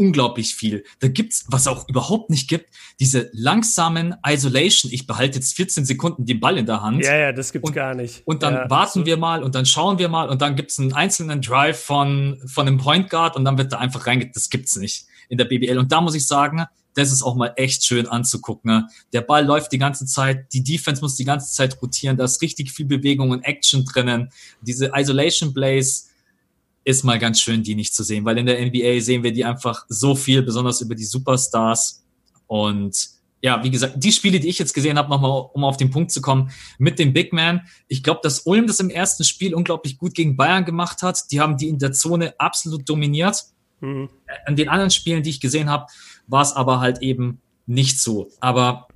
unglaublich 0.00 0.54
viel. 0.54 0.82
Da 1.00 1.08
gibt's, 1.08 1.44
was 1.48 1.66
auch 1.66 1.86
überhaupt 1.88 2.30
nicht 2.30 2.48
gibt, 2.48 2.74
diese 2.98 3.28
langsamen 3.32 4.14
Isolation. 4.26 4.90
Ich 4.90 5.06
behalte 5.06 5.38
jetzt 5.38 5.54
14 5.54 5.84
Sekunden 5.84 6.24
den 6.24 6.40
Ball 6.40 6.56
in 6.56 6.64
der 6.64 6.80
Hand. 6.80 7.04
Ja, 7.04 7.14
ja, 7.14 7.32
das 7.32 7.52
gibt's 7.52 7.68
und, 7.68 7.74
gar 7.74 7.94
nicht. 7.94 8.22
Und 8.24 8.42
dann 8.42 8.54
ja, 8.54 8.70
warten 8.70 9.04
wir 9.04 9.18
mal 9.18 9.42
und 9.42 9.54
dann 9.54 9.66
schauen 9.66 9.98
wir 9.98 10.08
mal 10.08 10.30
und 10.30 10.40
dann 10.40 10.56
gibt's 10.56 10.78
einen 10.78 10.94
einzelnen 10.94 11.42
Drive 11.42 11.78
von, 11.78 12.40
von 12.46 12.66
einem 12.66 12.78
Point 12.78 13.10
Guard 13.10 13.36
und 13.36 13.44
dann 13.44 13.58
wird 13.58 13.72
da 13.72 13.78
einfach 13.78 14.06
reinge, 14.06 14.30
das 14.32 14.48
gibt's 14.48 14.76
nicht 14.76 15.04
in 15.28 15.36
der 15.36 15.44
BBL. 15.44 15.78
Und 15.78 15.92
da 15.92 16.00
muss 16.00 16.14
ich 16.14 16.26
sagen, 16.26 16.64
das 16.94 17.12
ist 17.12 17.22
auch 17.22 17.36
mal 17.36 17.52
echt 17.56 17.84
schön 17.84 18.08
anzugucken. 18.08 18.88
Der 19.12 19.20
Ball 19.20 19.44
läuft 19.44 19.70
die 19.72 19.78
ganze 19.78 20.06
Zeit, 20.06 20.52
die 20.52 20.64
Defense 20.64 21.02
muss 21.02 21.14
die 21.14 21.24
ganze 21.24 21.52
Zeit 21.52 21.80
rotieren, 21.80 22.16
da 22.16 22.24
ist 22.24 22.42
richtig 22.42 22.72
viel 22.72 22.86
Bewegung 22.86 23.30
und 23.30 23.42
Action 23.42 23.84
drinnen. 23.84 24.30
Diese 24.62 24.92
Isolation 24.94 25.52
Plays, 25.52 26.09
ist 26.84 27.04
mal 27.04 27.18
ganz 27.18 27.40
schön, 27.40 27.62
die 27.62 27.74
nicht 27.74 27.94
zu 27.94 28.02
sehen, 28.02 28.24
weil 28.24 28.38
in 28.38 28.46
der 28.46 28.64
NBA 28.64 29.00
sehen 29.00 29.22
wir 29.22 29.32
die 29.32 29.44
einfach 29.44 29.84
so 29.88 30.14
viel, 30.14 30.42
besonders 30.42 30.80
über 30.80 30.94
die 30.94 31.04
Superstars. 31.04 32.04
Und 32.46 33.10
ja, 33.42 33.62
wie 33.62 33.70
gesagt, 33.70 33.94
die 33.96 34.12
Spiele, 34.12 34.40
die 34.40 34.48
ich 34.48 34.58
jetzt 34.58 34.74
gesehen 34.74 34.98
habe, 34.98 35.08
nochmal, 35.08 35.46
um 35.52 35.64
auf 35.64 35.76
den 35.76 35.90
Punkt 35.90 36.10
zu 36.10 36.20
kommen, 36.20 36.50
mit 36.78 36.98
dem 36.98 37.12
Big 37.12 37.32
Man. 37.32 37.62
Ich 37.88 38.02
glaube, 38.02 38.20
dass 38.22 38.40
Ulm 38.40 38.66
das 38.66 38.80
im 38.80 38.90
ersten 38.90 39.24
Spiel 39.24 39.54
unglaublich 39.54 39.98
gut 39.98 40.14
gegen 40.14 40.36
Bayern 40.36 40.64
gemacht 40.64 41.02
hat. 41.02 41.30
Die 41.30 41.40
haben 41.40 41.56
die 41.56 41.68
in 41.68 41.78
der 41.78 41.92
Zone 41.92 42.34
absolut 42.38 42.88
dominiert. 42.88 43.44
Mhm. 43.80 44.10
An 44.46 44.56
den 44.56 44.68
anderen 44.68 44.90
Spielen, 44.90 45.22
die 45.22 45.30
ich 45.30 45.40
gesehen 45.40 45.70
habe, 45.70 45.86
war 46.26 46.42
es 46.42 46.52
aber 46.52 46.80
halt 46.80 47.02
eben 47.02 47.40
nicht 47.66 48.00
so. 48.00 48.28
Aber 48.40 48.88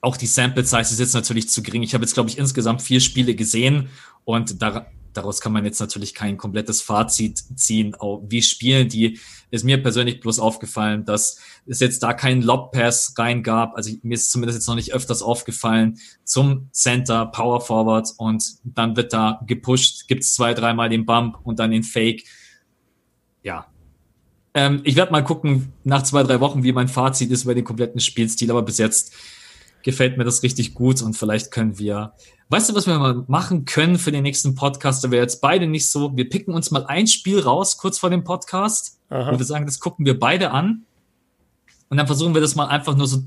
auch 0.00 0.16
die 0.16 0.26
Sample 0.26 0.64
Size 0.64 0.80
ist 0.80 0.98
jetzt 0.98 1.14
natürlich 1.14 1.48
zu 1.48 1.62
gering. 1.62 1.82
Ich 1.82 1.94
habe 1.94 2.04
jetzt, 2.04 2.14
glaube 2.14 2.28
ich, 2.28 2.38
insgesamt 2.38 2.82
vier 2.82 3.00
Spiele 3.00 3.34
gesehen 3.34 3.88
und 4.24 4.60
da, 4.60 4.86
daraus 5.12 5.40
kann 5.40 5.52
man 5.52 5.64
jetzt 5.64 5.80
natürlich 5.80 6.14
kein 6.14 6.36
komplettes 6.36 6.80
Fazit 6.80 7.42
ziehen. 7.56 7.96
Wie 8.28 8.42
spielen 8.42 8.88
die, 8.88 9.18
ist 9.50 9.64
mir 9.64 9.82
persönlich 9.82 10.20
bloß 10.20 10.38
aufgefallen, 10.38 11.04
dass 11.04 11.38
es 11.66 11.80
jetzt 11.80 12.02
da 12.02 12.14
keinen 12.14 12.42
Lob-Pass 12.42 13.14
rein 13.18 13.42
gab. 13.42 13.76
Also 13.76 13.92
mir 14.02 14.14
ist 14.14 14.30
zumindest 14.30 14.58
jetzt 14.58 14.66
noch 14.66 14.74
nicht 14.74 14.94
öfters 14.94 15.22
aufgefallen 15.22 15.98
zum 16.24 16.68
Center, 16.72 17.26
Power 17.26 17.60
Forward 17.60 18.08
und 18.16 18.44
dann 18.64 18.96
wird 18.96 19.12
da 19.12 19.40
gepusht, 19.46 20.08
gibt's 20.08 20.34
zwei, 20.34 20.54
dreimal 20.54 20.88
den 20.88 21.04
Bump 21.04 21.38
und 21.44 21.58
dann 21.58 21.70
den 21.70 21.82
Fake. 21.82 22.24
Ja. 23.42 23.66
Ähm, 24.54 24.80
ich 24.84 24.96
werde 24.96 25.12
mal 25.12 25.24
gucken 25.24 25.72
nach 25.84 26.02
zwei, 26.02 26.22
drei 26.22 26.40
Wochen, 26.40 26.62
wie 26.62 26.72
mein 26.72 26.88
Fazit 26.88 27.30
ist 27.30 27.44
über 27.44 27.54
den 27.54 27.64
kompletten 27.64 28.00
Spielstil, 28.00 28.50
aber 28.50 28.62
bis 28.62 28.78
jetzt 28.78 29.14
gefällt 29.82 30.18
mir 30.18 30.24
das 30.24 30.42
richtig 30.42 30.74
gut 30.74 31.02
und 31.02 31.16
vielleicht 31.16 31.50
können 31.50 31.78
wir 31.78 32.12
Weißt 32.52 32.68
du, 32.68 32.74
was 32.74 32.86
wir 32.86 32.98
mal 32.98 33.24
machen 33.28 33.64
können 33.64 33.96
für 33.96 34.12
den 34.12 34.24
nächsten 34.24 34.54
Podcast? 34.54 35.02
Da 35.02 35.10
wir 35.10 35.18
jetzt 35.18 35.40
beide 35.40 35.66
nicht 35.66 35.88
so, 35.88 36.14
wir 36.18 36.28
picken 36.28 36.52
uns 36.52 36.70
mal 36.70 36.84
ein 36.84 37.06
Spiel 37.06 37.40
raus, 37.40 37.78
kurz 37.78 37.98
vor 37.98 38.10
dem 38.10 38.24
Podcast, 38.24 38.98
Aha. 39.08 39.32
wo 39.32 39.38
wir 39.38 39.46
sagen, 39.46 39.64
das 39.64 39.80
gucken 39.80 40.04
wir 40.04 40.20
beide 40.20 40.50
an. 40.50 40.82
Und 41.88 41.96
dann 41.96 42.06
versuchen 42.06 42.34
wir 42.34 42.42
das 42.42 42.54
mal 42.54 42.66
einfach 42.66 42.94
nur 42.94 43.06
so 43.06 43.22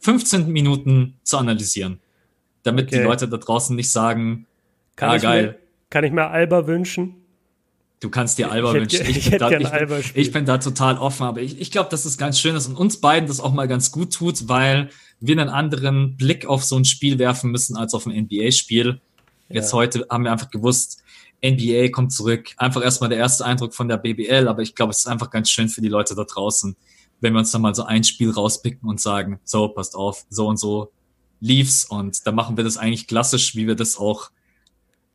15 0.00 0.52
Minuten 0.52 1.16
zu 1.22 1.38
analysieren. 1.38 2.00
Damit 2.64 2.88
okay. 2.88 2.98
die 2.98 3.02
Leute 3.02 3.30
da 3.30 3.38
draußen 3.38 3.74
nicht 3.74 3.90
sagen, 3.90 4.44
kann 4.94 5.08
ah, 5.08 5.16
geil. 5.16 5.46
Mir, 5.46 5.56
kann 5.88 6.04
ich 6.04 6.12
mir 6.12 6.26
Alba 6.28 6.66
wünschen? 6.66 7.14
Du 8.00 8.10
kannst 8.10 8.36
dir 8.36 8.52
Alba 8.52 8.74
wünschen. 8.74 9.06
Ich, 9.08 9.32
ich, 9.32 9.38
da, 9.38 9.50
ich, 9.52 9.72
Alba 9.72 10.00
ich, 10.12 10.32
bin 10.32 10.44
da 10.44 10.58
total 10.58 10.98
offen, 10.98 11.22
aber 11.22 11.40
ich, 11.40 11.58
ich 11.62 11.70
glaube, 11.70 11.88
dass 11.88 12.04
es 12.04 12.18
ganz 12.18 12.38
schön 12.38 12.54
ist 12.54 12.66
und 12.66 12.76
uns 12.76 13.00
beiden 13.00 13.26
das 13.26 13.40
auch 13.40 13.54
mal 13.54 13.68
ganz 13.68 13.90
gut 13.90 14.12
tut, 14.12 14.50
weil 14.50 14.90
wir 15.20 15.38
einen 15.38 15.50
anderen 15.50 16.16
Blick 16.16 16.46
auf 16.46 16.64
so 16.64 16.76
ein 16.76 16.84
Spiel 16.84 17.18
werfen 17.18 17.50
müssen 17.50 17.76
als 17.76 17.94
auf 17.94 18.06
ein 18.06 18.16
NBA-Spiel. 18.16 19.00
Jetzt 19.48 19.72
ja. 19.72 19.78
heute 19.78 20.06
haben 20.10 20.24
wir 20.24 20.32
einfach 20.32 20.50
gewusst, 20.50 21.02
NBA 21.44 21.88
kommt 21.90 22.12
zurück. 22.12 22.50
Einfach 22.56 22.82
erstmal 22.82 23.10
der 23.10 23.18
erste 23.18 23.44
Eindruck 23.44 23.74
von 23.74 23.88
der 23.88 23.98
BBL, 23.98 24.48
aber 24.48 24.62
ich 24.62 24.74
glaube, 24.74 24.90
es 24.90 25.00
ist 25.00 25.06
einfach 25.06 25.30
ganz 25.30 25.50
schön 25.50 25.68
für 25.68 25.80
die 25.80 25.88
Leute 25.88 26.14
da 26.14 26.24
draußen, 26.24 26.76
wenn 27.20 27.32
wir 27.32 27.38
uns 27.38 27.50
dann 27.50 27.62
mal 27.62 27.74
so 27.74 27.84
ein 27.84 28.04
Spiel 28.04 28.30
rauspicken 28.30 28.88
und 28.88 29.00
sagen, 29.00 29.40
so, 29.44 29.68
passt 29.68 29.94
auf, 29.94 30.26
so 30.28 30.46
und 30.46 30.58
so 30.58 30.92
lief's 31.40 31.84
und 31.84 32.26
dann 32.26 32.34
machen 32.34 32.56
wir 32.56 32.64
das 32.64 32.76
eigentlich 32.76 33.06
klassisch, 33.06 33.54
wie 33.54 33.66
wir 33.66 33.74
das 33.74 33.98
auch 33.98 34.30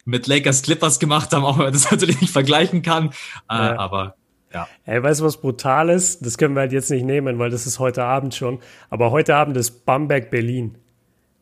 mit 0.05 0.27
Lakers 0.27 0.61
Clippers 0.63 0.99
gemacht 0.99 1.31
haben, 1.31 1.43
auch 1.43 1.57
wenn 1.57 1.65
man 1.65 1.73
das 1.73 1.89
natürlich 1.91 2.21
nicht 2.21 2.31
vergleichen 2.31 2.81
kann. 2.81 3.09
Äh, 3.49 3.55
ja. 3.55 3.79
aber 3.79 4.15
ja. 4.53 4.67
Ey, 4.85 5.01
weißt 5.01 5.21
du, 5.21 5.25
was 5.25 5.37
brutal 5.37 5.89
ist? 5.89 6.25
Das 6.25 6.37
können 6.37 6.55
wir 6.55 6.61
halt 6.61 6.73
jetzt 6.73 6.91
nicht 6.91 7.05
nehmen, 7.05 7.39
weil 7.39 7.49
das 7.49 7.65
ist 7.65 7.79
heute 7.79 8.03
Abend 8.03 8.35
schon. 8.35 8.59
Aber 8.89 9.11
heute 9.11 9.35
Abend 9.35 9.57
ist 9.57 9.85
Bamberg 9.85 10.29
Berlin. 10.29 10.75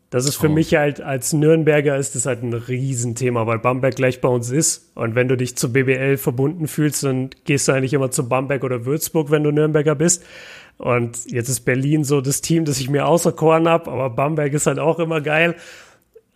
Das 0.10 0.26
ist 0.26 0.38
für 0.38 0.48
oh. 0.48 0.52
mich 0.52 0.76
halt 0.76 1.02
als 1.02 1.34
Nürnberger 1.34 1.96
ist 1.96 2.16
das 2.16 2.26
halt 2.26 2.42
ein 2.42 2.54
Riesenthema, 2.54 3.46
weil 3.46 3.60
Bamberg 3.60 3.96
gleich 3.96 4.22
bei 4.22 4.28
uns 4.28 4.50
ist. 4.50 4.92
Und 4.96 5.14
wenn 5.14 5.28
du 5.28 5.38
dich 5.38 5.56
zur 5.56 5.72
BBL 5.72 6.18
verbunden 6.18 6.68
fühlst, 6.68 7.04
dann 7.04 7.30
gehst 7.46 7.68
du 7.68 7.74
eigentlich 7.74 7.94
immer 7.94 8.10
zu 8.10 8.28
Bamberg 8.28 8.64
oder 8.64 8.86
Würzburg, 8.86 9.30
wenn 9.30 9.44
du 9.44 9.52
Nürnberger 9.52 9.94
bist. 9.94 10.24
Und 10.78 11.30
jetzt 11.30 11.50
ist 11.50 11.62
Berlin 11.62 12.04
so 12.04 12.22
das 12.22 12.42
Team, 12.42 12.66
das 12.66 12.80
ich 12.80 12.90
mir 12.90 13.06
auserkoren 13.06 13.68
habe, 13.68 13.92
aber 13.92 14.10
Bamberg 14.10 14.54
ist 14.54 14.66
halt 14.66 14.80
auch 14.80 14.98
immer 14.98 15.22
geil. 15.22 15.56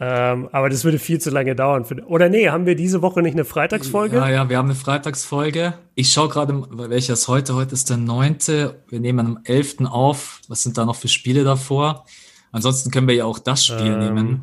Ähm, 0.05 0.49
aber 0.51 0.69
das 0.69 0.83
würde 0.83 0.99
viel 0.99 1.21
zu 1.21 1.29
lange 1.29 1.55
dauern. 1.55 1.85
Oder 2.07 2.27
nee, 2.27 2.49
haben 2.49 2.65
wir 2.65 2.75
diese 2.75 3.01
Woche 3.01 3.21
nicht 3.21 3.35
eine 3.35 3.45
Freitagsfolge? 3.45 4.17
Ja, 4.17 4.29
ja, 4.29 4.49
wir 4.49 4.57
haben 4.57 4.65
eine 4.65 4.75
Freitagsfolge. 4.75 5.75
Ich 5.95 6.11
schaue 6.11 6.27
gerade, 6.27 6.61
welcher 6.71 7.13
ist 7.13 7.29
heute? 7.29 7.55
Heute 7.55 7.73
ist 7.73 7.89
der 7.89 7.95
neunte. 7.95 8.83
Wir 8.89 8.99
nehmen 8.99 9.25
am 9.25 9.39
11. 9.45 9.85
auf. 9.85 10.41
Was 10.49 10.61
sind 10.61 10.77
da 10.77 10.83
noch 10.83 10.97
für 10.97 11.07
Spiele 11.07 11.45
davor? 11.45 12.05
Ansonsten 12.51 12.91
können 12.91 13.07
wir 13.07 13.15
ja 13.15 13.23
auch 13.23 13.39
das 13.39 13.65
Spiel 13.65 13.93
ähm, 13.93 13.99
nehmen. 13.99 14.41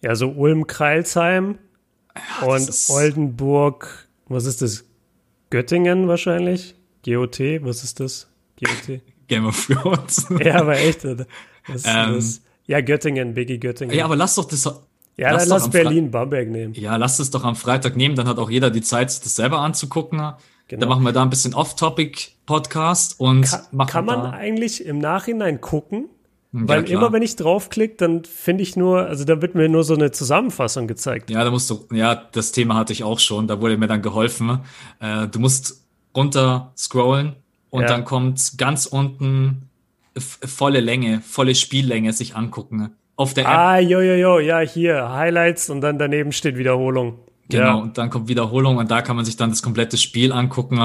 Ja, 0.00 0.14
so 0.14 0.30
Ulm-Kreilsheim 0.30 1.58
ja, 2.16 2.46
und 2.46 2.70
Oldenburg, 2.88 4.08
was 4.28 4.46
ist 4.46 4.62
das? 4.62 4.84
Göttingen 5.50 6.08
wahrscheinlich? 6.08 6.74
GOT, 7.04 7.38
was 7.60 7.84
ist 7.84 8.00
das? 8.00 8.28
GOT? 8.58 9.02
Game 9.28 9.44
of 9.44 9.66
Thrones. 9.66 10.26
ja, 10.42 10.60
aber 10.60 10.78
echt. 10.78 11.04
Was 11.04 11.20
ist 11.74 11.86
ähm, 11.86 12.14
das? 12.14 12.40
Ja, 12.66 12.80
Göttingen, 12.80 13.34
Biggie 13.34 13.58
Göttingen. 13.58 13.94
Ja, 13.94 14.06
aber 14.06 14.16
lass 14.16 14.36
doch 14.36 14.46
das 14.46 14.66
ja, 15.16 15.30
lass 15.32 15.48
dann 15.48 15.58
lass 15.58 15.70
Berlin 15.70 16.10
Bamberg 16.10 16.48
nehmen. 16.48 16.74
Ja, 16.74 16.96
lass 16.96 17.18
es 17.18 17.30
doch 17.30 17.44
am 17.44 17.56
Freitag 17.56 17.96
nehmen, 17.96 18.16
dann 18.16 18.28
hat 18.28 18.38
auch 18.38 18.50
jeder 18.50 18.70
die 18.70 18.80
Zeit, 18.80 19.10
sich 19.10 19.20
das 19.20 19.36
selber 19.36 19.58
anzugucken. 19.58 20.18
Genau. 20.68 20.80
Dann 20.80 20.88
machen 20.88 21.02
wir 21.02 21.12
da 21.12 21.22
ein 21.22 21.30
bisschen 21.30 21.54
Off-Topic-Podcast 21.54 23.20
und 23.20 23.42
kann, 23.42 23.60
machen 23.72 23.90
Kann 23.90 24.04
man 24.06 24.26
eigentlich 24.26 24.84
im 24.84 24.98
Nachhinein 24.98 25.60
gucken? 25.60 26.08
Hm, 26.52 26.66
Weil 26.66 26.84
klar. 26.84 26.98
immer 26.98 27.12
wenn 27.12 27.22
ich 27.22 27.36
draufklicke, 27.36 27.96
dann 27.96 28.24
finde 28.24 28.62
ich 28.62 28.74
nur, 28.74 29.06
also 29.06 29.24
da 29.24 29.42
wird 29.42 29.54
mir 29.54 29.68
nur 29.68 29.84
so 29.84 29.94
eine 29.94 30.12
Zusammenfassung 30.12 30.86
gezeigt. 30.86 31.28
Ja, 31.28 31.44
da 31.44 31.50
musst 31.50 31.68
du, 31.68 31.86
ja, 31.92 32.14
das 32.14 32.52
Thema 32.52 32.76
hatte 32.76 32.94
ich 32.94 33.04
auch 33.04 33.18
schon, 33.18 33.48
da 33.48 33.60
wurde 33.60 33.76
mir 33.76 33.86
dann 33.86 34.00
geholfen. 34.00 34.60
Äh, 34.98 35.28
du 35.28 35.40
musst 35.40 35.84
runter 36.16 36.72
scrollen 36.76 37.36
und 37.68 37.82
ja. 37.82 37.88
dann 37.88 38.04
kommt 38.06 38.56
ganz 38.56 38.86
unten 38.86 39.68
volle 40.18 40.80
Länge, 40.80 41.20
volle 41.20 41.54
Spiellänge 41.54 42.12
sich 42.12 42.34
angucken 42.34 42.94
auf 43.16 43.34
der 43.34 43.44
App. 43.44 43.50
Ah, 43.50 43.78
jo, 43.78 44.00
jo, 44.00 44.14
jo, 44.14 44.38
ja, 44.38 44.60
hier, 44.60 45.10
Highlights 45.10 45.70
und 45.70 45.80
dann 45.80 45.98
daneben 45.98 46.32
steht 46.32 46.56
Wiederholung. 46.56 47.18
Genau, 47.48 47.64
ja. 47.64 47.74
und 47.74 47.98
dann 47.98 48.10
kommt 48.10 48.28
Wiederholung 48.28 48.78
und 48.78 48.90
da 48.90 49.02
kann 49.02 49.16
man 49.16 49.24
sich 49.24 49.36
dann 49.36 49.50
das 49.50 49.62
komplette 49.62 49.96
Spiel 49.96 50.32
angucken. 50.32 50.80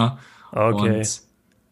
Okay. 0.51 0.73
Und 0.73 1.21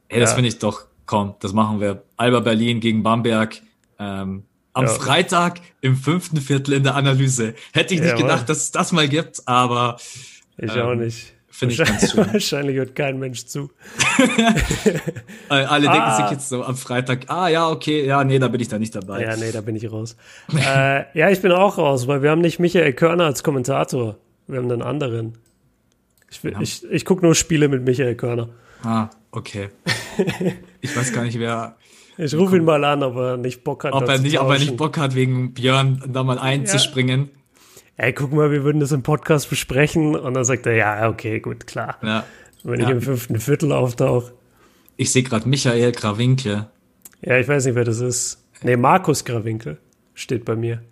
ey, 0.08 0.20
das 0.20 0.30
ja. 0.32 0.36
finde 0.36 0.48
ich 0.48 0.60
doch, 0.60 0.86
komm, 1.06 1.36
das 1.40 1.54
machen 1.54 1.82
wir. 1.82 2.04
Alba 2.18 2.40
Berlin 2.40 2.80
gegen 2.80 3.04
Bamberg. 3.04 3.62
Ähm, 4.00 4.44
am 4.74 4.86
ja. 4.86 4.90
Freitag 4.90 5.62
im 5.82 5.96
fünften 5.96 6.38
Viertel 6.38 6.74
in 6.74 6.84
der 6.84 6.96
Analyse. 6.96 7.56
Hätte 7.74 7.94
ich 7.94 8.02
nicht 8.02 8.12
ja, 8.12 8.18
gedacht, 8.18 8.50
dass 8.50 8.58
es 8.58 8.72
das 8.72 8.92
mal 8.92 9.08
gibt, 9.08 9.42
aber. 9.48 9.98
Ich 10.58 10.76
ähm, 10.76 10.82
auch 10.82 10.96
nicht. 10.96 11.35
Finde 11.56 11.74
ich 11.74 11.80
ganz 11.80 12.12
schön. 12.12 12.28
Wahrscheinlich 12.34 12.76
hört 12.76 12.96
kein 12.98 13.18
Mensch 13.18 13.46
zu. 13.46 13.70
Alle 15.48 15.88
denken 15.88 16.02
ah. 16.02 16.18
sich 16.18 16.32
jetzt 16.32 16.50
so 16.50 16.66
am 16.66 16.76
Freitag, 16.76 17.30
ah 17.30 17.48
ja, 17.48 17.70
okay, 17.70 18.06
ja, 18.06 18.26
nee, 18.26 18.40
da 18.40 18.50
bin 18.50 18.60
ich 18.60 18.68
da 18.68 18.78
nicht 18.78 18.94
dabei. 18.94 19.22
Ja, 19.22 19.38
nee, 19.38 19.54
da 19.54 19.62
bin 19.62 19.78
ich 19.78 19.90
raus. 19.90 20.18
äh, 20.54 21.06
ja, 21.18 21.30
ich 21.30 21.42
bin 21.42 21.54
auch 21.54 21.78
raus, 21.78 22.08
weil 22.08 22.22
wir 22.22 22.32
haben 22.32 22.42
nicht 22.42 22.60
Michael 22.60 22.92
Körner 22.92 23.24
als 23.24 23.42
Kommentator. 23.42 24.18
Wir 24.48 24.58
haben 24.58 24.70
einen 24.70 24.82
anderen. 24.82 25.38
Ich, 26.30 26.44
ja. 26.44 26.60
ich, 26.60 26.84
ich 26.92 27.06
gucke 27.06 27.24
nur 27.24 27.36
Spiele 27.36 27.70
mit 27.70 27.86
Michael 27.86 28.16
Körner. 28.16 28.50
Ah, 28.84 29.10
okay. 29.32 29.70
ich 30.82 30.94
weiß 30.94 31.14
gar 31.14 31.24
nicht, 31.24 31.40
wer. 31.40 31.78
Ich 32.18 32.36
rufe 32.36 32.58
ihn 32.58 32.66
mal 32.66 32.84
an, 32.84 33.02
ob 33.02 33.16
er 33.16 33.38
nicht 33.38 33.64
Bock 33.64 33.86
hat. 33.86 33.94
Ob 33.94 34.10
er 34.10 34.20
nicht, 34.20 34.42
ob 34.42 34.52
er 34.52 34.60
nicht 34.60 34.76
Bock 34.76 34.98
hat, 34.98 35.16
wegen 35.16 35.54
Björn 35.54 36.04
da 36.06 36.22
mal 36.24 36.38
einzuspringen. 36.38 37.30
Ja 37.32 37.45
ey, 37.98 38.14
guck 38.14 38.34
mal, 38.34 38.52
wir 38.52 38.64
würden 38.64 38.80
das 38.80 38.92
im 38.92 39.04
Podcast 39.04 39.50
besprechen. 39.50 40.16
Und 40.16 40.34
dann 40.34 40.46
sagt 40.46 40.66
er, 40.66 40.76
ja, 40.76 41.10
okay, 41.10 41.40
gut, 41.40 41.68
klar. 41.68 41.98
Ja. 42.02 42.26
Wenn 42.64 42.80
ja. 42.80 42.88
ich 42.88 42.92
im 42.94 43.02
fünften 43.02 43.40
Viertel 43.40 43.72
auftauche. 43.72 44.34
Ich 44.98 45.12
sehe 45.12 45.24
gerade 45.24 45.48
Michael 45.48 45.92
Grawinkel. 45.92 46.68
Ja, 47.22 47.38
ich 47.38 47.48
weiß 47.48 47.66
nicht, 47.66 47.76
wer 47.76 47.84
das 47.84 48.00
ist. 48.00 48.44
Nee, 48.64 48.78
Markus 48.78 49.26
Grawinkel 49.26 49.78
steht 50.14 50.46
bei 50.46 50.56
mir. 50.56 50.84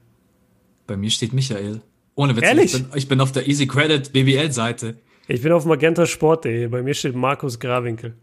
Bei 0.87 0.97
mir 0.97 1.09
steht 1.09 1.33
Michael. 1.33 1.81
Ohne 2.15 2.35
Witz. 2.35 2.43
Ehrlich? 2.43 2.73
Ich 2.73 2.83
bin, 2.83 2.97
ich 2.97 3.07
bin 3.07 3.21
auf 3.21 3.31
der 3.31 3.47
Easy 3.47 3.65
Credit 3.65 4.11
BBL-Seite. 4.11 4.97
Ich 5.27 5.41
bin 5.41 5.51
auf 5.51 5.65
magentasport.de. 5.65 6.67
Bei 6.67 6.83
mir 6.83 6.93
steht 6.93 7.15
Markus 7.15 7.59
Grawinkel. 7.59 8.15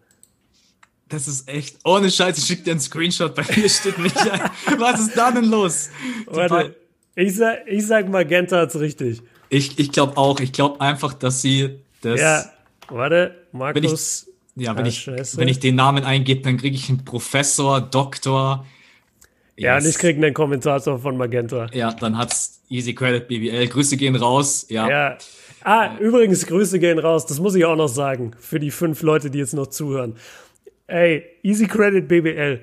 Das 1.09 1.27
ist 1.27 1.49
echt. 1.49 1.79
Ohne 1.85 2.11
Scheiß, 2.11 2.39
ich 2.39 2.45
schicke 2.45 2.63
dir 2.63 2.71
einen 2.73 2.81
Screenshot. 2.81 3.35
Bei 3.35 3.45
mir 3.57 3.69
steht 3.69 3.99
Michael. 3.99 4.41
Was 4.79 5.01
ist 5.01 5.17
da 5.17 5.33
denn 5.33 5.45
los? 5.45 5.91
Warte, 6.27 6.77
ich 7.21 7.37
sag, 7.37 7.67
ich 7.67 7.87
sag 7.87 8.09
Magenta 8.09 8.59
hat's 8.59 8.79
richtig. 8.79 9.23
Ich, 9.49 9.79
ich 9.79 9.93
glaube 9.93 10.17
auch. 10.17 10.41
Ich 10.41 10.53
glaube 10.53 10.81
einfach, 10.81 11.13
dass 11.13 11.43
sie 11.43 11.81
das. 12.03 12.21
Ja, 12.21 12.45
warte, 12.89 13.35
Markus. 13.53 13.83
Wenn 13.83 14.65
ich, 14.65 14.67
ja, 14.67 14.77
wenn, 14.77 14.85
ah, 14.85 14.89
ich, 14.89 15.37
wenn 15.37 15.49
ich 15.49 15.59
den 15.59 15.75
Namen 15.75 16.05
eingebe, 16.05 16.43
dann 16.43 16.57
kriege 16.57 16.77
ich 16.77 16.89
einen 16.89 17.05
Professor, 17.05 17.81
Doktor. 17.81 18.67
Yes. 19.57 19.65
Ja, 19.65 19.77
und 19.77 19.87
ich 19.87 19.99
kriege 19.99 20.17
einen 20.25 20.35
Kommentator 20.35 20.99
von 20.99 21.17
Magenta. 21.17 21.67
Ja, 21.73 21.93
dann 21.93 22.17
hat's 22.17 22.63
Easy 22.71 22.95
Credit 22.95 23.29
BBL. 23.29 23.67
Grüße 23.69 23.97
gehen 23.97 24.17
raus. 24.17 24.67
Ja. 24.71 24.89
ja. 24.89 25.19
Ah, 25.63 25.97
äh. 25.97 26.03
übrigens, 26.03 26.47
Grüße 26.47 26.79
gehen 26.79 26.99
raus. 26.99 27.27
Das 27.27 27.41
muss 27.41 27.55
ich 27.55 27.65
auch 27.65 27.77
noch 27.77 27.89
sagen. 27.89 28.33
Für 28.39 28.59
die 28.59 28.71
fünf 28.71 29.03
Leute, 29.03 29.31
die 29.31 29.39
jetzt 29.39 29.55
noch 29.55 29.67
zuhören. 29.67 30.17
Ey, 30.87 31.25
Easy 31.43 31.67
Credit 31.67 32.09
BBL. 32.09 32.61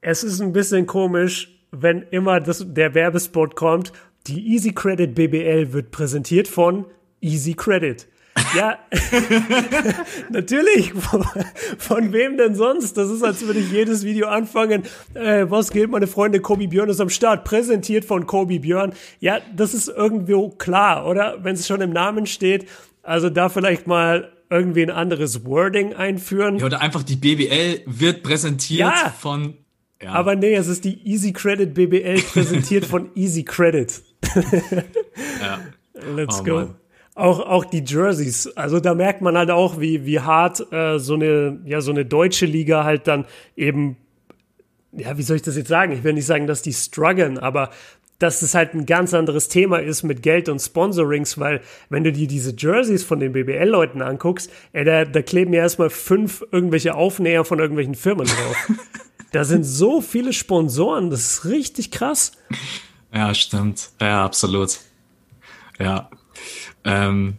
Es 0.00 0.22
ist 0.22 0.40
ein 0.40 0.52
bisschen 0.52 0.86
komisch, 0.86 1.55
wenn 1.80 2.02
immer 2.10 2.40
das, 2.40 2.64
der 2.66 2.94
Werbespot 2.94 3.56
kommt, 3.56 3.92
die 4.26 4.54
Easy 4.54 4.72
Credit 4.72 5.14
BBL 5.14 5.72
wird 5.72 5.90
präsentiert 5.90 6.48
von 6.48 6.86
Easy 7.20 7.54
Credit. 7.54 8.06
Ja, 8.54 8.78
natürlich. 10.30 10.92
Von 10.92 12.12
wem 12.12 12.36
denn 12.36 12.54
sonst? 12.54 12.96
Das 12.96 13.08
ist, 13.10 13.22
als 13.22 13.46
würde 13.46 13.60
ich 13.60 13.70
jedes 13.72 14.04
Video 14.04 14.28
anfangen. 14.28 14.82
Äh, 15.14 15.46
was 15.48 15.70
geht, 15.70 15.90
meine 15.90 16.06
Freunde? 16.06 16.40
Kobi 16.40 16.66
Björn 16.66 16.88
ist 16.90 17.00
am 17.00 17.08
Start. 17.08 17.44
Präsentiert 17.44 18.04
von 18.04 18.26
Kobi 18.26 18.58
Björn. 18.58 18.92
Ja, 19.20 19.38
das 19.54 19.74
ist 19.74 19.88
irgendwo 19.88 20.50
klar, 20.50 21.06
oder? 21.06 21.38
Wenn 21.42 21.54
es 21.54 21.66
schon 21.66 21.80
im 21.80 21.90
Namen 21.90 22.26
steht. 22.26 22.68
Also 23.02 23.30
da 23.30 23.48
vielleicht 23.48 23.86
mal 23.86 24.32
irgendwie 24.50 24.82
ein 24.82 24.90
anderes 24.90 25.44
Wording 25.44 25.94
einführen. 25.94 26.58
Ja, 26.58 26.66
oder 26.66 26.80
einfach 26.80 27.02
die 27.02 27.16
BBL 27.16 27.82
wird 27.86 28.22
präsentiert 28.22 28.92
ja. 28.92 29.14
von 29.18 29.54
ja. 30.06 30.12
Aber 30.12 30.36
nee, 30.36 30.54
es 30.54 30.68
ist 30.68 30.84
die 30.84 31.04
Easy 31.04 31.32
Credit 31.32 31.74
BBL 31.74 32.22
präsentiert 32.32 32.84
von 32.84 33.10
Easy 33.16 33.42
Credit. 33.42 33.92
ja. 35.40 35.58
Let's 36.14 36.40
oh, 36.40 36.44
go. 36.44 36.54
Mann. 36.54 36.74
Auch, 37.16 37.40
auch 37.40 37.64
die 37.64 37.82
Jerseys. 37.84 38.46
Also 38.56 38.78
da 38.78 38.94
merkt 38.94 39.20
man 39.20 39.36
halt 39.36 39.50
auch, 39.50 39.80
wie, 39.80 40.06
wie 40.06 40.20
hart 40.20 40.70
äh, 40.72 40.98
so 40.98 41.14
eine, 41.14 41.58
ja, 41.64 41.80
so 41.80 41.90
eine 41.90 42.04
deutsche 42.04 42.46
Liga 42.46 42.84
halt 42.84 43.08
dann 43.08 43.24
eben, 43.56 43.96
ja, 44.92 45.18
wie 45.18 45.22
soll 45.22 45.36
ich 45.36 45.42
das 45.42 45.56
jetzt 45.56 45.68
sagen? 45.68 45.92
Ich 45.92 46.04
will 46.04 46.12
nicht 46.12 46.26
sagen, 46.26 46.46
dass 46.46 46.62
die 46.62 46.72
strugglen, 46.72 47.38
aber 47.38 47.70
dass 48.20 48.42
es 48.42 48.54
halt 48.54 48.74
ein 48.74 48.86
ganz 48.86 49.12
anderes 49.12 49.48
Thema 49.48 49.78
ist 49.78 50.04
mit 50.04 50.22
Geld 50.22 50.48
und 50.48 50.60
Sponsorings, 50.60 51.38
weil 51.38 51.62
wenn 51.90 52.04
du 52.04 52.12
dir 52.12 52.28
diese 52.28 52.54
Jerseys 52.56 53.02
von 53.02 53.18
den 53.18 53.32
BBL-Leuten 53.32 54.02
anguckst, 54.02 54.52
ey, 54.72 54.84
da, 54.84 55.04
da 55.04 55.20
kleben 55.20 55.52
ja 55.52 55.62
erstmal 55.62 55.90
fünf 55.90 56.44
irgendwelche 56.52 56.94
Aufnäher 56.94 57.44
von 57.44 57.58
irgendwelchen 57.58 57.96
Firmen 57.96 58.26
drauf. 58.26 58.70
Da 59.36 59.44
sind 59.44 59.64
so 59.64 60.00
viele 60.00 60.32
Sponsoren, 60.32 61.10
das 61.10 61.20
ist 61.20 61.44
richtig 61.44 61.90
krass. 61.90 62.32
Ja, 63.12 63.34
stimmt. 63.34 63.90
Ja, 64.00 64.24
absolut. 64.24 64.78
Ja. 65.78 66.08
Ähm, 66.84 67.36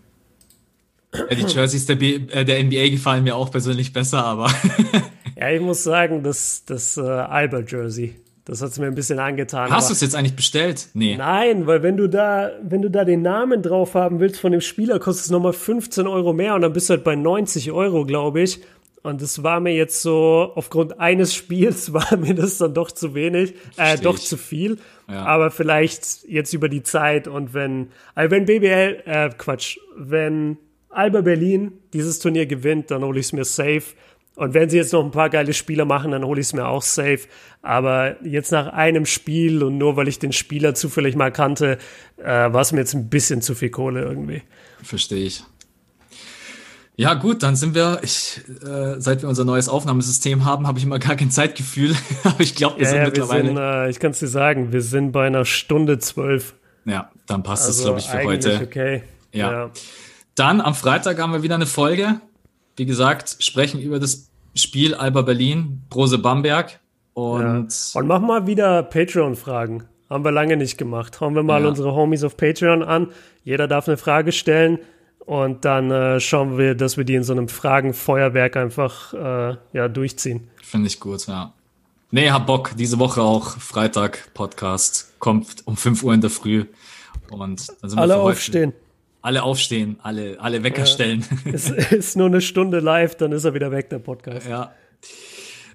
die 1.32 1.42
Jerseys 1.42 1.88
der, 1.88 1.96
B 1.96 2.18
äh, 2.30 2.46
der 2.46 2.64
NBA 2.64 2.90
gefallen 2.90 3.24
mir 3.24 3.36
auch 3.36 3.50
persönlich 3.50 3.94
besser, 3.94 4.24
aber. 4.24 4.52
ja, 5.36 5.50
ich 5.50 5.60
muss 5.60 5.84
sagen, 5.84 6.22
das, 6.22 6.66
das 6.68 6.98
äh, 6.98 7.02
Alba-Jersey, 7.02 8.14
das 8.46 8.62
hat 8.62 8.70
es 8.70 8.78
mir 8.78 8.86
ein 8.86 8.94
bisschen 8.94 9.18
angetan. 9.18 9.72
Hast 9.72 9.90
du 9.90 9.94
es 9.94 10.02
jetzt 10.02 10.14
eigentlich 10.14 10.36
bestellt? 10.36 10.90
Nee. 10.94 11.18
Nein, 11.18 11.66
weil 11.66 11.82
wenn 11.82 11.98
du 11.98 12.08
da, 12.08 12.52
wenn 12.62 12.84
du 12.84 12.92
da 12.92 13.06
den 13.06 13.24
Namen 13.24 13.64
drauf 13.64 13.96
haben 13.96 14.20
willst 14.20 14.40
von 14.40 14.52
dem 14.52 14.62
Spieler, 14.62 15.00
kostet 15.00 15.26
es 15.26 15.32
nochmal 15.32 15.54
15 15.54 16.06
Euro 16.06 16.32
mehr 16.32 16.54
und 16.54 16.62
dann 16.62 16.74
bist 16.74 16.90
du 16.90 16.94
halt 16.94 17.04
bei 17.04 17.16
90 17.16 17.72
Euro, 17.72 18.06
glaube 18.06 18.42
ich. 18.42 18.60
Und 19.08 19.22
es 19.22 19.42
war 19.42 19.62
mir 19.62 19.74
jetzt 19.74 20.02
so, 20.02 20.52
aufgrund 20.56 21.00
eines 21.00 21.34
Spiels 21.34 21.94
war 21.94 22.18
mir 22.18 22.36
das 22.36 22.58
dann 22.58 22.74
doch 22.74 22.92
zu 22.92 23.16
wenig, 23.16 23.54
äh, 23.78 23.98
doch 23.98 24.20
zu 24.20 24.36
viel. 24.36 24.80
Ja. 25.10 25.24
Aber 25.24 25.50
vielleicht 25.50 26.26
jetzt 26.28 26.52
über 26.52 26.68
die 26.68 26.84
Zeit 26.84 27.30
und 27.30 27.54
wenn, 27.54 27.88
also 28.16 28.32
wenn 28.32 28.46
BBL, 28.46 29.04
äh, 29.06 29.30
Quatsch, 29.30 29.78
wenn 29.96 30.58
Alba 30.90 31.22
Berlin 31.22 31.72
dieses 31.94 32.20
Turnier 32.20 32.48
gewinnt, 32.48 32.92
dann 32.92 33.02
hole 33.02 33.18
ich 33.18 33.28
es 33.28 33.32
mir 33.32 33.46
safe. 33.46 33.84
Und 34.36 34.54
wenn 34.54 34.70
sie 34.70 34.76
jetzt 34.76 34.92
noch 34.92 35.06
ein 35.06 35.12
paar 35.12 35.30
geile 35.30 35.54
Spieler 35.54 35.86
machen, 35.86 36.12
dann 36.12 36.26
hole 36.26 36.42
ich 36.42 36.48
es 36.48 36.54
mir 36.54 36.68
auch 36.68 36.82
safe. 36.82 37.22
Aber 37.62 38.22
jetzt 38.26 38.52
nach 38.52 38.68
einem 38.74 39.06
Spiel 39.06 39.64
und 39.64 39.78
nur 39.78 39.96
weil 39.96 40.10
ich 40.10 40.20
den 40.20 40.34
Spieler 40.34 40.76
zufällig 40.76 41.16
mal 41.16 41.32
kannte, 41.32 41.78
äh, 42.18 42.26
war 42.26 42.60
es 42.60 42.74
mir 42.74 42.80
jetzt 42.80 42.94
ein 42.94 43.10
bisschen 43.10 43.42
zu 43.42 43.56
viel 43.56 43.70
Kohle 43.70 44.02
irgendwie. 44.02 44.42
Verstehe 44.84 45.24
ich. 45.24 45.44
Ja, 47.00 47.14
gut, 47.14 47.44
dann 47.44 47.56
sind 47.56 47.76
wir, 47.76 48.00
ich, 48.02 48.42
äh, 48.66 49.00
seit 49.00 49.22
wir 49.22 49.30
unser 49.30 49.46
neues 49.46 49.70
Aufnahmesystem 49.70 50.46
haben, 50.46 50.66
habe 50.66 50.80
ich 50.80 50.84
immer 50.84 50.98
gar 50.98 51.16
kein 51.16 51.30
Zeitgefühl. 51.30 51.96
Aber 52.24 52.40
ich 52.40 52.56
glaube, 52.56 52.78
wir 52.78 52.86
ja, 52.86 52.90
sind 52.90 53.00
ja, 53.00 53.06
mittlerweile. 53.06 53.44
Wir 53.44 53.50
sind, 53.50 53.58
äh, 53.58 53.90
ich 53.92 54.00
kann 54.00 54.12
es 54.12 54.20
dir 54.20 54.28
sagen, 54.28 54.74
wir 54.74 54.82
sind 54.82 55.12
bei 55.12 55.28
einer 55.28 55.46
Stunde 55.46 56.00
zwölf. 56.00 56.56
Ja, 56.86 57.12
dann 57.28 57.44
passt 57.44 57.68
also 57.68 57.78
es, 57.78 57.86
glaube 57.86 58.00
ich, 58.00 58.08
für 58.08 58.24
heute. 58.24 58.62
Okay. 58.64 59.04
Ja. 59.32 59.52
ja. 59.52 59.70
Dann 60.34 60.60
am 60.60 60.74
Freitag 60.74 61.20
haben 61.20 61.34
wir 61.34 61.44
wieder 61.44 61.56
eine 61.56 61.68
Folge. 61.68 62.20
Wie 62.78 62.88
gesagt, 62.88 63.38
sprechen 63.42 63.80
über 63.80 64.00
das 64.00 64.32
Spiel 64.56 64.96
Alba 64.96 65.22
Berlin, 65.22 65.84
Brose 65.92 66.18
Bamberg. 66.18 66.80
Und, 67.14 67.42
ja. 67.94 68.00
und 68.00 68.08
mach 68.08 68.22
mal 68.22 68.48
wieder 68.48 68.82
Patreon-Fragen. 68.82 69.84
Haben 70.10 70.24
wir 70.24 70.32
lange 70.32 70.58
nicht 70.58 70.80
gemacht. 70.80 71.22
Hauen 71.22 71.36
wir 71.36 71.44
mal 71.44 71.64
unsere 71.66 71.94
Homies 71.94 72.24
auf 72.24 72.38
Patreon 72.38 72.82
an. 72.82 73.10
Jeder 73.44 73.68
darf 73.68 73.88
eine 73.88 73.98
Frage 73.98 74.32
stellen. 74.32 74.80
Und 75.28 75.66
dann 75.66 75.92
äh, 75.92 76.22
schauen 76.22 76.58
wir, 76.58 76.74
dass 76.74 76.96
wir 76.96 77.04
die 77.04 77.16
in 77.16 77.24
so 77.24 77.34
einem 77.34 77.50
Fragenfeuerwerk 77.50 78.56
einfach 78.56 79.14
äh, 79.14 79.58
ja, 79.74 79.90
durchziehen. 79.90 80.48
Finde 80.64 80.88
ich 80.88 81.02
gut, 81.02 81.28
ja. 81.28 81.54
Nee, 82.12 82.32
hab 82.32 82.48
Bock. 82.48 82.72
Diese 82.78 82.98
Woche 82.98 83.22
auch 83.22 83.58
Freitag 83.58 84.34
Podcast. 84.34 85.20
Kommt 85.20 85.68
um 85.68 85.76
5 85.76 86.02
Uhr 86.04 86.14
in 86.14 86.22
der 86.22 86.30
Früh. 86.30 86.64
Und 87.30 87.68
dann 87.82 87.90
sind 87.90 88.00
alle 88.00 88.14
wir 88.14 88.22
aufstehen. 88.22 88.72
Alle 89.22 89.44
aufstehen, 89.44 90.00
alle, 90.02 90.40
alle 90.40 90.64
Wecker 90.64 90.80
ja. 90.80 90.86
stellen. 90.86 91.26
Es 91.52 91.72
ist 91.72 92.16
nur 92.16 92.28
eine 92.28 92.40
Stunde 92.40 92.80
live, 92.80 93.16
dann 93.16 93.34
ist 93.34 93.44
er 93.44 93.54
wieder 93.54 93.70
weg, 93.70 93.90
der 93.90 94.00
Podcast. 94.00 94.48
Ja. 94.48 94.72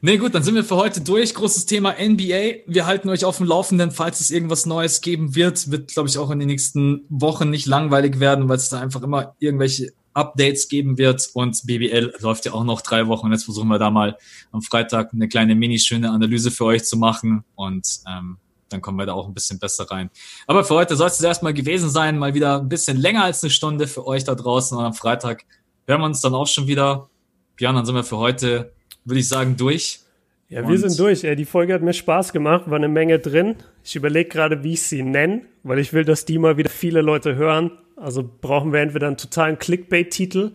Nee, 0.05 0.19
gut, 0.19 0.35
dann 0.35 0.43
sind 0.43 0.57
wir 0.57 0.65
für 0.65 0.75
heute 0.75 1.01
durch. 1.01 1.33
Großes 1.33 1.65
Thema 1.67 1.93
NBA. 1.93 2.65
Wir 2.67 2.87
halten 2.87 3.09
euch 3.09 3.25
auf 3.25 3.37
dem 3.37 3.47
Laufenden, 3.47 3.93
falls 3.93 4.19
es 4.19 4.33
irgendwas 4.33 4.67
Neues 4.67 5.01
geben 5.01 5.37
wird. 5.37 5.71
Wird, 5.71 5.93
glaube 5.93 6.09
ich, 6.09 6.19
auch 6.19 6.33
in 6.33 6.41
den 6.41 6.49
nächsten 6.49 7.05
Wochen 7.09 7.51
nicht 7.51 7.67
langweilig 7.67 8.19
werden, 8.19 8.49
weil 8.49 8.57
es 8.57 8.69
da 8.69 8.81
einfach 8.81 9.03
immer 9.03 9.37
irgendwelche 9.39 9.93
Updates 10.13 10.67
geben 10.67 10.99
wird. 10.99 11.31
Und 11.35 11.65
BBL 11.67 12.15
läuft 12.19 12.47
ja 12.47 12.53
auch 12.53 12.65
noch 12.65 12.81
drei 12.81 13.07
Wochen. 13.07 13.27
Und 13.27 13.33
jetzt 13.33 13.45
versuchen 13.45 13.69
wir 13.69 13.79
da 13.79 13.93
mal 13.93 14.19
am 14.51 14.61
Freitag 14.61 15.13
eine 15.13 15.29
kleine 15.29 15.55
mini-schöne 15.55 16.11
Analyse 16.11 16.51
für 16.51 16.65
euch 16.65 16.83
zu 16.83 16.97
machen. 16.97 17.45
Und 17.55 18.01
ähm, 18.09 18.39
dann 18.71 18.81
kommen 18.81 18.99
wir 18.99 19.07
da 19.07 19.13
auch 19.13 19.29
ein 19.29 19.35
bisschen 19.35 19.61
besser 19.61 19.89
rein. 19.89 20.11
Aber 20.49 20.65
für 20.65 20.75
heute 20.75 20.97
soll 20.97 21.07
es 21.07 21.21
erstmal 21.21 21.55
gewesen 21.55 21.91
sein. 21.91 22.19
Mal 22.19 22.35
wieder 22.35 22.59
ein 22.59 22.69
bisschen 22.69 22.97
länger 22.97 23.23
als 23.23 23.45
eine 23.45 23.51
Stunde 23.51 23.87
für 23.87 24.05
euch 24.05 24.25
da 24.25 24.35
draußen. 24.35 24.77
Und 24.77 24.85
am 24.85 24.95
Freitag 24.95 25.45
hören 25.87 26.01
wir 26.01 26.07
uns 26.07 26.21
dann 26.21 26.35
auch 26.35 26.49
schon 26.49 26.67
wieder. 26.67 27.09
Björn, 27.55 27.77
dann 27.77 27.87
sind 27.87 27.95
wir 27.95 28.03
für 28.03 28.17
heute 28.17 28.73
würde 29.05 29.21
ich 29.21 29.29
sagen, 29.29 29.57
durch. 29.57 30.01
Ja, 30.49 30.69
wir 30.69 30.79
sind 30.79 30.99
durch. 30.99 31.25
Ey. 31.25 31.35
Die 31.35 31.47
Folge 31.47 31.73
hat 31.73 31.83
mir 31.83 31.95
Spaß 31.95 32.33
gemacht, 32.33 32.69
war 32.69 32.77
eine 32.77 32.89
Menge 32.89 33.19
drin. 33.19 33.57
Ich 33.83 33.97
überlege 33.97 34.29
gerade, 34.29 34.63
wie 34.63 34.75
ich 34.75 34.83
sie 34.83 35.03
nenne, 35.03 35.43
weil 35.63 35.79
ich 35.79 35.95
will, 35.95 36.05
dass 36.05 36.27
die 36.27 36.39
mal 36.39 36.59
wieder 36.59 36.69
viele 36.69 37.01
Leute 37.01 37.37
hören. 37.37 37.71
Also 37.97 38.23
brauchen 38.41 38.73
wir 38.73 38.81
entweder 38.81 39.07
einen 39.07 39.17
totalen 39.17 39.59
Clickbait-Titel. 39.59 40.53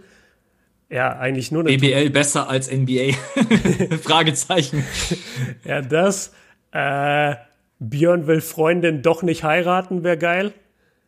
Ja, 0.90 1.18
eigentlich 1.18 1.52
nur 1.52 1.65
eine. 1.65 1.76
BBL 1.76 2.11
besser 2.11 2.48
als 2.48 2.72
NBA. 2.72 3.14
Fragezeichen. 4.03 4.84
ja, 5.65 5.82
das. 5.82 6.32
Äh, 6.72 7.36
Björn 7.80 8.28
will 8.28 8.41
Freundin 8.41 9.02
doch 9.02 9.24
nicht 9.24 9.44
heiraten, 9.44 10.03
wäre 10.03 10.18
geil. 10.18 10.53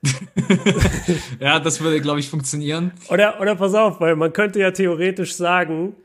ja, 1.40 1.60
das 1.60 1.82
würde, 1.82 2.02
glaube 2.02 2.20
ich, 2.20 2.30
funktionieren. 2.30 2.92
Oder, 3.10 3.40
oder 3.42 3.56
pass 3.56 3.74
auf, 3.74 4.00
weil 4.00 4.16
man 4.16 4.34
könnte 4.34 4.60
ja 4.60 4.72
theoretisch 4.72 5.36
sagen, 5.36 5.96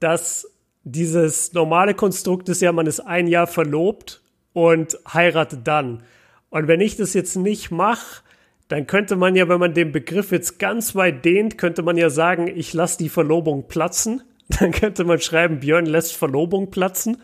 dass 0.00 0.51
dieses 0.84 1.52
normale 1.52 1.94
Konstrukt 1.94 2.48
ist 2.48 2.62
ja, 2.62 2.72
man 2.72 2.86
ist 2.86 3.00
ein 3.00 3.26
Jahr 3.26 3.46
verlobt 3.46 4.20
und 4.52 4.98
heiratet 5.12 5.60
dann. 5.64 6.02
Und 6.50 6.68
wenn 6.68 6.80
ich 6.80 6.96
das 6.96 7.14
jetzt 7.14 7.36
nicht 7.36 7.70
mache, 7.70 8.22
dann 8.68 8.86
könnte 8.86 9.16
man 9.16 9.36
ja, 9.36 9.48
wenn 9.48 9.60
man 9.60 9.74
den 9.74 9.92
Begriff 9.92 10.32
jetzt 10.32 10.58
ganz 10.58 10.94
weit 10.94 11.24
dehnt, 11.24 11.58
könnte 11.58 11.82
man 11.82 11.96
ja 11.96 12.10
sagen, 12.10 12.46
ich 12.48 12.72
lasse 12.72 12.98
die 12.98 13.08
Verlobung 13.08 13.68
platzen. 13.68 14.22
Dann 14.60 14.72
könnte 14.72 15.04
man 15.04 15.18
schreiben, 15.18 15.60
Björn 15.60 15.86
lässt 15.86 16.14
Verlobung 16.14 16.70
platzen. 16.70 17.22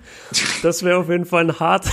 Das 0.62 0.82
wäre 0.82 0.96
auf 0.98 1.10
jeden 1.10 1.26
Fall 1.26 1.44
ein, 1.44 1.60
hart, 1.60 1.90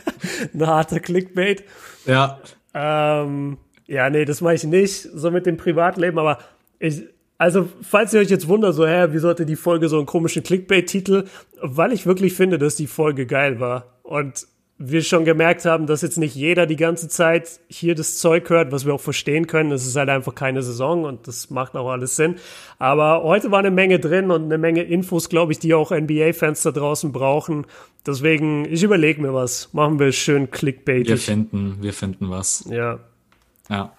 ein 0.54 0.66
harter 0.66 1.00
Clickbait. 1.00 1.64
Ja. 2.06 2.40
Ähm, 2.72 3.58
ja, 3.86 4.08
nee, 4.08 4.24
das 4.24 4.40
mache 4.40 4.54
ich 4.54 4.64
nicht, 4.64 5.02
so 5.02 5.30
mit 5.30 5.44
dem 5.46 5.58
Privatleben, 5.58 6.18
aber 6.18 6.38
ich, 6.78 7.02
also, 7.38 7.68
falls 7.82 8.12
ihr 8.12 8.20
euch 8.20 8.30
jetzt 8.30 8.48
wundert, 8.48 8.74
so, 8.74 8.86
hä, 8.86 9.08
wie 9.12 9.18
sollte 9.18 9.46
die 9.46 9.56
Folge 9.56 9.88
so 9.88 9.96
einen 9.96 10.06
komischen 10.06 10.42
Clickbait-Titel, 10.42 11.24
weil 11.62 11.92
ich 11.92 12.04
wirklich 12.04 12.34
finde, 12.34 12.58
dass 12.58 12.74
die 12.74 12.88
Folge 12.88 13.26
geil 13.26 13.60
war. 13.60 13.86
Und 14.02 14.46
wir 14.78 15.02
schon 15.02 15.24
gemerkt 15.24 15.64
haben, 15.64 15.86
dass 15.86 16.02
jetzt 16.02 16.18
nicht 16.18 16.36
jeder 16.36 16.64
die 16.66 16.76
ganze 16.76 17.08
Zeit 17.08 17.60
hier 17.68 17.96
das 17.96 18.18
Zeug 18.18 18.48
hört, 18.48 18.70
was 18.70 18.86
wir 18.86 18.94
auch 18.94 19.00
verstehen 19.00 19.48
können. 19.48 19.72
Es 19.72 19.86
ist 19.86 19.96
halt 19.96 20.08
einfach 20.08 20.34
keine 20.36 20.62
Saison 20.62 21.04
und 21.04 21.26
das 21.26 21.50
macht 21.50 21.76
auch 21.76 21.90
alles 21.90 22.14
Sinn. 22.14 22.36
Aber 22.78 23.24
heute 23.24 23.50
war 23.50 23.58
eine 23.58 23.72
Menge 23.72 23.98
drin 23.98 24.30
und 24.30 24.44
eine 24.44 24.56
Menge 24.56 24.82
Infos, 24.82 25.28
glaube 25.28 25.50
ich, 25.50 25.58
die 25.58 25.74
auch 25.74 25.90
NBA-Fans 25.90 26.62
da 26.62 26.70
draußen 26.70 27.10
brauchen. 27.10 27.66
Deswegen, 28.06 28.64
ich 28.66 28.84
überlege 28.84 29.20
mir 29.20 29.34
was. 29.34 29.72
Machen 29.74 29.98
wir 29.98 30.12
schön 30.12 30.50
Clickbait. 30.50 31.08
Wir 31.08 31.18
finden, 31.18 31.78
wir 31.80 31.92
finden 31.92 32.30
was. 32.30 32.64
Ja. 32.70 33.00
Ja. 33.68 33.92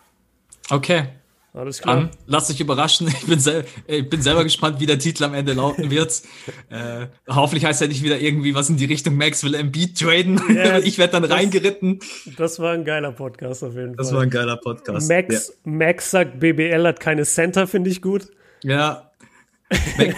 Okay. 0.69 1.09
Alles 1.53 1.81
klar. 1.81 1.97
An, 1.97 2.09
lass 2.27 2.47
dich 2.47 2.61
überraschen. 2.61 3.07
Ich 3.07 3.25
bin, 3.25 3.39
sel 3.39 3.65
ich 3.87 4.07
bin 4.07 4.21
selber 4.21 4.43
gespannt, 4.43 4.79
wie 4.79 4.85
der 4.85 4.99
Titel 4.99 5.23
am 5.23 5.33
Ende 5.33 5.53
lauten 5.53 5.89
wird. 5.89 6.21
äh, 6.69 7.07
hoffentlich 7.27 7.65
heißt 7.65 7.81
er 7.81 7.87
nicht 7.87 8.03
wieder 8.03 8.19
irgendwie 8.19 8.53
was 8.53 8.69
in 8.69 8.77
die 8.77 8.85
Richtung 8.85 9.15
Max 9.15 9.43
will 9.43 9.55
Embiid 9.55 9.97
traden. 9.97 10.39
Yeah, 10.49 10.77
ich 10.83 10.97
werde 10.97 11.13
dann 11.13 11.23
das, 11.23 11.31
reingeritten. 11.31 11.99
Das 12.37 12.59
war 12.59 12.73
ein 12.73 12.85
geiler 12.85 13.11
Podcast 13.11 13.63
auf 13.63 13.73
jeden 13.73 13.95
Fall. 13.95 13.97
Das 13.97 14.13
war 14.13 14.21
ein 14.21 14.29
geiler 14.29 14.57
Podcast. 14.57 15.09
Max, 15.09 15.47
ja. 15.47 15.53
Max 15.71 16.11
sagt, 16.11 16.39
BBL 16.39 16.85
hat 16.85 16.99
keine 16.99 17.25
Center, 17.25 17.65
finde 17.67 17.89
ich 17.89 18.01
gut. 18.01 18.27
Ja. 18.63 19.11
Mac, 19.97 20.15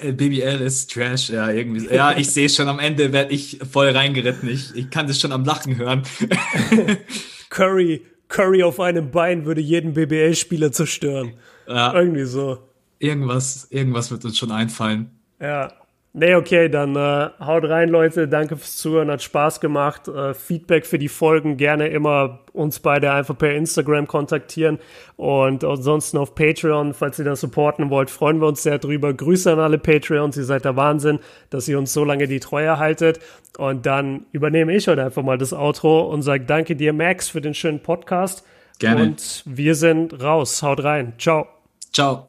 äh, 0.00 0.12
BBL 0.12 0.60
ist 0.60 0.92
Trash, 0.92 1.30
ja, 1.30 1.50
irgendwie. 1.50 1.86
Ja, 1.92 2.16
ich 2.16 2.30
sehe 2.30 2.48
schon, 2.48 2.68
am 2.68 2.78
Ende 2.78 3.12
werde 3.12 3.32
ich 3.32 3.58
voll 3.70 3.88
reingeritten. 3.88 4.48
Ich, 4.48 4.74
ich 4.74 4.90
kann 4.90 5.06
das 5.06 5.20
schon 5.20 5.32
am 5.32 5.44
Lachen 5.44 5.76
hören. 5.76 6.02
Curry, 7.50 8.04
Curry 8.34 8.64
auf 8.64 8.80
einem 8.80 9.12
Bein 9.12 9.44
würde 9.44 9.60
jeden 9.60 9.94
BBL-Spieler 9.94 10.72
zerstören. 10.72 11.34
Ja. 11.68 11.94
Irgendwie 11.94 12.24
so. 12.24 12.58
Irgendwas, 12.98 13.68
irgendwas 13.70 14.10
wird 14.10 14.24
uns 14.24 14.36
schon 14.36 14.50
einfallen. 14.50 15.08
Ja. 15.40 15.72
Nee, 16.16 16.36
okay, 16.36 16.68
dann 16.68 16.94
äh, 16.94 17.30
haut 17.40 17.64
rein, 17.64 17.88
Leute. 17.88 18.28
Danke 18.28 18.56
fürs 18.56 18.76
Zuhören, 18.76 19.10
hat 19.10 19.20
Spaß 19.20 19.58
gemacht. 19.58 20.06
Äh, 20.06 20.32
Feedback 20.32 20.86
für 20.86 20.96
die 20.96 21.08
Folgen 21.08 21.56
gerne 21.56 21.88
immer 21.88 22.38
uns 22.52 22.78
beide 22.78 23.10
einfach 23.12 23.36
per 23.36 23.52
Instagram 23.52 24.06
kontaktieren 24.06 24.78
und 25.16 25.64
ansonsten 25.64 26.18
auf 26.18 26.36
Patreon, 26.36 26.94
falls 26.94 27.18
ihr 27.18 27.24
das 27.24 27.40
supporten 27.40 27.90
wollt, 27.90 28.10
freuen 28.10 28.40
wir 28.40 28.46
uns 28.46 28.62
sehr 28.62 28.78
drüber. 28.78 29.12
Grüße 29.12 29.52
an 29.52 29.58
alle 29.58 29.76
Patreons, 29.76 30.36
ihr 30.36 30.44
seid 30.44 30.64
der 30.64 30.76
Wahnsinn, 30.76 31.18
dass 31.50 31.66
ihr 31.66 31.80
uns 31.80 31.92
so 31.92 32.04
lange 32.04 32.28
die 32.28 32.38
Treue 32.38 32.78
haltet. 32.78 33.18
Und 33.58 33.84
dann 33.84 34.26
übernehme 34.30 34.72
ich 34.72 34.86
heute 34.86 35.04
einfach 35.04 35.24
mal 35.24 35.36
das 35.36 35.52
Outro 35.52 36.02
und 36.02 36.22
sage 36.22 36.44
danke 36.44 36.76
dir, 36.76 36.92
Max, 36.92 37.28
für 37.28 37.40
den 37.40 37.54
schönen 37.54 37.80
Podcast. 37.80 38.46
Gerne. 38.78 39.02
Und 39.02 39.42
wir 39.46 39.74
sind 39.74 40.22
raus. 40.22 40.62
Haut 40.62 40.84
rein. 40.84 41.14
Ciao. 41.18 41.48
Ciao. 41.92 42.22